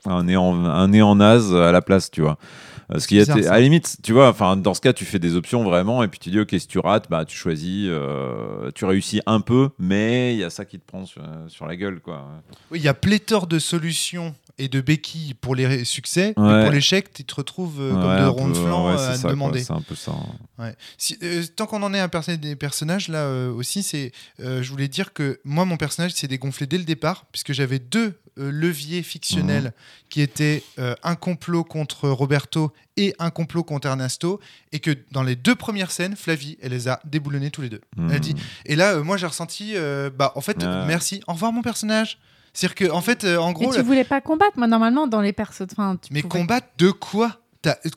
un 0.05 0.23
néant 0.23 0.53
un 0.65 0.87
néant 0.87 1.15
naze 1.15 1.53
à 1.55 1.71
la 1.71 1.81
place, 1.81 2.11
tu 2.11 2.21
vois. 2.21 2.37
Euh, 2.93 2.99
Ce 2.99 3.07
qui 3.07 3.15
C'est 3.25 3.31
est 3.31 3.35
bizarre, 3.35 3.53
à 3.53 3.55
la 3.55 3.61
limite, 3.63 3.97
tu 4.03 4.13
vois, 4.13 4.29
enfin 4.29 4.55
dans 4.55 4.75
ce 4.75 4.81
cas, 4.81 4.93
tu 4.93 5.05
fais 5.05 5.17
des 5.17 5.35
options 5.35 5.63
vraiment 5.63 6.03
et 6.03 6.07
puis 6.07 6.19
tu 6.19 6.29
dis 6.29 6.39
ok, 6.39 6.49
si 6.59 6.67
tu 6.67 6.77
rates, 6.77 7.09
bah 7.09 7.25
tu 7.25 7.35
choisis, 7.35 7.89
tu 8.75 8.85
réussis 8.85 9.21
un 9.25 9.41
peu, 9.41 9.69
mais 9.79 10.35
il 10.35 10.39
y 10.39 10.43
a 10.43 10.51
ça 10.51 10.63
qui 10.65 10.77
te 10.77 10.85
prend 10.85 11.05
sur, 11.07 11.23
sur 11.47 11.65
la 11.65 11.75
gueule, 11.75 11.99
quoi. 12.01 12.27
Oui, 12.69 12.77
il 12.79 12.85
y 12.85 12.87
a 12.87 12.93
pléthore 12.93 13.47
de 13.47 13.57
solutions 13.57 14.35
et 14.57 14.69
de 14.69 14.79
béquilles 14.79 15.33
pour 15.33 15.53
les 15.55 15.83
succès, 15.83 16.33
mais 16.37 16.43
Ouais. 16.45 16.63
pour 16.63 16.71
l'échec, 16.71 17.11
tu 17.11 17.25
te 17.25 17.35
retrouves 17.35 17.81
euh, 17.81 17.94
Ouais, 17.95 18.35
comme 18.41 18.51
de 18.53 18.57
flanc 18.57 18.87
ouais, 18.87 18.93
euh, 18.99 19.09
à 19.11 19.15
ça, 19.15 19.29
demander. 19.29 19.63
C'est 19.63 19.73
un 19.73 19.81
peu 19.81 19.95
ça. 19.95 20.13
Ouais. 20.57 20.75
Si- 20.97 21.17
euh, 21.23 21.43
tant 21.55 21.65
qu'on 21.65 21.81
en 21.83 21.93
est 21.93 21.99
à 21.99 22.07
perso- 22.07 22.35
des 22.37 22.55
personnages, 22.55 23.07
là 23.07 23.19
euh, 23.19 23.51
aussi, 23.53 23.83
c'est, 23.83 24.11
euh, 24.39 24.61
je 24.63 24.69
voulais 24.71 24.87
dire 24.87 25.13
que 25.13 25.39
moi, 25.43 25.65
mon 25.65 25.77
personnage 25.77 26.13
s'est 26.13 26.27
dégonflé 26.27 26.67
dès 26.67 26.77
le 26.77 26.83
départ, 26.83 27.25
puisque 27.31 27.53
j'avais 27.53 27.79
deux 27.79 28.19
euh, 28.37 28.51
leviers 28.51 29.01
fictionnels 29.01 29.63
Mhm. 29.65 29.71
qui 30.09 30.19
étaient 30.21 30.61
euh, 30.77 30.93
un 31.03 31.15
complot 31.15 31.63
contre 31.63 32.09
Roberto 32.09 32.73
et 32.97 33.15
un 33.17 33.29
complot 33.29 33.63
contre 33.63 33.87
Ernesto, 33.87 34.41
et 34.73 34.79
que 34.79 34.91
dans 35.11 35.23
les 35.23 35.37
deux 35.37 35.55
premières 35.55 35.89
scènes, 35.91 36.17
Flavie, 36.17 36.57
elle 36.61 36.71
les 36.71 36.89
a 36.89 36.99
déboulonnés 37.05 37.49
tous 37.49 37.61
les 37.61 37.69
deux. 37.69 37.79
Elle 38.11 38.19
dit, 38.19 38.35
et 38.65 38.75
là, 38.75 38.95
euh, 38.95 39.03
moi, 39.03 39.15
j'ai 39.15 39.25
ressenti, 39.27 39.71
euh, 39.75 40.09
bah, 40.13 40.33
en 40.35 40.41
fait, 40.41 40.57
merci, 40.85 41.21
au 41.27 41.33
revoir 41.33 41.53
mon 41.53 41.61
personnage. 41.61 42.19
C'est-à-dire 42.51 42.75
que, 42.75 42.91
en 42.91 43.01
fait, 43.01 43.23
euh, 43.25 43.37
en 43.37 43.49
Mais 43.49 43.53
gros, 43.53 43.73
tu 43.73 43.81
voulais 43.81 44.03
pas 44.05 44.21
combattre, 44.21 44.57
moi, 44.57 44.67
normalement, 44.67 45.07
dans 45.07 45.19
les 45.21 45.33
persos. 45.33 45.63
Enfin, 45.71 45.97
tu 46.01 46.13
mais 46.13 46.21
pouvais- 46.21 46.39
combattre 46.39 46.67
de 46.77 46.89
quoi? 46.91 47.39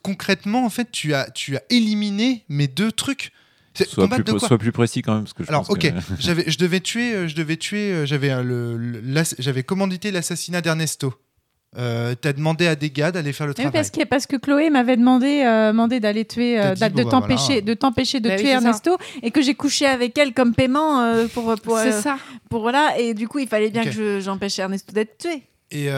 Concrètement, 0.03 0.65
en 0.65 0.71
fait, 0.71 0.89
tu 0.93 1.15
as, 1.15 1.31
tu 1.31 1.57
as 1.57 1.63
éliminé 1.71 2.45
mes 2.49 2.67
deux 2.69 2.93
trucs. 2.93 3.33
C'est- 3.75 3.85
Sois 3.89 4.05
Combattre 4.05 4.25
plus, 4.25 4.33
de 4.35 4.39
quoi 4.39 4.49
sois 4.49 4.59
plus 4.59 4.73
précis 4.73 5.03
quand 5.03 5.15
même, 5.15 5.23
parce 5.25 5.35
que 5.35 5.45
je 5.45 5.49
Alors, 5.51 5.63
pense 5.67 5.71
ok, 5.77 5.83
que- 5.83 5.89
j'avais, 6.19 6.45
je 6.51 6.59
devais 6.59 6.81
tuer, 6.81 7.15
euh, 7.15 7.29
je 7.29 7.37
devais 7.37 7.57
tuer, 7.57 7.93
euh, 7.93 8.07
j'avais 8.07 8.43
le, 8.43 9.01
j'avais 9.39 9.63
commandité 9.63 10.11
l'assassinat 10.11 10.61
d'Ernesto. 10.61 11.15
Euh, 11.77 12.15
T'as 12.21 12.33
demandé 12.33 12.67
à 12.67 12.75
des 12.75 12.91
gars 12.91 13.13
d'aller 13.13 13.33
faire 13.35 13.47
le 13.47 13.51
Oui, 13.51 13.57
travail. 13.57 13.73
parce 13.73 13.91
que, 13.91 14.03
parce 14.05 14.27
que 14.27 14.37
Chloé 14.37 14.71
m'avait 14.71 14.97
demandé, 14.97 15.43
euh, 15.45 15.69
demandé 15.71 16.01
d'aller 16.01 16.25
tuer, 16.25 16.59
euh, 16.59 16.73
dit, 16.75 16.81
de 16.81 16.89
bon, 16.89 17.05
bah, 17.05 17.11
t'empêcher, 17.11 17.45
voilà. 17.47 17.61
de 17.61 17.75
t'empêcher 17.75 18.21
de 18.21 18.29
Bah 18.31 18.35
oui, 18.37 18.41
tuer 18.43 18.49
ça. 18.53 18.55
Ernesto, 18.57 18.97
et 19.23 19.31
que 19.31 19.43
j'ai 19.43 19.55
couché 19.55 19.85
avec 19.87 20.17
elle 20.17 20.33
comme 20.33 20.55
paiement 20.55 21.03
euh, 21.03 21.27
pour 21.29 21.55
pour 21.63 21.79
c'est 21.79 21.93
euh, 21.93 22.01
ça. 22.01 22.17
pour 22.49 22.63
voilà, 22.63 22.99
et 22.99 23.13
du 23.13 23.29
coup 23.29 23.39
il 23.39 23.47
fallait 23.47 23.69
bien 23.71 23.85
que 23.85 23.91
je- 23.93 24.19
j'empêche 24.21 24.59
Ernesto 24.59 24.93
d'être 24.93 25.19
tué. 25.19 25.43
Et 25.71 25.91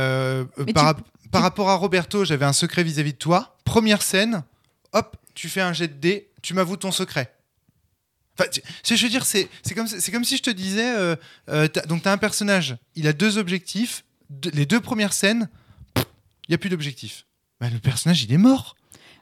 par, 0.75 0.97
tu- 0.97 1.03
par 1.31 1.43
rapport 1.43 1.70
à 1.70 1.74
Roberto, 1.76 2.24
j'avais 2.24 2.45
un 2.45 2.53
secret 2.53 2.83
vis-à-vis 2.83 3.12
de 3.12 3.18
toi. 3.18 3.57
Première 3.64 4.03
scène, 4.03 4.43
hop, 4.93 5.16
tu 5.35 5.49
fais 5.49 5.61
un 5.61 5.72
jet 5.72 5.89
de 5.89 5.95
dés, 5.95 6.31
tu 6.43 6.55
m'avoues 6.55 6.76
ton 6.76 6.91
secret. 6.93 7.35
Enfin, 8.39 8.49
je 8.85 9.03
veux 9.03 9.09
dire, 9.11 9.26
c'est 9.26 9.49
comme, 9.74 9.87
c'est 9.87 10.11
comme 10.11 10.24
si 10.24 10.37
je 10.39 10.43
te 10.43 10.51
disais, 10.51 10.95
euh, 10.97 11.14
euh, 11.51 11.68
t'as- 11.68 11.83
donc 11.83 12.03
tu 12.03 12.09
as 12.09 12.12
un 12.12 12.18
personnage, 12.18 12.76
il 12.95 13.07
a 13.07 13.12
deux 13.12 13.37
objectifs, 13.39 14.05
deux- 14.31 14.51
les 14.55 14.64
deux 14.66 14.81
premières 14.81 15.12
scènes, 15.12 15.49
il 15.97 16.03
n'y 16.51 16.55
a 16.55 16.59
plus 16.59 16.70
d'objectif. 16.70 17.26
Bah, 17.61 17.68
le 17.70 17.78
personnage, 17.78 18.22
il 18.22 18.33
est 18.33 18.39
mort. 18.39 18.76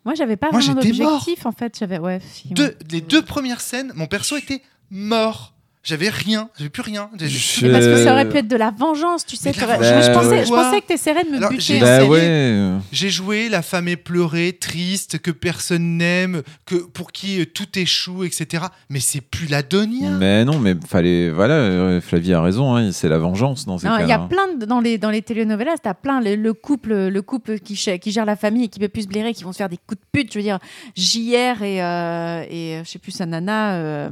Moi 0.05 0.15
j'avais 0.15 0.37
pas 0.37 0.51
Moi, 0.53 0.61
vraiment 0.61 0.81
d'objectif 0.81 1.45
en 1.47 1.53
fait, 1.53 1.77
j'avais 1.79 1.99
ouais. 1.99 2.21
si, 2.33 2.49
ouais. 2.49 2.55
Deux- 2.55 2.77
les 2.91 3.01
deux 3.01 3.23
premières 3.23 3.61
scènes, 3.61 3.93
mon 3.97 4.07
perso 4.07 4.37
était 4.37 4.63
mort. 4.91 5.53
J'avais 5.89 6.11
rien, 6.11 6.51
j'avais 6.59 6.68
plus 6.68 6.82
rien. 6.82 7.09
J'ai- 7.18 7.28
Je- 7.28 7.64
Mais 7.66 7.72
parce 7.72 7.86
que 7.86 7.97
ça 8.05 8.11
Euh, 8.11 8.12
aurait 8.12 8.28
pu 8.28 8.36
être 8.36 8.47
de 8.49 8.57
la 8.57 8.70
vengeance, 8.70 9.24
tu 9.24 9.36
sais. 9.36 9.53
la 9.53 10.03
je, 10.03 10.12
pensais, 10.12 10.28
ouais. 10.41 10.45
je 10.45 10.51
pensais 10.51 10.80
que 10.82 10.86
t'essaierais 10.86 11.24
de 11.24 11.30
me 11.30 11.36
Alors, 11.39 11.49
buter. 11.49 11.62
j'ai 11.62 11.80
Bah 11.80 11.97
essayé. 12.03 12.11
ouais. 12.11 12.72
J'ai 12.93 13.09
joué 13.09 13.49
la 13.49 13.62
femme 13.62 13.89
éplorée, 13.89 14.53
triste, 14.61 15.18
que 15.18 15.30
personne 15.30 15.97
n'aime, 15.97 16.43
que 16.66 16.74
pour 16.76 17.11
qui 17.11 17.41
euh, 17.41 17.47
tout 17.47 17.78
échoue, 17.78 18.24
etc. 18.24 18.64
Mais 18.91 19.01
c'est 19.01 19.22
plus 19.22 19.47
la 19.49 19.62
Donia. 19.62 20.11
Mais 20.11 20.45
non, 20.45 20.59
mais 20.59 20.74
fallait. 20.86 21.30
Voilà, 21.30 21.55
euh, 21.55 22.01
Flavie 22.03 22.34
a 22.34 22.43
raison, 22.43 22.76
hein, 22.76 22.93
c'est 22.93 23.09
la 23.09 23.16
vengeance 23.18 23.64
dans 23.64 23.78
ces 23.78 23.86
cas-là. 23.86 24.03
Il 24.03 24.09
y 24.11 24.12
a 24.12 24.18
plein 24.18 24.53
de, 24.61 24.66
dans 24.66 24.80
les 24.80 24.99
dans 24.99 25.11
les 25.11 25.22
telenovelas, 25.22 25.78
t'as 25.82 25.95
plein 25.95 26.20
le, 26.20 26.34
le 26.36 26.53
couple 26.53 26.93
le 27.09 27.22
couple 27.22 27.61
qui, 27.61 27.74
gère 27.76 28.26
la 28.26 28.36
famille 28.36 28.64
et 28.64 28.68
qui 28.68 28.78
peut 28.78 28.89
plus 28.89 29.05
se 29.05 29.09
blairer, 29.09 29.32
qui 29.32 29.43
vont 29.45 29.53
se 29.53 29.57
faire 29.59 29.70
des 29.70 29.78
coups 29.78 29.99
de 30.01 30.07
pute. 30.12 30.32
Je 30.34 30.39
veux 30.39 30.43
dire, 30.45 30.59
JR 30.97 31.62
et 31.62 31.82
euh, 31.82 32.43
et 32.51 32.76
euh, 32.76 32.82
je 32.84 32.91
sais 32.91 32.99
plus 32.99 33.12
sa 33.12 33.24
nana 33.24 33.76
euh, 33.76 34.09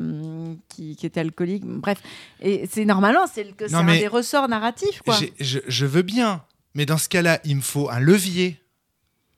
qui, 0.69 0.97
qui 0.97 1.05
était 1.05 1.21
alcoolique. 1.21 1.65
Bref, 1.67 1.99
et 2.41 2.67
c'est 2.71 2.85
normalement 2.85 3.27
c'est 3.33 3.45
le- 3.45 3.51
c'est 3.59 3.75
un 3.75 3.85
des 4.01 4.09
ressorts 4.09 4.49
narratifs 4.49 5.01
quoi. 5.03 5.15
Je, 5.41 5.59
je 5.67 5.87
veux 5.87 6.03
bien, 6.03 6.43
mais 6.75 6.87
dans 6.87 6.99
ce 6.99 7.09
cas-là, 7.09 7.41
il 7.45 7.57
me 7.57 7.61
faut 7.63 7.89
un 7.91 8.01
levier. 8.01 8.61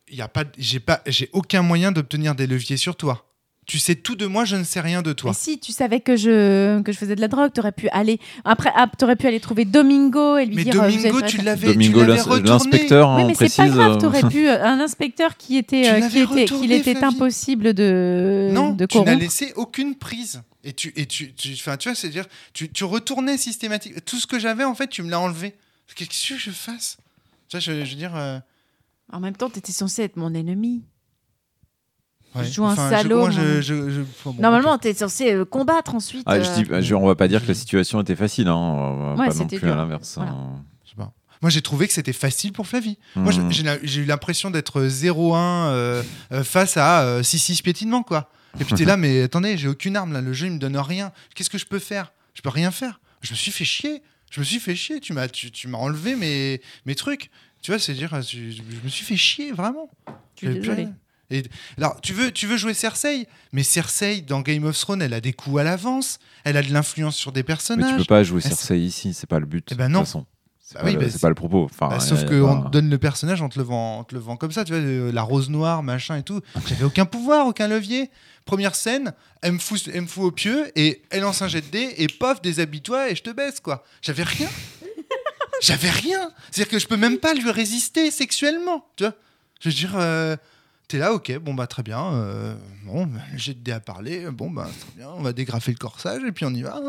Il 0.09 0.17
y 0.17 0.23
a 0.23 0.29
pas, 0.29 0.45
j'ai 0.57 0.81
pas, 0.81 1.03
j'ai 1.07 1.29
aucun 1.33 1.63
moyen 1.63 1.93
d'obtenir 1.93 2.35
des 2.35 2.47
leviers 2.47 2.77
sur 2.79 2.97
toi. 2.97 3.28
Tu 3.69 3.79
sais 3.79 3.95
tout 3.97 4.17
de 4.17 4.25
moi, 4.27 4.45
je 4.47 4.57
ne 4.57 4.65
sais 4.65 4.81
rien 4.81 5.03
de 5.03 5.13
toi. 5.13 5.31
Mais 5.33 5.37
si 5.37 5.59
tu 5.61 5.73
savais 5.73 6.01
que 6.01 6.17
je 6.17 6.81
que 6.81 6.91
je 6.91 6.97
faisais 6.97 7.15
de 7.15 7.21
la 7.21 7.29
drogue, 7.29 7.53
t'aurais 7.53 7.71
pu 7.71 7.89
aller 7.91 8.19
après 8.45 8.73
ah, 8.75 8.89
t'aurais 8.97 9.15
pu 9.15 9.27
aller 9.27 9.41
trouver 9.41 9.67
Domingo 9.67 10.39
et 10.39 10.47
lui 10.47 10.57
Mais 10.57 10.65
dire 10.65 10.83
euh, 10.83 10.89
vous 10.89 10.97
Domingo, 10.97 11.21
tu 11.27 11.37
l'avais, 11.43 11.67
tu 11.69 11.73
Domingo, 11.75 12.01
l'avais 12.01 12.17
l'ins- 12.17 12.23
retourné. 12.23 12.49
l'inspecteur, 12.49 13.09
Oui, 13.11 13.23
on 13.23 13.27
mais 13.29 13.35
c'est 13.35 13.55
pas 13.55 13.69
grave, 13.69 13.93
euh, 13.93 13.97
t'aurais 14.01 14.23
pu 14.31 14.49
euh, 14.49 14.65
un 14.65 14.81
inspecteur 14.81 15.37
qui 15.37 15.59
était 15.59 15.87
euh, 15.87 16.01
qui 16.01 16.07
était 16.07 16.25
retourné, 16.25 16.45
qu'il 16.47 16.73
était 16.73 16.95
Flavie. 16.95 17.15
impossible 17.15 17.75
de 17.75 18.49
Non, 18.53 18.73
de 18.73 18.87
tu 18.87 18.97
n'as 18.99 19.05
corrompre. 19.05 19.23
laissé 19.23 19.53
aucune 19.55 19.95
prise. 19.97 20.43
Et 20.65 20.73
tu, 20.73 20.93
et 20.97 21.05
tu, 21.07 21.35
tu, 21.35 21.53
enfin, 21.53 21.77
tu 21.77 21.89
vois, 21.91 21.95
c'est-à-dire, 21.95 22.25
tu, 22.55 22.69
tu 22.71 22.85
retournais 22.85 23.37
systématiquement. 23.39 24.01
Tout 24.05 24.17
ce 24.17 24.27
que 24.27 24.39
j'avais, 24.39 24.65
en 24.65 24.75
fait, 24.75 24.89
tu 24.89 25.03
me 25.03 25.11
l'as 25.11 25.21
enlevé. 25.21 25.55
Qu'est-ce 25.95 26.33
que 26.35 26.39
je 26.39 26.51
fasse? 26.51 26.97
Tu 27.49 27.57
vois, 27.57 27.61
je, 27.61 27.85
je 27.85 27.91
veux 27.91 27.97
dire. 27.97 28.17
euh, 28.17 28.39
En 29.13 29.21
même 29.21 29.37
temps, 29.37 29.49
t'étais 29.51 29.73
censé 29.73 30.03
être 30.03 30.17
mon 30.17 30.35
ennemi. 30.35 30.83
Ouais. 32.39 32.45
Je 32.45 32.53
joue 32.53 32.65
un 32.67 32.75
salaud, 32.77 33.19
moi, 33.19 33.31
je- 33.31 33.41
moi. 33.41 33.61
je- 33.61 33.91
je- 33.91 34.01
enfin, 34.01 34.31
bon, 34.31 34.43
Normalement, 34.43 34.75
ok. 34.75 34.81
t'es 34.81 34.95
censé 34.95 35.33
euh, 35.33 35.45
combattre 35.45 35.95
ensuite. 35.95 36.23
Ah, 36.27 36.41
je 36.41 36.49
euh, 36.49 36.55
dis, 36.81 36.87
je- 36.87 36.95
on 36.95 37.07
va 37.07 37.15
pas 37.15 37.29
dire 37.29 37.43
que 37.43 37.49
la 37.49 37.55
situation 37.55 38.01
était 38.01 38.17
facile, 38.17 38.49
hein, 38.49 39.15
Ouais, 39.19 39.27
pas 39.29 39.35
non 39.35 39.41
c'était 39.43 39.59
plus 39.59 39.71
à 39.71 39.75
l'inverse. 39.77 40.15
Voilà. 40.17 40.33
hein. 40.33 40.63
Moi, 41.41 41.51
j'ai 41.51 41.63
trouvé 41.63 41.87
que 41.87 41.93
c'était 41.93 42.13
facile 42.13 42.53
pour 42.53 42.67
Flavie. 42.67 42.99
Moi, 43.15 43.33
Mhm. 43.33 43.53
j'ai- 43.85 44.01
eu 44.01 44.05
l'impression 44.05 44.51
d'être 44.51 44.89
0-1 44.89 45.69
euh, 45.69 46.03
face 46.43 46.77
à 46.77 47.03
euh, 47.03 47.23
6-6 47.23 47.63
piétinement, 47.63 48.03
quoi. 48.03 48.29
Et 48.59 48.65
puis 48.65 48.75
t'es 48.75 48.85
là, 48.85 48.97
mais 48.97 49.23
attendez, 49.23 49.57
j'ai 49.57 49.69
aucune 49.69 49.95
arme 49.97 50.13
là, 50.13 50.21
le 50.21 50.33
jeu 50.33 50.47
il 50.49 50.55
me 50.55 50.59
donne 50.59 50.77
rien. 50.77 51.13
Qu'est-ce 51.37 51.49
que 51.49 51.57
je 51.59 51.67
peux 51.67 51.79
faire? 51.79 52.13
Je 52.35 52.43
peux 52.43 52.49
rien 52.49 52.73
faire. 52.73 52.99
Je 53.21 53.31
me 53.31 53.37
suis 53.37 53.53
fait 53.53 53.65
chier. 53.65 54.03
Je 54.33 54.41
me 54.41 54.45
suis 54.45 54.59
fait 54.59 54.75
chier. 54.75 54.99
Tu 54.99 55.13
m'as, 55.13 55.29
tu, 55.29 55.53
tu 55.53 55.69
m'as 55.69 55.79
enlevé 55.79 56.17
mes, 56.17 56.61
mes 56.87 56.97
trucs. 56.97 57.31
Tu 57.63 57.71
vois, 57.71 57.79
c'est 57.79 57.93
dire, 57.95 58.11
je, 58.21 58.51
je 58.51 58.63
me 58.83 58.89
suis 58.89 59.05
fait 59.05 59.17
chier 59.17 59.53
vraiment. 59.53 59.89
Je 60.43 60.51
suis 60.61 60.71
rien. 60.73 60.93
Et, 61.31 61.43
alors, 61.77 62.01
tu 62.01 62.13
veux, 62.15 62.31
tu 62.33 62.47
veux 62.47 62.57
jouer 62.57 62.73
Cersei, 62.75 63.27
mais 63.53 63.63
Cersei 63.63 64.23
dans 64.23 64.41
Game 64.41 64.65
of 64.65 64.79
Thrones, 64.79 65.03
elle 65.03 65.13
a 65.15 65.21
des 65.21 65.33
coups 65.35 65.59
à 65.61 65.63
l'avance. 65.65 66.19
Elle 66.45 66.57
a 66.57 66.63
de 66.63 66.73
l'influence 66.73 67.17
sur 67.17 67.33
des 67.33 67.41
Mais 67.41 67.45
personnages. 67.45 67.91
tu 67.93 67.97
peux 67.99 68.05
pas 68.05 68.23
jouer 68.23 68.41
Cersei 68.41 68.79
ici, 68.81 69.13
c'est 69.15 69.27
pas 69.29 69.39
le 69.39 69.47
but. 69.47 69.69
Eh 69.71 69.75
ben 69.75 69.89
de 69.89 69.93
non. 69.93 69.99
toute 70.01 70.07
façon. 70.09 70.27
C'est 70.61 70.75
Bah 70.75 70.81
pas, 70.81 70.87
oui, 70.89 70.93
le- 70.95 71.01
bah, 71.01 71.07
c'est 71.11 71.21
pas 71.21 71.29
le 71.31 71.35
propos. 71.35 71.65
Enfin, 71.65 71.89
Bah, 71.89 71.99
sauf 72.01 72.27
qu'on 72.27 72.63
te 72.63 72.69
donne 72.71 72.91
le 72.91 72.99
personnage, 72.99 73.41
on 73.41 73.49
te 73.49 73.59
le 73.59 73.65
vend, 73.65 74.01
on 74.01 74.05
te 74.05 74.15
le 74.15 74.21
vend 74.21 74.37
comme 74.37 74.53
ça, 74.53 74.65
tu 74.65 74.73
vois, 74.75 74.83
euh, 74.83 75.11
la 75.13 75.23
rose 75.23 75.49
noire, 75.49 75.83
machin 75.83 76.17
et 76.17 76.23
tout. 76.23 76.41
J'avais 76.67 76.85
aucun 76.85 77.07
pouvoir, 77.07 77.47
aucun 77.47 77.69
levier. 77.69 78.11
Première 78.45 78.75
scène, 78.75 79.15
elle 79.41 79.53
me 79.53 79.59
fout, 79.59 79.89
elle 79.93 80.03
me 80.03 80.07
fout 80.07 80.25
au 80.25 80.31
pieu 80.31 80.71
et 80.79 81.03
elle 81.11 81.23
lance 81.23 81.41
un 81.43 81.49
jet 81.49 81.63
de 81.63 81.71
dés 81.71 81.95
et 81.99 82.07
pof, 82.09 82.43
déshabille-toi 82.43 83.11
et 83.11 83.17
je 83.17 83.23
te 83.23 83.31
baisse, 83.31 83.61
quoi. 83.61 83.83
J'avais 84.03 84.23
rien. 84.25 84.49
J'avais 85.61 85.91
rien. 85.91 86.31
C'est-à-dire 86.51 86.71
que 86.71 86.79
je 86.79 86.87
peux 86.87 86.97
même 86.97 87.19
pas 87.19 87.35
lui 87.35 87.51
résister 87.51 88.11
sexuellement, 88.11 88.87
tu 88.97 89.05
vois. 89.05 89.15
Je 89.61 89.69
veux 89.71 89.75
dire, 89.75 89.95
euh, 89.97 90.37
T'es 90.89 90.97
là, 90.97 91.13
ok, 91.13 91.39
bon 91.41 91.53
bah 91.53 91.67
très 91.67 91.83
bien. 91.83 92.03
euh, 92.15 92.55
bon, 92.87 93.05
bah, 93.05 93.21
j'ai 93.37 93.53
de 93.53 93.59
dés 93.61 93.73
à 93.73 93.81
parler. 93.81 94.25
Bon 94.33 94.49
bah 94.49 94.67
très 94.81 94.89
bien, 94.97 95.09
on 95.19 95.21
va 95.21 95.35
dégrafer 95.35 95.71
le 95.73 95.77
corsage 95.77 96.23
et 96.27 96.33
puis 96.33 96.47
on 96.47 96.51
y 96.51 96.63
va. 96.63 96.81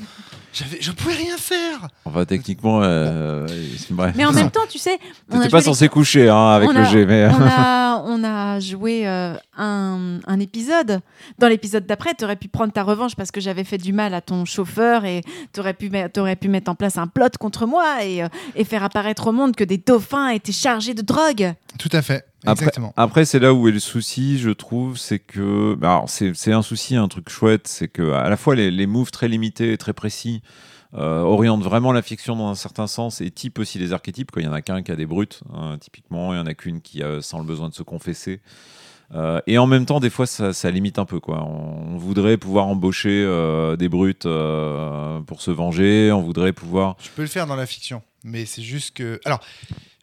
J'avais, 0.52 0.78
je 0.80 0.92
pouvais 0.92 1.14
rien 1.14 1.36
faire. 1.36 1.88
Enfin, 2.04 2.24
techniquement, 2.24 2.82
euh, 2.84 3.48
c'est- 3.76 3.92
bref. 3.92 4.14
Mais 4.16 4.24
en 4.24 4.32
même 4.32 4.52
temps, 4.52 4.60
tu 4.70 4.78
sais, 4.78 4.98
on 5.28 5.32
a 5.32 5.38
T'étais 5.38 5.50
joué 5.50 5.58
pas 5.58 5.62
censé 5.62 5.88
coucher 5.88 6.28
hein, 6.28 6.50
avec 6.50 6.68
on 6.68 6.72
le 6.72 6.78
a- 6.78 6.84
G, 6.84 7.04
mais. 7.04 7.26
on 7.26 7.42
a, 7.42 7.96
on 8.06 8.22
a 8.22 8.60
joué 8.60 9.08
euh, 9.08 9.34
un, 9.58 10.20
un 10.26 10.40
épisode. 10.40 11.00
Dans 11.38 11.48
l'épisode 11.48 11.84
d'après, 11.86 12.14
tu 12.14 12.24
aurais 12.24 12.36
pu 12.36 12.48
prendre 12.48 12.72
ta 12.72 12.82
revanche 12.82 13.16
parce 13.16 13.30
que 13.30 13.40
j'avais 13.40 13.64
fait 13.64 13.78
du 13.78 13.92
mal 13.92 14.14
à 14.14 14.20
ton 14.20 14.44
chauffeur 14.44 15.04
et 15.04 15.22
tu 15.52 15.60
aurais, 15.60 15.74
pu 15.74 15.90
met- 15.90 16.08
t'aurais 16.08 16.36
pu 16.36 16.48
mettre 16.48 16.70
en 16.70 16.74
place 16.74 16.96
un 16.96 17.06
plot 17.08 17.28
contre 17.38 17.66
moi 17.66 18.04
et, 18.04 18.22
euh, 18.22 18.28
et 18.54 18.64
faire 18.64 18.82
apparaître 18.84 19.26
au 19.26 19.32
monde 19.32 19.54
que 19.56 19.64
des 19.64 19.78
dauphins 19.78 20.28
étaient 20.30 20.52
chargés 20.52 20.94
de 20.94 21.02
drogue. 21.02 21.52
Tout 21.78 21.90
à 21.92 22.00
fait, 22.02 22.24
Après, 22.46 22.64
exactement. 22.64 22.92
après, 22.96 23.24
c'est 23.24 23.38
là 23.38 23.52
où 23.52 23.68
est 23.68 23.72
le 23.72 23.78
souci, 23.80 24.38
je 24.38 24.50
trouve, 24.50 24.96
c'est 24.96 25.18
que. 25.18 25.74
bah, 25.74 25.90
Alors, 25.90 26.08
c'est 26.08 26.52
un 26.52 26.62
souci, 26.62 26.96
un 26.96 27.08
truc 27.08 27.28
chouette, 27.28 27.68
c'est 27.68 27.88
que 27.88 28.12
à 28.12 28.28
la 28.28 28.36
fois 28.36 28.54
les, 28.54 28.70
les 28.70 28.86
moves 28.86 29.10
très 29.10 29.28
limités 29.28 29.72
et 29.72 29.78
très 29.78 29.92
précis 29.92 30.42
euh, 30.94 31.20
orientent 31.20 31.62
vraiment 31.62 31.92
la 31.92 32.00
fiction 32.00 32.34
dans 32.34 32.48
un 32.48 32.54
certain 32.54 32.86
sens 32.86 33.20
et 33.20 33.30
typent 33.30 33.58
aussi 33.58 33.78
les 33.78 33.92
archétypes. 33.92 34.30
Quand 34.30 34.40
il 34.40 34.46
y 34.46 34.48
en 34.48 34.52
a 34.54 34.62
qu'un 34.62 34.82
qui 34.82 34.90
a 34.90 34.96
des 34.96 35.04
brutes, 35.04 35.42
hein, 35.54 35.76
typiquement, 35.78 36.32
il 36.32 36.38
y 36.38 36.40
en 36.40 36.46
a 36.46 36.54
qu'une 36.54 36.80
qui 36.80 37.02
a, 37.02 37.20
sent 37.20 37.36
le 37.38 37.44
besoin 37.44 37.68
de 37.68 37.74
se 37.74 37.82
confesser. 37.82 38.40
Euh, 39.14 39.40
et 39.46 39.58
en 39.58 39.66
même 39.66 39.86
temps, 39.86 40.00
des 40.00 40.10
fois, 40.10 40.26
ça, 40.26 40.70
limite 40.70 40.98
un 40.98 41.04
peu. 41.04 41.20
Quoi. 41.20 41.42
On, 41.42 41.96
voudrait 41.96 42.36
pouvoir 42.36 42.66
embaucher 42.66 43.24
euh, 43.24 43.76
des 43.76 43.88
brutes 43.88 44.26
euh, 44.26 45.20
pour 45.20 45.40
se 45.40 45.50
venger. 45.50 46.12
On 46.12 46.22
voudrait 46.22 46.52
pouvoir. 46.52 46.96
Je 47.02 47.10
peux 47.10 47.22
le 47.22 47.28
faire 47.28 47.46
dans 47.46 47.56
la 47.56 47.66
fiction, 47.66 48.02
mais 48.24 48.46
c'est 48.46 48.62
juste 48.62 48.94
que. 48.96 49.20
Alors, 49.24 49.40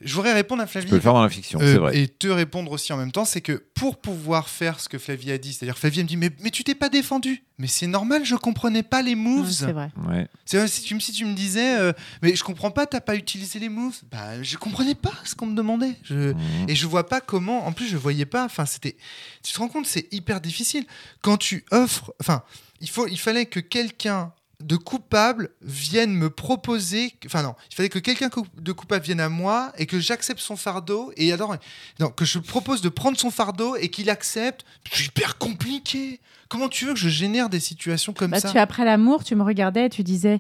je 0.02 0.14
voudrais 0.14 0.34
répondre 0.34 0.62
à 0.62 0.68
Flavie. 0.68 0.86
Tu 0.86 0.90
peux 0.90 0.96
le 0.98 1.02
faire 1.02 1.14
dans 1.14 1.24
la 1.24 1.30
fiction, 1.30 1.60
Euh, 1.62 1.74
c'est 1.74 1.80
vrai. 1.80 1.98
Et 1.98 2.08
te 2.08 2.28
répondre 2.28 2.72
aussi 2.72 2.92
en 2.94 2.98
même 2.98 3.12
temps, 3.14 3.24
c'est 3.26 3.42
que 3.42 3.54
pour 3.74 3.98
pouvoir 4.00 4.50
faire 4.50 4.80
ce 4.80 4.90
que 4.90 4.98
Flavie 4.98 5.32
a 5.32 5.38
dit, 5.38 5.54
c'est-à-dire 5.54 5.78
Flavie 5.78 6.00
elle 6.00 6.04
me 6.06 6.10
dit 6.10 6.18
mais, 6.18 6.30
mais 6.42 6.52
tu 6.52 6.64
t'es 6.64 6.76
pas 6.76 6.90
défendu. 6.90 7.44
Mais 7.58 7.68
c'est 7.68 7.88
normal, 7.88 8.26
je 8.26 8.36
comprenais 8.36 8.84
pas 8.84 9.02
les 9.02 9.12
Ouais, 9.12 9.16
moves. 9.16 9.50
c'est 9.52 9.72
vrai. 9.72 9.90
Ouais. 10.08 10.28
c'est 10.46 10.58
vrai, 10.58 10.68
si 10.68 10.82
tu, 10.82 10.94
me- 10.96 11.00
si 11.00 11.14
tu 11.14 11.24
me 11.26 11.34
disais 11.34 11.78
euh, 11.80 11.94
mais 12.22 12.36
je 12.36 12.44
comprends 12.44 12.72
pas, 12.72 12.86
t'as 12.86 13.00
pas 13.00 13.16
utilisé 13.16 13.58
les 13.60 13.70
moves, 13.70 13.98
bah 14.12 14.44
je 14.44 14.58
comprenais 14.58 14.96
pas 14.96 15.14
ce 15.24 15.34
qu'on 15.36 15.46
me 15.48 15.56
demandait. 15.56 15.96
Je, 16.04 16.34
Mhm. 16.34 16.38
et 16.68 16.76
je 16.76 16.86
vois 16.88 17.08
pas 17.08 17.22
comment. 17.22 17.66
En 17.66 17.72
plus, 17.72 17.88
je 17.88 17.96
voyais 17.98 18.26
pas. 18.26 18.44
Enfin, 18.46 18.66
c'était. 18.66 18.98
Tu 19.44 19.54
te 19.54 19.60
rends 19.60 19.70
compte, 19.70 19.86
c'est 19.88 20.08
hyper 20.14 20.42
difficile 20.42 20.86
quand 21.22 21.38
tu 21.38 21.64
offres. 21.72 22.14
Enfin, 22.20 22.44
il 22.82 22.90
faut, 22.90 23.08
il 23.08 23.18
fallait 23.20 23.46
que 23.46 23.62
quelqu'un 23.62 24.34
de 24.64 24.76
coupable 24.78 25.50
vienne 25.62 26.14
me 26.14 26.30
proposer. 26.30 27.16
Enfin 27.26 27.44
non, 27.44 27.56
il 27.72 27.76
fallait 27.76 27.90
que 27.90 28.00
quelqu'un 28.00 28.30
de 28.58 28.72
coupable 28.72 29.04
vienne 29.04 29.20
à 29.20 29.30
moi 29.30 29.72
et 29.78 29.86
que 29.86 30.00
j'accepte 30.00 30.40
son 30.40 30.56
fardeau 30.56 31.12
et 31.18 31.34
alors 31.34 31.56
non 32.00 32.10
que 32.10 32.26
je 32.26 32.40
propose 32.40 32.82
de 32.82 32.90
prendre 32.90 33.18
son 33.18 33.32
fardeau 33.32 33.76
et 33.76 33.90
qu'il 33.90 34.10
accepte. 34.10 34.66
C'est 34.92 35.06
hyper 35.06 35.38
compliqué. 35.38 36.20
Comment 36.48 36.70
tu 36.70 36.86
veux 36.86 36.94
que 36.94 37.00
je 37.00 37.10
génère 37.10 37.50
des 37.50 37.60
situations 37.60 38.14
comme 38.14 38.32
Bah, 38.32 38.40
ça? 38.40 38.52
tu, 38.52 38.58
après 38.58 38.86
l'amour, 38.86 39.24
tu 39.24 39.36
me 39.36 39.44
regardais 39.44 39.88
et 39.88 39.90
tu 39.90 40.04
disais 40.04 40.40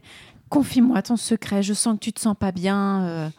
Confie-moi 0.49 1.01
ton 1.01 1.18
secret, 1.18 1.63
je 1.63 1.74
sens 1.74 1.95
que 1.95 1.99
tu 2.05 2.13
te 2.13 2.20
sens 2.22 2.36
pas 2.39 2.51
bien. 2.51 3.03
euh, 3.03 3.30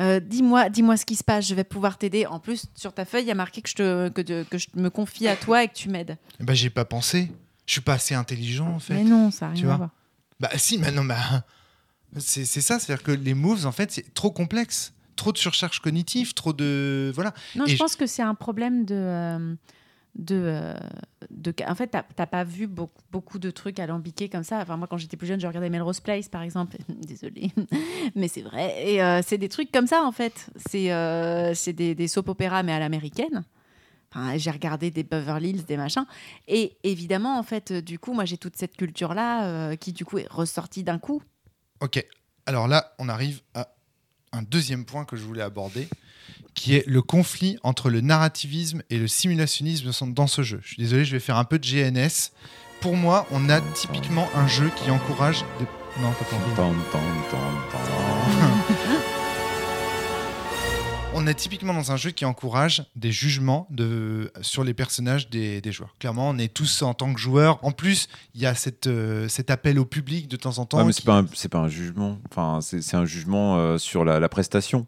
euh, 0.00 0.20
dis-moi, 0.20 0.68
dis-moi 0.68 0.96
ce 0.96 1.06
qui 1.06 1.16
se 1.16 1.24
passe, 1.24 1.46
je 1.48 1.54
vais 1.54 1.64
pouvoir 1.64 1.98
t'aider. 1.98 2.26
En 2.26 2.38
plus, 2.40 2.66
sur 2.74 2.92
ta 2.92 3.04
feuille, 3.04 3.22
il 3.24 3.28
y 3.28 3.32
a 3.32 3.34
marqué 3.36 3.62
que 3.62 3.68
je, 3.68 3.74
te, 3.74 4.08
que, 4.10 4.42
que 4.44 4.58
je 4.58 4.66
me 4.74 4.90
confie 4.90 5.26
à 5.28 5.36
toi 5.36 5.64
et 5.64 5.68
que 5.68 5.74
tu 5.74 5.88
m'aides. 5.88 6.16
Bah 6.40 6.54
j'ai 6.54 6.70
pas 6.70 6.84
pensé. 6.84 7.30
Je 7.66 7.72
suis 7.72 7.80
pas 7.80 7.94
assez 7.94 8.14
intelligent 8.14 8.68
en 8.68 8.78
fait. 8.78 8.94
Mais 8.94 9.04
non, 9.04 9.30
ça 9.30 9.46
n'a 9.48 9.52
rien 9.54 9.70
à 9.70 9.76
voir. 9.76 9.90
Bah 10.40 10.50
si, 10.56 10.78
mais 10.78 10.90
non, 10.92 11.04
bah, 11.04 11.16
c'est 12.18 12.44
ça, 12.46 12.78
c'est-à-dire 12.78 13.02
que 13.02 13.12
les 13.12 13.34
moves, 13.34 13.66
en 13.66 13.72
fait, 13.72 13.90
c'est 13.90 14.14
trop 14.14 14.30
complexe. 14.30 14.92
Trop 15.16 15.32
de 15.32 15.38
surcharge 15.38 15.80
cognitive, 15.80 16.32
trop 16.32 16.52
de... 16.52 17.10
Voilà. 17.14 17.34
Non, 17.56 17.66
Et 17.66 17.70
je 17.70 17.76
pense 17.76 17.96
que 17.96 18.06
c'est 18.06 18.22
un 18.22 18.36
problème 18.36 18.84
de. 18.84 18.94
euh, 18.94 19.54
de, 20.14 20.34
euh, 20.34 20.74
de 21.30 21.54
en 21.66 21.74
fait, 21.74 21.88
t'as 21.88 22.26
pas 22.26 22.44
vu 22.44 22.66
beaucoup, 22.66 23.02
beaucoup 23.12 23.38
de 23.38 23.50
trucs 23.50 23.78
alambiqués 23.78 24.28
comme 24.28 24.42
ça. 24.42 24.58
Enfin, 24.58 24.76
moi, 24.76 24.86
quand 24.88 24.96
j'étais 24.96 25.16
plus 25.16 25.26
jeune, 25.26 25.40
je 25.40 25.46
regardais 25.46 25.70
Melrose 25.70 26.00
Place, 26.00 26.28
par 26.28 26.42
exemple. 26.42 26.76
Désolée, 26.88 27.52
mais 28.16 28.28
c'est 28.28 28.42
vrai. 28.42 28.74
Et 28.92 29.02
euh, 29.02 29.20
c'est 29.24 29.38
des 29.38 29.48
trucs 29.48 29.70
comme 29.72 29.86
ça, 29.86 30.02
en 30.04 30.12
fait. 30.12 30.50
C'est 30.68 30.92
euh, 30.92 31.54
des, 31.68 31.94
des 31.94 32.08
soap-opéras, 32.08 32.62
mais 32.62 32.72
à 32.72 32.78
l'américaine. 32.78 33.44
Enfin, 34.10 34.36
j'ai 34.38 34.50
regardé 34.50 34.90
des 34.90 35.02
Beverly 35.02 35.50
Hills, 35.50 35.64
des 35.64 35.76
machins. 35.76 36.06
Et 36.46 36.76
évidemment, 36.82 37.38
en 37.38 37.42
fait, 37.42 37.70
euh, 37.72 37.82
du 37.82 37.98
coup, 37.98 38.14
moi, 38.14 38.24
j'ai 38.24 38.38
toute 38.38 38.56
cette 38.56 38.76
culture-là 38.76 39.46
euh, 39.46 39.76
qui, 39.76 39.92
du 39.92 40.04
coup, 40.04 40.18
est 40.18 40.28
ressortie 40.30 40.82
d'un 40.82 40.98
coup. 40.98 41.22
Ok. 41.80 42.04
Alors 42.46 42.68
là, 42.68 42.94
on 42.98 43.08
arrive 43.08 43.42
à 43.54 43.68
un 44.32 44.42
deuxième 44.42 44.84
point 44.84 45.04
que 45.04 45.16
je 45.16 45.22
voulais 45.22 45.42
aborder, 45.42 45.88
qui 46.54 46.74
est 46.74 46.86
le 46.86 47.02
conflit 47.02 47.58
entre 47.62 47.90
le 47.90 48.00
narrativisme 48.00 48.82
et 48.88 48.98
le 48.98 49.06
simulationnisme 49.08 49.90
dans 50.12 50.26
ce 50.26 50.42
jeu. 50.42 50.60
Je 50.62 50.68
suis 50.68 50.82
désolé, 50.82 51.04
je 51.04 51.12
vais 51.12 51.20
faire 51.20 51.36
un 51.36 51.44
peu 51.44 51.58
de 51.58 51.66
GNS. 51.66 52.32
Pour 52.80 52.96
moi, 52.96 53.26
on 53.30 53.50
a 53.50 53.60
typiquement 53.60 54.28
un 54.34 54.46
jeu 54.46 54.70
qui 54.76 54.90
encourage... 54.90 55.44
Des... 55.58 55.66
Non, 56.00 56.12
t'as 56.18 56.24
pas 56.24 56.62
envie. 56.62 56.78
On 61.14 61.26
est 61.26 61.34
typiquement 61.34 61.74
dans 61.74 61.90
un 61.90 61.96
jeu 61.96 62.10
qui 62.10 62.24
encourage 62.24 62.84
des 62.94 63.10
jugements 63.10 63.66
de, 63.70 64.30
sur 64.42 64.62
les 64.62 64.74
personnages 64.74 65.28
des, 65.30 65.60
des 65.60 65.72
joueurs. 65.72 65.96
Clairement, 65.98 66.28
on 66.28 66.38
est 66.38 66.52
tous 66.52 66.82
en 66.82 66.94
tant 66.94 67.12
que 67.12 67.18
joueurs. 67.18 67.58
En 67.64 67.72
plus, 67.72 68.08
il 68.34 68.40
y 68.42 68.46
a 68.46 68.54
cette, 68.54 68.86
euh, 68.86 69.26
cet 69.26 69.50
appel 69.50 69.78
au 69.78 69.84
public 69.84 70.28
de 70.28 70.36
temps 70.36 70.58
en 70.58 70.66
temps. 70.66 70.78
Ouais, 70.78 70.84
mais 70.84 70.92
qui- 70.92 71.00
c'est 71.00 71.06
pas, 71.06 71.18
un- 71.18 71.26
c'est 71.34 71.48
pas 71.48 71.58
un 71.58 71.68
jugement. 71.68 72.18
Enfin, 72.30 72.60
c'est 72.62 72.82
c'est 72.82 72.96
un 72.96 73.04
jugement 73.06 73.56
euh, 73.58 73.78
sur 73.78 74.04
la, 74.04 74.20
la 74.20 74.28
prestation. 74.28 74.86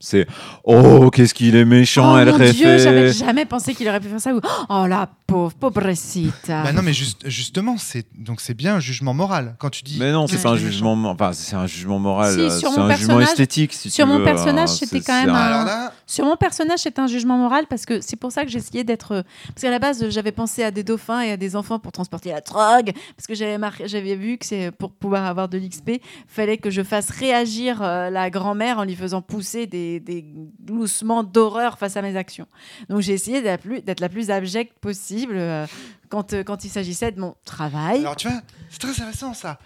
C'est 0.00 0.26
oh, 0.64 1.08
qu'est-ce 1.10 1.32
qu'il 1.32 1.56
est 1.56 1.64
méchant, 1.64 2.14
oh 2.14 2.18
elle 2.18 2.30
mon 2.30 2.38
Dieu, 2.38 2.76
j'avais 2.78 3.12
jamais 3.12 3.46
pensé 3.46 3.74
qu'il 3.74 3.88
aurait 3.88 4.00
pu 4.00 4.08
faire 4.08 4.20
ça. 4.20 4.34
Ou 4.34 4.40
oh 4.68 4.86
la 4.86 5.08
pauvre, 5.26 5.54
pobrecita. 5.54 6.62
Bah 6.64 6.72
non, 6.72 6.82
mais 6.82 6.92
juste, 6.92 7.28
justement, 7.28 7.76
c'est 7.78 8.06
donc 8.16 8.40
c'est 8.40 8.54
bien 8.54 8.76
un 8.76 8.80
jugement 8.80 9.14
moral 9.14 9.56
quand 9.58 9.70
tu 9.70 9.82
dis. 9.82 9.96
Mais 9.98 10.12
non, 10.12 10.26
c'est 10.26 10.42
pas 10.42 10.50
un 10.50 10.56
jugement. 10.56 10.92
Enfin, 11.10 11.32
c'est 11.32 11.56
un 11.56 11.66
jugement 11.66 11.98
moral. 11.98 12.32
Si, 12.34 12.40
euh, 12.40 12.50
c'est 12.50 12.66
un 12.66 12.94
jugement 12.96 13.20
esthétique. 13.20 13.72
Si 13.72 13.90
sur 13.90 14.04
tu 14.04 14.10
mon 14.12 14.18
veux, 14.18 14.24
personnage, 14.24 14.70
hein. 14.70 14.74
c'était 14.78 15.00
quand 15.00 15.18
même 15.24 15.34
un- 15.34 15.64
là, 15.64 15.92
Sur 16.06 16.24
mon 16.26 16.36
personnage, 16.36 16.80
c'est 16.80 16.98
un 16.98 17.06
jugement 17.06 17.38
moral 17.38 17.64
parce 17.68 17.86
que 17.86 18.00
c'est 18.00 18.16
pour 18.16 18.32
ça 18.32 18.44
que 18.44 18.50
j'ai 18.50 18.58
essayé 18.58 18.84
d'être. 18.84 19.24
Parce 19.48 19.62
qu'à 19.62 19.70
la 19.70 19.78
base, 19.78 20.08
j'avais 20.10 20.32
pensé 20.32 20.62
à 20.62 20.70
des 20.70 20.82
dauphins 20.82 21.20
et 21.22 21.30
à 21.32 21.36
des 21.36 21.56
enfants 21.56 21.78
pour 21.78 21.92
transporter 21.92 22.30
la 22.30 22.40
drogue. 22.40 22.92
Parce 23.16 23.26
que 23.26 23.34
j'avais 23.34 23.56
mar- 23.58 23.72
j'avais 23.86 24.16
vu 24.16 24.36
que 24.38 24.44
c'est 24.46 24.70
pour 24.72 24.92
pouvoir 24.92 25.24
avoir 25.24 25.48
de 25.48 25.56
l'XP, 25.58 26.00
fallait 26.28 26.58
que 26.58 26.70
je 26.70 26.82
fasse 26.82 27.08
réagir 27.10 27.80
euh, 27.82 28.10
la 28.10 28.28
grand-mère 28.30 28.78
en 28.78 28.84
lui 28.84 28.94
faisant 28.94 29.22
pousser 29.22 29.66
des, 29.66 30.00
des 30.00 30.24
gloussements 30.66 31.22
d'horreur 31.22 31.78
face 31.78 31.96
à 31.96 32.02
mes 32.02 32.16
actions. 32.16 32.46
Donc 32.90 33.00
j'ai 33.00 33.12
essayé 33.14 33.40
d'être 33.40 33.50
la 33.50 33.58
plus- 33.58 33.80
d'être 33.82 34.00
la 34.00 34.08
plus 34.08 34.30
abjecte 34.30 34.78
possible 34.80 35.23
euh, 35.32 35.66
quand, 36.08 36.32
euh, 36.32 36.42
quand 36.42 36.64
il 36.64 36.70
s'agissait 36.70 37.12
de 37.12 37.20
mon 37.20 37.34
travail. 37.44 38.00
alors 38.00 38.16
tu 38.16 38.28
vois, 38.28 38.40
c'est 38.70 38.78
très 38.78 38.90
intéressant 38.90 39.34
ça. 39.34 39.58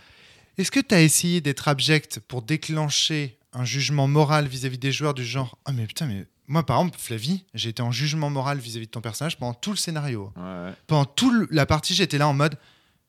Est-ce 0.56 0.70
que 0.70 0.80
tu 0.80 0.94
as 0.94 1.02
essayé 1.02 1.40
d'être 1.40 1.68
abject 1.68 2.20
pour 2.20 2.42
déclencher 2.42 3.38
un 3.52 3.64
jugement 3.64 4.09
moral 4.09 4.46
vis-à-vis 4.46 4.78
des 4.78 4.92
joueurs 4.92 5.14
du 5.14 5.24
genre 5.24 5.59
Ah, 5.64 5.72
mais 5.72 5.86
putain, 5.86 6.06
mais 6.06 6.26
moi 6.46 6.64
par 6.66 6.78
exemple, 6.80 6.98
Flavie, 6.98 7.44
j'ai 7.54 7.70
été 7.70 7.82
en 7.82 7.92
jugement 7.92 8.30
moral 8.30 8.59
vis-à-vis 8.59 8.86
de 8.86 8.90
ton 8.90 9.00
personnage 9.00 9.38
pendant 9.38 9.54
tout 9.54 9.70
le 9.70 9.76
scénario. 9.76 10.32
Ouais. 10.36 10.72
pendant 10.86 11.04
toute 11.04 11.48
la 11.50 11.66
partie, 11.66 11.94
j'étais 11.94 12.18
là 12.18 12.28
en 12.28 12.34
mode 12.34 12.56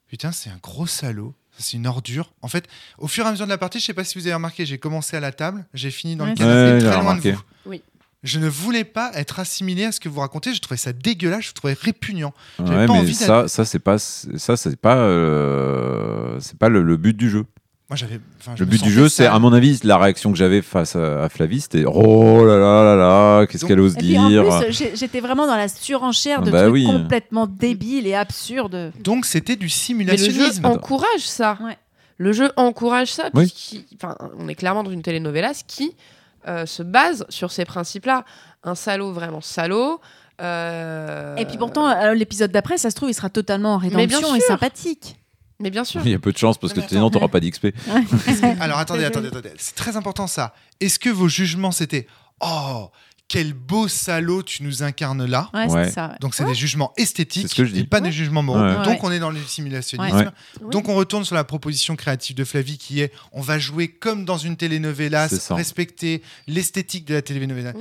putain, 0.08 0.32
c'est 0.32 0.50
un 0.50 0.58
gros 0.62 0.88
salaud, 0.88 1.36
c'est 1.58 1.78
une 1.78 1.86
ordure. 1.88 2.32
En 2.42 2.48
fait, 2.48 2.68
au 2.98 3.08
fur 3.08 3.26
et 3.26 3.28
à 3.28 3.32
mesure 3.32 3.46
de 3.46 3.52
la 3.52 3.58
partie, 3.58 3.80
je 3.80 3.86
sais 3.86 3.94
pas 3.94 4.04
si 4.04 4.18
vous 4.18 4.26
avez 4.26 4.34
remarqué, 4.34 4.66
j'ai 4.66 4.78
commencé 4.80 5.16
à 5.16 5.20
la 5.20 5.32
table, 5.32 5.66
j'ai 5.74 5.92
fini 5.92 6.16
dans 6.16 6.26
le 6.26 6.34
canapé, 6.36 6.84
Ouais, 6.84 6.92
très 6.92 7.02
loin 7.02 7.16
de 7.16 7.32
vous. 7.32 7.42
Oui. 7.66 7.82
Je 8.24 8.40
ne 8.40 8.48
voulais 8.50 8.84
pas 8.84 9.12
être 9.16 9.40
assimilé 9.40 9.86
à 9.86 9.92
ce 9.94 10.00
que 10.02 10.10
vous 10.10 10.20
racontez. 10.20 10.54
Je 10.54 10.60
trouvais 10.60 10.78
ça 10.78 10.92
dégueulasse, 10.92 11.46
je 11.46 11.54
trouvais 11.54 11.78
répugnant. 11.80 12.34
J'avais 12.58 12.72
Ouais, 12.82 12.86
pas 12.88 12.94
mais 12.94 13.00
envie 13.00 13.14
ça, 13.14 13.48
ça 13.48 13.64
c'est 13.66 13.80
pas, 13.80 13.98
ça 13.98 14.58
c'est 14.58 14.76
pas, 14.76 14.98
euh, 14.98 16.38
c'est 16.40 16.58
pas 16.58 16.70
le, 16.70 16.84
le 16.84 16.98
but 16.98 17.16
du 17.16 17.30
jeu. 17.30 17.46
Moi, 17.90 17.96
j'avais. 17.96 18.20
enfin, 18.40 18.52
je 18.56 18.64
Le 18.64 18.70
but 18.70 18.84
du 18.84 18.92
jeu, 18.92 19.10
c'est 19.10 19.26
à 19.26 19.40
mon 19.40 19.52
avis 19.52 19.80
la 19.84 19.98
réaction 19.98 20.32
que 20.32 20.38
j'avais 20.38 20.62
face 20.62 20.96
à, 20.96 21.24
à 21.24 21.30
Flavie, 21.30 21.62
c'était 21.62 21.86
oh 21.88 22.46
là 22.46 22.58
là 22.58 22.84
là 22.84 22.96
là, 22.96 23.48
qu'est-ce 23.48 23.66
qu'elle 23.66 23.80
ose 23.80 23.96
Et 23.96 24.00
puis 24.00 24.18
en 24.18 24.30
dire. 24.30 24.44
plus, 24.60 24.84
j'étais 24.94 25.22
vraiment 25.22 25.48
dans 25.48 25.56
la 25.56 25.68
surenchère 25.68 26.44
de 26.44 26.52
Bah 26.52 26.64
trucs 26.64 26.74
oui. 26.74 26.86
complètement 26.86 27.48
débiles 27.48 28.06
et 28.06 28.14
absurdes. 28.14 28.92
Donc, 29.02 29.26
c'était 29.26 29.56
du 29.56 29.66
Mais 29.66 30.04
le 30.04 30.18
jeu 30.18 30.18
simulationnisme. 30.18 30.66
encourage 30.66 31.22
ça. 31.22 31.58
Ouais. 31.64 31.78
Le 32.18 32.32
jeu 32.32 32.52
encourage 32.58 33.12
ça. 33.12 33.30
Oui. 33.34 33.52
on 34.38 34.48
est 34.50 34.56
clairement 34.56 34.84
dans 34.84 34.92
une 34.92 35.02
telenovela 35.02 35.54
qui 35.66 35.96
euh, 36.50 36.66
se 36.66 36.84
base 36.84 37.26
sur 37.30 37.52
ces 37.52 37.64
principes-là. 37.66 38.26
Un 38.64 38.76
salaud 38.76 39.14
vraiment 39.14 39.42
salaud. 39.42 40.02
euh, 40.42 41.36
Et 41.38 41.46
puis 41.46 41.58
pourtant, 41.58 41.88
euh, 41.90 42.14
l'épisode 42.14 42.52
d'après, 42.52 42.78
ça 42.78 42.90
se 42.90 42.96
trouve, 42.96 43.10
il 43.10 43.14
sera 43.14 43.30
totalement 43.30 43.76
en 43.76 43.80
Mais 43.80 43.90
bien 43.90 43.98
rédemption 44.00 44.36
et 44.36 44.40
sympathique. 44.42 45.16
Mais 45.62 45.70
bien 45.70 45.84
sûr. 45.84 46.02
Il 46.06 46.12
y 46.12 46.16
a 46.16 46.20
peu 46.20 46.32
de 46.32 46.38
chance 46.38 46.58
parce 46.58 46.72
que 46.74 46.82
sinon 46.82 47.08
attends. 47.08 47.20
t'auras 47.20 47.28
pas 47.28 47.40
d'XP. 47.42 47.68
Alors, 48.62 48.78
attendez, 48.80 49.04
attendez, 49.04 49.28
attendez. 49.28 49.52
C'est 49.58 49.76
très 49.76 49.98
important 49.98 50.26
ça. 50.28 50.54
Est-ce 50.80 51.00
que 51.00 51.10
vos 51.10 51.28
jugements, 51.28 51.72
c'était 51.72 52.08
Oh, 52.42 52.90
quel 53.30 53.54
beau 53.54 53.88
salaud 53.88 54.44
tu 54.44 54.64
nous 54.64 54.84
incarnes 54.84 55.24
là 55.26 55.50
Ouais, 55.54 55.68
Ouais. 55.68 55.86
c'est 55.86 55.92
ça. 55.92 56.08
ouais. 56.10 56.16
Donc, 56.20 56.36
c'est 56.36 56.44
des 56.46 56.56
jugements 56.56 56.92
esthétiques 56.98 57.44
C'est 57.44 57.48
ce 57.50 57.56
que 57.56 57.64
je 57.66 57.72
dis. 57.74 57.80
et 57.82 57.84
pas 57.86 58.02
des 58.02 58.12
jugements 58.12 58.44
moraux. 58.44 58.60
Ouais. 58.60 58.84
Donc, 58.84 59.04
on 59.06 59.12
est 59.12 59.20
dans 59.20 59.30
le 59.32 59.40
simulationnisme. 59.42 60.32
Donc 60.72 60.90
on 60.90 60.96
retourne 60.96 61.24
sur 61.24 61.36
la 61.36 61.44
proposition 61.46 61.96
créative 61.96 62.36
de 62.36 62.44
Flavie 62.44 62.78
qui 62.78 63.00
est 63.02 63.14
on 63.32 63.42
va 63.42 63.58
jouer 63.60 63.88
comme 63.88 64.26
dans 64.26 64.38
une 64.38 64.58
telenovela, 64.58 65.30
respecter 65.52 66.22
l'esthétique 66.48 67.06
de 67.06 67.14
la 67.14 67.22
telenovela. 67.22 67.74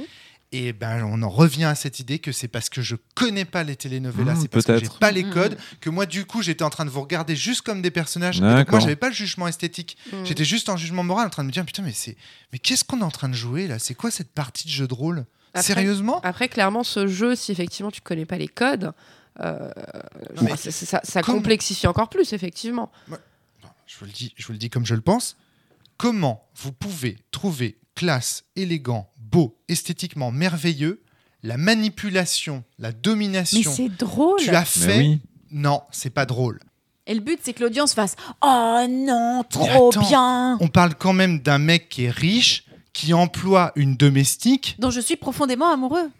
Et 0.50 0.72
ben, 0.72 1.04
on 1.04 1.20
en 1.22 1.28
revient 1.28 1.64
à 1.64 1.74
cette 1.74 2.00
idée 2.00 2.18
que 2.20 2.32
c'est 2.32 2.48
parce 2.48 2.70
que 2.70 2.80
je 2.80 2.96
connais 3.14 3.44
pas 3.44 3.64
les 3.64 3.76
telenovelas, 3.76 4.32
Mmh, 4.34 4.40
c'est 4.40 4.48
parce 4.48 4.64
que 4.64 4.78
j'ai 4.78 4.86
pas 4.98 5.10
les 5.10 5.24
Mmh, 5.24 5.30
codes, 5.30 5.58
que 5.82 5.90
moi, 5.90 6.06
du 6.06 6.24
coup, 6.24 6.40
j'étais 6.42 6.64
en 6.64 6.70
train 6.70 6.86
de 6.86 6.90
vous 6.90 7.02
regarder 7.02 7.36
juste 7.36 7.60
comme 7.60 7.82
des 7.82 7.90
personnages. 7.90 8.38
Et 8.38 8.40
donc, 8.40 8.70
moi, 8.70 8.80
j'avais 8.80 8.96
pas 8.96 9.08
le 9.08 9.14
jugement 9.14 9.46
esthétique. 9.46 9.98
J'étais 10.24 10.46
juste 10.46 10.70
en 10.70 10.76
jugement 10.78 11.04
moral, 11.04 11.26
en 11.26 11.30
train 11.30 11.42
de 11.42 11.48
me 11.48 11.52
dire, 11.52 11.66
putain, 11.66 11.82
mais 11.82 11.92
c'est, 11.92 12.16
mais 12.52 12.58
qu'est-ce 12.58 12.82
qu'on 12.82 13.00
est 13.00 13.04
en 13.04 13.10
train 13.10 13.28
de 13.28 13.34
jouer 13.34 13.66
là? 13.66 13.78
C'est 13.78 13.94
quoi 13.94 14.10
cette 14.10 14.32
partie 14.32 14.66
de 14.66 14.72
jeu 14.72 14.86
de 14.88 14.94
rôle? 14.94 15.26
Après- 15.54 15.62
Sérieusement? 15.74 16.20
Après, 16.22 16.48
clairement, 16.48 16.84
ce 16.84 17.06
jeu, 17.06 17.34
si 17.34 17.52
effectivement 17.52 17.90
tu 17.90 18.00
connais 18.00 18.26
pas 18.26 18.38
les 18.38 18.48
codes, 18.48 18.92
euh, 19.40 19.70
Mais 20.42 20.56
ça, 20.56 21.22
complexifie 21.22 21.86
encore 21.86 22.08
plus, 22.08 22.32
effectivement. 22.32 22.90
je 23.86 23.96
vous 23.98 24.04
le 24.06 24.10
dis, 24.12 24.32
je 24.36 24.46
vous 24.46 24.52
le 24.52 24.58
dis 24.58 24.68
comme 24.70 24.84
je 24.86 24.94
le 24.94 25.00
pense. 25.00 25.36
Comment 25.96 26.44
vous 26.56 26.72
pouvez 26.72 27.18
trouver 27.30 27.78
classe, 27.94 28.44
élégant, 28.56 29.10
beau, 29.18 29.56
esthétiquement 29.68 30.30
merveilleux, 30.30 31.02
la 31.42 31.56
manipulation, 31.56 32.62
la 32.78 32.88
Mais 32.88 32.94
domination 32.94 33.72
c'est 33.72 33.88
drôle. 33.88 34.38
Tu 34.40 34.50
as 34.50 34.60
Mais 34.60 34.64
fait 34.64 34.98
oui. 34.98 35.20
Non, 35.50 35.82
c'est 35.90 36.10
pas 36.10 36.26
drôle. 36.26 36.60
Et 37.06 37.14
le 37.14 37.20
but, 37.20 37.40
c'est 37.42 37.54
que 37.54 37.62
l'audience 37.64 37.94
fasse 37.94 38.16
Oh 38.42 38.84
non, 38.88 39.42
trop 39.48 39.88
attends. 39.90 40.00
bien 40.08 40.58
On 40.60 40.68
parle 40.68 40.94
quand 40.94 41.14
même 41.14 41.40
d'un 41.40 41.58
mec 41.58 41.88
qui 41.88 42.04
est 42.04 42.10
riche, 42.10 42.64
qui 42.98 43.14
emploie 43.14 43.70
une 43.76 43.96
domestique. 43.96 44.74
dont 44.80 44.90
je 44.90 45.00
suis 45.00 45.16
profondément 45.16 45.70
amoureux. 45.72 46.10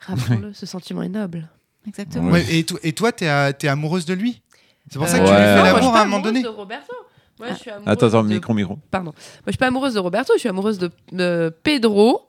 Rappelons-le, 0.00 0.54
ce 0.54 0.64
sentiment 0.66 1.02
est 1.02 1.08
noble. 1.10 1.48
Exactement. 1.86 2.30
Ouais. 2.30 2.42
Ouais, 2.44 2.54
et, 2.56 2.64
to- 2.64 2.78
et 2.82 2.92
toi, 2.94 3.12
t'es 3.12 3.52
t'es 3.54 3.68
amoureuse 3.68 4.06
de 4.06 4.14
lui? 4.14 4.40
C'est 4.90 4.98
pour 4.98 5.08
ça 5.08 5.18
que 5.18 5.24
tu 5.24 5.30
lui 5.30 5.36
fais 5.38 5.62
l'amour 5.62 5.94
à 5.94 6.00
un 6.02 6.04
moment 6.06 6.20
donné 6.20 6.42
de 6.42 6.48
Roberto. 6.48 6.92
Moi, 7.38 7.48
je 7.50 7.54
suis 7.56 7.70
amoureuse 7.70 7.92
Attends, 7.92 8.06
attends, 8.06 8.22
de- 8.24 8.28
micro, 8.28 8.54
micro. 8.54 8.78
Pardon. 8.90 9.10
Moi, 9.12 9.42
je 9.46 9.50
suis 9.52 9.58
pas 9.58 9.66
amoureuse 9.66 9.94
de 9.94 9.98
Roberto, 9.98 10.32
je 10.36 10.40
suis 10.40 10.48
amoureuse 10.48 10.78
de, 10.78 10.90
de 11.12 11.54
Pedro. 11.62 12.28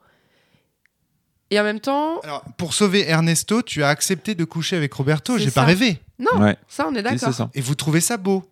Et 1.50 1.60
en 1.60 1.64
même 1.64 1.80
temps, 1.80 2.20
Alors, 2.24 2.44
pour 2.58 2.74
sauver 2.74 3.08
Ernesto, 3.10 3.62
tu 3.62 3.84
as 3.84 3.90
accepté 3.90 4.34
de 4.36 4.44
coucher 4.44 4.76
avec 4.76 4.92
Roberto. 4.94 5.38
J'ai 5.38 5.52
pas 5.52 5.64
rêvé. 5.64 6.00
non, 6.20 6.42
Ouais, 6.42 6.58
ça, 6.68 6.88
on 6.90 6.96
est 6.96 7.04
d'accord. 7.04 7.50
Et 7.54 7.62
vous 7.62 7.76
trouvez 7.76 8.02
ça 8.02 8.18
beau 8.18 8.44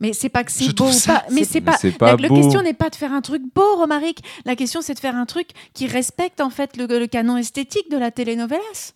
Mais 0.00 0.12
c'est 0.12 0.28
pas 0.28 0.44
que 0.44 0.52
c'est 0.52 0.74
beau 0.74 0.88
ou 0.88 0.92
ça- 0.92 1.20
pas. 1.20 1.24
Mais 1.30 1.44
c'est- 1.44 1.60
pas. 1.60 1.76
pas 1.98 2.16
la, 2.16 2.28
question 2.28 2.62
n'est 2.62 2.74
pas 2.74 2.90
de 2.90 2.96
faire 2.96 3.12
un 3.12 3.22
truc 3.22 3.42
beau, 3.54 3.76
Romaric. 3.76 4.22
La 4.44 4.54
question, 4.56 4.82
c'est 4.82 4.94
de 4.94 4.98
faire 4.98 5.16
un 5.16 5.26
truc 5.26 5.48
qui 5.72 5.86
respecte 5.86 6.40
en 6.40 6.50
fait 6.50 6.76
le, 6.76 6.86
le 6.86 7.06
canon 7.06 7.36
esthétique 7.38 7.90
de 7.90 7.96
la 7.96 8.10
telenovelas. 8.10 8.92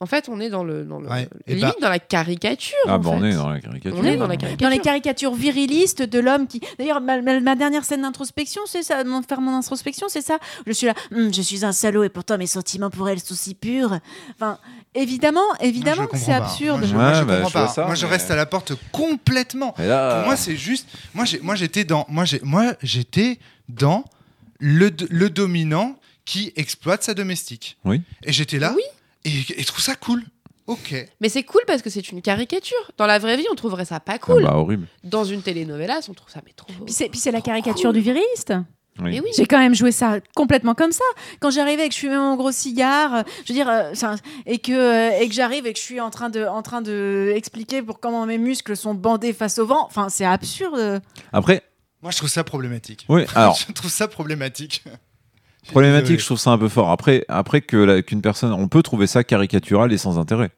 En 0.00 0.06
fait, 0.06 0.28
on 0.28 0.38
est 0.38 0.48
dans 0.48 0.62
le, 0.62 0.84
dans 0.84 1.00
le 1.00 1.08
Ouais. 1.08 1.28
Et 1.48 1.54
limite 1.56 1.74
bah- 1.80 1.86
dans 1.86 1.88
la 1.90 1.98
caricature. 1.98 2.76
Ah, 2.86 2.94
en 2.94 2.98
bah, 3.00 3.10
on 3.12 3.24
est 3.24 3.34
dans 3.34 3.48
la 3.48 3.60
caricature. 3.60 3.98
On 3.98 4.04
est 4.04 4.16
dans 4.16 4.28
la 4.28 4.36
caricature. 4.36 4.64
Dans 4.68 4.72
les 4.72 4.78
caricatures 4.78 5.34
virilistes 5.34 6.02
de 6.02 6.20
l'homme 6.20 6.46
qui. 6.46 6.60
D'ailleurs, 6.78 7.00
ma, 7.00 7.20
ma- 7.20 7.40
ma 7.40 7.56
dernière 7.56 7.84
scène 7.84 8.02
d'introspection, 8.02 8.62
c'est 8.66 8.84
ça. 8.84 9.02
Mon, 9.02 9.22
faire 9.22 9.40
mon 9.40 9.56
introspection, 9.56 10.06
c'est 10.08 10.20
ça. 10.22 10.38
Je 10.68 10.72
suis 10.72 10.86
là. 10.86 10.94
Hum, 11.12 11.34
je 11.34 11.42
suis 11.42 11.64
un 11.64 11.72
salaud 11.72 12.04
et 12.04 12.10
pourtant 12.10 12.38
mes 12.38 12.46
sentiments 12.46 12.90
pour 12.90 13.08
elle 13.08 13.18
sont 13.18 13.34
si 13.34 13.56
purs. 13.56 13.98
Enfin, 14.36 14.58
évidemment, 14.94 15.40
évidemment, 15.60 16.02
comprends 16.06 16.18
c'est 16.18 16.32
absurde. 16.32 16.78
Moi, 16.78 16.86
je, 16.86 16.94
Ouais, 16.94 17.02
moi, 17.02 17.14
je 17.14 17.24
bah, 17.24 17.34
comprends 17.42 17.50
pas. 17.66 17.68
ça, 17.68 17.86
moi, 17.86 17.96
je 17.96 18.06
mais- 18.06 18.12
reste 18.12 18.30
à 18.30 18.36
la 18.36 18.46
porte 18.46 18.74
complètement. 18.92 19.74
Là, 19.78 20.18
Pour 20.18 20.26
moi, 20.26 20.36
c'est 20.36 20.56
juste. 20.56 20.86
Moi, 21.12 21.24
j'ai- 21.24 21.40
moi, 21.40 21.56
j'étais 21.56 21.82
dans. 21.84 22.06
Moi, 22.08 22.24
j'ai- 22.24 22.40
moi, 22.44 22.74
j'étais 22.84 23.40
dans 23.68 24.04
le, 24.60 24.90
le 25.10 25.28
dominant 25.28 25.96
qui 26.24 26.52
exploite 26.54 27.02
sa 27.02 27.14
domestique. 27.14 27.78
Oui. 27.84 28.00
Et 28.22 28.32
j'étais 28.32 28.60
là. 28.60 28.72
Oui. 28.76 28.82
Et, 29.28 29.60
et 29.60 29.64
trouve 29.64 29.80
ça 29.80 29.94
cool. 29.96 30.22
Ok. 30.66 30.94
Mais 31.20 31.28
c'est 31.28 31.44
cool 31.44 31.62
parce 31.66 31.80
que 31.82 31.88
c'est 31.90 32.10
une 32.10 32.20
caricature. 32.20 32.90
Dans 32.98 33.06
la 33.06 33.18
vraie 33.18 33.36
vie, 33.36 33.46
on 33.50 33.54
trouverait 33.54 33.84
ça 33.86 34.00
pas 34.00 34.12
ah 34.14 34.18
cool. 34.18 34.42
bah, 34.42 34.54
horrible. 34.56 34.86
Dans 35.04 35.24
une 35.24 35.42
telenovela, 35.42 36.00
on 36.08 36.14
trouve 36.14 36.30
ça 36.30 36.40
mais 36.44 36.52
trop. 36.54 36.68
Puis 36.84 36.92
c'est, 36.94 37.08
puis 37.08 37.18
c'est 37.18 37.30
la 37.32 37.40
caricature 37.40 37.90
cool. 37.90 37.94
du 37.94 38.00
viriliste. 38.00 38.52
Oui. 39.00 39.20
Oui. 39.22 39.30
J'ai 39.36 39.46
quand 39.46 39.60
même 39.60 39.74
joué 39.76 39.92
ça 39.92 40.18
complètement 40.34 40.74
comme 40.74 40.90
ça. 40.92 41.04
Quand 41.40 41.50
j'arrivais 41.50 41.86
et 41.86 41.88
que 41.88 41.94
je 41.94 42.00
fumais 42.00 42.16
mon 42.18 42.34
gros 42.36 42.50
cigare, 42.50 43.14
euh, 43.14 43.22
je 43.44 43.52
veux 43.52 43.54
dire, 43.54 43.68
euh, 43.68 43.94
ça- 43.94 44.16
et 44.44 44.58
que 44.58 44.72
euh, 44.72 45.20
et 45.20 45.28
que 45.28 45.34
j'arrive 45.34 45.66
et 45.66 45.72
que 45.72 45.78
je 45.78 45.84
suis 45.84 46.00
en 46.00 46.10
train 46.10 46.30
de 46.30 46.44
en 46.44 46.62
train 46.62 46.82
de 46.82 47.32
expliquer 47.34 47.80
pour 47.80 48.00
comment 48.00 48.26
mes 48.26 48.38
muscles 48.38 48.76
sont 48.76 48.94
bandés 48.94 49.32
face 49.32 49.58
au 49.60 49.66
vent. 49.66 49.86
Enfin, 49.86 50.08
c'est 50.08 50.24
absurde. 50.24 51.00
Après, 51.32 51.62
Moi, 52.02 52.10
je 52.10 52.16
trouve 52.18 52.28
ça 52.28 52.42
problématique. 52.44 53.06
oui, 53.08 53.24
alors, 53.36 53.56
je 53.68 53.72
trouve 53.72 53.90
ça 53.90 54.06
problématique. 54.08 54.82
Problématique, 55.68 56.20
je 56.20 56.24
trouve 56.24 56.38
ça 56.38 56.50
un 56.50 56.58
peu 56.58 56.68
fort. 56.68 56.90
Après, 56.90 57.24
après 57.28 57.60
que 57.60 57.76
la- 57.76 58.02
qu'une 58.02 58.20
personne, 58.22 58.52
on 58.52 58.68
peut 58.68 58.82
trouver 58.82 59.06
ça 59.06 59.24
caricatural 59.24 59.92
et 59.92 59.98
sans 59.98 60.18
intérêt. 60.18 60.50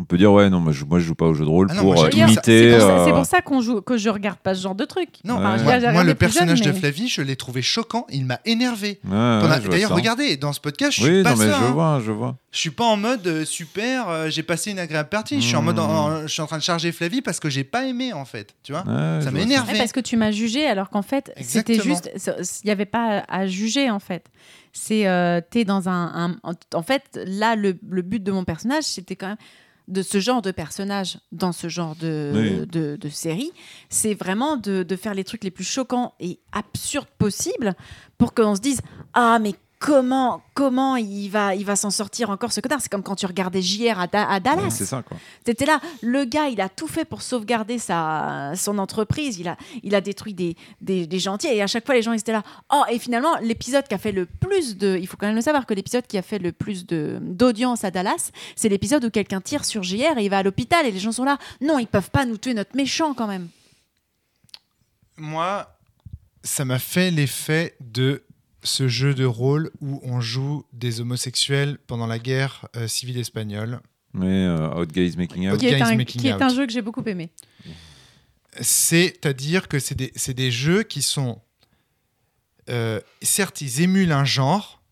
On 0.00 0.04
peut 0.04 0.16
dire, 0.16 0.32
ouais, 0.32 0.48
non, 0.48 0.60
moi 0.60 0.72
je, 0.72 0.84
moi, 0.84 1.00
je 1.00 1.04
joue 1.06 1.14
pas 1.16 1.26
au 1.26 1.34
jeu 1.34 1.44
de 1.44 1.50
rôle 1.50 1.66
Ah 1.70 1.74
non, 1.74 1.82
pour 1.82 1.94
moi, 1.94 2.04
euh, 2.06 2.10
j'ai 2.12 2.20
imiter. 2.20 2.70
C'est 2.72 2.78
pour, 2.78 2.86
ça- 2.86 2.98
euh, 2.98 3.04
c'est 3.06 3.12
pour 3.12 3.26
ça 3.26 3.40
qu'on 3.42 3.60
joue, 3.60 3.80
que 3.82 3.96
je 3.96 4.08
regarde 4.08 4.38
pas 4.38 4.54
ce 4.54 4.62
genre 4.62 4.74
de 4.76 4.84
truc. 4.84 5.08
Non, 5.24 5.34
Ouais. 5.38 5.62
moi, 5.92 6.04
le 6.04 6.14
plus 6.14 6.26
personnage 6.28 6.60
de 6.62 6.70
mais- 6.70 6.78
Flavie, 6.78 7.08
je 7.08 7.20
l'ai 7.20 7.34
trouvé 7.36 7.62
choquant. 7.62 8.06
Il 8.10 8.24
m'a 8.24 8.38
énervé. 8.44 8.88
ouais, 8.88 8.98
Pendant- 9.10 9.48
ouais, 9.48 9.56
je 9.56 9.60
vois 9.62 9.70
D'ailleurs, 9.70 9.88
ça. 9.90 9.94
regardez, 9.96 10.36
dans 10.36 10.52
ce 10.52 10.60
podcast, 10.60 10.92
je 10.96 11.02
suis 11.02 11.10
Oui, 11.18 11.22
pas 11.24 11.30
non, 11.32 11.36
mais 11.36 11.46
ça. 11.50 11.58
je 11.60 11.64
hein. 11.66 11.70
vois, 11.72 12.00
je 12.04 12.12
vois. 12.12 12.36
Je 12.52 12.58
suis 12.60 12.70
pas 12.70 12.84
en 12.84 12.96
mode 12.96 13.26
euh, 13.26 13.44
super, 13.44 14.08
euh, 14.08 14.30
j'ai 14.30 14.42
passé 14.42 14.70
une 14.70 14.78
agréable 14.78 15.08
partie. 15.08 15.40
Je 15.40 15.46
suis 15.46 15.56
en 15.56 15.62
mode, 15.62 15.78
en- 15.78 16.22
je 16.22 16.28
suis 16.28 16.40
en 16.42 16.46
train 16.46 16.58
de 16.58 16.62
charger 16.62 16.92
Flavie 16.92 17.20
parce 17.20 17.40
que 17.40 17.50
j'ai 17.50 17.64
pas 17.64 17.84
aimé 17.86 18.12
en 18.12 18.24
fait. 18.24 18.54
Tu 18.62 18.72
vois 18.72 18.82
Ouais, 18.82 19.18
je 19.18 19.24
Ça 19.24 19.30
vois 19.30 19.38
m'énerve. 19.40 19.68
Ouais, 19.70 19.78
parce 19.78 19.92
que 19.92 20.00
tu 20.00 20.16
m'as 20.16 20.30
jugé 20.30 20.66
alors 20.66 20.88
qu'en 20.90 21.02
fait, 21.02 21.32
c'était 21.40 21.74
Exactement. 21.74 22.00
juste. 22.16 22.60
Il 22.62 22.66
n'y 22.66 22.70
avait 22.72 22.86
pas 22.86 23.24
à, 23.28 23.40
à 23.40 23.46
juger 23.46 23.90
en 23.90 23.98
fait. 24.00 24.24
C'est. 24.72 25.06
euh, 25.08 25.40
T'es 25.50 25.64
dans 25.64 25.88
un, 25.88 26.12
un- 26.14 26.36
en- 26.42 26.52
En 26.78 26.82
fait, 26.82 27.02
là, 27.26 27.56
le, 27.56 27.76
le 27.88 28.02
but 28.02 28.22
de 28.22 28.30
mon 28.32 28.44
personnage, 28.44 28.84
c'était 28.84 29.16
quand 29.16 29.28
même. 29.28 29.36
De 29.88 30.02
ce 30.02 30.20
genre 30.20 30.42
de 30.42 30.50
personnage 30.50 31.18
dans 31.32 31.52
ce 31.52 31.68
genre 31.68 31.96
de, 31.96 32.32
Oui. 32.34 32.66
de, 32.66 32.96
de 32.96 33.08
série, 33.08 33.50
c'est 33.88 34.14
vraiment 34.14 34.56
de, 34.58 34.82
de 34.82 34.96
faire 34.96 35.14
les 35.14 35.24
trucs 35.24 35.42
les 35.44 35.50
plus 35.50 35.64
choquants 35.64 36.14
et 36.20 36.38
absurdes 36.52 37.08
possibles 37.18 37.74
pour 38.18 38.34
qu'on 38.34 38.54
se 38.54 38.60
dise 38.60 38.80
Ah, 39.14 39.38
mais 39.40 39.54
comment, 39.78 40.42
comment 40.54 40.96
il 40.96 41.28
va, 41.28 41.54
il 41.54 41.64
va 41.64 41.76
s'en 41.76 41.90
sortir 41.90 42.30
encore 42.30 42.52
ce 42.52 42.60
connard 42.60 42.80
C'est 42.80 42.90
comme 42.90 43.02
quand 43.02 43.14
tu 43.14 43.26
regardais 43.26 43.62
JR 43.62 43.98
à, 44.00 44.06
Da- 44.06 44.28
à 44.28 44.40
Dallas. 44.40 44.62
Ouais, 44.64 44.70
C'est 44.70 44.84
ça, 44.86 45.02
quoi. 45.02 45.16
T'étais 45.44 45.66
là, 45.66 45.80
le 46.02 46.24
gars, 46.24 46.48
il 46.48 46.60
a 46.60 46.68
tout 46.68 46.88
fait 46.88 47.04
pour 47.04 47.22
sauvegarder 47.22 47.78
sa, 47.78 48.52
son 48.56 48.78
entreprise. 48.78 49.38
Il 49.38 49.46
a, 49.48 49.56
il 49.82 49.94
a 49.94 50.00
détruit 50.00 50.34
des, 50.34 50.56
des, 50.80 51.06
des 51.06 51.18
gentils. 51.18 51.46
Et 51.46 51.62
à 51.62 51.66
chaque 51.66 51.86
fois, 51.86 51.94
les 51.94 52.02
gens, 52.02 52.12
ils 52.12 52.18
étaient 52.20 52.32
là. 52.32 52.42
Oh, 52.72 52.82
et 52.90 52.98
finalement, 52.98 53.36
l'épisode 53.40 53.86
qui 53.86 53.94
a 53.94 53.98
fait 53.98 54.12
le 54.12 54.26
plus 54.26 54.76
de. 54.76 54.98
Il 55.00 55.06
faut 55.06 55.16
quand 55.16 55.26
même 55.26 55.36
le 55.36 55.42
savoir 55.42 55.64
que 55.66 55.74
l'épisode 55.74 56.06
qui 56.06 56.18
a 56.18 56.22
fait 56.22 56.38
le 56.40 56.52
plus 56.52 56.84
de- 56.86 57.18
d'audience 57.22 57.84
à 57.84 57.90
Dallas, 57.90 58.30
c'est 58.56 58.68
l'épisode 58.68 59.04
où 59.04 59.10
quelqu'un 59.10 59.40
tire 59.40 59.64
sur 59.64 59.82
JR 59.84 60.18
et 60.18 60.24
il 60.24 60.28
va 60.28 60.38
à 60.38 60.42
l'hôpital. 60.42 60.86
Et 60.86 60.90
les 60.90 60.98
gens 60.98 61.12
sont 61.12 61.24
là. 61.24 61.38
Non, 61.60 61.78
ils 61.78 61.86
peuvent 61.86 62.10
pas 62.10 62.24
nous 62.24 62.36
tuer 62.36 62.54
notre 62.54 62.74
méchant 62.76 63.14
quand 63.14 63.26
même. 63.28 63.48
Moi, 65.16 65.66
ça 66.42 66.64
m'a 66.64 66.78
fait 66.78 67.10
l'effet 67.10 67.74
de 67.80 68.22
ce 68.62 68.88
jeu 68.88 69.14
de 69.14 69.24
rôle 69.24 69.70
où 69.80 70.00
on 70.02 70.20
joue 70.20 70.64
des 70.72 71.00
homosexuels 71.00 71.78
pendant 71.86 72.06
la 72.06 72.18
guerre 72.18 72.66
euh, 72.76 72.88
civile 72.88 73.18
espagnole. 73.18 73.80
Mais 74.12 74.46
euh, 74.46 74.74
Out 74.74 74.90
Guys 74.92 75.14
Making 75.16 75.50
Out. 75.50 75.60
Qui 75.60 75.66
est, 75.66 75.76
Guys 75.76 75.82
un, 75.82 75.96
Making 75.96 76.20
qui 76.20 76.28
est 76.28 76.34
Out. 76.34 76.42
un 76.42 76.48
jeu 76.48 76.66
que 76.66 76.72
j'ai 76.72 76.82
beaucoup 76.82 77.02
aimé. 77.04 77.30
C'est-à-dire 78.60 79.68
que 79.68 79.78
c'est 79.78 79.94
des, 80.34 80.50
jeux 80.50 80.82
qui 80.82 81.02
sont. 81.02 81.40
euh, 82.70 83.00
certes, 83.22 83.60
ils 83.60 83.82
émulent 83.82 84.12
un 84.12 84.24
genre. 84.24 84.82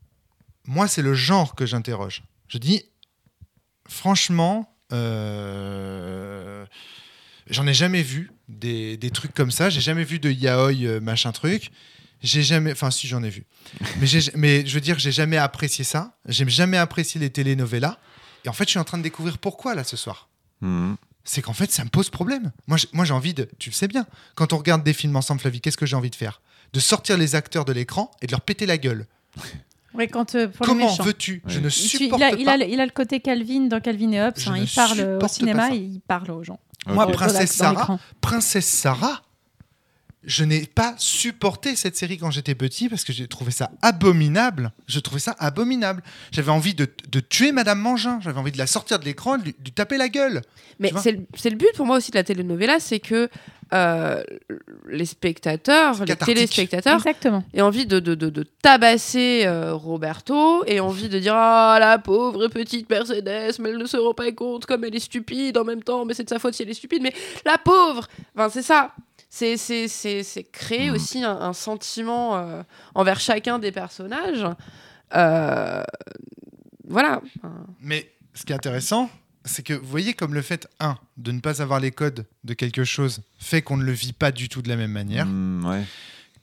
Moi, 0.67 0.87
c'est 0.87 1.03
le 1.03 1.15
genre 1.15 1.55
que 1.55 1.67
j'interroge. 1.67 2.23
Je 2.49 2.59
dis, 2.59 2.85
franchement, 3.89 4.77
euh, 4.93 6.65
j'en 7.49 7.67
ai 7.67 7.75
jamais 7.75 8.03
vu 8.03 8.31
des, 8.49 8.97
des 8.97 9.11
trucs 9.11 9.35
comme 9.35 9.51
ça. 9.51 9.71
J'ai 9.71 9.81
jamais 9.81 10.05
vu 10.05 10.19
de 10.21 10.31
yaoi 10.31 11.01
machin 11.01 11.33
truc. 11.33 11.71
J'ai 12.23 12.43
jamais. 12.43 12.73
Enfin, 12.73 12.91
si, 12.91 13.07
j'en 13.07 13.23
ai 13.23 13.31
vu. 13.31 13.45
Mais, 14.01 14.07
j'ai- 14.07 14.33
mais 14.35 14.67
je 14.67 14.75
veux 14.75 14.81
dire, 14.81 14.99
j'ai 14.99 15.13
jamais 15.13 15.37
apprécié 15.37 15.85
ça. 15.85 16.17
J'ai 16.27 16.49
jamais 16.49 16.77
apprécié 16.79 17.21
les 17.21 17.31
telenovelas. 17.31 17.99
Et 18.45 18.49
en 18.49 18.53
fait, 18.53 18.65
je 18.65 18.71
suis 18.71 18.79
en 18.79 18.85
train 18.85 18.99
de 18.99 19.03
découvrir 19.03 19.39
pourquoi 19.39 19.75
là 19.75 19.85
ce 19.85 19.97
soir 19.97 20.29
Mhm. 20.63 20.97
c'est 21.25 21.43
qu'en 21.43 21.53
fait, 21.53 21.71
ça 21.73 21.85
me 21.85 21.91
pose 21.91 22.09
problème. 22.09 22.53
Moi, 22.67 22.79
j'ai- 22.79 22.89
moi, 22.93 23.05
j'ai 23.05 23.13
envie 23.13 23.35
de. 23.35 23.49
Tu 23.59 23.69
le 23.71 23.75
sais 23.75 23.89
bien. 23.89 24.07
Quand 24.37 24.53
on 24.53 24.59
regarde 24.59 24.83
des 24.85 24.93
films 24.95 25.17
ensemble, 25.17 25.41
Flavie, 25.41 25.61
qu'est-ce 25.61 25.77
que 25.77 25.85
j'ai 25.87 25.97
envie 25.97 26.11
de 26.11 26.15
faire? 26.17 26.41
De 26.73 26.81
sortir 26.81 27.19
les 27.19 27.35
acteurs 27.35 27.65
de 27.65 27.73
l'écran 27.73 28.11
et 28.23 28.27
de 28.27 28.33
leur 28.33 28.41
péter 28.41 28.65
la 28.67 28.79
gueule. 28.79 29.07
Ouais, 29.95 30.09
quand, 30.09 30.35
euh, 30.35 30.47
pour 30.49 30.67
les 30.67 30.69
Comment 30.73 30.95
veux-tu? 30.97 31.41
Je 31.47 31.59
ne 31.59 31.71
supporte 31.71 32.21
il 32.21 32.25
a, 32.25 32.31
pas. 32.33 32.37
il, 32.39 32.49
a, 32.51 32.57
le- 32.59 32.69
il 32.69 32.81
a 32.81 32.85
le 32.85 32.91
côté 32.93 33.21
Calvin 33.21 33.61
dans 33.67 33.81
Calvin 33.81 34.13
et 34.13 34.21
Hobbes. 34.21 34.35
Hein, 34.47 34.59
il 34.59 34.69
parle 34.69 35.19
au 35.23 35.27
cinéma 35.29 35.71
et 35.75 35.79
il 35.79 36.01
parle 36.07 36.31
aux 36.33 36.45
gens. 36.45 36.61
Moi, 36.87 37.07
Ok. 37.07 37.13
Dans 37.15 37.21
la- 37.21 37.27
Princesse 37.33 37.53
Sarah. 37.53 37.99
Princesse 38.21 38.67
Sarah, 38.67 39.23
je 40.27 40.45
n'ai 40.45 40.67
pas 40.67 40.95
supporté 40.99 41.77
cette 41.77 41.97
série 41.97 42.19
quand 42.19 42.31
j'étais 42.33 42.57
petit 42.57 42.89
parce 42.89 43.05
que 43.05 43.13
j'ai 43.13 43.29
trouvé 43.29 43.53
ça 43.53 43.71
abominable. 43.81 44.73
Je 44.89 44.99
trouvais 44.99 45.21
ça 45.21 45.37
abominable. 45.39 46.03
J'avais 46.33 46.51
envie 46.51 46.75
de, 46.75 46.89
de 47.09 47.21
tuer 47.21 47.53
Madame 47.53 47.79
Mangin. 47.79 48.19
J'avais 48.21 48.39
envie 48.39 48.53
de 48.53 48.59
la 48.59 48.67
sortir 48.67 48.99
de 48.99 49.05
l'écran 49.05 49.37
et 49.37 49.39
de 49.39 49.45
lui, 49.45 49.53
de 49.53 49.65
lui 49.65 49.73
taper 49.73 49.97
la 49.97 50.09
gueule. 50.09 50.43
Mais 50.81 50.93
c'est 51.01 51.13
le, 51.13 51.27
c'est 51.37 51.51
le 51.51 51.57
but 51.57 51.71
pour 51.77 51.87
moi 51.87 51.97
aussi 51.97 52.11
de 52.11 52.17
la 52.17 52.25
telenovela, 52.25 52.81
c'est 52.81 52.99
que 52.99 53.31
euh, 53.73 54.23
les 54.89 55.07
spectateurs, 55.07 56.05
les 56.05 56.15
téléspectateurs 56.15 56.97
Exactement. 56.97 57.43
aient 57.53 57.63
envie 57.63 57.87
de, 57.87 57.99
de, 57.99 58.15
de, 58.15 58.31
de 58.31 58.43
tabasser 58.63 59.43
euh, 59.45 59.75
Roberto 59.75 60.65
et 60.67 60.79
envie 60.79 61.09
de 61.09 61.19
dire 61.19 61.35
Ah, 61.35 61.79
la 61.81 61.99
pauvre 61.99 62.49
petite 62.49 62.89
Mercedes, 62.91 63.57
mais 63.59 63.71
elle 63.71 63.79
ne 63.79 63.87
se 63.87 63.97
rend 63.97 64.15
pas 64.15 64.31
compte 64.33 64.67
comme 64.67 64.85
elle 64.85 64.95
est 64.95 65.01
stupide 65.01 65.57
en 65.59 65.65
même 65.65 65.83
temps, 65.83 66.05
mais 66.05 66.15
c'est 66.15 66.25
de 66.25 66.29
sa 66.29 66.39
faute 66.39 66.55
si 66.55 66.63
elle 66.63 66.71
est 66.71 66.75
stupide, 66.75 67.03
mais 67.03 67.13
la 67.45 67.59
pauvre 67.59 68.07
Enfin, 68.37 68.49
c'est 68.51 68.63
ça. 68.63 68.93
C'est, 69.39 69.59
c'est, 69.59 69.87
c'est, 69.87 70.23
c'est 70.23 70.45
créer 70.45 70.89
Mhm. 70.89 70.95
aussi 70.97 71.23
un, 71.23 71.37
un 71.39 71.53
sentiment 71.53 72.37
euh, 72.39 72.63
envers 72.95 73.21
chacun 73.21 73.59
des 73.59 73.71
personnages. 73.71 74.47
Euh, 75.15 75.83
voilà. 76.89 77.21
Mais 77.81 78.11
ce 78.33 78.45
qui 78.45 78.53
est 78.53 78.57
intéressant, 78.57 79.11
c'est 79.45 79.63
que 79.63 79.75
vous 79.75 79.87
voyez 79.87 80.15
comme 80.15 80.33
le 80.33 80.41
fait, 80.43 80.67
un, 80.81 80.97
de 81.19 81.33
ne 81.33 81.41
pas 81.41 81.61
avoir 81.61 81.81
les 81.81 81.91
codes 81.91 82.25
de 82.45 82.55
quelque 82.55 82.85
chose 82.85 83.21
fait 83.39 83.61
qu'on 83.61 83.77
ne 83.77 83.85
le 83.85 83.93
vit 83.93 84.15
pas 84.15 84.33
du 84.33 84.49
tout 84.49 84.63
de 84.63 84.69
la 84.71 84.77
même 84.77 84.91
manière, 84.93 85.27
Mm, 85.27 85.67
ouais. 85.67 85.85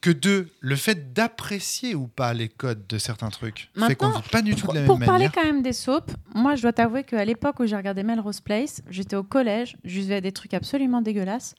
que 0.02 0.11
deux, 0.11 0.52
le 0.60 0.76
fait 0.76 1.14
d'apprécier 1.14 1.95
ou 1.95 2.06
pas 2.07 2.34
les 2.36 2.48
codes 2.49 2.86
de 2.88 2.98
certains 2.99 3.30
trucs 3.30 3.70
fait 3.88 3.95
qu'on 3.95 4.07
ne 4.07 4.11
Maintenant, 4.11 4.20
vit 4.22 4.30
pas 4.30 4.41
du 4.44 4.53
tout 4.56 4.65
Pour, 4.65 4.74
de 4.76 4.80
la 4.82 4.86
pour 4.86 4.99
même 4.99 5.07
parler 5.07 5.26
manière. 5.26 5.32
quand 5.34 5.45
même 5.45 5.64
des 5.64 5.74
soaps, 5.74 6.14
moi 6.36 6.56
je 6.56 6.61
dois 6.61 6.74
t'avouer 6.74 7.03
qu'à 7.03 7.26
l'époque 7.26 7.60
où 7.60 7.65
j'ai 7.65 7.76
regardé 7.76 8.03
Melrose 8.03 8.40
Place, 8.41 8.82
j'étais 8.90 9.15
au 9.15 9.24
collège, 9.24 9.78
je 9.84 9.99
vivais 9.99 10.22
des 10.22 10.32
trucs 10.32 10.53
absolument 10.53 11.02
dégueulasses. 11.02 11.56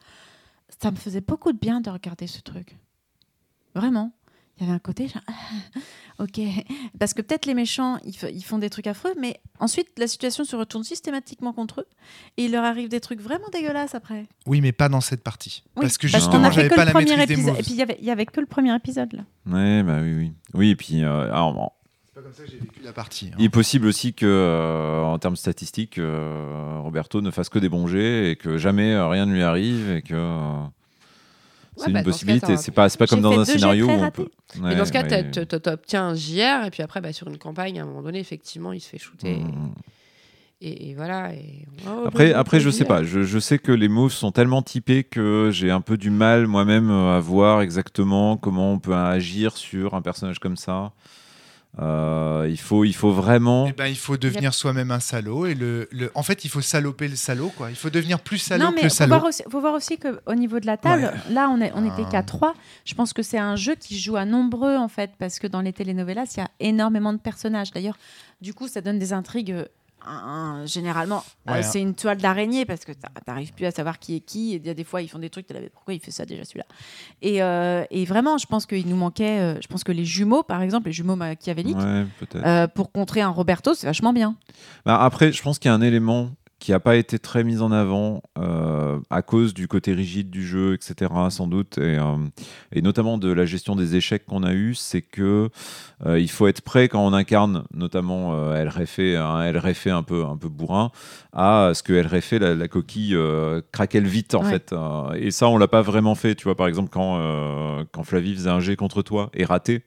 Ça 0.81 0.91
me 0.91 0.97
faisait 0.97 1.21
beaucoup 1.21 1.53
de 1.53 1.59
bien 1.59 1.81
de 1.81 1.91
regarder 1.91 2.27
ce 2.27 2.41
truc. 2.41 2.77
Vraiment. 3.75 4.13
Il 4.57 4.63
y 4.63 4.67
avait 4.67 4.77
un 4.77 4.79
côté, 4.79 5.09
genre, 5.09 5.23
ok. 6.21 6.41
Parce 7.01 7.13
que 7.13 7.23
peut-être 7.23 7.45
les 7.47 7.55
méchants, 7.55 7.99
ils, 8.05 8.45
font 8.45 8.59
des 8.59 8.71
trucs 8.71 8.87
affreux, 8.87 9.13
mais 9.21 9.41
ensuite 9.59 9.89
la 9.99 10.07
situation 10.07 10.45
se 10.45 10.55
retourne 10.55 10.85
systématiquement 10.85 11.53
contre 11.53 11.81
eux 11.81 11.87
et 12.37 12.45
il 12.45 12.53
leur 12.53 12.63
arrive 12.63 12.89
des 12.89 13.01
trucs 13.01 13.21
vraiment 13.21 13.49
dégueulasses 13.53 13.97
après. 13.97 14.27
Oui, 14.47 14.61
mais 14.61 14.71
pas 14.71 14.89
dans 14.89 15.01
cette 15.01 15.25
partie. 15.25 15.65
Oui, 15.77 15.81
parce 15.83 15.99
que 15.99 16.07
justement, 16.07 16.53
j'avais 16.53 16.69
pas 16.69 16.85
la 16.85 16.95
maîtrise 16.95 17.27
des 17.27 17.37
moves. 17.37 17.59
Et 17.59 17.63
puis 17.63 17.73
il 17.73 17.79
y 17.79 17.83
avait- 17.83 17.97
il 17.99 18.05
y 18.05 18.11
avait 18.13 18.27
que 18.27 18.39
le 18.41 18.47
premier 18.47 18.75
épisode 18.77 19.13
là. 19.13 19.25
Ouais, 19.47 19.83
bah 19.83 19.99
oui, 20.03 20.15
oui. 20.15 20.33
Oui, 20.55 20.71
et 20.71 20.77
puis, 20.77 21.03
euh, 21.03 21.25
alors, 21.33 21.73
pas 22.15 22.23
comme 22.23 22.33
ça 22.33 22.45
que 22.45 22.51
j'ai 22.51 22.59
vécu 22.59 22.81
la 22.85 22.93
partie. 22.93 23.31
hein. 23.33 23.37
il 23.39 23.45
est 23.47 23.49
possible 23.51 23.87
aussi 23.87 24.15
que, 24.15 24.25
euh, 24.27 25.03
en 25.03 25.19
termes 25.19 25.37
statistiques, 25.37 25.99
euh, 25.99 26.79
Roberto 26.83 27.21
ne 27.21 27.31
fasse 27.31 27.49
que 27.49 27.59
des 27.59 27.69
bons 27.69 27.87
jets 27.87 28.31
et 28.31 28.37
que 28.37 28.57
jamais 28.59 28.93
euh, 28.95 29.09
rien 29.09 29.27
ne 29.27 29.33
lui 29.35 29.43
arrive 29.43 29.91
et 29.91 30.03
que 30.03 30.15
euh, 30.15 30.41
c'est 31.77 31.87
Ouais, 31.87 31.93
bah, 31.93 31.99
une 32.01 32.05
cas, 32.05 32.11
possibilité. 32.11 32.57
C'est 32.57 32.71
pas, 32.73 32.89
c'est 32.89 32.99
pas 32.99 33.07
comme 33.09 33.21
dans 33.21 33.39
un 33.39 33.45
scénario 33.45 33.89
où 33.89 33.91
on 33.91 34.11
peut. 34.11 34.29
Mais 34.61 34.69
Ouais, 34.71 34.77
dans 34.77 34.85
ce 34.85 34.93
cas, 34.93 35.03
ouais. 35.03 35.31
t'as- 35.31 35.59
t'obtiens 35.59 36.09
un 36.11 36.15
JR, 36.15 36.65
et 36.67 36.71
puis 36.71 36.83
après, 36.85 37.01
bah, 37.01 37.13
sur 37.13 37.27
une 37.29 37.39
campagne, 37.39 37.81
à 37.81 37.83
un 37.83 37.87
moment 37.87 38.03
donné, 38.03 38.21
effectivement, 38.21 38.73
il 38.73 38.81
se 38.81 38.89
fait 38.89 38.99
shooter. 38.99 39.39
Mm. 39.41 39.73
Et, 40.61 40.91
et 40.91 40.95
voilà. 40.95 41.35
Et... 41.35 41.67
Oh, 41.87 42.05
Après, 42.07 42.33
bon, 42.33 42.39
après, 42.39 42.61
je 42.61 42.71
sais 42.71 42.85
pas. 42.85 43.03
Je, 43.03 43.25
je 43.25 43.39
sais 43.41 43.59
que 43.59 43.73
les 43.73 43.89
moves 43.89 44.13
sont 44.13 44.31
tellement 44.31 44.63
typés 44.63 45.03
que 45.03 45.51
j'ai 45.53 45.71
un 45.73 45.81
peu 45.81 45.97
du 45.97 46.11
mal 46.11 46.47
moi-même 46.47 46.91
à 46.93 47.19
voir 47.19 47.61
exactement 47.61 48.37
comment 48.37 48.73
on 48.73 48.79
peut 48.79 48.95
agir 48.95 49.57
sur 49.57 49.95
un 49.95 50.01
personnage 50.01 50.39
comme 50.39 50.57
ça. 50.57 50.93
Euh, 51.81 52.47
il 52.49 52.59
faut, 52.59 52.85
il 52.85 52.93
faut 52.95 53.11
vraiment. 53.13 53.67
Eh 53.69 53.73
ben, 53.73 53.87
il 53.87 53.97
faut 53.97 54.17
devenir 54.17 54.55
soi-même 54.55 54.93
un 54.93 55.01
salaud 55.01 55.45
et 55.47 55.55
le, 55.55 55.89
le- 55.91 56.13
en 56.15 56.23
fait 56.23 56.45
il 56.45 56.49
faut 56.49 56.61
saloper 56.61 57.09
le 57.09 57.17
salaud 57.17 57.49
quoi. 57.57 57.69
Il 57.71 57.75
faut 57.77 57.91
devenir 57.91 58.21
plus 58.21 58.39
salaud 58.39 58.67
non, 58.67 58.71
que 58.71 58.77
le 58.77 58.83
faut 58.83 58.89
salaud. 58.95 59.09
voir, 59.17 59.25
aussi, 59.25 59.43
faut 59.51 59.61
voir 59.61 59.75
aussi 59.75 59.99
qu'au 59.99 60.35
niveau 60.35 60.61
de 60.61 60.67
la 60.67 60.77
table, 60.77 61.13
là, 61.31 61.49
on, 61.51 61.61
est, 61.61 61.73
on 61.75 61.85
était 61.85 62.05
Ah. 62.07 62.11
qu'à 62.13 62.23
3. 62.23 62.55
Je 62.85 62.95
pense 62.95 63.13
que 63.13 63.23
c'est 63.25 63.39
un 63.39 63.57
jeu 63.57 63.75
qui 63.75 63.99
joue 63.99 64.15
à 64.17 64.25
nombreux, 64.25 64.77
en 64.77 64.87
fait, 64.89 65.11
parce 65.19 65.41
que 65.41 65.49
dans 65.49 65.63
les 65.63 65.73
telenovelas, 65.73 66.33
il 66.37 66.41
y 66.41 66.43
a 66.43 66.49
énormément 66.61 67.13
de 67.13 67.19
personnages. 67.19 67.73
D'ailleurs, 67.73 67.97
du 68.41 68.55
coup, 68.55 68.69
ça 68.69 68.81
donne 68.81 69.01
des 69.01 69.13
intrigues. 69.13 69.57
Un- 70.07 70.67
généralement, 70.67 71.23
euh, 71.49 71.63
c'est 71.63 71.81
une 71.81 71.95
toile 71.95 72.19
d'araignée 72.19 72.65
parce 72.65 72.85
que 72.85 72.93
t'a- 72.93 73.09
t'arrives 73.25 73.53
plus 73.53 73.67
à 73.67 73.71
savoir 73.71 73.99
qui 73.99 74.17
est 74.17 74.21
qui. 74.21 74.53
Et 74.53 74.57
il 74.57 74.67
y 74.67 74.71
a 74.71 74.75
des 74.75 74.85
fois, 74.85 75.03
ils 75.03 75.09
font 75.09 75.19
des 75.19 75.31
trucs, 75.31 75.47
pourquoi 75.73 75.95
il 75.95 76.01
fait 76.01 76.11
ça 76.11 76.25
déjà 76.25 76.45
celui-là? 76.45 76.67
Et, 77.23 77.43
euh, 77.43 77.85
et 77.91 78.05
vraiment, 78.05 78.39
je 78.39 78.47
pense 78.47 78.67
qu'il 78.67 78.87
nous 78.89 78.97
manquait. 78.97 79.41
euh, 79.41 79.59
je 79.63 79.67
pense 79.67 79.85
que 79.85 79.93
les 79.93 80.05
jumeaux, 80.05 80.43
par 80.43 80.63
exemple, 80.63 80.87
les 80.89 80.93
jumeaux 80.93 81.17
machiavéliques, 81.17 81.77
Ouais, 81.77 82.05
pour 82.75 82.93
contrer 82.93 83.21
un 83.21 83.29
Roberto, 83.31 83.75
c'est 83.75 83.87
vachement 83.87 84.13
bien. 84.13 84.37
Bah, 84.85 85.01
après, 85.03 85.33
je 85.33 85.43
pense 85.43 85.59
qu'il 85.59 85.69
y 85.69 85.73
a 85.73 85.75
un 85.75 85.81
élément 85.83 86.31
qui 86.59 86.71
n'a 86.71 86.81
pas 86.81 86.97
été 86.97 87.19
très 87.19 87.45
mis 87.45 87.61
en 87.61 87.73
avant 87.73 88.23
euh, 88.39 88.99
à 89.11 89.23
cause 89.23 89.53
du 89.53 89.69
côté 89.69 89.93
rigide 89.93 90.31
du 90.31 90.47
jeu, 90.47 90.75
etc., 90.75 91.11
sans 91.29 91.47
doute, 91.47 91.79
et, 91.79 91.99
euh, 91.99 92.17
et 92.73 92.81
notamment 92.81 93.19
de 93.19 93.31
la 93.31 93.45
gestion 93.45 93.77
des 93.77 93.97
échecs 93.97 94.25
qu'on 94.25 94.43
a 94.43 94.55
eu, 94.55 94.75
c'est 94.75 95.03
que 95.03 95.51
euh, 96.07 96.19
il 96.19 96.31
faut 96.31 96.47
être 96.47 96.63
prêt 96.63 96.89
quand 96.89 97.05
on 97.05 97.13
incarne, 97.13 97.65
notamment 97.75 98.55
El 98.55 98.69
Refe, 98.69 98.99
un 99.01 99.43
El 99.43 99.59
Refe 99.59 99.89
un 99.89 100.03
peu, 100.03 100.25
un 100.25 100.37
peu 100.37 100.49
bourrin, 100.49 100.91
à 101.33 101.73
ce 101.75 101.83
que 101.83 101.93
El 101.93 102.07
Refe, 102.07 102.33
la, 102.33 102.55
la 102.55 102.69
coquille, 102.69 103.17
craquelle 103.73 104.07
vite, 104.07 104.35
en 104.35 104.43
Ouais. 104.45 104.51
fait. 104.51 104.75
Et 105.17 105.31
ça, 105.31 105.49
on 105.49 105.59
l'a 105.59 105.69
pas 105.69 105.83
vraiment 105.83 106.15
fait, 106.15 106.35
tu 106.35 106.45
vois, 106.45 106.55
par 106.57 106.67
exemple, 106.69 106.89
quand, 106.91 107.85
quand 107.93 108.05
Flavie 108.05 108.35
faisait 108.35 108.51
un 108.51 108.61
jet 108.61 108.77
contre 108.77 109.03
toi 109.03 109.31
et 109.35 109.45
raté, 109.45 109.83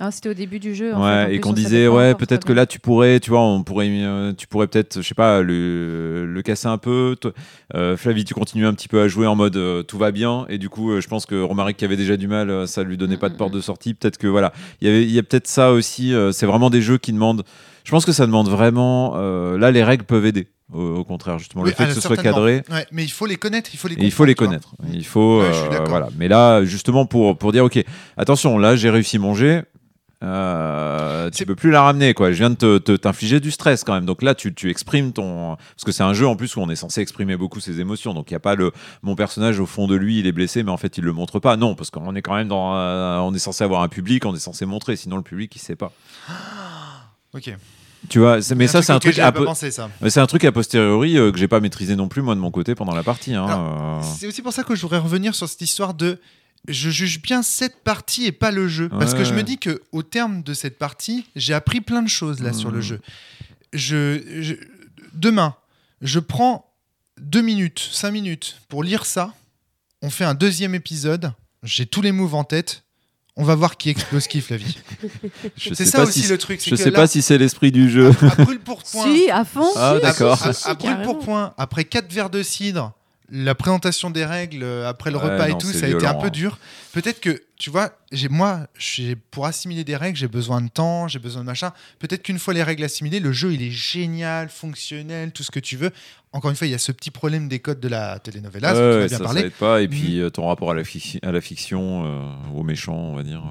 Ah, 0.00 0.10
C'était 0.10 0.28
au 0.28 0.34
début 0.34 0.58
du 0.58 0.74
jeu. 0.74 0.92
en 0.92 1.00
Ouais, 1.02 1.08
fait, 1.08 1.24
en 1.24 1.28
et 1.28 1.40
qu'on 1.40 1.52
disait, 1.52 1.86
ouais, 1.86 2.14
peut-être 2.16 2.44
que 2.44 2.52
là, 2.52 2.66
tu 2.66 2.80
pourrais, 2.80 3.20
tu 3.20 3.30
vois, 3.30 3.40
on 3.42 3.62
pourrait, 3.62 3.88
euh, 3.90 4.32
tu 4.32 4.48
pourrais 4.48 4.66
peut-être, 4.66 5.00
je 5.00 5.06
sais 5.06 5.14
pas, 5.14 5.40
le, 5.40 6.26
le 6.26 6.42
casser 6.42 6.66
un 6.66 6.78
peu. 6.78 7.16
Toi, 7.20 7.32
euh, 7.74 7.96
Flavie, 7.96 8.24
tu 8.24 8.34
continues 8.34 8.66
un 8.66 8.74
petit 8.74 8.88
peu 8.88 9.00
à 9.00 9.06
jouer 9.08 9.28
en 9.28 9.36
mode 9.36 9.56
euh, 9.56 9.84
tout 9.84 9.96
va 9.96 10.10
bien, 10.10 10.46
et 10.48 10.58
du 10.58 10.68
coup, 10.68 10.90
euh, 10.90 11.00
je 11.00 11.06
pense 11.06 11.26
que 11.26 11.40
Romaric 11.40 11.76
qui 11.76 11.84
avait 11.84 11.96
déjà 11.96 12.16
du 12.16 12.26
mal, 12.26 12.66
ça 12.66 12.82
lui 12.82 12.96
donnait 12.96 13.16
pas 13.16 13.28
de 13.28 13.36
porte 13.36 13.54
de 13.54 13.60
sortie. 13.60 13.94
Peut-être 13.94 14.18
que 14.18 14.26
voilà, 14.26 14.52
il 14.80 14.88
y 14.88 14.90
avait, 14.90 15.02
il 15.04 15.12
y 15.12 15.18
a 15.18 15.22
peut-être 15.22 15.46
ça 15.46 15.70
aussi. 15.72 16.12
euh, 16.12 16.32
c'est 16.32 16.46
vraiment 16.46 16.70
des 16.70 16.82
jeux 16.82 16.98
qui 16.98 17.12
demandent. 17.12 17.44
Je 17.84 17.90
pense 17.92 18.04
que 18.04 18.12
ça 18.12 18.26
demande 18.26 18.48
vraiment. 18.48 19.12
euh, 19.16 19.56
là, 19.58 19.70
les 19.70 19.84
règles 19.84 20.04
peuvent 20.04 20.26
aider. 20.26 20.48
Au, 20.72 20.80
au 20.96 21.04
contraire, 21.04 21.38
justement, 21.38 21.62
Oui, 21.62 21.68
le 21.70 21.74
fait 21.76 21.86
que 21.86 21.92
ce 21.94 22.00
soit 22.00 22.16
cadré. 22.16 22.62
Ouais, 22.70 22.84
mais 22.90 23.04
il 23.04 23.10
faut 23.12 23.26
les 23.26 23.36
connaître, 23.36 23.70
il 23.72 23.76
faut 23.76 23.86
les 23.86 23.94
il 23.98 24.10
faut 24.10 24.24
les 24.24 24.34
connaître. 24.34 24.74
Il 24.92 25.04
faut, 25.04 25.40
Ouais, 25.40 25.50
euh, 25.52 25.84
voilà. 25.88 26.08
Mais 26.18 26.26
là, 26.26 26.64
justement, 26.64 27.06
pour, 27.06 27.36
pour 27.38 27.52
dire, 27.52 27.64
ok, 27.64 27.78
attention, 28.16 28.58
là, 28.58 28.74
j'ai 28.74 28.90
réussi 28.90 29.18
mon 29.20 29.34
jet. 29.34 29.66
Euh, 30.24 31.30
tu 31.30 31.44
peux 31.46 31.54
plus 31.54 31.70
la 31.70 31.82
ramener 31.82 32.14
quoi. 32.14 32.32
Je 32.32 32.38
viens 32.38 32.50
de 32.50 32.78
t'infliger 32.78 33.40
du 33.40 33.50
stress 33.50 33.84
quand 33.84 33.92
même. 33.94 34.06
Donc 34.06 34.22
là, 34.22 34.34
tu, 34.34 34.54
tu 34.54 34.70
exprimes 34.70 35.12
ton 35.12 35.56
parce 35.56 35.84
que 35.84 35.92
c'est 35.92 36.02
un 36.02 36.14
jeu 36.14 36.26
en 36.26 36.34
plus 36.36 36.56
où 36.56 36.60
on 36.60 36.70
est 36.70 36.76
censé 36.76 37.00
exprimer 37.00 37.36
beaucoup 37.36 37.60
ses 37.60 37.80
émotions. 37.80 38.14
Donc 38.14 38.30
il 38.30 38.34
y 38.34 38.36
a 38.36 38.40
pas 38.40 38.54
le 38.54 38.72
mon 39.02 39.14
personnage 39.16 39.60
au 39.60 39.66
fond 39.66 39.86
de 39.86 39.94
lui, 39.94 40.18
il 40.20 40.26
est 40.26 40.32
blessé, 40.32 40.62
mais 40.62 40.70
en 40.70 40.76
fait 40.76 40.96
il 40.98 41.04
le 41.04 41.12
montre 41.12 41.38
pas. 41.40 41.56
Non, 41.56 41.74
parce 41.74 41.90
qu'on 41.90 42.14
est 42.14 42.22
quand 42.22 42.34
même 42.34 42.48
dans 42.48 42.72
un- 42.72 43.20
on 43.20 43.34
est 43.34 43.38
censé 43.38 43.62
avoir 43.64 43.82
un 43.82 43.88
public, 43.88 44.24
on 44.24 44.34
est 44.34 44.38
censé 44.40 44.64
montrer. 44.66 44.96
Sinon 44.96 45.16
le 45.16 45.22
public 45.22 45.54
il 45.54 45.58
sait 45.60 45.76
pas. 45.76 45.92
Ok. 47.34 47.52
Tu 48.08 48.18
vois. 48.18 48.36
Mais 48.54 48.66
ça 48.68 48.80
c'est 48.82 48.92
un 48.92 48.98
truc. 49.00 49.14
C'est 50.08 50.20
un 50.20 50.26
truc 50.26 50.44
a 50.44 50.52
posteriori 50.52 51.16
euh, 51.18 51.32
que 51.32 51.38
j'ai 51.38 51.48
pas 51.48 51.58
maîtrisé 51.60 51.96
non 51.96 52.06
plus 52.06 52.22
moi 52.22 52.34
de 52.34 52.40
mon 52.40 52.50
côté 52.50 52.74
pendant 52.74 52.94
la 52.94 53.02
partie. 53.02 53.34
hein. 53.34 53.46
Euh, 53.48 54.06
C'est 54.18 54.26
aussi 54.26 54.42
pour 54.42 54.52
ça 54.52 54.62
que 54.62 54.74
je 54.74 54.82
voudrais 54.82 54.98
revenir 54.98 55.34
sur 55.34 55.48
cette 55.48 55.60
histoire 55.62 55.94
de 55.94 56.20
je 56.68 56.90
juge 56.90 57.20
bien 57.20 57.42
cette 57.42 57.82
partie 57.82 58.24
et 58.26 58.32
pas 58.32 58.50
le 58.50 58.68
jeu. 58.68 58.88
Parce 58.88 59.14
que 59.14 59.24
je 59.24 59.34
me 59.34 59.42
dis 59.42 59.58
que 59.58 59.82
au 59.92 60.02
terme 60.02 60.42
de 60.42 60.54
cette 60.54 60.78
partie, 60.78 61.26
j'ai 61.36 61.54
appris 61.54 61.80
plein 61.80 62.02
de 62.02 62.08
choses 62.08 62.40
là 62.40 62.52
sur 62.52 62.70
le 62.70 62.78
Mhm. 62.78 62.82
jeu. 62.82 63.00
Je, 63.72 64.22
je- 64.40 64.54
demain, 65.12 65.54
je 66.00 66.20
prends 66.20 66.70
deux 67.20 67.42
minutes, 67.42 67.88
cinq 67.92 68.12
minutes 68.12 68.56
pour 68.68 68.82
lire 68.84 69.04
ça. 69.06 69.34
On 70.02 70.10
fait 70.10 70.24
un 70.24 70.34
deuxième 70.34 70.74
épisode. 70.74 71.32
J'ai 71.62 71.86
tous 71.86 72.02
les 72.02 72.12
moves 72.12 72.34
en 72.34 72.44
tête. 72.44 72.82
On 73.36 73.42
va 73.42 73.56
voir 73.56 73.76
qui 73.76 73.90
explose 73.90 74.28
qui, 74.28 74.40
Flavie. 74.40 74.78
C'est 75.56 75.84
ça 75.84 75.98
pas 75.98 76.04
aussi 76.04 76.22
si- 76.22 76.28
le 76.28 76.38
truc. 76.38 76.62
Je 76.64 76.70
que 76.70 76.76
sais 76.76 76.90
là, 76.90 76.96
pas 77.00 77.06
si 77.08 77.20
c'est 77.20 77.36
l'esprit 77.36 77.72
du 77.72 77.90
jeu. 77.90 78.10
à 78.22 78.44
brûle 78.44 78.60
pour 78.60 78.82
point. 78.84 79.12
Si, 79.12 79.28
à 79.30 79.44
fond. 79.44 79.66
Ah, 79.74 79.90
À- 79.90 79.98
d'accord. 79.98 80.40
À, 80.46 80.52
à 80.70 80.74
brûle 80.74 81.02
pour 81.02 81.18
point, 81.18 81.52
après 81.58 81.84
quatre 81.84 82.12
verres 82.12 82.30
de 82.30 82.42
cidre, 82.44 82.92
la 83.30 83.54
présentation 83.54 84.10
des 84.10 84.24
règles 84.24 84.62
euh, 84.62 84.88
après 84.88 85.10
le 85.10 85.16
Ouais, 85.16 85.24
repas 85.24 85.48
non, 85.48 85.56
et 85.56 85.58
tout, 85.60 85.72
ça 85.72 85.86
a 85.86 85.88
été 85.88 86.06
un 86.06 86.14
peu 86.14 86.26
hein. 86.26 86.30
dur. 86.30 86.58
Peut-être 86.92 87.20
que, 87.20 87.42
tu 87.56 87.70
vois, 87.70 87.96
j'ai 88.12 88.28
moi, 88.28 88.66
j'ai 88.78 89.16
pour 89.16 89.46
assimiler 89.46 89.82
des 89.82 89.96
règles, 89.96 90.16
j'ai 90.18 90.28
besoin 90.28 90.60
de 90.60 90.68
temps, 90.68 91.08
j'ai 91.08 91.18
besoin 91.18 91.40
de 91.42 91.46
machin. 91.46 91.72
Peut-être 91.98 92.22
qu'une 92.22 92.38
fois 92.38 92.52
les 92.54 92.62
règles 92.62 92.84
assimilées, 92.84 93.20
le 93.20 93.32
jeu 93.32 93.52
il 93.54 93.62
est 93.62 93.70
génial, 93.70 94.48
fonctionnel, 94.50 95.32
tout 95.32 95.42
ce 95.42 95.50
que 95.50 95.60
tu 95.60 95.76
veux. 95.76 95.90
Encore 96.32 96.50
une 96.50 96.56
fois, 96.56 96.66
il 96.66 96.70
y 96.70 96.74
a 96.74 96.78
ce 96.78 96.92
petit 96.92 97.10
problème 97.10 97.48
des 97.48 97.60
codes 97.60 97.80
de 97.80 97.88
la 97.88 98.18
telenovela, 98.18 98.74
Ouais, 98.74 98.78
ouais, 99.02 99.06
bien 99.08 99.18
ça, 99.18 99.24
parlé. 99.24 99.40
ça 99.40 99.46
aide 99.46 99.52
pas. 99.54 99.80
Et 99.82 99.88
puis 99.88 100.20
euh, 100.20 100.30
ton 100.30 100.46
rapport 100.48 100.70
à 100.70 100.74
la, 100.74 100.82
fic- 100.82 101.18
à 101.26 101.32
la 101.32 101.40
fiction, 101.40 102.04
euh, 102.04 102.30
aux 102.54 102.62
méchants, 102.62 102.94
on 102.96 103.14
va 103.14 103.22
dire. 103.22 103.42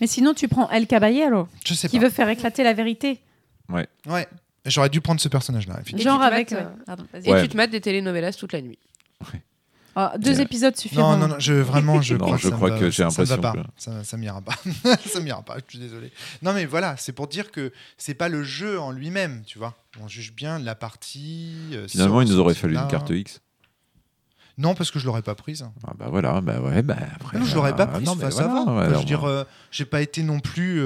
Mais 0.00 0.06
sinon, 0.08 0.34
tu 0.34 0.48
prends 0.48 0.68
El 0.70 0.86
Caballero, 0.86 1.46
Je 1.64 1.74
sais 1.74 1.88
qui 1.88 1.98
pas. 1.98 2.04
veut 2.06 2.10
faire 2.10 2.28
éclater 2.28 2.64
la 2.64 2.72
vérité. 2.72 3.20
Ouais. 3.68 3.86
J'aurais 4.64 4.88
dû 4.90 5.00
prendre 5.00 5.20
ce 5.20 5.28
personnage-là. 5.28 5.74
Genre 5.76 5.84
tu 5.84 5.94
te 5.94 6.08
avec. 6.08 6.52
mates, 6.52 6.60
euh, 6.62 6.84
Pardon, 6.86 7.04
vas-y. 7.12 7.28
Et 7.28 7.32
Ouais. 7.32 7.42
tu 7.42 7.48
te 7.48 7.56
mates 7.56 7.70
des 7.70 7.80
telenovelas 7.80 8.32
toute 8.32 8.52
la 8.52 8.60
nuit. 8.62 8.78
Ah, 9.94 10.14
deux 10.18 10.38
Euh, 10.40 10.44
épisodes 10.44 10.74
suffiront. 10.74 11.02
Non, 11.12 11.16
non, 11.18 11.28
non, 11.28 11.34
je, 11.38 11.52
vraiment, 11.52 12.00
je 12.00 12.14
Non, 12.16 12.24
crois 12.24 12.36
je 12.38 12.42
que, 12.44 12.48
ça 12.50 12.56
crois 12.56 12.70
que 12.78 12.90
j'ai 12.90 13.02
l'impression 13.02 13.36
pas. 13.38 13.52
Ça, 13.76 14.04
ça 14.04 14.16
m'ira 14.16 14.40
pas. 14.40 14.54
ça 15.06 15.20
m'ira 15.20 15.42
pas, 15.42 15.56
je 15.58 15.64
suis 15.68 15.78
désolé. 15.78 16.10
Non, 16.40 16.54
mais 16.54 16.64
voilà, 16.64 16.96
c'est 16.96 17.12
pour 17.12 17.28
dire 17.28 17.50
que 17.50 17.72
c'est 17.98 18.14
pas 18.14 18.30
le 18.30 18.42
jeu 18.42 18.80
en 18.80 18.90
lui-même, 18.90 19.42
tu 19.46 19.58
vois. 19.58 19.74
On 20.00 20.08
juge 20.08 20.32
bien 20.32 20.58
la 20.58 20.74
partie. 20.74 21.52
euh, 21.72 21.86
Finalement, 21.88 22.22
il 22.22 22.28
nous 22.28 22.38
aurait 22.38 22.54
fallu 22.54 22.76
une 22.76 22.88
carte 22.88 23.10
X. 23.10 23.40
Non, 24.58 24.74
parce 24.74 24.90
que 24.90 24.98
je 24.98 25.04
l'aurais 25.06 25.22
pas 25.22 25.34
prise. 25.34 25.66
Ah 25.86 25.92
bah 25.98 26.06
voilà, 26.08 26.40
bah 26.40 26.60
ouais, 26.60 26.82
bah 26.82 26.96
après. 27.16 27.38
non, 27.38 27.44
je 27.44 27.54
l'aurais 27.54 27.74
pas 27.76 27.84
euh, 27.84 27.86
prise. 27.86 28.06
non, 28.06 28.14
mais 28.16 28.30
ça 28.30 28.46
va. 28.46 28.54
ouais, 28.64 28.86
Enfin, 28.86 28.92
je 28.94 28.98
veux 28.98 29.04
dire, 29.04 29.24
euh, 29.24 29.44
j'ai 29.70 29.84
pas 29.86 30.00
été 30.02 30.22
non 30.22 30.40
plus. 30.40 30.80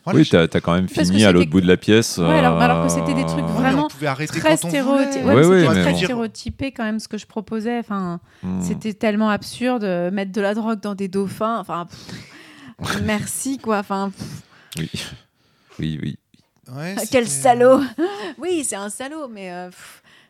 Euh, 0.00 0.02
voilà, 0.04 0.18
oui, 0.20 0.28
t'as 0.28 0.42
as 0.42 0.60
quand 0.60 0.72
même 0.74 0.88
fini 0.88 1.24
à 1.24 1.32
l'autre 1.32 1.50
bout 1.50 1.60
de 1.60 1.66
la 1.66 1.76
pièce. 1.76 2.16
Ouais, 2.18 2.24
alors- 2.38 2.60
alors 2.60 2.86
que 2.86 2.90
euh, 2.92 2.94
c'était 2.94 3.14
des 3.14 3.26
trucs 3.26 3.44
vraiment 3.44 3.88
arrêter 4.06 4.40
très 4.40 4.56
stéréotypé. 4.56 5.24
Ouais, 5.24 5.46
Ouais, 5.46 5.64
très 5.66 5.92
bon. 5.92 5.96
stéréotypé 5.98 6.72
quand 6.72 6.84
même 6.84 6.98
ce 7.00 7.08
que 7.08 7.18
je 7.18 7.26
proposais. 7.26 7.78
Enfin, 7.78 8.20
hmm. 8.42 8.60
c'était 8.62 8.94
tellement 8.94 9.28
absurde. 9.30 9.84
euh, 9.84 10.10
Mettre 10.10 10.32
de 10.32 10.40
la 10.40 10.54
drogue 10.54 10.80
dans 10.80 10.94
des 10.94 11.08
dauphins. 11.08 11.58
Enfin, 11.58 11.86
pff, 11.86 13.02
merci 13.04 13.58
quoi. 13.58 13.78
Enfin, 13.78 14.10
pff, 14.16 14.42
Oui, 14.78 14.90
oui, 15.78 15.98
oui. 16.02 16.18
Ouais, 16.74 16.94
quel 17.10 17.26
c'était- 17.26 17.42
salaud. 17.42 17.80
Oui, 18.38 18.64
c'est 18.64 18.76
un 18.76 18.88
salaud, 18.90 19.28
mais 19.28 19.52
euh, 19.52 19.70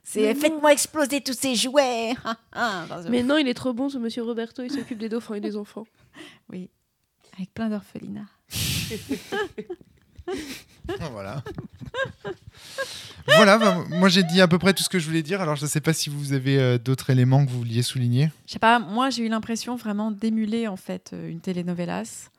c'est 0.03 0.35
faites-moi 0.35 0.73
exploser 0.73 1.21
tous 1.21 1.35
ces 1.39 1.55
jouets. 1.55 2.15
Ah, 2.53 2.87
je- 3.05 3.09
Mais 3.11 3.23
non, 3.23 3.37
il 3.37 3.47
est 3.47 3.55
trop 3.55 3.73
bon 3.73 3.89
ce 3.89 3.99
monsieur 3.99 4.23
Roberto, 4.25 4.63
il 4.65 4.71
s'occupe 4.73 4.99
des 4.99 5.09
dauphins 5.09 5.35
et 5.35 5.41
des 5.41 5.57
enfants. 5.57 5.87
Oui. 6.51 6.69
avec 7.37 7.55
plein 7.55 7.69
d'orphelinats. 7.69 8.27
Voilà. 11.13 11.43
voilà, 13.27 13.59
bah, 13.59 13.85
moi 13.91 14.09
j'ai 14.09 14.23
dit 14.23 14.41
à 14.41 14.49
peu 14.49 14.59
près 14.59 14.73
tout 14.75 14.83
ce 14.83 14.89
que 14.89 14.99
je 14.99 15.07
voulais 15.07 15.23
dire. 15.23 15.41
Alors 15.41 15.57
je 15.57 15.65
ne 15.65 15.69
sais 15.69 15.81
pas 15.81 15.93
si 15.93 16.11
vous 16.11 16.33
avez 16.33 16.59
euh, 16.59 16.79
d'autres 16.79 17.11
éléments 17.11 17.45
que 17.45 17.51
vous 17.51 17.59
vouliez 17.59 17.83
souligner. 17.83 18.31
Je 18.47 18.53
sais 18.53 18.59
pas, 18.59 18.79
moi 18.79 19.11
j'ai 19.11 19.25
eu 19.25 19.29
l'impression 19.29 19.77
vraiment 19.77 20.11
d'émuler 20.11 20.69
en 20.69 20.77
fait 20.77 21.11
euh, 21.13 21.29
une 21.31 21.41
telenovelas, 21.41 22.31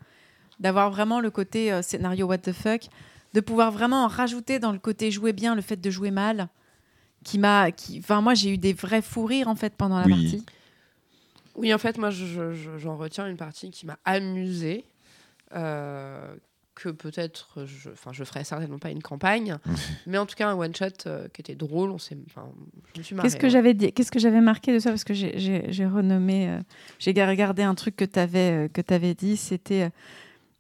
d'avoir 0.59 0.91
vraiment 0.91 1.19
le 1.19 1.31
côté 1.31 1.71
euh, 1.71 1.81
scénario 1.81 2.27
what 2.27 2.39
the 2.39 2.51
fuck, 2.53 2.81
de 3.33 3.39
pouvoir 3.39 3.71
vraiment 3.71 4.03
en 4.03 4.07
rajouter 4.07 4.59
dans 4.59 4.71
le 4.71 4.79
côté 4.79 5.11
jouer 5.11 5.33
bien, 5.33 5.55
le 5.55 5.61
fait 5.61 5.79
de 5.79 5.89
jouer 5.89 6.11
mal, 6.11 6.49
qui 7.23 7.37
m'a, 7.39 7.71
qui, 7.71 7.99
enfin 7.99 8.21
moi 8.21 8.33
j'ai 8.33 8.49
eu 8.51 8.57
des 8.57 8.73
vrais 8.73 9.01
fous 9.01 9.25
rires 9.25 9.47
en 9.47 9.55
fait 9.55 9.73
pendant 9.75 9.99
la 9.99 10.05
Oui. 10.05 10.11
partie. 10.11 10.45
Oui, 11.53 11.73
en 11.73 11.77
fait, 11.77 11.97
moi, 11.97 12.11
je- 12.11 12.25
je- 12.25 12.53
je- 12.53 12.77
j'en 12.77 12.95
retiens 12.95 13.27
une 13.27 13.35
partie 13.35 13.71
qui 13.71 13.85
m'a 13.85 13.97
amusée. 14.05 14.85
Euh, 15.55 16.35
que 16.73 16.89
peut-être, 16.89 17.65
je, 17.65 17.89
enfin, 17.89 18.11
je 18.13 18.23
ferai 18.23 18.43
certainement 18.43 18.79
pas 18.79 18.89
une 18.89 19.03
campagne, 19.03 19.57
mais 20.07 20.17
en 20.17 20.25
tout 20.25 20.35
cas 20.35 20.47
un 20.49 20.55
one 20.55 20.73
shot 20.75 20.85
euh, 21.05 21.27
qui 21.33 21.41
était 21.41 21.55
drôle. 21.55 21.91
On 21.91 21.97
s'est, 21.97 22.17
enfin, 22.27 22.49
je 22.93 22.99
me 22.99 23.03
suis 23.03 23.13
marrée. 23.15 23.27
Qu'est-ce 23.27 23.37
que 23.37 23.43
ouais. 23.43 23.49
j'avais 23.49 23.73
dit 23.73 23.91
Qu'est-ce 23.91 24.11
que 24.11 24.19
j'avais 24.19 24.41
marqué 24.41 24.73
de 24.73 24.79
ça? 24.79 24.89
Parce 24.89 25.03
que 25.03 25.13
j'ai- 25.13 25.37
j'ai 25.37 25.65
j'ai 25.69 25.85
renommé, 25.85 26.47
euh, 26.49 26.59
j'ai 26.99 27.11
regardé 27.25 27.61
un 27.63 27.75
truc 27.75 27.95
que 27.97 28.05
tu 28.05 28.17
avais, 28.19 28.69
que 28.73 28.81
avais 28.93 29.13
dit. 29.13 29.35
C'était 29.37 29.83
euh, 29.83 29.89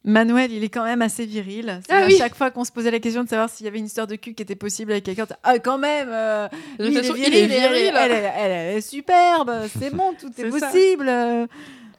Manuel, 0.03 0.51
il 0.51 0.63
est 0.63 0.69
quand 0.69 0.83
même 0.83 1.01
assez 1.03 1.25
viril. 1.27 1.79
C'est 1.87 1.93
Ah 1.93 2.03
à 2.03 2.07
oui. 2.07 2.15
chaque 2.17 2.33
fois 2.35 2.49
qu'on 2.51 2.65
se 2.65 2.71
posait 2.71 2.89
la 2.91 2.99
question 2.99 3.23
de 3.23 3.29
savoir 3.29 3.49
s'il 3.49 3.65
y 3.65 3.69
avait 3.69 3.77
une 3.79 3.85
histoire 3.85 4.07
de 4.07 4.15
cul 4.15 4.33
qui 4.33 4.41
était 4.41 4.55
possible 4.55 4.91
avec 4.91 5.03
quelqu'un, 5.05 5.23
on 5.23 5.25
disait, 5.27 5.39
ah 5.43 5.59
quand 5.59 5.77
même. 5.77 6.09
euh, 6.11 6.47
De 6.79 6.85
lui, 6.87 6.93
toute 6.95 7.03
façon, 7.03 7.15
il 7.15 7.23
est 7.23 7.27
il 7.27 7.35
est 7.35 7.47
viril, 7.47 7.93
elle 7.97 8.11
est-. 8.11 8.73
Elle, 8.75 8.81
superbe. 8.81 9.51
C'est 9.79 9.95
bon, 9.95 10.13
tout 10.19 10.31
est, 10.37 10.49
possible. 10.49 11.07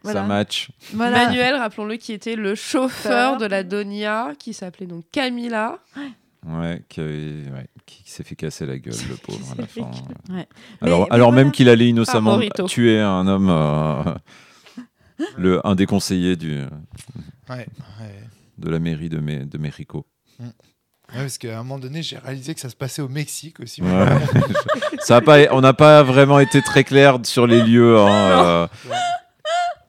Euh, 0.05 0.09
Ça 0.09 0.13
Voilà. 0.13 0.23
match. 0.27 0.71
voilà. 0.95 1.27
Manuel, 1.27 1.55
rappelons-le, 1.57 1.97
qui 1.97 2.13
était 2.13 2.37
le 2.37 2.55
chauffeur 2.55 3.37
de 3.39 3.47
la 3.47 3.63
Donia, 3.63 4.33
qui 4.39 4.53
s'appelait 4.55 4.87
donc 4.87 5.05
Camilla. 5.13 5.79
Ouais, 6.45 6.83
qui, 6.89 7.01
ouais, 7.01 7.69
qui 7.87 8.03
s'est 8.05 8.25
fait 8.25 8.35
casser 8.35 8.67
la 8.67 8.77
gueule, 8.79 8.95
le 9.09 9.15
pauvre, 9.23 9.47
à 9.53 9.61
la 9.61 9.67
fin. 9.69 9.83
Ouais. 10.29 10.47
Alors, 10.81 11.01
Mais- 11.03 11.07
mais 11.11 11.15
alors 11.15 11.31
voilà. 11.31 11.45
même 11.45 11.53
qu'il 11.53 11.69
allait 11.69 11.89
innocemment 11.89 12.41
tuer 12.67 12.99
un 13.01 13.27
homme, 13.29 13.49
euh, 13.49 14.15
le, 15.37 15.65
un 15.67 15.75
des 15.77 15.87
conseillers 15.87 16.35
du, 16.37 16.59
Ouais, 17.49 17.57
ouais. 17.57 17.67
de 18.59 18.71
la 18.71 18.79
mairie 18.81 19.09
de, 19.09 19.19
Mé- 19.21 19.49
de 19.49 19.59
Mexico. 19.59 20.07
Ouais, 20.41 20.47
parce 21.15 21.37
qu'à 21.39 21.59
un 21.59 21.63
moment 21.63 21.79
donné, 21.79 22.03
j'ai 22.03 22.17
réalisé 22.17 22.55
que 22.55 22.61
ça 22.61 22.71
se 22.71 22.75
passait 22.77 23.03
au 23.03 23.09
Mexique 23.09 23.61
aussi. 23.61 23.83
Ouais. 23.83 24.07
Ça 25.01 25.17
a 25.17 25.21
pas, 25.21 25.39
on 25.53 25.61
n'a 25.61 25.75
pas 25.75 26.03
vraiment 26.03 26.39
été 26.41 26.63
très 26.63 26.85
clair 26.85 27.19
sur 27.25 27.47
les 27.47 27.63
lieux. 27.63 27.99
hein, 27.99 28.09
euh, 28.09 28.67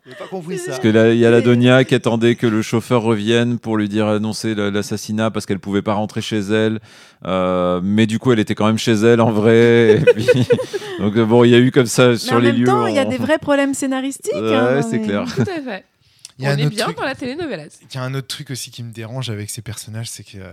J'ai 0.05 0.15
pas 0.15 0.27
compris 0.27 0.57
ça. 0.57 0.67
parce 0.71 0.79
que 0.79 0.89
là, 0.89 1.13
il 1.13 1.17
y 1.19 1.25
a 1.25 1.31
la 1.31 1.39
Donia 1.39 1.85
qui 1.85 1.95
attendait 1.95 2.35
que 2.35 2.45
le 2.45 2.61
chauffeur 2.61 3.03
revienne 3.03 3.57
pour 3.57 3.77
lui 3.77 3.87
dire 3.87 4.07
annoncer 4.07 4.53
l'assassinat 4.53 5.31
parce 5.31 5.45
qu'elle 5.45 5.59
pouvait 5.59 5.81
pas 5.81 5.93
rentrer 5.93 6.19
chez 6.21 6.39
elle. 6.39 6.81
Euh, 7.25 7.79
mais 7.81 8.05
du 8.05 8.19
coup, 8.19 8.33
elle 8.33 8.39
était 8.39 8.53
quand 8.53 8.65
même 8.67 8.77
chez 8.77 8.91
elle 8.93 9.21
en 9.21 9.31
vrai. 9.31 10.01
Et 10.01 10.01
puis- 10.13 10.47
donc 10.99 11.17
bon, 11.19 11.45
il 11.45 11.51
y 11.51 11.55
a 11.55 11.59
eu 11.59 11.71
comme 11.71 11.85
ça 11.85 12.09
Mais 12.09 12.17
sur 12.17 12.33
en 12.35 12.39
les 12.39 12.51
même 12.51 12.59
lieux. 12.61 12.65
temps, 12.65 12.85
il 12.87 12.95
y 12.95 12.99
a 12.99 13.05
des 13.05 13.17
vrais 13.17 13.37
problèmes 13.39 13.73
scénaristiques. 13.73 14.33
Ouais, 14.33 14.53
hein, 14.55 14.81
dans 14.81 14.89
c'est 14.89 14.99
clair. 15.01 15.23
Tout 15.35 15.41
à 15.41 15.45
fait. 15.45 15.85
Il 16.37 16.43
y 16.45 16.47
a 16.47 16.53
On 16.53 16.57
est 16.57 16.65
bien 16.67 16.85
truc- 16.85 16.97
dans 16.97 17.05
la 17.05 17.15
telenovelas. 17.15 17.79
Il 17.89 17.95
y 17.95 17.97
a 17.97 18.03
un 18.03 18.13
autre 18.13 18.27
truc 18.27 18.49
aussi 18.51 18.71
qui 18.71 18.83
me 18.83 18.91
dérange 18.91 19.29
avec 19.29 19.49
ces 19.49 19.61
personnages, 19.61 20.09
c'est 20.09 20.23
que 20.23 20.37
euh, 20.39 20.51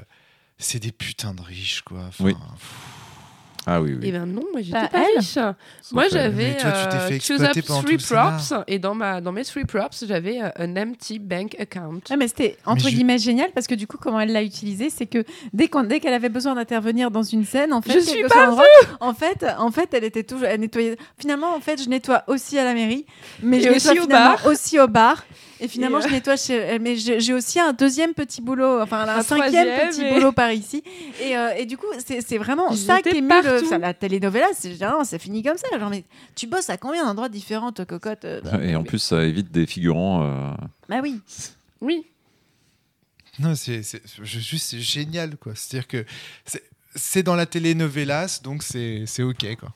c'est 0.59 0.79
des 0.79 0.93
putains 0.93 1.35
de 1.35 1.41
riches, 1.43 1.81
quoi. 1.85 1.99
Enfin, 2.07 2.25
Oui. 2.25 2.35
pff, 2.35 2.71
Ah 3.67 3.83
oui, 3.83 3.91
oui. 3.93 4.01
Eh 4.05 4.13
ben 4.13 4.25
non, 4.27 4.43
moi 4.53 4.63
j'étais 4.63 4.89
pas 4.89 4.89
elle 5.13 5.19
riche. 5.19 5.37
Moi 5.93 6.05
j'avais 6.11 6.57
euh, 6.65 7.09
fait 7.09 7.21
choose 7.21 7.43
up 7.43 7.55
exploiter 7.55 7.63
pendant 7.63 7.83
three 7.83 7.97
tout 7.99 8.15
le 8.15 8.17
props 8.17 8.55
et 8.67 8.79
dans 8.79 8.95
ma 8.95 9.21
dans 9.21 9.33
mes 9.33 9.45
three 9.45 9.65
props 9.65 10.05
j'avais 10.07 10.41
euh, 10.41 10.49
un 10.57 10.77
empty 10.77 11.19
bank 11.19 11.57
account. 11.61 12.01
Ouais, 12.09 12.17
mais 12.17 12.29
c'était 12.29 12.57
entre 12.65 12.85
je- 12.89 12.95
guillemets 12.95 13.19
génial 13.19 13.51
parce 13.55 13.67
que 13.67 13.75
du 13.75 13.87
coup, 13.87 13.99
comment 14.01 14.19
elle 14.21 14.33
l'a 14.33 14.43
utilisé, 14.43 14.89
c'est 14.89 15.07
que 15.07 15.25
dès 15.53 15.69
qu'on 15.69 15.83
dès 15.85 16.01
qu'elle 16.01 16.15
avait 16.15 16.31
besoin 16.31 16.55
d'intervenir 16.55 17.11
dans 17.11 17.23
une 17.23 17.45
scène, 17.45 17.73
en 17.75 17.83
fait, 17.83 17.93
Je 17.93 17.99
suis 18.01 18.23
pas 18.23 18.29
soit 18.29 18.47
l'endroit, 18.47 18.65
en 19.01 19.13
fait, 19.15 19.45
en 19.59 19.71
fait, 19.71 19.93
elle 19.93 20.05
était 20.05 20.25
toujours, 20.25 20.47
elle 20.47 20.61
nettoyait. 20.61 20.97
Finalement, 21.19 21.55
en 21.55 21.61
fait, 21.61 21.83
je 21.83 21.89
nettoie 21.91 22.25
aussi 22.29 22.59
à 22.59 22.65
la 22.65 22.73
mairie, 22.73 23.05
mais 23.43 23.59
Et 23.59 23.61
je 23.61 23.69
nettoie 23.69 23.93
aussi 23.93 24.01
au 24.01 24.07
bar. 24.07 24.47
aussi 24.47 24.81
au 24.81 24.89
bar. 24.89 25.25
Et 25.63 25.69
finalement, 25.69 26.01
Et, 26.01 26.05
euh, 26.05 26.09
je 26.09 26.13
nettoie 26.15 26.37
chez. 26.37 26.79
Mais 26.79 26.97
j'ai 26.97 27.33
aussi 27.35 27.61
un 27.61 27.73
deuxième 27.73 28.15
petit 28.15 28.41
boulot, 28.41 28.81
enfin 28.81 29.01
un, 29.07 29.19
Un 29.19 29.23
cinquième 29.23 29.91
petit 29.91 30.03
et- 30.03 30.15
boulot 30.15 30.33
par 30.33 30.51
ici. 30.53 30.83
Et, 31.21 31.37
euh, 31.37 31.51
et 31.57 31.67
du 31.67 31.77
coup, 31.77 31.87
c'est 31.99 32.39
vraiment 32.39 32.75
ça 32.75 33.03
qui 33.03 33.11
est. 33.11 33.21
Le, 33.21 33.65
ça, 33.67 33.79
la 33.79 33.93
telenovela, 33.95 34.47
c'est 34.55 34.73
généralement, 34.73 35.05
ça 35.05 35.19
finit 35.19 35.43
comme 35.43 35.59
ça. 35.59 35.67
Genre, 35.79 35.91
mais 35.91 36.05
tu 36.35 36.47
bosses 36.47 36.71
à 36.71 36.77
combien 36.79 37.05
d'endroits 37.05 37.29
différents, 37.29 37.73
toi, 37.73 37.85
cocotte 37.85 38.25
euh, 38.25 38.41
Et 38.63 38.75
en 38.75 38.83
plus, 38.85 38.99
ça 38.99 39.23
évite 39.25 39.53
des 39.53 39.67
figurants. 39.67 40.23
euh, 40.25 40.51
Bah 40.89 41.01
oui. 41.03 41.21
Oui. 41.81 42.07
Non, 43.39 43.55
c'est 43.55 43.81
je- 44.23 44.39
juste 44.39 44.77
génial, 44.79 45.37
quoi. 45.37 45.53
C'est-à-dire 45.55 45.89
que 45.89 46.05
c'est- 46.95 47.23
dans 47.23 47.37
la 47.37 47.47
telenovelas, 47.47 48.41
donc 48.43 48.63
c'est 48.63 49.05
c'est 49.07 49.23
ok, 49.23 49.57
quoi. 49.59 49.73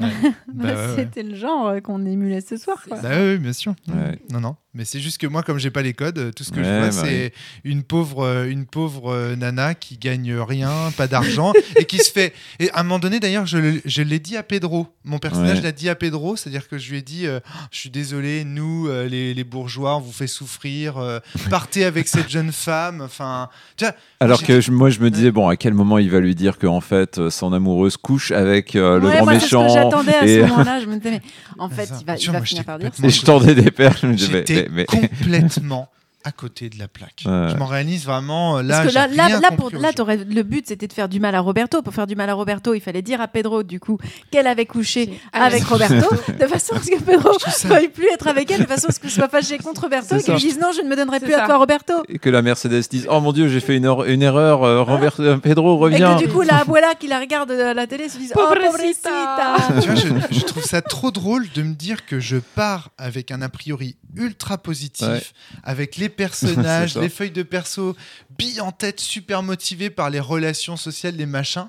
Ouais. 0.00 0.08
Bah, 0.52 0.68
ouais. 0.68 0.74
C'était 0.96 1.22
le 1.22 1.34
genre 1.34 1.68
euh, 1.68 1.80
qu'on 1.80 2.04
émulait 2.06 2.40
ce 2.40 2.56
soir. 2.56 2.78
quoi. 2.88 2.98
Bah 3.00 3.10
oui, 3.18 3.38
bien 3.38 3.52
sûr. 3.52 3.74
Ouais. 3.88 4.18
Non, 4.32 4.40
non. 4.40 4.56
Mais 4.74 4.84
c'est 4.84 5.00
juste 5.00 5.16
que 5.18 5.26
moi, 5.26 5.42
comme 5.42 5.58
j'ai 5.58 5.70
pas 5.70 5.80
les 5.82 5.94
codes, 5.94 6.18
euh, 6.18 6.32
tout 6.32 6.44
ce 6.44 6.50
que 6.50 6.62
je 6.62 6.68
vois, 6.68 6.88
bah 6.88 6.92
c'est 6.92 7.32
une 7.64 7.82
pauvre, 7.82 8.24
euh, 8.26 8.46
une 8.46 8.66
pauvre 8.66 9.34
nana 9.34 9.74
qui 9.74 9.96
gagne 9.96 10.34
rien, 10.34 10.70
pas 10.98 11.06
d'argent, 11.06 11.52
et 11.76 11.84
qui 11.86 11.96
se 11.98 12.10
fait. 12.12 12.34
Et 12.58 12.70
à 12.72 12.80
un 12.80 12.82
moment 12.82 12.98
donné, 12.98 13.20
d'ailleurs, 13.20 13.46
je, 13.46 13.56
l'ai 14.02 14.18
dit 14.18 14.36
à 14.36 14.42
Pedro. 14.42 14.86
Mon 15.04 15.18
personnage 15.18 15.58
Ouais. 15.58 15.62
l'a 15.62 15.72
dit 15.72 15.88
à 15.88 15.94
Pedro, 15.94 16.36
c'est-à-dire 16.36 16.68
que 16.68 16.76
je 16.78 16.90
lui 16.90 16.98
ai 16.98 17.02
dit 17.02 17.26
euh, 17.26 17.40
Je 17.70 17.78
suis 17.78 17.90
désolé, 17.90 18.44
nous, 18.44 18.88
euh, 18.88 19.08
les, 19.08 19.32
les 19.32 19.44
bourgeois, 19.44 19.96
on 19.96 20.00
vous 20.00 20.12
fait 20.12 20.26
souffrir. 20.26 20.98
euh, 20.98 21.20
partez 21.50 21.84
avec 21.86 22.06
cette 22.08 22.28
jeune 22.30 22.52
femme. 22.52 23.00
Enfin, 23.00 23.48
tu 23.78 23.84
vois, 23.84 23.94
Alors 24.20 24.42
que 24.42 24.60
je- 24.60 24.72
moi, 24.72 24.90
je 24.90 25.00
me 25.00 25.10
disais, 25.10 25.30
bon, 25.30 25.48
à 25.48 25.56
quel 25.56 25.72
moment 25.74 25.96
il 25.98 26.10
va 26.10 26.20
lui 26.20 26.34
dire 26.34 26.58
qu'en 26.58 26.80
fait, 26.82 27.28
son 27.30 27.52
amoureuse 27.54 27.96
couche 27.96 28.30
avec 28.30 28.76
euh, 28.76 28.98
le 29.00 29.06
Ouais, 29.08 29.16
grand 29.16 29.26
méchant 29.26 29.85
j'attendais 29.90 30.14
à 30.14 30.24
et- 30.26 30.34
ce 30.42 30.46
moment-là. 30.48 30.80
Je 30.80 30.86
me 30.86 30.96
disais, 30.96 31.10
mais 31.10 31.20
en 31.58 31.68
fait, 31.68 31.90
il 32.00 32.06
va, 32.06 32.16
il 32.16 32.30
va 32.30 32.42
finir 32.42 32.64
par 32.64 32.78
dire. 32.78 32.90
Et 33.02 33.08
je 33.10 33.22
tendais 33.24 33.54
des 33.54 33.70
perches. 33.70 34.00
Je 34.02 34.06
me 34.06 34.14
disais, 34.14 34.32
J'étais 34.46 34.68
mais- 34.70 34.86
mais- 34.92 35.08
complètement 35.08 35.88
à 36.26 36.32
côté 36.32 36.68
de 36.68 36.78
la 36.78 36.88
plaque. 36.88 37.22
Ouais. 37.24 37.48
Je 37.50 37.56
m'en 37.56 37.66
réalise 37.66 38.04
vraiment. 38.04 38.60
Là, 38.60 38.82
Parce 38.82 38.88
que 38.88 38.94
là, 38.94 39.06
là, 39.06 39.38
là, 39.40 39.50
pour, 39.56 39.70
là 39.70 39.90
le 39.96 40.42
but 40.42 40.66
c'était 40.66 40.88
de 40.88 40.92
faire 40.92 41.08
du 41.08 41.20
mal 41.20 41.34
à 41.36 41.40
Roberto. 41.40 41.82
Pour 41.82 41.94
faire 41.94 42.06
du 42.08 42.16
mal 42.16 42.28
à 42.28 42.34
Roberto, 42.34 42.74
il 42.74 42.80
fallait 42.80 43.02
dire 43.02 43.20
à 43.20 43.28
Pedro 43.28 43.62
du 43.62 43.78
coup 43.78 43.98
qu'elle 44.32 44.46
avait 44.48 44.66
couché 44.66 45.20
avec 45.32 45.62
Roberto, 45.64 46.08
de 46.40 46.46
façon 46.46 46.74
à 46.74 46.80
ce 46.82 46.90
que 46.90 47.00
Pedro 47.00 47.30
Je 47.38 47.68
ne 47.68 47.72
veuille 47.74 47.88
plus 47.88 48.08
être 48.12 48.26
avec 48.26 48.50
elle, 48.50 48.62
de 48.62 48.66
façon 48.66 48.88
à 48.88 48.92
ce 48.92 48.98
qu'il 48.98 49.10
soit 49.10 49.28
fâché 49.28 49.58
contre 49.58 49.82
Roberto 49.82 50.16
et 50.16 50.22
qu'il 50.22 50.34
dise 50.34 50.58
non, 50.60 50.72
je 50.76 50.82
ne 50.82 50.88
me 50.88 50.96
donnerai 50.96 51.20
plus 51.20 51.34
à 51.34 51.46
toi, 51.46 51.58
Roberto. 51.58 51.92
Et 52.08 52.18
que 52.18 52.28
la 52.28 52.42
Mercedes 52.42 52.82
dise 52.90 53.06
Oh 53.10 53.20
mon 53.20 53.32
dieu, 53.32 53.48
j'ai 53.48 53.60
fait 53.60 53.76
une, 53.76 53.84
er- 53.84 54.06
une 54.12 54.22
erreur, 54.22 54.64
euh, 54.64 54.82
Robert- 54.82 55.20
euh, 55.20 55.36
Pedro, 55.38 55.76
Et 55.76 55.92
reviens. 55.94 56.16
que 56.16 56.24
du 56.24 56.28
coup, 56.28 56.42
la 56.42 56.58
abuela 56.58 56.94
qui 56.98 57.06
la 57.06 57.20
regarde 57.20 57.52
à 57.52 57.72
la 57.72 57.86
télé 57.86 58.08
se 58.08 58.18
dise 58.18 58.32
Oh, 58.34 58.40
Pobrecita. 58.48 59.10
pobrecita 59.10 59.80
Tu 59.80 59.88
vois, 60.10 60.18
je, 60.30 60.36
je 60.38 60.44
trouve 60.44 60.64
ça 60.64 60.82
trop 60.82 61.10
drôle 61.12 61.46
de 61.54 61.62
me 61.62 61.74
dire 61.74 62.04
que 62.04 62.18
je 62.18 62.36
pars 62.38 62.90
avec 62.98 63.30
un 63.30 63.42
a 63.42 63.48
priori 63.48 63.96
ultra 64.16 64.58
positif, 64.58 65.06
Ouais. 65.06 65.22
avec 65.62 65.96
les 65.96 66.08
personnages, 66.24 66.96
les 66.96 67.08
feuilles 67.08 67.30
de 67.30 67.42
perso, 67.42 67.96
bille 68.38 68.60
en 68.60 68.72
tête, 68.72 69.00
super 69.00 69.42
motivé 69.42 69.90
par 69.90 70.10
les 70.10 70.20
relations 70.20 70.76
sociales, 70.76 71.16
les 71.16 71.26
machins, 71.26 71.68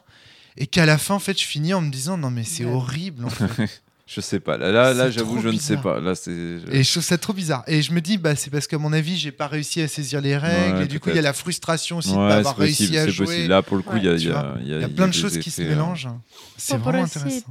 et 0.58 0.66
qu'à 0.68 0.86
la 0.86 0.98
fin, 0.98 1.14
en 1.16 1.20
fait, 1.20 1.40
je 1.40 1.46
finis 1.46 1.74
en 1.74 1.82
me 1.82 1.92
disant 1.92 2.18
non 2.18 2.32
mais 2.32 2.44
c'est 2.44 2.66
Ouais. 2.66 2.72
horrible. 2.74 3.26
En 3.26 3.30
fait. 3.30 3.82
Je 4.10 4.22
sais 4.22 4.40
pas. 4.40 4.58
Là, 4.58 4.72
là, 4.72 4.94
là, 4.94 5.12
j'avoue, 5.12 5.42
je 5.42 5.50
ne 5.50 5.58
sais 5.58 5.76
bizarre. 5.76 5.96
pas. 5.96 6.00
Là, 6.00 6.16
c'est. 6.16 6.32
Et 6.72 6.82
je 6.82 6.90
trouve 6.92 7.04
ça 7.04 7.18
trop 7.18 7.34
bizarre. 7.34 7.66
Et 7.68 7.82
je 7.82 7.92
me 7.92 8.00
dis, 8.00 8.18
bah, 8.18 8.38
c'est 8.38 8.50
parce 8.50 8.66
qu'à 8.66 8.78
mon 8.78 8.94
avis, 8.94 9.18
j'ai 9.18 9.34
pas 9.34 9.48
réussi 9.48 9.82
à 9.82 9.90
saisir 9.90 10.22
les 10.22 10.38
règles. 10.38 10.78
Ouais, 10.78 10.84
et 10.86 10.88
du 10.88 11.02
coup, 11.02 11.10
il 11.10 11.18
y 11.18 11.20
a 11.20 11.22
la 11.22 11.34
frustration 11.34 11.98
aussi 11.98 12.14
de 12.14 12.16
Ouais, 12.16 12.22
pas 12.30 12.32
c'est 12.36 12.38
avoir 12.40 12.56
réussi 12.56 12.98
à 12.98 13.04
c'est 13.04 13.12
jouer. 13.12 13.26
possible. 13.26 13.48
Là, 13.50 13.62
pour 13.62 13.76
le 13.76 13.84
coup, 13.84 13.98
il 13.98 14.06
y 14.06 14.08
a, 14.08 14.14
tu 14.16 14.22
il 14.22 14.66
y 14.66 14.70
y 14.70 14.74
a- 14.76 14.80
y 14.80 14.84
a 14.86 14.88
plein 14.88 15.10
de 15.10 15.14
choses 15.14 15.38
qui 15.40 15.52
se 15.52 15.62
euh, 15.62 15.68
mélangent. 15.68 16.08
C'est 16.56 16.78
vraiment 16.78 17.04
intéressant. 17.04 17.44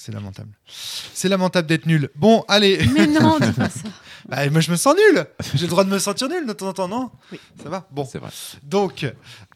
C'est 0.00 0.12
lamentable. 0.12 0.50
C'est 0.68 1.28
lamentable 1.28 1.66
d'être 1.66 1.84
nul. 1.86 2.08
Bon, 2.14 2.44
allez. 2.46 2.78
Mais 2.94 3.08
non, 3.08 3.36
dis 3.40 3.50
pas 3.50 3.68
ça. 3.68 3.88
Bah, 4.28 4.48
moi, 4.48 4.60
je 4.60 4.70
me 4.70 4.76
sens 4.76 4.94
nul. 4.94 5.26
J'ai 5.54 5.64
le 5.64 5.70
droit 5.70 5.82
de 5.82 5.90
me 5.90 5.98
sentir 5.98 6.28
nul 6.28 6.46
de 6.46 6.52
temps 6.52 6.68
en 6.68 6.72
temps, 6.72 6.86
non? 6.86 7.10
Oui. 7.32 7.40
Ça 7.60 7.68
va? 7.68 7.88
Bon. 7.90 8.04
C'est 8.04 8.18
vrai. 8.18 8.30
Donc, 8.62 9.04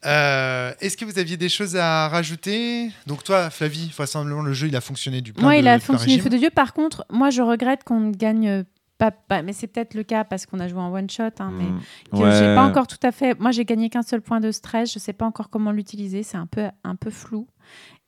euh, 0.05 0.73
est-ce 0.81 0.97
que 0.97 1.05
vous 1.05 1.19
aviez 1.21 1.37
des 1.37 1.49
choses 1.49 1.77
à 1.77 2.09
rajouter? 2.09 2.91
Donc, 3.07 3.23
toi, 3.23 3.51
Flavie, 3.51 3.93
vraisemblablement, 3.97 4.43
le 4.43 4.53
jeu, 4.53 4.67
il 4.67 4.75
a 4.77 4.81
fonctionné 4.81 5.21
du 5.21 5.33
plein 5.33 5.45
Moi, 5.45 5.53
de, 5.55 5.59
il 5.61 5.69
a 5.69 5.79
fonctionné 5.79 6.17
du 6.17 6.23
feu 6.23 6.29
de 6.31 6.39
Dieu. 6.39 6.51
Par 6.51 6.73
contre, 6.73 7.05
moi, 7.09 7.31
je 7.31 7.43
regrette 7.43 7.85
qu'on 7.85 8.01
ne 8.01 8.13
gagne 8.13 8.65
pas. 8.99 9.13
pas- 9.13 9.43
mais 9.43 9.53
c'est 9.53 9.67
peut-être 9.69 9.95
le 9.95 10.03
cas 10.05 10.25
parce 10.25 10.47
qu'on 10.47 10.59
a 10.61 10.69
joué 10.69 10.81
en 10.81 10.93
one 10.93 11.09
shot. 11.11 11.23
hein, 11.39 11.53
mais 11.57 11.65
Mm. 11.65 11.81
que 12.13 12.17
Ouais. 12.17 12.33
j'ai 12.39 12.55
pas 12.55 12.63
encore 12.65 12.87
tout 12.89 12.99
à 13.05 13.11
fait. 13.13 13.39
Moi, 13.39 13.51
j'ai 13.53 13.65
gagné 13.65 13.91
qu'un 13.91 14.03
seul 14.03 14.21
point 14.23 14.41
de 14.41 14.51
stress. 14.51 14.93
Je 14.93 14.99
sais 14.99 15.13
pas 15.13 15.25
encore 15.27 15.51
comment 15.51 15.71
l'utiliser. 15.73 16.23
C'est 16.25 16.37
un 16.37 16.47
peu, 16.47 16.67
un 16.85 16.97
peu 16.97 17.11
flou. 17.11 17.47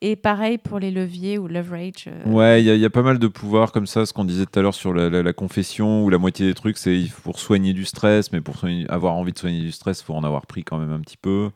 Et 0.01 0.15
pareil 0.17 0.57
pour 0.57 0.77
les 0.79 0.91
leviers 0.91 1.37
ou 1.37 1.47
leverage. 1.47 2.05
euh, 2.07 2.23
Ouais, 2.29 2.61
il 2.61 2.65
y, 2.65 2.69
a- 2.69 2.75
il 2.75 2.81
y 2.81 2.85
a 2.85 2.89
pas 2.89 3.01
mal 3.01 3.17
de 3.17 3.27
pouvoirs 3.27 3.71
comme 3.71 3.87
ça, 3.87 4.05
ce 4.05 4.11
qu'on 4.13 4.25
disait 4.25 4.45
tout 4.45 4.59
à 4.59 4.61
l'heure 4.61 4.75
sur 4.75 4.93
la, 4.93 5.09
la- 5.09 5.23
la 5.23 5.33
confession, 5.33 6.03
où 6.03 6.09
la 6.09 6.17
moitié 6.17 6.45
des 6.47 6.53
trucs, 6.53 6.77
c'est 6.77 7.05
pour 7.23 7.39
soigner 7.39 7.73
du 7.73 7.85
stress, 7.85 8.31
mais 8.33 8.41
pour 8.41 8.57
soigner- 8.57 8.85
avoir 8.89 9.13
envie 9.15 9.31
de 9.31 9.39
soigner 9.39 9.61
du 9.61 9.71
stress, 9.71 10.01
il 10.01 10.03
faut 10.03 10.13
en 10.13 10.23
avoir 10.23 10.45
pris 10.47 10.63
quand 10.63 10.77
même 10.77 10.91
un 10.91 10.99
petit 10.99 11.17
peu. 11.17 11.49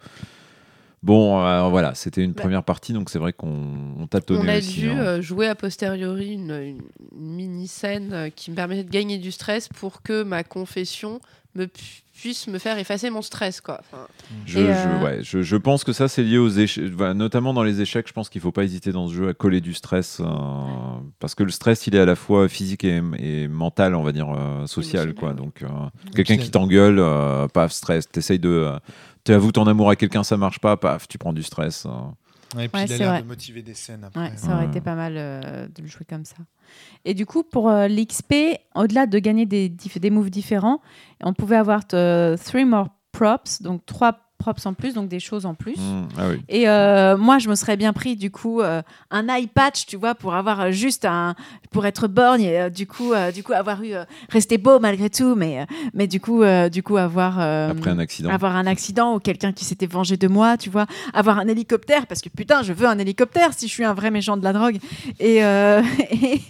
Bon, 1.01 1.39
euh, 1.45 1.63
voilà, 1.69 1.95
c'était 1.95 2.23
une 2.23 2.33
Bah. 2.33 2.41
première 2.41 2.63
partie, 2.63 2.91
donc 2.91 3.09
c'est 3.09 3.19
vrai 3.19 3.31
qu'on 3.31 3.93
on 3.97 4.07
tâtonnait 4.07 4.41
On 4.43 4.47
a 4.53 4.57
aussi. 4.57 4.81
dû 4.81 4.89
hein. 4.89 4.97
euh, 4.99 5.21
jouer 5.21 5.47
a 5.47 5.55
posteriori 5.55 6.33
une, 6.33 6.51
une 6.51 6.81
mini-scène 7.35 8.09
euh, 8.13 8.29
qui 8.29 8.51
me 8.51 8.55
permettait 8.55 8.83
de 8.83 8.89
gagner 8.89 9.17
du 9.17 9.31
stress 9.31 9.69
pour 9.69 10.01
que 10.01 10.23
ma 10.23 10.43
confession 10.43 11.21
me 11.55 11.67
puisse 12.19 12.47
me 12.47 12.57
faire 12.59 12.77
effacer 12.77 13.09
mon 13.09 13.21
stress. 13.21 13.61
Quoi. 13.61 13.79
Enfin, 13.81 14.07
Je, 14.45 14.59
euh, 14.59 15.03
ouais, 15.03 15.19
je, 15.23 15.41
je 15.41 15.55
pense 15.55 15.83
que 15.83 15.93
ça, 15.93 16.07
c'est 16.07 16.23
lié 16.23 16.37
aux 16.37 16.49
échecs. 16.49 16.91
Voilà, 16.93 17.13
notamment 17.13 17.53
dans 17.53 17.63
les 17.63 17.81
échecs, 17.81 18.07
je 18.07 18.13
pense 18.13 18.29
qu'il 18.29 18.39
ne 18.39 18.43
faut 18.43 18.51
pas 18.51 18.63
hésiter 18.63 18.91
dans 18.91 19.07
ce 19.07 19.13
jeu 19.13 19.29
à 19.29 19.33
coller 19.33 19.61
du 19.61 19.73
stress. 19.73 20.19
euh, 20.19 20.25
parce 21.19 21.35
que 21.35 21.43
le 21.43 21.51
stress, 21.51 21.87
il 21.87 21.95
est 21.95 21.99
à 21.99 22.05
la 22.05 22.15
fois 22.15 22.47
physique 22.49 22.83
et, 22.83 23.01
et 23.17 23.47
mental, 23.47 23.95
on 23.95 24.03
va 24.03 24.11
dire, 24.11 24.29
euh, 24.29 24.65
social. 24.67 25.13
Quoi. 25.13 25.33
Donc, 25.33 25.63
euh, 25.63 25.67
quelqu'un 26.15 26.37
qui 26.37 26.51
t'engueule, 26.51 26.99
euh, 26.99 27.47
paf, 27.47 27.71
stress. 27.71 28.07
T'essayes 28.09 28.39
de. 28.39 28.49
euh, 28.49 28.79
tu 29.25 29.33
avoues 29.33 29.51
ton 29.51 29.67
amour 29.67 29.89
à 29.89 29.95
quelqu'un, 29.95 30.23
ça 30.23 30.37
marche 30.37 30.59
pas, 30.59 30.77
paf, 30.77 31.07
tu 31.07 31.17
prends 31.17 31.33
du 31.33 31.43
stress. 31.43 31.85
euh. 31.85 31.89
Ouais, 32.55 32.65
et 32.65 32.67
puis 32.67 32.81
Ouais, 32.81 32.87
il 32.87 32.93
a 32.93 32.97
l'air 32.97 33.21
de 33.21 33.27
motiver 33.27 33.61
des 33.61 33.75
scènes 33.75 34.03
après. 34.03 34.19
Ouais, 34.21 34.31
ça 34.37 34.47
aurait 34.55 34.63
Ouais. 34.63 34.69
été 34.69 34.81
pas 34.81 34.95
mal 34.95 35.13
euh, 35.17 35.67
de 35.67 35.81
le 35.83 35.87
jouer 35.87 36.05
comme 36.09 36.25
ça. 36.25 36.35
Et 37.05 37.13
du 37.13 37.25
coup, 37.25 37.43
pour 37.43 37.69
euh, 37.69 37.87
l'XP, 37.87 38.33
au-delà 38.75 39.05
de 39.05 39.19
gagner 39.19 39.45
des, 39.45 39.69
des 39.69 40.09
moves 40.09 40.29
différents, 40.29 40.81
on 41.23 41.33
pouvait 41.33 41.55
avoir 41.55 41.81
euh, 41.93 42.37
three 42.37 42.65
more 42.65 42.89
props, 43.11 43.61
donc 43.61 43.85
trois 43.85 44.28
props 44.39 44.65
en 44.65 44.73
plus, 44.73 44.93
donc 44.95 45.07
des 45.09 45.19
choses 45.19 45.45
en 45.45 45.53
plus. 45.53 45.77
Mm, 45.77 46.07
ah 46.17 46.21
oui. 46.29 46.41
Et 46.49 46.67
euh, 46.67 47.17
moi, 47.17 47.37
je 47.37 47.49
me 47.49 47.55
serais 47.55 47.77
bien 47.77 47.93
pris 47.93 48.15
du 48.15 48.31
coup 48.31 48.61
euh, 48.61 48.81
un 49.11 49.27
eye 49.27 49.47
patch, 49.47 49.85
tu 49.85 49.97
vois, 49.97 50.15
pour 50.15 50.33
avoir 50.33 50.61
euh, 50.61 50.71
juste 50.71 51.05
un, 51.05 51.35
pour 51.69 51.85
être 51.85 52.07
borgne 52.07 52.41
et 52.41 52.59
euh, 52.59 52.69
du 52.69 52.87
coup, 52.87 53.11
du 53.33 53.43
coup 53.43 53.53
avoir 53.53 53.83
eu 53.83 53.93
rester 54.29 54.57
beau 54.57 54.79
malgré 54.79 55.09
tout, 55.09 55.35
mais 55.35 55.67
mais 55.93 56.07
du 56.07 56.19
coup, 56.19 56.41
du 56.71 56.81
coup 56.81 56.97
avoir 56.97 57.39
Après 57.39 57.91
un 57.91 57.99
accident. 57.99 58.29
avoir 58.29 58.55
un 58.55 58.65
accident 58.65 59.15
ou 59.15 59.19
quelqu'un 59.19 59.51
qui 59.51 59.65
s'était 59.65 59.85
vengé 59.85 60.17
de 60.17 60.27
moi, 60.27 60.57
tu 60.57 60.69
vois, 60.69 60.87
avoir 61.13 61.37
un 61.37 61.47
hélicoptère 61.47 62.07
parce 62.07 62.21
que 62.21 62.29
putain, 62.29 62.63
je 62.63 62.71
veux 62.73 62.87
un 62.87 62.97
hélicoptère 62.97 63.53
si 63.53 63.67
je 63.67 63.73
suis 63.73 63.83
un 63.83 63.93
vrai 63.93 64.09
méchant 64.09 64.37
de 64.37 64.43
la 64.43 64.53
drogue. 64.53 64.77
Et 65.19 65.39
et, 65.39 66.41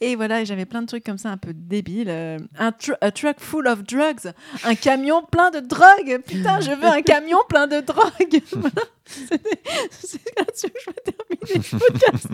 et 0.00 0.16
voilà, 0.16 0.44
j'avais 0.44 0.66
plein 0.66 0.82
de 0.82 0.86
trucs 0.86 1.04
comme 1.04 1.18
ça 1.18 1.30
un 1.30 1.36
peu 1.36 1.52
débiles. 1.54 2.10
Un 2.58 2.72
truck 2.72 3.36
full 3.38 3.68
of 3.68 3.84
drugs, 3.84 4.32
un 4.64 4.74
camion 4.74 5.22
plein 5.30 5.50
de 5.50 5.60
drogue. 5.60 6.20
Putain, 6.26 6.60
je 6.60 6.72
veux 6.72 6.86
un 6.88 7.02
camion 7.02 7.35
plein 7.48 7.66
de 7.66 7.80
drogue. 7.80 8.42
Voilà. 8.52 8.82
C'était- 9.06 9.62
C'est 9.90 10.38
là-dessus 10.38 10.70
que 10.70 10.78
je 10.84 10.90
vais 10.90 11.02
terminer 11.04 11.68
le 11.72 11.78
podcast. 11.78 12.26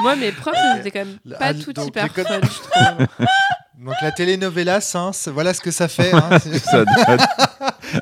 moi, 0.00 0.16
mes 0.16 0.32
profs, 0.32 0.54
ils 0.76 0.80
étaient 0.80 0.90
quand 0.90 1.04
même 1.06 1.18
pas 1.38 1.46
ah, 1.46 1.54
tout 1.54 1.72
hyper 1.80 2.12
fun, 2.12 2.40
je 2.42 2.48
trouve. 2.48 3.06
Donc 3.84 3.94
la 4.02 4.12
telenovela, 4.12 4.78
hein, 4.94 5.10
voilà 5.32 5.52
ce 5.52 5.60
que 5.60 5.70
ça 5.70 5.88
fait. 5.88 6.12
hein. 6.14 6.38
Si- 6.42 6.58
Ça 6.60 6.84
date. 6.84 7.20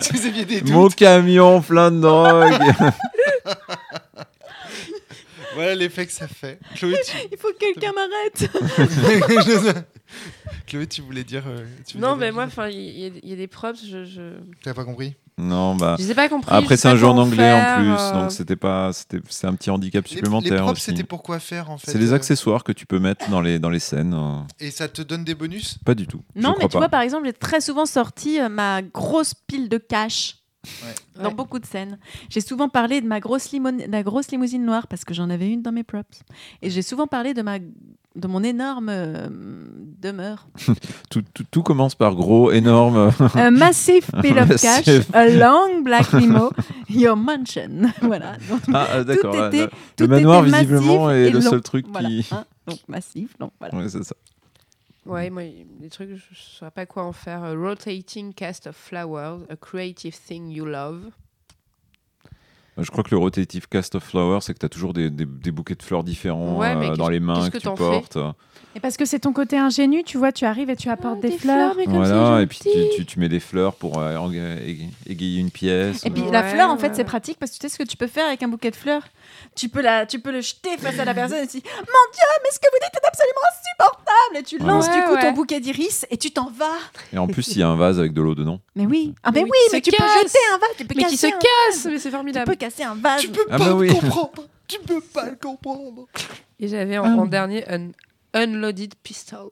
si 0.00 0.12
vous 0.12 0.26
aviez 0.26 0.44
des 0.44 0.60
doutes, 0.60 0.70
Mon 0.70 0.88
camion 0.88 1.60
plein 1.60 1.90
de 1.90 2.00
drogue. 2.00 2.54
voilà 5.54 5.74
l'effet 5.74 6.06
que 6.06 6.12
ça 6.12 6.28
fait. 6.28 6.58
Chloé, 6.76 6.98
tu... 7.04 7.16
Il 7.32 7.38
faut 7.38 7.48
que 7.52 7.58
quelqu'un 7.58 7.92
m'arrête. 7.92 8.50
Chloé, 10.66 10.86
tu 10.86 11.02
voulais 11.02 11.24
dire. 11.24 11.44
euh, 11.46 11.64
tu 11.86 11.96
voulais 11.96 12.08
Non, 12.08 12.16
mais 12.16 12.32
moi, 12.32 12.46
il 12.70 12.80
y, 12.80 13.04
a- 13.06 13.10
il 13.22 13.28
y 13.28 13.32
a 13.32 13.36
des 13.36 13.46
props, 13.48 13.84
je, 13.84 14.04
je, 14.04 14.34
T'as 14.62 14.74
pas 14.74 14.84
compris? 14.84 15.14
Non, 15.38 15.74
bah. 15.74 15.96
je 15.98 16.04
les 16.04 16.10
ai 16.10 16.14
pas 16.14 16.28
compris. 16.28 16.54
Après, 16.54 16.76
c'est 16.76 16.88
un 16.88 16.92
pas 16.92 16.96
jeu 16.98 17.06
en 17.06 17.14
quoi 17.14 17.22
anglais 17.24 17.36
faire, 17.50 17.56
en 17.56 17.74
plus, 17.80 17.96
euh, 17.98 18.12
donc 18.12 18.32
c'était 18.32 18.54
pas, 18.56 18.92
c'était, 18.92 19.18
c'est 19.28 19.46
un 19.46 19.54
petit 19.54 19.70
handicap 19.70 20.04
Les, 20.04 20.10
les 20.10 20.14
supplémentaire 20.16 20.62
props, 20.64 20.80
c'était 20.80 21.04
pour 21.04 21.22
quoi 21.22 21.38
faire 21.40 21.70
en 21.70 21.78
fait 21.78 21.90
C'est 21.90 21.98
les 21.98 22.12
euh, 22.12 22.16
accessoires 22.16 22.62
que 22.64 22.72
tu 22.72 22.84
peux 22.86 22.98
mettre 22.98 23.28
dans 23.30 23.40
les, 23.40 23.58
dans 23.58 23.70
les 23.70 23.78
scènes. 23.78 24.12
euh, 24.14 24.40
Et 24.60 24.70
ça 24.70 24.88
te 24.88 25.00
donne 25.02 25.24
des 25.24 25.34
bonus? 25.34 25.78
Pas 25.84 25.94
du 25.94 26.06
tout. 26.06 26.20
Non, 26.36 26.54
mais 26.58 26.66
tu 26.66 26.72
pas. 26.72 26.78
vois, 26.80 26.88
par 26.90 27.00
exemple, 27.00 27.24
j'ai 27.26 27.32
très 27.32 27.60
souvent 27.62 27.86
sorti 27.86 28.38
euh, 28.40 28.48
ma 28.50 28.82
grosse 28.82 29.32
pile 29.34 29.68
de 29.68 29.78
cash. 29.78 30.36
Dans 31.16 31.24
Ouais. 31.30 31.34
beaucoup 31.34 31.58
de 31.58 31.66
scènes. 31.66 31.98
J'ai 32.30 32.40
souvent 32.40 32.68
parlé 32.68 33.00
de 33.00 33.06
ma 33.08 33.18
grosse, 33.18 33.50
limon- 33.50 33.72
de 33.84 33.90
la 33.90 34.04
grosse 34.04 34.30
limousine 34.30 34.64
noire 34.64 34.86
parce 34.86 35.04
que 35.04 35.12
j'en 35.12 35.28
avais 35.28 35.48
une 35.50 35.60
dans 35.60 35.72
mes 35.72 35.82
props. 35.82 36.20
Et 36.62 36.70
j'ai 36.70 36.82
souvent 36.82 37.08
parlé 37.08 37.34
de, 37.34 37.42
ma, 37.42 37.58
de 38.14 38.28
mon 38.28 38.42
énorme 38.42 38.88
euh, 38.90 39.28
demeure. 40.00 40.46
Tout, 41.10 41.22
tout- 41.34 41.44
tout 41.50 41.62
commence 41.62 41.94
par 41.94 42.14
gros, 42.14 42.50
énorme. 42.52 43.10
Un 43.34 43.50
massive 43.50 44.06
pile 44.22 44.38
of 44.38 44.48
cash, 44.60 44.88
a 45.12 45.28
long 45.28 45.82
black 45.82 46.12
limo, 46.12 46.50
your 46.88 47.16
mansion. 47.16 47.90
voilà. 48.02 48.36
Donc, 48.48 48.60
Ah, 48.72 48.86
ah, 48.92 49.04
d'accord. 49.04 49.32
tout 49.32 49.38
là, 49.40 49.48
était, 49.48 49.60
là, 49.62 49.68
tout 49.96 50.04
le 50.04 50.08
manoir, 50.08 50.42
était 50.42 50.50
massif 50.50 50.68
visiblement, 50.70 51.10
est 51.10 51.22
et 51.22 51.30
le 51.30 51.38
long. 51.40 51.50
seul 51.50 51.60
truc 51.62 51.86
Voilà, 51.90 52.08
qui. 52.08 52.26
hein. 52.32 52.44
Donc 52.66 52.78
massif, 52.88 53.34
long, 53.40 53.50
voilà. 53.60 53.76
Ouais, 53.76 53.88
c'est 53.88 54.04
ça. 54.04 54.14
Ouais, 55.04 55.30
moi, 55.30 55.42
des 55.80 55.88
trucs, 55.90 56.10
je 56.10 56.14
ne 56.14 56.18
saurais 56.34 56.70
pas 56.70 56.86
quoi 56.86 57.02
en 57.04 57.12
faire. 57.12 57.42
Euh, 57.44 57.54
rotating 57.58 58.32
cast 58.32 58.68
of 58.68 58.76
flowers, 58.76 59.40
a 59.50 59.56
creative 59.56 60.16
thing 60.16 60.48
you 60.48 60.64
love. 60.64 61.10
Je 62.78 62.90
crois 62.90 63.04
que 63.04 63.10
le 63.10 63.18
rotative 63.18 63.68
cast 63.68 63.94
of 63.96 64.02
flowers, 64.02 64.40
c'est 64.42 64.54
que 64.54 64.58
tu 64.58 64.66
as 64.66 64.68
toujours 64.70 64.92
des, 64.94 65.10
des- 65.10 65.26
des 65.26 65.50
bouquets 65.50 65.74
de 65.74 65.82
fleurs 65.82 66.02
différents 66.04 66.56
Ouais, 66.58 66.74
euh, 66.74 66.96
dans 66.96 67.08
les 67.10 67.20
mains 67.20 67.50
que, 67.50 67.58
que 67.58 67.62
tu 67.62 67.68
portes. 67.74 68.16
Et 68.74 68.80
parce 68.80 68.96
que 68.96 69.04
c'est 69.04 69.18
ton 69.18 69.34
côté 69.34 69.58
ingénu, 69.58 70.02
tu 70.02 70.16
vois, 70.16 70.32
tu 70.32 70.46
arrives 70.46 70.70
et 70.70 70.76
tu 70.76 70.88
apportes 70.88 71.18
Ah, 71.22 71.28
des, 71.28 71.36
fleurs. 71.36 71.74
mais 71.76 71.84
comme 71.84 71.96
Voilà, 71.96 72.40
et 72.40 72.46
puis 72.46 72.58
tu, 72.62 72.68
gentil. 72.70 72.88
tu- 72.96 73.04
tu 73.04 73.20
mets 73.20 73.28
des 73.28 73.40
fleurs 73.40 73.74
pour 73.74 73.98
euh, 73.98 74.16
égayer 75.06 75.40
une 75.40 75.50
pièce. 75.50 76.06
Et 76.06 76.10
puis 76.10 76.22
Ouais, 76.22 76.30
la 76.30 76.42
fleur, 76.42 76.70
en 76.70 76.78
fait, 76.78 76.88
ouais, 76.88 76.94
c'est 76.94 77.04
pratique 77.04 77.38
parce 77.38 77.52
que 77.52 77.56
tu 77.58 77.68
sais 77.68 77.68
ce 77.68 77.78
que 77.78 77.86
tu 77.86 77.98
peux 77.98 78.06
faire 78.06 78.26
avec 78.26 78.42
un 78.42 78.48
bouquet 78.48 78.70
de 78.70 78.76
fleurs 78.76 79.02
tu 79.54 79.68
peux, 79.68 79.80
la, 79.82 80.06
tu 80.06 80.18
peux 80.20 80.32
le 80.32 80.40
jeter 80.40 80.76
face 80.78 80.98
à 80.98 81.04
la 81.04 81.12
personne 81.14 81.38
et 81.38 81.46
tu 81.46 81.58
dis 81.58 81.62
Mon 81.64 81.70
Dieu, 82.12 82.26
mais 82.42 82.50
ce 82.52 82.58
que 82.58 82.66
vous 82.70 82.78
dites 82.82 82.94
est 82.94 83.06
absolument 83.06 83.40
insupportable 83.50 84.36
Et 84.36 84.42
tu 84.42 84.56
Ouais. 84.62 84.66
lances 84.66 84.90
du 84.90 84.96
Ouais, 84.98 85.04
coup 85.04 85.16
ton 85.20 85.32
bouquet 85.32 85.60
d'iris 85.60 86.06
et 86.10 86.16
tu 86.16 86.30
t'en 86.30 86.50
vas. 86.50 86.78
Et 87.12 87.18
en 87.18 87.26
plus, 87.26 87.48
il 87.48 87.58
y 87.58 87.62
a 87.62 87.68
un 87.68 87.76
vase 87.76 87.98
avec 87.98 88.12
de 88.14 88.22
l'eau 88.22 88.34
dedans. 88.34 88.60
Mais 88.76 88.86
oui. 88.86 89.14
Ah, 89.22 89.30
mais 89.32 89.42
Oui, 89.42 89.50
oui, 89.52 89.58
mais 89.72 89.80
tu 89.82 89.90
peux 89.90 89.96
jeter 90.22 90.38
un 90.54 90.58
vase. 90.58 90.68
Tu 90.78 90.84
peux 90.86 90.94
Mais 90.96 91.04
qui 91.04 91.16
se 91.16 91.26
casse 91.26 91.84
Mais 91.86 91.98
c'est 91.98 92.08
Tu 92.08 92.14
formidable. 92.14 92.56
Casser 92.62 92.84
un 92.84 92.94
vase. 92.94 93.20
Tu 93.22 93.28
peux 93.28 93.44
Ah 93.50 93.58
pas 93.58 93.64
bah 93.64 93.66
le 93.70 93.74
oui. 93.74 93.88
comprendre 93.88 94.44
Tu 94.68 94.78
peux 94.80 95.00
pas 95.00 95.26
le 95.30 95.34
comprendre 95.36 96.06
Et 96.60 96.68
j'avais 96.68 96.96
en, 96.98 97.04
Ah. 97.04 97.20
en 97.22 97.26
dernier 97.26 97.64
un 97.68 97.90
unloaded 98.34 98.94
pistol. 99.02 99.50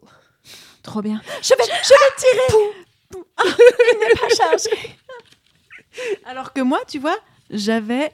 Trop 0.83 1.03
bien. 1.03 1.21
Je 1.43 1.55
vais, 1.57 1.65
je 1.65 1.95
vais 2.01 2.15
tirer. 2.19 2.71
Ah, 3.37 3.43
il 3.45 3.99
n'est 3.99 4.15
pas 4.15 4.29
chargé. 4.35 4.71
Alors 6.25 6.53
que 6.53 6.61
moi, 6.61 6.79
tu 6.87 6.99
vois, 7.01 7.19
j'avais 7.51 8.13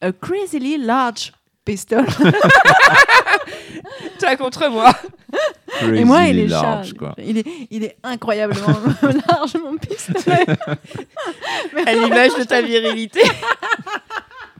a 0.00 0.12
crazily 0.12 0.78
large 0.78 1.32
pistol. 1.64 2.06
Toi 4.20 4.36
contre 4.36 4.68
moi 4.68 4.92
Et 5.92 6.04
moi, 6.04 6.22
il 6.24 6.36
Crazy 6.36 6.40
est 6.40 6.46
large, 6.46 6.92
quoi. 6.94 7.14
Il 7.18 7.38
est, 7.38 7.46
il 7.70 7.84
est 7.84 7.96
incroyablement 8.04 8.68
large, 9.02 9.54
mon 9.62 9.76
pistolet. 9.76 10.46
À 11.86 11.92
l'image 11.94 12.34
de 12.38 12.44
ta 12.44 12.62
virilité. 12.62 13.22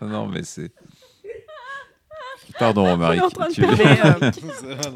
Non, 0.09 0.27
mais 0.27 0.43
c'est. 0.43 0.71
Pardon, 2.59 2.87
on 2.87 3.49
tu-. 3.51 3.63
Mais, 3.67 3.99
euh, 4.05 4.31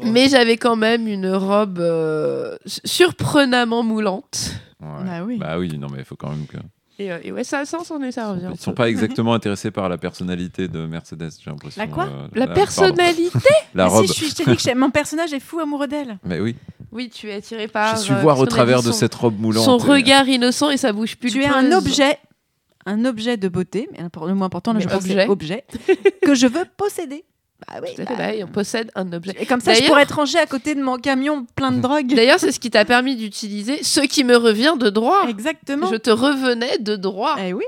mais 0.03 0.29
j'avais 0.29 0.57
quand 0.57 0.75
même 0.75 1.07
une 1.07 1.29
robe 1.33 1.79
euh, 1.79 2.55
surprenamment 2.65 3.81
moulante. 3.83 4.51
Ouais. 4.79 4.87
Bah 5.05 5.23
oui. 5.25 5.37
Bah 5.37 5.57
oui, 5.57 5.75
non, 5.77 5.87
mais 5.91 5.99
il 5.99 6.05
faut 6.05 6.15
quand 6.15 6.29
même 6.29 6.45
que. 6.45 6.57
Et, 6.99 7.11
euh, 7.11 7.19
et 7.23 7.31
ouais, 7.31 7.43
ça, 7.43 7.65
ça, 7.65 7.79
s'en 7.83 8.01
est, 8.01 8.11
ça 8.11 8.31
revient. 8.31 8.49
Ils 8.53 8.59
sont 8.59 8.71
peu. 8.71 8.75
pas 8.75 8.89
exactement 8.89 9.33
intéressés 9.33 9.71
par 9.71 9.87
la 9.89 9.97
personnalité 9.97 10.67
de 10.67 10.85
Mercedes, 10.85 11.29
j'ai 11.43 11.49
l'impression. 11.49 11.81
La 11.81 11.87
quoi 11.87 12.05
euh, 12.05 12.27
La 12.33 12.47
personnalité 12.47 13.29
La 13.75 13.85
Mais 13.85 13.89
robe. 13.89 14.05
Si, 14.05 14.07
je, 14.07 14.13
suis, 14.13 14.29
je 14.29 14.35
t'ai 14.35 14.45
dit 14.45 14.57
que 14.57 14.75
mon 14.75 14.89
personnage 14.89 15.33
est 15.33 15.39
fou 15.39 15.59
amoureux 15.59 15.87
d'elle. 15.87 16.17
Mais 16.23 16.39
oui, 16.39 16.55
Oui, 16.91 17.09
tu 17.09 17.29
es 17.29 17.35
attiré 17.35 17.67
par. 17.67 17.97
j'ai 17.97 18.03
su 18.03 18.13
euh, 18.13 18.21
voir 18.21 18.39
au 18.39 18.43
a 18.43 18.47
travers 18.47 18.81
de 18.81 18.87
son- 18.91 18.93
cette 18.93 19.13
robe 19.15 19.39
moulante. 19.39 19.65
Son 19.65 19.77
et- 19.77 19.91
regard 19.91 20.27
innocent 20.27 20.69
et 20.71 20.77
sa 20.77 20.91
bouche 20.91 21.15
pulpeuse. 21.15 21.41
Tu 21.41 21.43
es 21.43 21.47
un 21.47 21.71
objet, 21.71 22.17
un 22.87 23.05
objet 23.05 23.37
de 23.37 23.47
beauté, 23.47 23.87
mais 23.91 23.99
le 23.99 24.33
moins 24.33 24.47
important, 24.47 24.73
là, 24.73 24.79
Mais 24.79 24.83
je 24.83 24.89
pense 24.89 25.05
que 25.05 25.29
objet. 25.29 25.65
c'est 25.69 25.89
objet, 25.89 26.17
que 26.23 26.33
je 26.33 26.47
veux 26.47 26.65
posséder. 26.77 27.23
Bah 27.67 27.79
oui. 27.81 27.89
Tout 27.95 28.03
à 28.03 28.05
fait, 28.05 28.15
bah, 28.15 28.27
bah, 28.37 28.45
on 28.47 28.51
possède 28.51 28.91
un 28.93 29.11
objet. 29.13 29.33
Et 29.39 29.47
comme 29.47 29.61
ça, 29.61 29.73
je 29.73 29.83
pourrais 29.85 30.03
être 30.03 30.15
rangé 30.15 30.37
à 30.37 30.45
côté 30.45 30.75
de 30.75 30.81
mon 30.83 30.97
camion 30.97 31.47
plein 31.55 31.71
de 31.71 31.79
drogue. 31.81 32.13
D'ailleurs, 32.13 32.39
c'est 32.39 32.51
ce 32.51 32.59
qui 32.59 32.69
t'a 32.69 32.85
permis 32.85 33.15
d'utiliser 33.15 33.83
ce 33.83 34.01
qui 34.01 34.23
me 34.23 34.35
revient 34.37 34.75
de 34.79 34.91
droit. 34.91 35.27
Exactement. 35.27 35.87
Je 35.87 35.95
te 35.95 36.11
revenais 36.11 36.77
de 36.77 36.95
droit. 36.95 37.35
Eh 37.39 37.53
oui, 37.53 37.63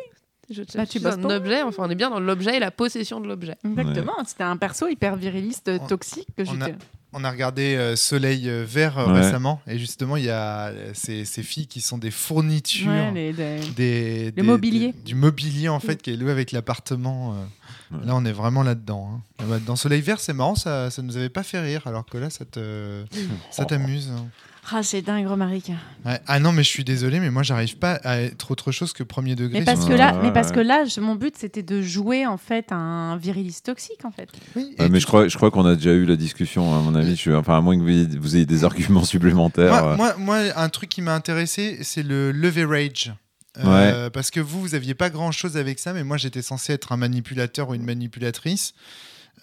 Je 0.51 0.61
te 0.61 0.77
Bah, 0.77 0.85
tu 0.85 0.99
un 1.03 1.23
objet, 1.31 1.63
enfin 1.63 1.85
on 1.87 1.89
est 1.89 1.95
bien 1.95 2.11
dans 2.11 2.19
l'objet 2.19 2.57
et 2.57 2.59
la 2.59 2.69
possession 2.69 3.19
de 3.19 3.27
l'objet. 3.27 3.55
exactement. 3.65 4.13
C'était 4.27 4.43
un 4.43 4.57
perso 4.57 4.87
hyper 4.87 5.15
viriliste, 5.15 5.71
toxique 5.87 6.27
que 6.37 6.43
j'étais. 6.45 6.75
On 7.11 7.23
a 7.23 7.31
regardé 7.31 7.75
euh, 7.75 7.95
Soleil 7.95 8.47
euh, 8.47 8.63
Vert 8.67 8.99
euh, 8.99 9.07
Ouais. 9.13 9.21
récemment 9.21 9.61
et 9.67 9.79
justement 9.79 10.15
il 10.15 10.25
y 10.25 10.29
a 10.29 10.71
ces, 10.93 11.25
ces 11.25 11.41
filles 11.41 11.65
qui 11.67 11.81
sont 11.81 11.97
des 11.97 12.11
fournitures, 12.11 12.87
Ouais, 12.91 13.11
les- 13.11 13.33
les- 13.33 13.59
des, 13.75 14.31
des- 14.31 14.41
mobilier. 14.43 14.91
des- 14.93 14.99
du 15.01 15.15
mobilier 15.15 15.69
en 15.69 15.79
fait 15.79 16.01
qui 16.01 16.11
est 16.11 16.15
loué 16.17 16.31
avec 16.31 16.51
l'appartement. 16.51 17.33
euh. 17.33 17.97
Ouais. 17.97 18.05
Là 18.05 18.15
on 18.15 18.23
est 18.25 18.31
vraiment 18.31 18.61
là-dedans. 18.61 19.21
hein. 19.41 19.59
Dans 19.65 19.75
Soleil 19.75 20.01
Vert 20.01 20.19
c'est 20.19 20.33
marrant, 20.33 20.53
ça, 20.53 20.91
ça 20.91 21.01
nous 21.01 21.17
avait 21.17 21.29
pas 21.29 21.41
fait 21.41 21.59
rire 21.59 21.81
alors 21.87 22.05
que 22.05 22.19
là 22.19 22.29
ça 22.29 22.45
te, 22.45 23.03
ça 23.49 23.65
t'amuse. 23.65 24.11
hein. 24.15 24.27
Ah, 24.71 24.83
c'est 24.83 25.01
dingue, 25.01 25.27
Romaric. 25.27 25.71
Ouais. 26.05 26.19
Ah 26.27 26.39
non 26.39 26.51
mais 26.51 26.63
je 26.63 26.69
suis 26.69 26.83
désolé 26.83 27.19
mais 27.19 27.29
moi 27.31 27.43
j'arrive 27.43 27.77
pas 27.77 27.93
à 28.03 28.19
être 28.21 28.51
autre 28.51 28.71
chose 28.71 28.93
que 28.93 29.03
premier 29.03 29.35
degré. 29.35 29.59
Mais 29.59 29.65
parce 29.65 29.85
que 29.85 29.93
là, 29.93 30.19
mais 30.21 30.31
parce 30.31 30.51
que 30.51 30.59
là, 30.59 30.85
je- 30.85 30.99
mon 31.01 31.15
but 31.15 31.35
c'était 31.37 31.63
de 31.63 31.81
jouer 31.81 32.25
en 32.25 32.37
fait 32.37 32.71
un 32.71 33.17
viriliste 33.17 33.65
toxique 33.65 34.05
en 34.05 34.11
fait. 34.11 34.29
Oui, 34.55 34.75
Ouais, 34.79 34.85
et 34.85 34.89
mais 34.89 34.99
je 34.99 35.07
crois, 35.07 35.27
je 35.27 35.35
crois 35.37 35.51
qu'on 35.51 35.65
a 35.65 35.75
déjà 35.75 35.91
eu 35.93 36.05
la 36.05 36.15
discussion, 36.15 36.73
à 36.75 36.79
mon 36.81 36.95
avis. 36.95 37.11
Je 37.11 37.15
suis, 37.15 37.33
enfin, 37.33 37.57
à 37.57 37.61
moins 37.61 37.75
que 37.77 37.81
vous 37.81 37.89
ayez, 37.89 38.07
vous 38.19 38.35
ayez 38.35 38.45
des 38.45 38.63
arguments 38.63 39.03
supplémentaires. 39.05 39.71
Moi, 39.71 39.91
euh. 39.93 39.97
moi, 39.97 40.15
moi, 40.17 40.37
un 40.55 40.69
truc 40.69 40.89
qui 40.89 41.01
m'a 41.01 41.13
intéressé, 41.15 41.79
c'est 41.81 42.03
le 42.03 42.31
leverage. 42.31 43.13
Euh, 43.57 44.09
Parce 44.09 44.31
que 44.31 44.39
vous, 44.39 44.61
vous 44.61 44.75
aviez 44.75 44.93
pas 44.93 45.09
grand 45.09 45.31
chose 45.31 45.57
avec 45.57 45.79
ça, 45.79 45.91
mais 45.91 46.03
moi 46.05 46.15
j'étais 46.15 46.41
censé 46.41 46.71
être 46.71 46.91
un 46.93 46.97
manipulateur 46.97 47.69
ou 47.69 47.73
une 47.73 47.83
manipulatrice. 47.83 48.73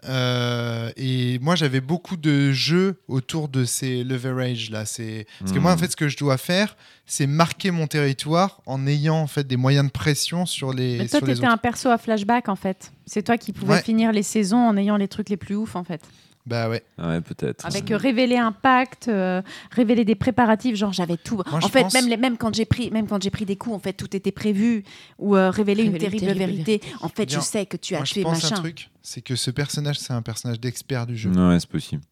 Euh, 0.04 0.90
et 0.96 1.38
moi 1.40 1.54
j'avais 1.56 1.80
beaucoup 1.80 2.16
de 2.16 2.52
jeux 2.52 3.00
autour 3.08 3.48
de 3.48 3.64
ces 3.64 4.04
leverage 4.04 4.70
là. 4.70 4.84
C'est 4.86 5.26
parce 5.40 5.52
que 5.52 5.58
moi 5.58 5.72
en 5.72 5.76
Hmm. 5.76 5.78
fait 5.78 5.90
ce 5.92 5.96
que 5.96 6.08
je 6.08 6.16
dois 6.16 6.36
faire, 6.38 6.76
c'est 7.06 7.26
marquer 7.26 7.70
mon 7.70 7.86
territoire 7.86 8.60
en 8.66 8.86
ayant 8.86 9.16
en 9.16 9.26
fait 9.26 9.46
des 9.46 9.56
moyens 9.56 9.86
de 9.86 9.90
pression 9.90 10.46
sur 10.46 10.72
les. 10.72 10.98
Mais 10.98 11.08
toi, 11.08 11.20
t'étais 11.20 11.44
un 11.46 11.56
perso 11.56 11.88
à 11.88 11.98
flashback 11.98 12.48
en 12.48 12.56
fait. 12.56 12.92
C'est 13.06 13.22
toi 13.22 13.36
qui 13.38 13.52
pouvais 13.52 13.74
Ouais. 13.74 13.82
finir 13.82 14.12
les 14.12 14.22
saisons 14.22 14.58
en 14.58 14.76
ayant 14.76 14.96
les 14.96 15.08
trucs 15.08 15.28
les 15.28 15.36
plus 15.36 15.54
ouf 15.56 15.76
en 15.76 15.84
fait. 15.84 16.00
Bah 16.46 16.68
ouais. 16.68 16.84
Ouais, 16.98 17.20
peut-être. 17.20 17.66
Avec 17.66 17.90
euh, 17.90 17.96
révéler 17.96 18.36
un 18.36 18.52
pacte, 18.52 19.08
euh, 19.08 19.42
révéler 19.72 20.04
des 20.04 20.14
préparatifs, 20.14 20.76
genre 20.76 20.92
j'avais 20.92 21.16
tout. 21.16 21.36
Moi, 21.36 21.44
en 21.54 21.60
je 21.60 21.68
fait, 21.68 21.82
pense- 21.82 21.94
même, 21.94 22.08
les, 22.08 22.16
même 22.16 22.36
quand 22.36 22.54
j'ai 22.54 22.64
pris, 22.64 22.90
même 22.92 23.08
quand 23.08 23.20
j'ai 23.20 23.30
pris 23.30 23.44
des 23.44 23.56
coups, 23.56 23.74
en 23.74 23.80
fait, 23.80 23.94
tout 23.94 24.14
était 24.14 24.30
prévu. 24.30 24.84
Ou 25.18 25.36
euh, 25.36 25.50
révéler, 25.50 25.82
une 25.82 25.92
Révéler 25.92 26.18
terrible, 26.20 26.30
une 26.30 26.38
terrible 26.38 26.62
vérité. 26.64 26.80
En 27.00 27.08
fait, 27.08 27.26
Bien. 27.26 27.40
je 27.40 27.44
sais 27.44 27.66
que 27.66 27.76
tu 27.76 27.94
as 27.94 27.98
Moi 27.98 28.04
je 28.04 28.12
tué 28.12 28.22
pense 28.22 28.44
un 28.44 28.48
machin. 28.50 28.62
truc, 28.62 28.90
c'est 29.02 29.22
que 29.22 29.34
ce 29.34 29.50
personnage 29.50 29.98
c'est 29.98 30.12
un 30.12 30.22
personnage 30.22 30.60
d'expert 30.60 31.06
du 31.06 31.16
jeu. 31.16 31.30
Ouais, 31.30 31.58
c'est 31.58 31.68
possible. 31.68 32.02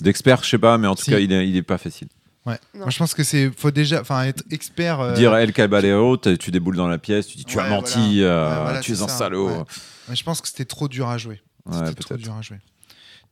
D'expert, 0.00 0.44
je 0.44 0.50
sais 0.50 0.58
pas, 0.58 0.78
mais 0.78 0.86
en 0.86 0.94
tout 0.94 1.02
Si. 1.04 1.10
cas, 1.10 1.18
il 1.18 1.32
est, 1.32 1.48
il 1.48 1.56
est 1.56 1.62
pas 1.62 1.78
facile. 1.78 2.08
Ouais. 2.46 2.58
Non. 2.74 2.80
Moi 2.82 2.90
je 2.90 2.98
pense 2.98 3.14
que 3.14 3.22
c'est 3.24 3.50
faut 3.56 3.70
déjà, 3.70 4.00
enfin 4.00 4.24
être 4.24 4.42
expert. 4.50 5.00
euh, 5.00 5.14
Dire 5.14 5.34
El 5.34 5.52
Caballero, 5.52 6.16
tu 6.18 6.50
déboules 6.50 6.76
dans 6.76 6.88
la 6.88 6.98
pièce, 6.98 7.26
tu 7.26 7.36
dis 7.36 7.44
tu 7.44 7.58
as 7.58 7.64
Ouais, 7.64 7.70
menti, 7.70 8.18
voilà. 8.20 8.32
euh, 8.32 8.48
Ouais, 8.56 8.62
voilà, 8.62 8.80
tu 8.80 8.92
es 8.92 8.94
c'est 8.96 9.02
un 9.02 9.08
ça, 9.08 9.16
salaud. 9.18 9.48
ouais. 9.48 9.64
mais 10.08 10.14
je 10.16 10.22
pense 10.24 10.40
que 10.40 10.48
c'était 10.48 10.64
trop 10.64 10.88
dur 10.88 11.08
à 11.08 11.18
jouer. 11.18 11.40
Ouais, 11.66 11.72
C'était 11.86 11.94
trop 11.94 12.14
peut-être. 12.14 12.20
dur 12.24 12.34
à 12.34 12.42
jouer. 12.42 12.58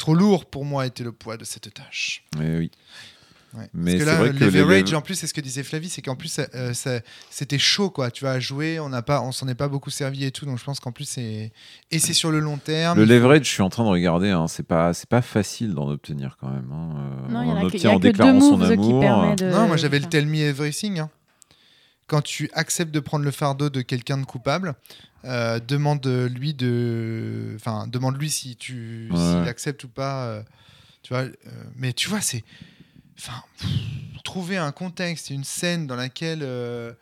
Trop 0.00 0.14
lourd 0.14 0.46
pour 0.46 0.64
moi 0.64 0.86
était 0.86 1.04
le 1.04 1.12
poids 1.12 1.36
de 1.36 1.44
cette 1.44 1.74
tâche. 1.74 2.24
Mais 2.38 2.56
oui. 2.56 2.70
Ouais. 3.52 3.68
Mais 3.74 3.92
Parce 3.92 3.92
que 3.92 3.98
c'est 3.98 4.04
là, 4.06 4.18
vrai 4.18 4.30
que 4.30 4.44
leverage, 4.44 4.90
lev- 4.92 4.96
en 4.96 5.02
plus, 5.02 5.14
c'est 5.16 5.26
ce 5.26 5.34
que 5.34 5.40
disait 5.42 5.62
Flavie, 5.62 5.90
c'est 5.90 6.00
qu'en 6.00 6.14
plus, 6.16 6.40
euh, 6.54 6.72
c'était 7.30 7.58
chaud, 7.58 7.90
quoi. 7.90 8.10
Tu 8.10 8.24
vas 8.24 8.40
jouer, 8.40 8.80
on 8.80 8.88
n'a 8.88 9.02
pas, 9.02 9.20
on 9.20 9.30
s'en 9.32 9.46
est 9.48 9.54
pas 9.54 9.68
beaucoup 9.68 9.90
servi 9.90 10.24
et 10.24 10.30
tout, 10.30 10.46
donc 10.46 10.58
je 10.58 10.64
pense 10.64 10.80
qu'en 10.80 10.92
plus, 10.92 11.04
c'est 11.04 11.52
et 11.90 11.98
c'est 11.98 12.12
sur 12.14 12.30
le 12.30 12.38
long 12.40 12.56
terme. 12.56 12.96
Le 12.96 13.04
leverage, 13.04 13.42
je 13.44 13.50
suis 13.50 13.62
en 13.62 13.68
train 13.68 13.84
de 13.84 13.88
regarder, 13.90 14.30
hein, 14.30 14.46
c'est 14.48 14.62
pas, 14.62 14.94
c'est 14.94 15.08
pas 15.08 15.20
facile 15.20 15.74
d'en 15.74 15.88
obtenir 15.90 16.36
quand 16.40 16.48
même. 16.48 16.70
hein. 16.72 17.26
Non, 17.28 17.42
il 17.42 17.48
y 17.48 17.50
en 17.50 17.54
on 17.54 17.56
a 17.56 17.60
que, 17.60 17.64
y 17.64 17.66
obtient 17.66 17.90
a 17.90 17.92
en 17.94 17.98
que 17.98 18.08
deux 18.08 18.32
moves 18.32 18.70
qui 18.70 18.92
de. 19.36 19.50
Non, 19.50 19.66
moi 19.66 19.76
j'avais 19.76 19.98
le 19.98 20.06
tell 20.06 20.26
me 20.26 20.38
everything. 20.38 21.00
hein. 21.00 21.10
Quand 22.10 22.22
tu 22.22 22.50
acceptes 22.54 22.90
de 22.92 22.98
prendre 22.98 23.24
le 23.24 23.30
fardeau 23.30 23.70
de 23.70 23.82
quelqu'un 23.82 24.18
de 24.18 24.24
coupable, 24.24 24.74
euh, 25.24 25.60
demande 25.60 26.04
lui 26.34 26.54
de, 26.54 27.52
enfin 27.54 27.86
demande 27.86 28.18
lui 28.18 28.28
si 28.30 28.56
tu, 28.56 29.08
Ouais. 29.12 29.16
s'il 29.16 29.48
accepte 29.48 29.84
ou 29.84 29.88
pas. 29.88 30.24
euh, 30.24 30.42
tu 31.02 31.14
vois, 31.14 31.22
euh, 31.22 31.30
mais 31.76 31.92
tu 31.92 32.08
vois, 32.08 32.20
c'est, 32.20 32.42
enfin, 33.16 33.40
pff, 33.60 33.70
trouver 34.24 34.56
un 34.56 34.72
contexte, 34.72 35.30
une 35.30 35.44
scène 35.44 35.86
dans 35.86 35.94
laquelle, 35.94 36.40
euh, 36.42 36.92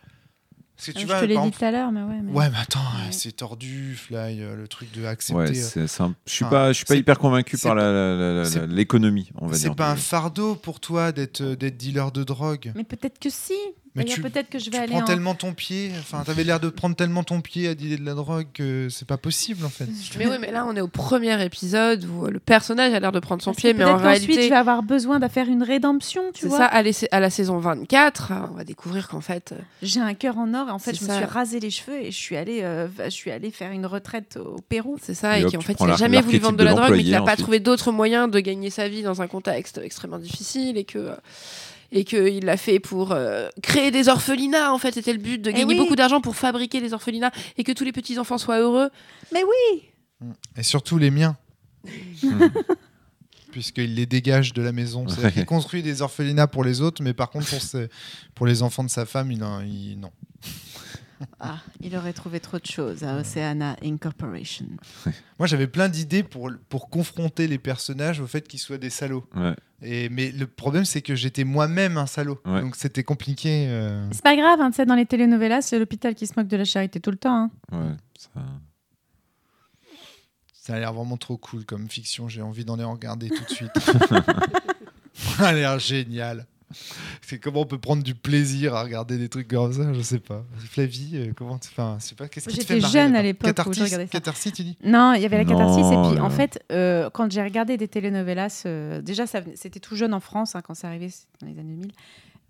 parce 0.77 0.89
que 0.89 0.93
tu 0.93 0.99
Ah, 1.05 1.07
vois, 1.07 1.17
je 1.17 1.21
te 1.23 1.27
l'ai 1.27 1.35
par 1.35 1.43
dit 1.45 1.49
exemple- 1.49 1.59
tout 1.59 1.65
à 1.65 1.71
l'heure, 1.73 1.91
mais 1.91 2.03
ouais. 2.03 2.21
mais- 2.23 2.33
Ouais, 2.33 2.51
mais 2.51 2.59
attends, 2.59 2.79
Ouais. 2.81 3.11
c'est 3.13 3.33
tordu, 3.33 3.97
Fly, 3.97 4.43
euh, 4.43 4.57
le 4.57 4.69
truc 4.69 4.93
de 4.93 5.05
accepter. 5.07 5.35
Ouais, 5.41 5.51
euh, 5.79 5.87
c'est, 5.89 6.01
un- 6.03 6.15
je 6.27 6.33
suis 6.33 6.45
Enfin, 6.45 6.51
pas, 6.51 6.69
je 6.69 6.77
suis 6.77 6.85
pas 6.85 6.95
c'est- 6.95 7.01
hyper 7.01 7.19
convaincu 7.19 7.57
c'est 7.57 7.67
par 7.69 7.77
pas- 7.77 7.83
la- 7.83 7.93
la- 7.93 8.15
la- 8.17 8.35
la- 8.35 8.45
c'est- 8.45 8.67
l'économie, 8.67 9.31
on 9.37 9.47
va 9.47 9.57
dire. 9.57 9.71
c'est 9.71 9.75
pas 9.75 9.91
un 9.91 9.97
fardeau 9.97 10.55
pour 10.55 10.79
toi 10.81 11.11
d'être 11.13 11.41
euh, 11.41 11.57
d'être 11.57 11.77
dealer 11.79 12.13
de 12.13 12.23
drogue. 12.25 12.73
Mais 12.77 12.85
peut-être 12.85 13.19
que 13.19 13.31
si. 13.31 13.55
Mais 13.99 14.05
tu- 14.05 14.20
peut-être 14.23 14.49
que 14.49 14.59
je 14.59 14.65
Tu 14.65 14.70
vais 14.70 14.79
aller 14.79 14.89
prends 14.89 15.01
en. 15.03 15.05
tellement 15.05 15.35
ton 15.35 15.53
pied, 15.55 15.91
enfin, 15.99 16.23
t'avais 16.25 16.45
l'air 16.45 16.61
de 16.61 16.69
prendre 16.69 16.97
tellement 16.97 17.23
ton 17.25 17.41
pied 17.41 17.69
à 17.69 17.75
dealer 17.75 17.99
de 17.99 18.05
la 18.05 18.15
drogue 18.15 18.47
que 18.55 18.89
c'est 18.91 19.07
pas 19.07 19.16
possible 19.16 19.65
en 19.65 19.69
fait. 19.69 19.87
Mais 20.19 20.27
oui, 20.27 20.37
mais 20.41 20.51
là, 20.51 20.65
on 20.69 20.75
est 20.77 20.81
au 20.81 20.89
premier 20.89 21.43
épisode 21.45 22.05
où 22.07 22.27
euh, 22.27 22.31
le 22.31 22.39
personnage 22.41 22.93
a 22.95 23.01
l'air 23.01 23.12
de 23.12 23.20
prendre 23.20 23.43
son 23.43 23.51
Parce 23.51 23.62
pied, 23.62 23.75
mais 23.75 23.85
en 23.85 23.97
peut-être 23.99 24.03
qu'ensuite, 24.05 24.20
réalité, 24.27 24.43
je 24.45 24.49
vais 24.51 24.57
avoir 24.57 24.83
besoin 24.83 25.19
de 25.19 25.29
faire 25.29 25.49
une 25.49 25.62
rédemption, 25.62 26.23
tu 26.35 26.43
c'est 26.43 26.49
vois. 26.49 26.59
ça, 26.59 26.66
à, 26.66 26.83
la- 26.83 26.91
à 27.12 27.20
la 27.20 27.31
saison 27.31 27.59
24, 27.59 28.33
euh, 28.33 28.35
on 28.53 28.55
va 28.55 28.65
découvrir 28.65 29.09
qu'en 29.09 29.20
fait, 29.20 29.53
euh, 29.53 29.57
J'ai 29.83 30.01
un 30.01 30.15
cœur 30.15 30.39
en 30.39 30.53
or. 30.55 30.69
et 30.69 30.70
En 30.70 30.79
fait, 30.79 30.95
C'est 30.95 31.05
je 31.07 31.11
me 31.11 31.16
suis 31.16 31.25
rasé 31.25 31.61
les 31.61 31.70
cheveux 31.70 32.01
et 32.01 32.11
je 32.11 32.16
suis 32.16 32.37
allée, 32.37 32.61
euh, 32.62 32.89
je 33.05 33.11
suis 33.11 33.31
allée 33.31 33.51
faire 33.51 33.70
une 33.73 33.87
retraite 33.87 34.37
au 34.37 34.57
Pérou. 34.69 34.97
c'est 35.03 35.15
ça, 35.15 35.39
Et 35.39 35.43
et, 35.43 35.45
qu'en 35.45 35.51
tu 35.59 35.66
fait, 35.66 35.77
il 35.81 35.85
a 35.85 35.87
l'ar- 35.89 35.97
jamais 35.99 36.20
voulu 36.20 36.39
vendre 36.39 36.57
de 36.57 36.62
de 36.62 36.65
la 36.65 36.75
drogue, 36.75 36.91
mais 36.93 37.03
qu'il 37.03 37.11
n'a 37.12 37.19
pas 37.19 37.25
ensuite. 37.33 37.39
trouvé 37.41 37.61
d'autres 37.61 37.93
moyens 37.93 38.31
de 38.31 38.41
gagner 38.41 38.70
sa 38.70 38.89
vie 38.89 39.03
dans 39.03 39.23
un 39.23 39.27
contexte 39.27 39.79
extrêmement 39.83 40.19
difficile 40.19 40.77
et 40.77 40.85
que. 40.85 40.99
euh, 40.99 41.15
et 41.93 42.05
qu'il 42.05 42.44
l'a 42.44 42.56
fait 42.56 42.81
pour 42.81 43.12
euh, 43.12 43.48
créer 43.62 43.90
des 43.90 44.09
orphelinats, 44.09 44.73
en 44.73 44.78
fait, 44.78 44.93
c'était 44.94 45.12
le 45.12 45.19
but, 45.19 45.39
de 45.40 45.51
Eh 45.51 45.52
gagner 45.52 45.65
oui. 45.74 45.78
beaucoup 45.78 45.97
d'argent 45.97 46.20
pour 46.20 46.36
fabriquer 46.36 46.81
des 46.81 46.93
orphelinats 46.93 47.32
et 47.56 47.65
que 47.65 47.73
tous 47.73 47.85
les 47.85 47.93
petits-enfants 47.93 48.39
soient 48.39 48.59
heureux. 48.60 48.90
Mais 49.32 49.43
oui. 49.44 49.89
Et 50.56 50.62
surtout 50.62 50.98
les 50.98 51.10
miens. 51.10 51.36
Mhm. 52.23 52.51
Puisqu'il 53.52 53.94
les 53.94 54.05
dégage 54.05 54.52
de 54.52 54.60
la 54.60 54.73
maison. 54.73 55.09
C'est-à-dire 55.09 55.32
qu'il 55.32 55.47
construit 55.47 55.82
des 55.82 56.02
orphelinats 56.02 56.47
pour 56.47 56.65
les 56.65 56.82
autres, 56.82 57.02
mais 57.02 57.15
par 57.15 57.31
contre, 57.31 57.48
pour, 57.48 57.62
ses- 57.62 57.89
pour 58.35 58.47
les 58.47 58.62
enfants 58.62 58.85
de 58.85 58.90
sa 58.90 59.06
femme, 59.06 59.32
il, 59.32 59.43
en- 59.43 59.62
il- 59.62 59.98
non. 59.98 60.10
Ah, 61.40 61.59
il 61.81 61.97
aurait 61.97 62.12
trouvé 62.12 62.40
trop 62.40 62.59
de 62.59 62.66
choses 62.66 63.03
à 63.05 63.16
Oceana 63.19 63.77
Incorporation. 63.82 64.66
Moi, 65.39 65.47
j'avais 65.47 65.66
plein 65.66 65.89
d'idées 65.89 66.23
pour, 66.23 66.51
pour 66.69 66.90
confronter 66.90 67.47
les 67.49 67.59
personnages 67.59 68.20
au 68.20 68.27
fait 68.27 68.47
qu'ils 68.47 68.61
soient 68.61 68.78
des 68.78 68.90
salauds. 68.90 69.24
Ouais. 69.36 69.55
Et, 69.82 70.09
mais 70.09 70.31
le 70.32 70.47
problème, 70.47 70.85
c'est 70.85 71.03
que 71.03 71.15
j'étais 71.15 71.45
moi-même 71.45 71.97
un 71.97 72.07
salaud. 72.07 72.40
Ouais. 72.45 72.61
Donc 72.61 72.77
c'était 72.77 73.05
compliqué. 73.05 73.66
euh. 73.69 74.09
C'est 74.12 74.23
pas 74.23 74.36
grave, 74.36 74.61
hein, 74.61 74.70
tu 74.70 74.77
sais, 74.77 74.86
dans 74.86 74.95
les 74.97 75.07
telenovelas, 75.07 75.62
c'est 75.62 75.78
l'hôpital 75.78 76.15
qui 76.15 76.27
se 76.27 76.32
moque 76.36 76.49
de 76.49 76.57
la 76.57 76.65
charité 76.65 77.01
tout 77.01 77.11
le 77.12 77.16
temps. 77.19 77.45
hein. 77.45 77.51
Ouais, 77.73 77.95
ça- 78.19 78.40
Ça 80.53 80.74
a 80.74 80.78
l'air 80.81 80.93
vraiment 80.93 81.16
trop 81.16 81.36
cool 81.39 81.65
comme 81.65 81.89
fiction. 81.89 82.28
J'ai 82.28 82.43
envie 82.43 82.65
d'en 82.65 82.77
les 82.77 82.85
regarder 82.85 83.28
tout 83.31 83.43
de 83.45 83.49
suite. 83.51 83.70
ça 85.15 85.49
a 85.49 85.53
l'air 85.53 85.78
génial. 85.78 86.47
C'est 87.23 87.39
comment 87.39 87.62
on 87.62 87.66
peut 87.66 87.78
prendre 87.78 88.03
du 88.03 88.15
plaisir 88.15 88.74
à 88.74 88.82
regarder 88.82 89.19
des 89.19 89.28
trucs 89.28 89.49
comme 89.49 89.73
ça, 89.73 89.93
je 89.93 90.01
sais 90.01 90.19
pas. 90.19 90.45
Flavie, 90.59 91.12
euh, 91.15 91.32
comment 91.36 91.59
tu 91.59 91.69
enfin, 91.70 91.97
je 92.01 92.07
sais 92.07 92.15
pas, 92.15 92.28
qu'est-ce 92.28 92.49
qui 92.49 92.59
te 92.59 92.73
J'étais 92.74 92.81
jeune 92.81 93.16
à 93.16 93.23
l'époque 93.23 93.47
où 93.47 93.49
je 93.49 93.55
Catharsis, 93.55 93.82
regardais 93.82 94.07
ça. 94.07 94.11
Catharsis, 94.11 94.53
tu 94.53 94.62
dis 94.62 94.77
Non, 94.85 95.15
il 95.15 95.23
y 95.23 95.27
avait 95.27 95.39
la 95.39 95.45
catharsis. 95.45 95.82
Non, 95.82 96.11
et 96.11 96.12
puis, 96.12 96.20
en 96.20 96.31
fait, 96.31 96.62
euh, 96.73 97.11
quand 97.11 97.31
j'ai 97.31 97.43
regardé 97.43 97.77
des 97.77 97.89
telenovelas, 97.89 98.62
euh, 98.66 99.01
déjà, 99.01 99.24
c'était 99.27 99.81
tout 99.81 99.97
jeune 99.97 100.15
en 100.15 100.20
France, 100.20 100.55
hein, 100.55 100.62
quand 100.62 100.74
c'est 100.74 100.86
arrivé 100.86 101.09
c'était 101.09 101.47
dans 101.47 101.53
les 101.53 101.59
années 101.59 101.74
2000. 101.74 101.93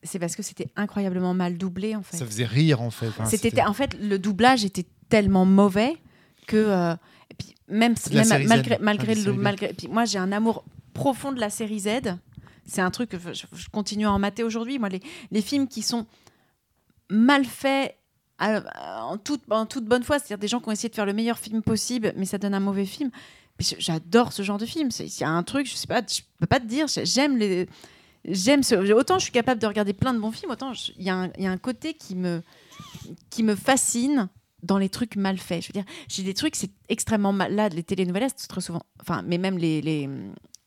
C'est 0.04 0.18
parce 0.18 0.36
que 0.36 0.42
c'était 0.42 0.68
incroyablement 0.76 1.34
mal 1.34 1.58
doublé, 1.58 1.96
en 1.96 2.02
fait. 2.02 2.16
Ça 2.16 2.26
faisait 2.26 2.44
rire 2.44 2.80
en 2.80 2.90
fait. 2.90 3.08
Enfin, 3.08 3.24
C'était 3.24 3.62
en 3.62 3.72
fait 3.72 3.96
le 4.00 4.18
doublage 4.18 4.64
était 4.64 4.86
tellement 5.08 5.44
mauvais 5.44 5.94
que 6.46 6.56
euh, 6.56 6.94
et 7.30 7.34
puis 7.34 7.54
même, 7.68 7.94
même 8.12 8.46
malgré 8.46 9.12
hein, 9.12 9.22
le 9.26 9.32
malgré 9.32 9.72
puis 9.72 9.88
moi 9.88 10.04
j'ai 10.04 10.18
un 10.18 10.30
amour 10.30 10.64
profond 10.94 11.32
de 11.32 11.40
la 11.40 11.50
série 11.50 11.80
Z. 11.80 11.88
C'est 12.68 12.82
un 12.82 12.90
truc 12.90 13.10
que 13.10 13.18
je, 13.32 13.68
continue 13.72 14.06
à 14.06 14.12
en 14.12 14.18
mater 14.18 14.44
aujourd'hui. 14.44 14.78
Moi 14.78 14.90
les, 15.30 15.42
films 15.42 15.66
qui 15.66 15.82
sont 15.82 16.06
mal 17.10 17.44
faits 17.44 17.96
à- 18.38 19.04
en 19.04 19.16
toute 19.16 19.84
bonne 19.84 20.04
foi, 20.04 20.18
c'est-à-dire 20.18 20.38
des 20.38 20.48
gens 20.48 20.60
qui 20.60 20.68
ont 20.68 20.72
essayé 20.72 20.90
de 20.90 20.94
faire 20.94 21.06
le 21.06 21.14
meilleur 21.14 21.38
film 21.38 21.62
possible 21.62 22.12
mais 22.16 22.26
ça 22.26 22.38
donne 22.38 22.54
un 22.54 22.60
mauvais 22.60 22.86
film. 22.86 23.10
J'adore 23.58 24.32
ce 24.32 24.42
genre 24.42 24.58
de 24.58 24.66
film. 24.66 24.90
Il 25.00 25.20
y 25.20 25.24
a 25.24 25.30
un 25.30 25.42
truc, 25.42 25.66
je 25.66 25.74
sais 25.74 25.88
pas, 25.88 26.00
je 26.06 26.20
peux 26.38 26.46
pas 26.46 26.60
te 26.60 26.66
dire. 26.66 26.86
J'aime 27.02 27.36
les, 27.36 27.68
j'aime. 28.24 28.60
Autant 28.94 29.18
je 29.18 29.24
suis 29.24 29.32
capable 29.32 29.60
de 29.60 29.66
regarder 29.66 29.92
plein 29.92 30.14
de 30.14 30.20
bons 30.20 30.30
films, 30.30 30.52
autant 30.52 30.72
il 30.96 31.02
y, 31.02 31.10
a 31.10 31.16
un- 31.16 31.56
côté 31.58 31.94
qui 31.94 32.14
me, 32.14 32.42
qui 33.30 33.42
me 33.42 33.56
fascine 33.56 34.28
dans 34.62 34.78
les 34.78 34.88
trucs 34.88 35.16
mal 35.16 35.38
faits. 35.38 35.62
Je 35.62 35.68
veux 35.68 35.72
dire, 35.72 35.84
j'ai 36.08 36.22
des 36.22 36.34
trucs, 36.34 36.56
c'est 36.56 36.70
extrêmement 36.88 37.32
mal. 37.32 37.54
Là, 37.54 37.68
les 37.68 37.82
telenovelas, 37.82 38.30
c'est 38.36 38.48
très 38.48 38.60
souvent. 38.60 38.82
Enfin, 39.00 39.22
mais 39.26 39.38
même 39.38 39.58
les, 39.58 39.80
les, 39.80 40.08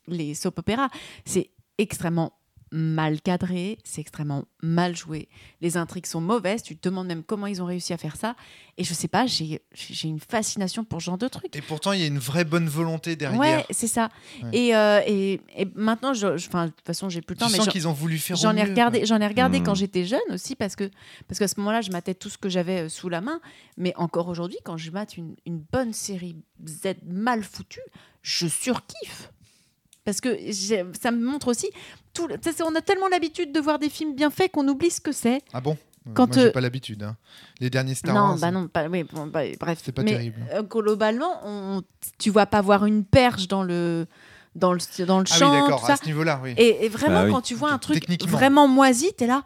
les 0.07 0.33
soap 0.33 0.59
opéras, 0.59 0.89
c'est 1.25 1.49
extrêmement 1.77 2.33
mal 2.73 3.19
cadré, 3.21 3.79
c'est 3.83 3.99
extrêmement 3.99 4.45
mal 4.63 4.95
joué. 4.95 5.27
Les 5.59 5.75
intrigues 5.75 6.05
sont 6.05 6.21
mauvaises. 6.21 6.63
Tu 6.63 6.77
te 6.77 6.87
demandes 6.87 7.05
même 7.07 7.21
comment 7.21 7.45
ils 7.47 7.61
ont 7.61 7.65
réussi 7.65 7.91
à 7.91 7.97
faire 7.97 8.15
ça. 8.15 8.33
Et 8.77 8.85
je 8.85 8.93
sais 8.93 9.09
pas, 9.09 9.25
j'ai 9.25 9.61
j'ai 9.73 10.07
une 10.07 10.21
fascination 10.21 10.85
pour 10.85 11.01
ce 11.01 11.07
genre 11.07 11.17
de 11.17 11.27
trucs. 11.27 11.53
Et 11.53 11.61
pourtant, 11.61 11.91
il 11.91 11.99
y 11.99 12.03
a 12.03 12.07
une 12.07 12.17
vraie 12.17 12.45
bonne 12.45 12.69
volonté 12.69 13.17
derrière. 13.17 13.37
Ouais, 13.41 13.65
c'est 13.71 13.87
ça. 13.87 14.07
Ouais. 14.41 14.49
Et, 14.57 14.73
euh, 14.73 15.01
et, 15.05 15.41
et 15.57 15.67
maintenant, 15.75 16.13
je, 16.13 16.27
de 16.27 16.37
toute 16.69 16.85
façon, 16.87 17.09
j'ai 17.09 17.19
plus 17.21 17.33
le 17.33 17.39
tu 17.39 17.43
temps, 17.43 17.49
mais 17.51 17.57
sens 17.57 17.65
j'en- 17.65 17.71
qu'ils 17.73 17.89
ont 17.89 17.93
voulu 17.93 18.17
faire 18.17 18.37
J'en 18.37 18.55
ai 18.55 18.63
regardé, 18.63 19.05
j'en 19.05 19.19
ai 19.19 19.27
regardé 19.27 19.61
quand 19.61 19.75
j'étais 19.75 20.05
jeune 20.05 20.21
aussi 20.29 20.55
parce 20.55 20.77
que 20.77 20.89
parce 21.27 21.39
qu'à 21.39 21.49
ce 21.49 21.59
moment-là, 21.59 21.81
je 21.81 21.91
matais 21.91 22.13
tout 22.13 22.29
ce 22.29 22.37
que 22.37 22.47
j'avais 22.47 22.83
euh, 22.85 22.89
sous 22.89 23.09
la 23.09 23.19
main. 23.19 23.41
Mais 23.75 23.91
encore 23.97 24.29
aujourd'hui, 24.29 24.59
quand 24.63 24.77
je 24.77 24.91
mate 24.91 25.17
une, 25.17 25.35
une 25.45 25.59
bonne 25.59 25.91
série 25.91 26.37
Z 26.65 26.93
mal 27.05 27.43
foutue, 27.43 27.81
je 28.21 28.47
surkiffe 28.47 29.29
parce 30.05 30.21
que 30.21 30.37
j'ai- 30.49 30.85
ça 30.99 31.11
me 31.11 31.23
montre 31.25 31.47
aussi 31.47 31.69
tout. 32.13 32.27
On 32.65 32.75
a 32.75 32.81
tellement 32.81 33.07
l'habitude 33.09 33.51
de 33.51 33.59
voir 33.59 33.79
des 33.79 33.89
films 33.89 34.15
bien 34.15 34.29
faits 34.29 34.51
qu'on 34.51 34.67
oublie 34.67 34.89
ce 34.91 35.01
que 35.01 35.11
c'est. 35.11 35.41
Ah 35.53 35.61
bon? 35.61 35.77
Quand, 36.15 36.27
Moi, 36.27 36.35
j'ai 36.35 36.47
euh, 36.47 36.51
pas 36.51 36.61
l'habitude. 36.61 37.03
hein. 37.03 37.15
Les 37.59 37.69
derniers 37.69 37.93
Star 37.93 38.15
non, 38.15 38.21
Wars. 38.31 38.37
bah 38.39 38.49
non, 38.49 38.67
pas, 38.67 38.87
oui, 38.87 39.03
bon, 39.03 39.27
bah, 39.27 39.41
bref. 39.59 39.81
C'est 39.83 39.91
pas 39.91 40.01
mais 40.01 40.11
terrible. 40.13 40.41
euh, 40.51 40.63
globalement, 40.63 41.39
on, 41.45 41.83
tu 42.17 42.31
vas 42.31 42.47
pas 42.47 42.61
voir 42.61 42.85
une 42.87 43.05
perche 43.05 43.47
dans 43.47 43.61
le 43.63 44.07
dans 44.55 44.73
le 44.73 44.79
dans 45.05 45.19
le 45.19 45.25
Ah 45.29 45.35
oui, 45.35 45.59
d'accord, 45.61 45.85
ça. 45.85 45.93
à 45.93 45.97
ce 45.97 46.05
niveau-là, 46.05 46.39
oui. 46.43 46.55
Et, 46.57 46.85
et 46.85 46.89
vraiment, 46.89 47.19
Bah 47.21 47.25
oui. 47.25 47.31
quand 47.31 47.41
tu 47.41 47.53
vois 47.53 47.71
un 47.71 47.77
truc 47.77 48.03
vraiment 48.27 48.67
moisi, 48.67 49.13
t'es 49.15 49.27
là, 49.27 49.43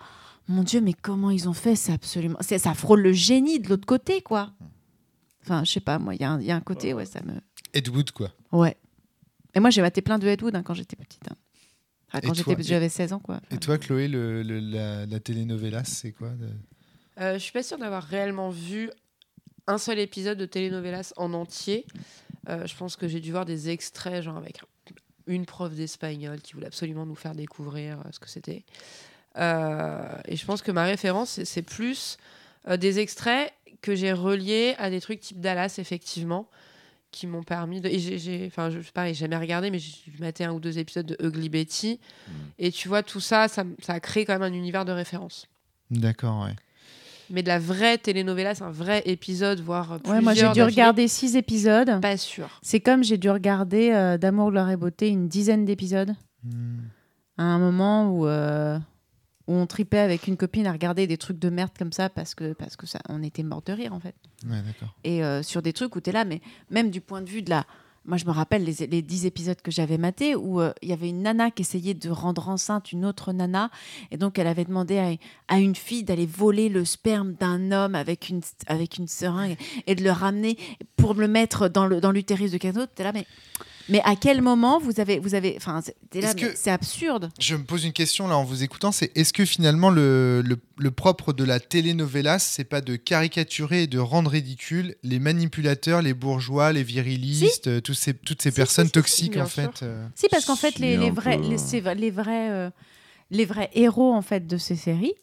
mon 0.47 0.63
Dieu, 0.63 0.79
mais 0.79 0.93
comment 0.93 1.29
ils 1.29 1.49
ont 1.49 1.53
fait 1.53 1.75
C'est 1.75 1.91
absolument. 1.91 2.37
Ça 2.39 2.73
frôle 2.73 3.01
le 3.01 3.11
génie 3.11 3.59
de 3.59 3.67
l'autre 3.67 3.85
côté, 3.85 4.21
quoi. 4.21 4.51
Enfin, 5.43 5.63
je 5.65 5.71
sais 5.73 5.79
pas, 5.81 5.99
moi, 5.99 6.15
il 6.15 6.21
y, 6.21 6.23
a 6.23 6.31
un- 6.31 6.39
il 6.39 6.47
y 6.47 6.51
a 6.51 6.55
un 6.55 6.61
côté, 6.61 6.93
ouais, 6.93 7.05
ça 7.05 7.19
me. 7.21 7.33
Ed 7.73 7.89
Wood, 7.89 8.11
quoi. 8.11 8.29
Ouais. 8.53 8.77
Et 9.55 9.59
moi, 9.59 9.69
j'ai 9.69 9.81
maté 9.81 10.01
plein 10.01 10.19
de 10.19 10.27
Ed 10.27 10.41
Wood 10.43 10.55
hein, 10.55 10.63
quand 10.63 10.73
j'étais 10.73 10.95
petite. 10.95 11.27
hein. 11.31 11.35
Enfin, 12.09 12.19
quand 12.27 12.33
j'étais 12.33 12.55
petite, 12.55 12.69
j'avais 12.69 12.89
16 12.89 13.13
ans, 13.13 13.19
quoi. 13.19 13.39
Et 13.51 13.57
toi, 13.57 13.77
Chloé, 13.77 14.07
le, 14.07 14.43
le- 14.43 14.59
la, 14.59 15.05
la 15.05 15.19
telenovela, 15.19 15.83
c'est 15.83 16.11
quoi 16.11 16.29
de- 16.29 16.49
Euh, 17.19 17.33
je 17.33 17.39
suis 17.39 17.51
pas 17.53 17.63
sûre 17.63 17.77
d'avoir 17.77 18.03
réellement 18.03 18.49
vu 18.49 18.89
un 19.67 19.77
seul 19.77 19.99
épisode 19.99 20.37
de 20.37 20.45
telenovelas 20.45 21.13
en 21.17 21.33
entier. 21.33 21.85
Euh, 22.49 22.67
je 22.67 22.75
pense 22.75 22.95
que 22.95 23.07
j'ai 23.07 23.19
dû 23.21 23.31
voir 23.31 23.45
des 23.45 23.69
extraits, 23.69 24.21
genre 24.23 24.37
avec 24.37 24.59
une 25.27 25.45
prof 25.45 25.73
d'espagnol 25.73 26.39
qui 26.41 26.53
voulait 26.53 26.67
absolument 26.67 27.05
nous 27.05 27.15
faire 27.15 27.33
découvrir 27.33 27.99
euh, 27.99 28.03
ce 28.11 28.19
que 28.19 28.29
c'était. 28.29 28.63
Euh, 29.37 30.07
et 30.25 30.35
je 30.35 30.45
pense 30.45 30.61
que 30.61 30.71
ma 30.71 30.83
référence, 30.85 31.41
c'est- 31.43 31.61
plus 31.61 32.17
euh, 32.67 32.77
des 32.77 32.99
extraits 32.99 33.51
que 33.81 33.95
j'ai 33.95 34.13
reliés 34.13 34.75
à 34.77 34.89
des 34.89 35.01
trucs 35.01 35.19
type 35.19 35.39
Dallas, 35.39 35.75
effectivement, 35.79 36.47
qui 37.15 37.27
m'ont 37.27 37.43
permis 37.43 37.79
de. 37.79 37.87
Et 37.87 37.97
j'ai- 37.97 38.19
j'ai, 38.19 38.45
enfin, 38.47 38.69
je, 38.69 38.77
pareil, 38.91 39.13
j'ai 39.13 39.21
jamais 39.21 39.37
regardé, 39.37 39.71
mais 39.71 39.79
j'ai 39.79 39.93
maté 40.19 40.43
un 40.43 40.51
ou 40.51 40.59
deux 40.59 40.77
épisodes 40.77 41.05
de 41.05 41.15
Ugly 41.25 41.47
Betty. 41.49 41.99
Mm. 42.27 42.31
Et 42.59 42.71
tu 42.71 42.89
vois, 42.89 43.03
tout 43.03 43.21
ça, 43.21 43.47
ça, 43.47 43.63
ça 43.81 43.93
a 43.93 43.99
créé 44.01 44.25
quand 44.25 44.33
même 44.33 44.43
un 44.43 44.53
univers 44.53 44.83
de 44.83 44.91
référence. 44.91 45.47
D'accord, 45.89 46.43
ouais. 46.43 46.55
Mais 47.29 47.41
de 47.41 47.47
la 47.47 47.57
vraie 47.57 47.97
telenovela, 47.97 48.53
c'est 48.53 48.63
un 48.63 48.69
vrai 48.71 49.01
épisode, 49.05 49.59
voire 49.61 49.97
plusieurs. 49.99 50.15
Ouais, 50.17 50.21
moi 50.21 50.33
j'ai 50.33 50.51
dû 50.51 50.61
regarder 50.61 51.07
six 51.07 51.35
épisodes. 51.35 51.99
Pas 52.01 52.17
sûr. 52.17 52.59
C'est 52.61 52.81
comme 52.81 53.03
j'ai 53.03 53.17
dû 53.17 53.29
regarder 53.29 53.91
euh, 53.93 54.17
D'amour, 54.17 54.51
gloire 54.51 54.69
et 54.69 54.77
beauté 54.77 55.07
une 55.07 55.27
dizaine 55.27 55.65
d'épisodes. 55.65 56.13
Hmm. 56.43 56.81
À 57.37 57.43
un 57.43 57.57
moment 57.57 58.11
où, 58.11 58.27
euh, 58.27 58.77
où 59.47 59.53
on 59.53 59.67
tripait 59.67 59.99
avec 59.99 60.27
une 60.27 60.37
copine 60.37 60.67
à 60.67 60.71
regarder 60.71 61.07
des 61.07 61.17
trucs 61.17 61.39
de 61.39 61.49
merde 61.49 61.71
comme 61.77 61.91
ça 61.91 62.09
parce 62.09 62.33
que, 62.35 62.53
parce 62.53 62.75
que 62.75 62.87
ça, 62.87 62.99
on 63.09 63.21
était 63.23 63.43
mort 63.43 63.61
de 63.61 63.73
rire 63.73 63.93
en 63.93 63.99
fait. 63.99 64.15
Ouais. 64.47 64.61
Et 65.03 65.23
euh, 65.23 65.43
sur 65.43 65.61
des 65.61 65.73
trucs 65.73 65.95
où 65.95 66.01
tu 66.01 66.09
es 66.09 66.13
là, 66.13 66.25
mais 66.25 66.41
même 66.69 66.89
du 66.89 67.01
point 67.01 67.21
de 67.21 67.29
vue 67.29 67.41
de 67.41 67.49
la. 67.49 67.65
Moi, 68.07 68.17
je 68.17 68.25
me 68.25 68.31
rappelle 68.31 68.63
les, 68.63 68.85
les 68.85 69.01
10 69.01 69.25
épisodes 69.25 69.59
que 69.59 69.71
j'avais 69.71 69.97
matés 69.97 70.35
où 70.35 70.61
euh, 70.61 70.71
il 70.83 70.89
y 70.89 70.93
avait 70.93 71.09
une 71.09 71.23
nana 71.23 71.49
qui 71.49 71.63
essayait 71.63 71.95
de 71.95 72.09
rendre 72.11 72.49
enceinte 72.49 72.91
une 72.91 73.03
autre 73.03 73.33
nana. 73.33 73.71
Et 74.11 74.17
donc, 74.17 74.37
elle 74.37 74.45
avait 74.45 74.65
demandé 74.65 74.99
à, 74.99 75.09
à 75.47 75.57
une 75.57 75.73
fille 75.73 76.03
d'aller 76.03 76.27
voler 76.27 76.69
le 76.69 76.85
sperme 76.85 77.33
d'un 77.33 77.71
homme 77.71 77.95
avec 77.95 78.29
une, 78.29 78.41
avec 78.67 78.97
une 78.97 79.07
seringue 79.07 79.57
et 79.87 79.95
de 79.95 80.03
le 80.03 80.11
ramener 80.11 80.55
pour 80.97 81.15
le 81.15 81.27
mettre 81.27 81.67
dans 81.67 81.87
le 81.87 81.99
dans 81.99 82.11
l'utérus 82.11 82.51
de 82.51 82.57
quelqu'un 82.59 82.81
d'autre. 82.81 82.91
T'es 82.93 83.03
là, 83.03 83.11
mais, 83.11 83.25
mais 83.89 84.01
à 84.03 84.15
quel 84.15 84.41
moment 84.41 84.79
vous 84.79 84.99
avez. 84.99 85.19
Vous 85.19 85.35
avez 85.35 85.53
enfin, 85.57 85.81
c'est- 85.81 85.95
absurde. 86.71 87.29
Je 87.39 87.55
me 87.55 87.63
pose 87.63 87.85
une 87.85 87.93
question 87.93 88.27
là 88.27 88.37
en 88.37 88.43
vous 88.43 88.63
écoutant, 88.63 88.91
c'est 88.91 89.11
est-ce 89.15 89.33
que 89.33 89.45
finalement 89.45 89.89
le, 89.89 90.41
le, 90.45 90.57
le 90.77 90.91
propre 90.91 91.33
de 91.33 91.43
la 91.43 91.59
telenovela, 91.59 92.39
c'est 92.39 92.63
pas 92.63 92.81
de 92.81 92.95
caricaturer 92.95 93.83
et 93.83 93.87
de 93.87 93.99
rendre 93.99 94.31
ridicule 94.31 94.95
les 95.03 95.19
manipulateurs, 95.19 96.01
les 96.01 96.13
bourgeois, 96.13 96.73
les 96.73 96.83
virilistes, 96.83 97.67
euh, 97.67 97.81
tous 97.81 97.93
ces, 97.93 98.13
toutes 98.13 98.41
ces 98.41 98.51
Si, 98.51 98.55
personnes 98.55 98.85
si, 98.85 98.89
si, 98.89 98.93
si, 98.93 99.01
toxiques 99.29 99.37
en 99.37 99.45
sûr. 99.45 99.63
fait 99.63 99.83
euh, 99.83 100.07
Si, 100.15 100.27
parce 100.29 100.45
qu'en 100.45 100.55
fait, 100.55 100.75
Si, 100.75 100.81
les, 100.81 100.97
les 100.97 101.11
vrais, 101.11 101.37
les, 101.37 101.57
les 101.95 102.11
vrais, 102.11 102.49
euh, 102.51 102.69
les 103.31 103.45
vrais 103.45 103.69
héros 103.73 104.13
en 104.13 104.21
fait 104.21 104.47
de 104.47 104.57
ces 104.57 104.75
séries, 104.75 105.13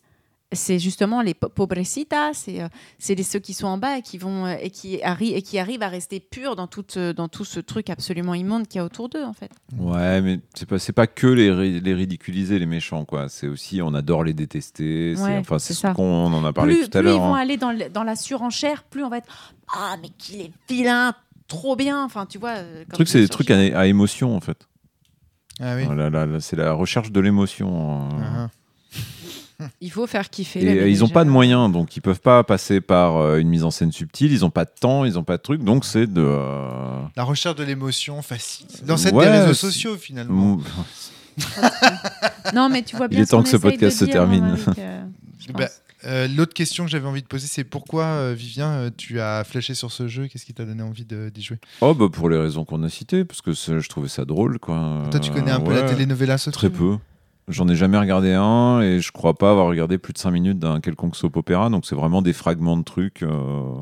c'est 0.52 0.78
justement 0.78 1.22
les 1.22 1.34
po- 1.34 1.48
pobrecitas, 1.48 2.34
c'est 2.34 2.60
euh, 2.62 2.68
c'est 2.98 3.20
ceux 3.22 3.38
qui 3.38 3.54
sont 3.54 3.66
en 3.66 3.78
bas 3.78 3.98
et 3.98 4.02
qui 4.02 4.18
vont 4.18 4.46
euh, 4.46 4.56
et 4.60 4.70
qui 4.70 5.02
arrivent 5.02 5.36
et 5.36 5.42
qui 5.42 5.58
arrivent 5.58 5.82
à 5.82 5.88
rester 5.88 6.20
purs 6.20 6.56
dans 6.56 6.66
tout 6.66 6.84
euh, 6.96 7.12
dans 7.12 7.28
tout 7.28 7.44
ce 7.44 7.60
truc 7.60 7.90
absolument 7.90 8.34
immonde 8.34 8.66
qu'il 8.68 8.78
y 8.78 8.80
a 8.80 8.84
autour 8.84 9.08
d'eux 9.08 9.24
en 9.24 9.32
fait. 9.32 9.50
Ouais, 9.78 10.20
mais 10.20 10.40
c'est 10.54 10.68
pas, 10.68 10.78
c'est 10.78 10.92
pas 10.92 11.06
que 11.06 11.26
les, 11.26 11.50
ri- 11.50 11.80
les 11.80 11.94
ridiculiser, 11.94 12.58
les 12.58 12.66
méchants, 12.66 13.04
quoi. 13.04 13.28
C'est 13.28 13.48
aussi, 13.48 13.80
on 13.82 13.94
adore 13.94 14.24
les 14.24 14.32
détester. 14.34 15.14
c'est- 15.16 15.22
Ouais, 15.22 15.38
enfin, 15.38 15.58
c'est 15.58 15.74
ce 15.74 15.80
ça. 15.80 15.92
qu'on 15.94 16.32
en 16.32 16.44
a 16.44 16.52
parlé 16.52 16.74
plus 16.76 16.88
tout 16.88 16.98
à 16.98 17.00
plus 17.00 17.08
ils 17.08 17.12
l'heure. 17.12 17.20
vont 17.20 17.34
hein. 17.34 17.40
aller 17.40 17.56
dans, 17.56 17.72
le- 17.72 17.88
dans 17.88 18.04
la 18.04 18.16
surenchère, 18.16 18.82
plus 18.84 19.02
on 19.04 19.08
va 19.08 19.18
être 19.18 19.28
ah 19.74 19.96
mais 20.02 20.08
qu'il 20.18 20.40
est 20.42 20.50
vilain, 20.68 21.14
trop 21.48 21.76
bien. 21.76 22.04
Enfin, 22.04 22.26
tu 22.26 22.38
vois. 22.38 22.62
Le 22.62 22.84
truc, 22.92 23.08
c'est 23.08 23.20
des 23.20 23.28
trucs 23.28 23.50
à, 23.50 23.56
à 23.78 23.86
émotion, 23.86 24.36
en 24.36 24.40
fait. 24.40 24.66
Ah 25.60 25.76
oui. 25.76 25.84
Là, 25.96 26.26
c'est 26.40 26.56
la 26.56 26.72
recherche 26.72 27.12
de 27.12 27.20
l'émotion. 27.20 28.08
euh. 28.10 28.22
Ah, 28.22 28.48
Il 29.80 29.90
faut 29.90 30.06
faire 30.06 30.28
kiffer. 30.30 30.62
Et 30.64 30.78
euh, 30.80 30.89
ils 30.89 31.01
n'ont 31.01 31.09
pas 31.09 31.24
de 31.24 31.30
moyens, 31.30 31.70
donc 31.72 31.97
ils 31.97 32.01
peuvent 32.01 32.20
pas 32.20 32.43
passer 32.44 32.80
par 32.80 33.16
euh, 33.16 33.39
une 33.39 33.48
mise 33.48 33.64
en 33.64 33.70
scène 33.70 33.93
subtile. 33.93 34.32
Ils 34.32 34.40
n'ont 34.40 34.51
pas 34.51 34.64
de 34.64 34.70
temps, 34.78 35.05
ils 35.05 35.14
n'ont 35.14 35.24
pas 35.24 35.36
de 35.36 35.43
truc, 35.43 35.62
donc 35.64 35.84
c'est 35.84 36.06
de. 36.06 36.22
euh, 36.24 37.01
La 37.16 37.24
recherche 37.24 37.56
de 37.56 37.64
l'émotion 37.64 38.22
facile. 38.22 38.66
Dans 38.86 38.97
cette 38.97 39.14
Ouais, 39.14 39.24
des 39.26 39.30
réseaux 39.39 39.55
sociaux 39.55 39.97
finalement. 39.97 40.34
mou- 40.56 40.62
Non, 42.55 42.68
mais 42.68 42.82
tu 42.82 42.97
vois 42.97 43.06
Il 43.06 43.16
bien. 43.16 43.22
est 43.22 43.26
temps 43.26 43.43
que 43.43 43.48
ce 43.48 43.56
podcast 43.56 43.98
se 43.98 44.05
dire, 44.05 44.14
termine. 44.14 44.56
Bah, 45.55 45.68
euh, 46.05 46.28
L'autre 46.28 46.52
question 46.55 46.84
que 46.84 46.90
j'avais 46.90 47.06
envie 47.06 47.22
de 47.22 47.26
poser, 47.26 47.47
c'est 47.47 47.64
pourquoi, 47.64 48.05
euh, 48.05 48.34
Vivien, 48.36 48.90
tu 48.97 49.20
as 49.20 49.44
flashé 49.44 49.74
sur 49.74 49.90
ce 49.93 50.09
jeu? 50.09 50.26
Qu'est-ce 50.28 50.44
qui 50.44 50.52
t'a 50.52 50.64
donné 50.64 50.82
envie 50.82 51.05
de- 51.05 51.30
d'y 51.32 51.43
jouer? 51.43 51.59
Oh, 51.80 51.94
bah 51.94 52.06
pour 52.12 52.28
les 52.28 52.36
raisons 52.39 52.64
qu'on 52.64 52.82
a 52.82 52.89
citées, 52.89 53.24
parce 53.24 53.40
que 53.40 53.52
je 53.52 53.89
trouvais 53.89 54.09
ça 54.09 54.24
drôle, 54.24 54.59
quoi. 54.59 55.05
Toi, 55.10 55.20
tu 55.20 55.30
connais 55.30 55.51
un 55.52 55.60
peu 55.60 55.72
la 55.74 55.82
telenovela 55.82 56.39
Sophie 56.39 56.56
Très 56.56 56.70
peu. 56.70 56.97
J'en 57.48 57.69
ai 57.69 57.74
jamais 57.74 57.98
regardé 57.98 58.32
un 58.32 58.81
et 58.81 59.01
je 59.01 59.10
crois 59.12 59.35
pas 59.35 59.51
avoir 59.51 59.66
regardé 59.66 59.98
plus 59.98 60.12
de 60.12 60.19
5 60.19 60.31
minutes 60.31 60.59
d'un 60.59 60.81
quelconque 60.81 61.16
soap 61.16 61.36
opéra. 61.36 61.70
Donc 61.70 61.85
c'est 61.86 61.97
vraiment 61.97 62.23
des 62.23 62.32
fragments 62.32 62.77
de 62.77 62.85
trucs. 62.85 63.23
euh, 63.23 63.74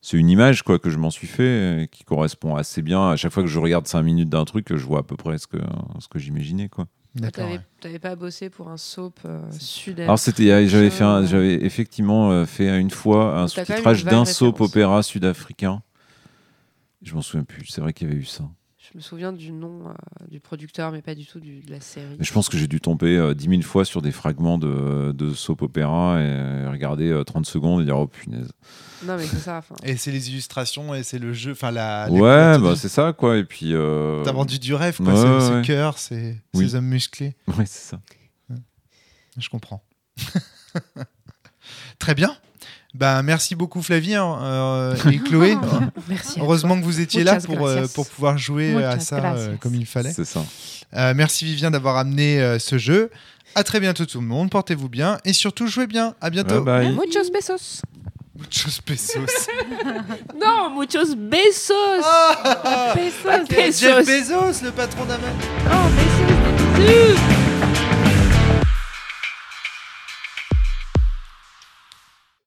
C'est 0.00 0.16
une 0.18 0.28
image 0.30 0.62
quoi 0.62 0.78
que 0.78 0.90
je 0.90 0.98
m'en 0.98 1.10
suis 1.10 1.26
fait 1.26 1.82
et 1.82 1.88
qui 1.88 2.04
correspond 2.04 2.54
assez 2.56 2.82
bien. 2.82 3.10
À 3.10 3.16
chaque 3.16 3.32
fois 3.32 3.42
que 3.42 3.48
je 3.48 3.58
regarde 3.58 3.86
5 3.86 4.02
minutes 4.02 4.28
d'un 4.28 4.44
truc, 4.44 4.68
je 4.76 4.84
vois 4.84 5.00
à 5.00 5.02
peu 5.02 5.16
près 5.16 5.38
ce 5.38 5.46
que, 5.46 5.58
ce 5.98 6.08
que 6.08 6.18
j'imaginais. 6.18 6.68
quoi. 6.68 6.86
D'accord. 7.14 7.48
T'avais 7.80 7.94
ouais. 7.94 7.98
pas 7.98 8.16
bossé 8.16 8.50
pour 8.50 8.68
un 8.68 8.76
soap 8.76 9.18
euh, 9.24 9.40
sud 9.58 9.98
Alors 10.00 10.18
c'était, 10.18 10.68
j'avais 10.68 10.90
fait, 10.90 11.04
un- 11.04 11.24
j'avais 11.24 11.54
effectivement 11.64 12.30
euh, 12.30 12.44
fait 12.44 12.78
une 12.78 12.90
fois 12.90 13.38
un 13.40 13.48
sous-titrage 13.48 14.04
d'un 14.04 14.24
soap 14.24 14.60
opéra 14.60 15.02
sud-africain. 15.02 15.82
Je 17.02 17.14
m'en 17.14 17.22
souviens 17.22 17.44
plus. 17.44 17.66
C'est 17.66 17.80
vrai 17.80 17.92
qu'il 17.92 18.08
y 18.08 18.10
avait 18.10 18.20
eu 18.20 18.24
ça. 18.24 18.44
Je 18.92 18.96
me 18.96 19.02
souviens 19.02 19.32
du 19.34 19.52
nom 19.52 19.88
euh, 19.88 19.92
du 20.30 20.40
producteur, 20.40 20.92
mais 20.92 21.02
pas 21.02 21.14
du 21.14 21.26
tout 21.26 21.40
du- 21.40 21.60
de 21.60 21.70
la 21.70 21.80
série. 21.80 22.16
Mais 22.18 22.24
je 22.24 22.32
pense 22.32 22.48
que 22.48 22.56
j'ai 22.56 22.66
dû 22.68 22.80
tomber 22.80 23.16
euh, 23.18 23.34
10 23.34 23.48
000 23.48 23.62
fois 23.62 23.84
sur 23.84 24.00
des 24.00 24.12
fragments 24.12 24.56
de, 24.56 25.12
de 25.12 25.34
soap 25.34 25.60
opéra 25.62 26.20
et 26.22 26.66
regarder 26.66 27.08
euh, 27.10 27.22
30 27.22 27.44
secondes 27.44 27.82
et 27.82 27.84
dire 27.84 27.98
oh 27.98 28.06
punaise. 28.06 28.50
Non, 29.04 29.16
mais 29.18 29.26
c'est 29.26 29.36
ça. 29.38 29.60
Et 29.84 29.96
c'est 29.98 30.10
les 30.10 30.30
illustrations 30.30 30.94
et 30.94 31.02
c'est 31.02 31.18
le 31.18 31.32
jeu. 31.34 31.52
Enfin, 31.52 31.70
la. 31.70 32.08
Ouais, 32.10 32.20
la- 32.30 32.58
bah 32.58 32.76
c'est 32.76 32.88
ça 32.88 33.12
quoi. 33.12 33.36
Et 33.36 33.44
puis. 33.44 33.74
euh, 33.74 34.22
T'as 34.24 34.32
vendu 34.32 34.58
du 34.58 34.72
rêve, 34.74 34.96
quoi. 34.96 35.12
Ouais, 35.12 35.40
ce 35.40 35.52
ouais. 35.56 35.62
cœur, 35.62 35.98
ces, 35.98 36.36
Oui. 36.54 36.68
ces 36.70 36.74
hommes 36.76 36.86
musclés. 36.86 37.36
Ouais, 37.46 37.66
c'est 37.66 37.90
ça. 37.90 38.00
Je 39.36 39.48
comprends. 39.50 39.84
Très 41.98 42.14
bien. 42.14 42.36
Ben, 42.98 43.22
merci 43.22 43.54
beaucoup 43.54 43.80
Flavien 43.80 44.38
euh, 44.42 44.96
et 45.08 45.18
Chloé. 45.24 45.56
Merci. 46.08 46.40
à 46.40 46.42
Heureusement 46.42 46.76
que 46.76 46.84
vous 46.84 46.98
étiez 47.00 47.22
là 47.22 47.36
pour, 47.36 47.64
euh, 47.68 47.86
pour 47.94 48.08
pouvoir 48.08 48.36
jouer 48.38 48.74
à 48.84 48.96
Muchas 48.96 49.00
ça 49.00 49.34
euh, 49.36 49.54
comme 49.60 49.76
il 49.76 49.86
fallait. 49.86 50.12
C'est 50.12 50.24
ça. 50.24 50.44
Euh, 50.96 51.12
merci 51.14 51.44
Vivien 51.44 51.70
d'avoir 51.70 51.96
amené 51.96 52.40
euh, 52.40 52.58
ce 52.58 52.76
jeu. 52.76 53.10
À 53.54 53.62
très 53.62 53.78
bientôt 53.78 54.04
tout 54.04 54.20
le 54.20 54.26
monde. 54.26 54.50
Portez-vous 54.50 54.88
bien 54.88 55.18
et 55.24 55.32
surtout 55.32 55.68
jouez 55.68 55.86
bien. 55.86 56.16
À 56.20 56.28
bientôt. 56.28 56.60
Bye 56.62 56.86
bye. 56.86 56.94
toi. 56.96 57.04
Muchos 57.06 57.30
besos. 57.30 57.82
Muchos 58.36 58.80
pesos. 58.84 59.48
Non, 60.40 60.70
muchos 60.70 61.14
besos. 61.16 62.04
Ah 62.04 62.94
Besos. 62.96 63.80
Jeff 63.80 64.06
Bezos, 64.06 64.64
le 64.64 64.70
patron 64.72 65.04
d'Amazon. 65.04 65.36
Oh, 65.70 65.88
bisous. 66.76 67.37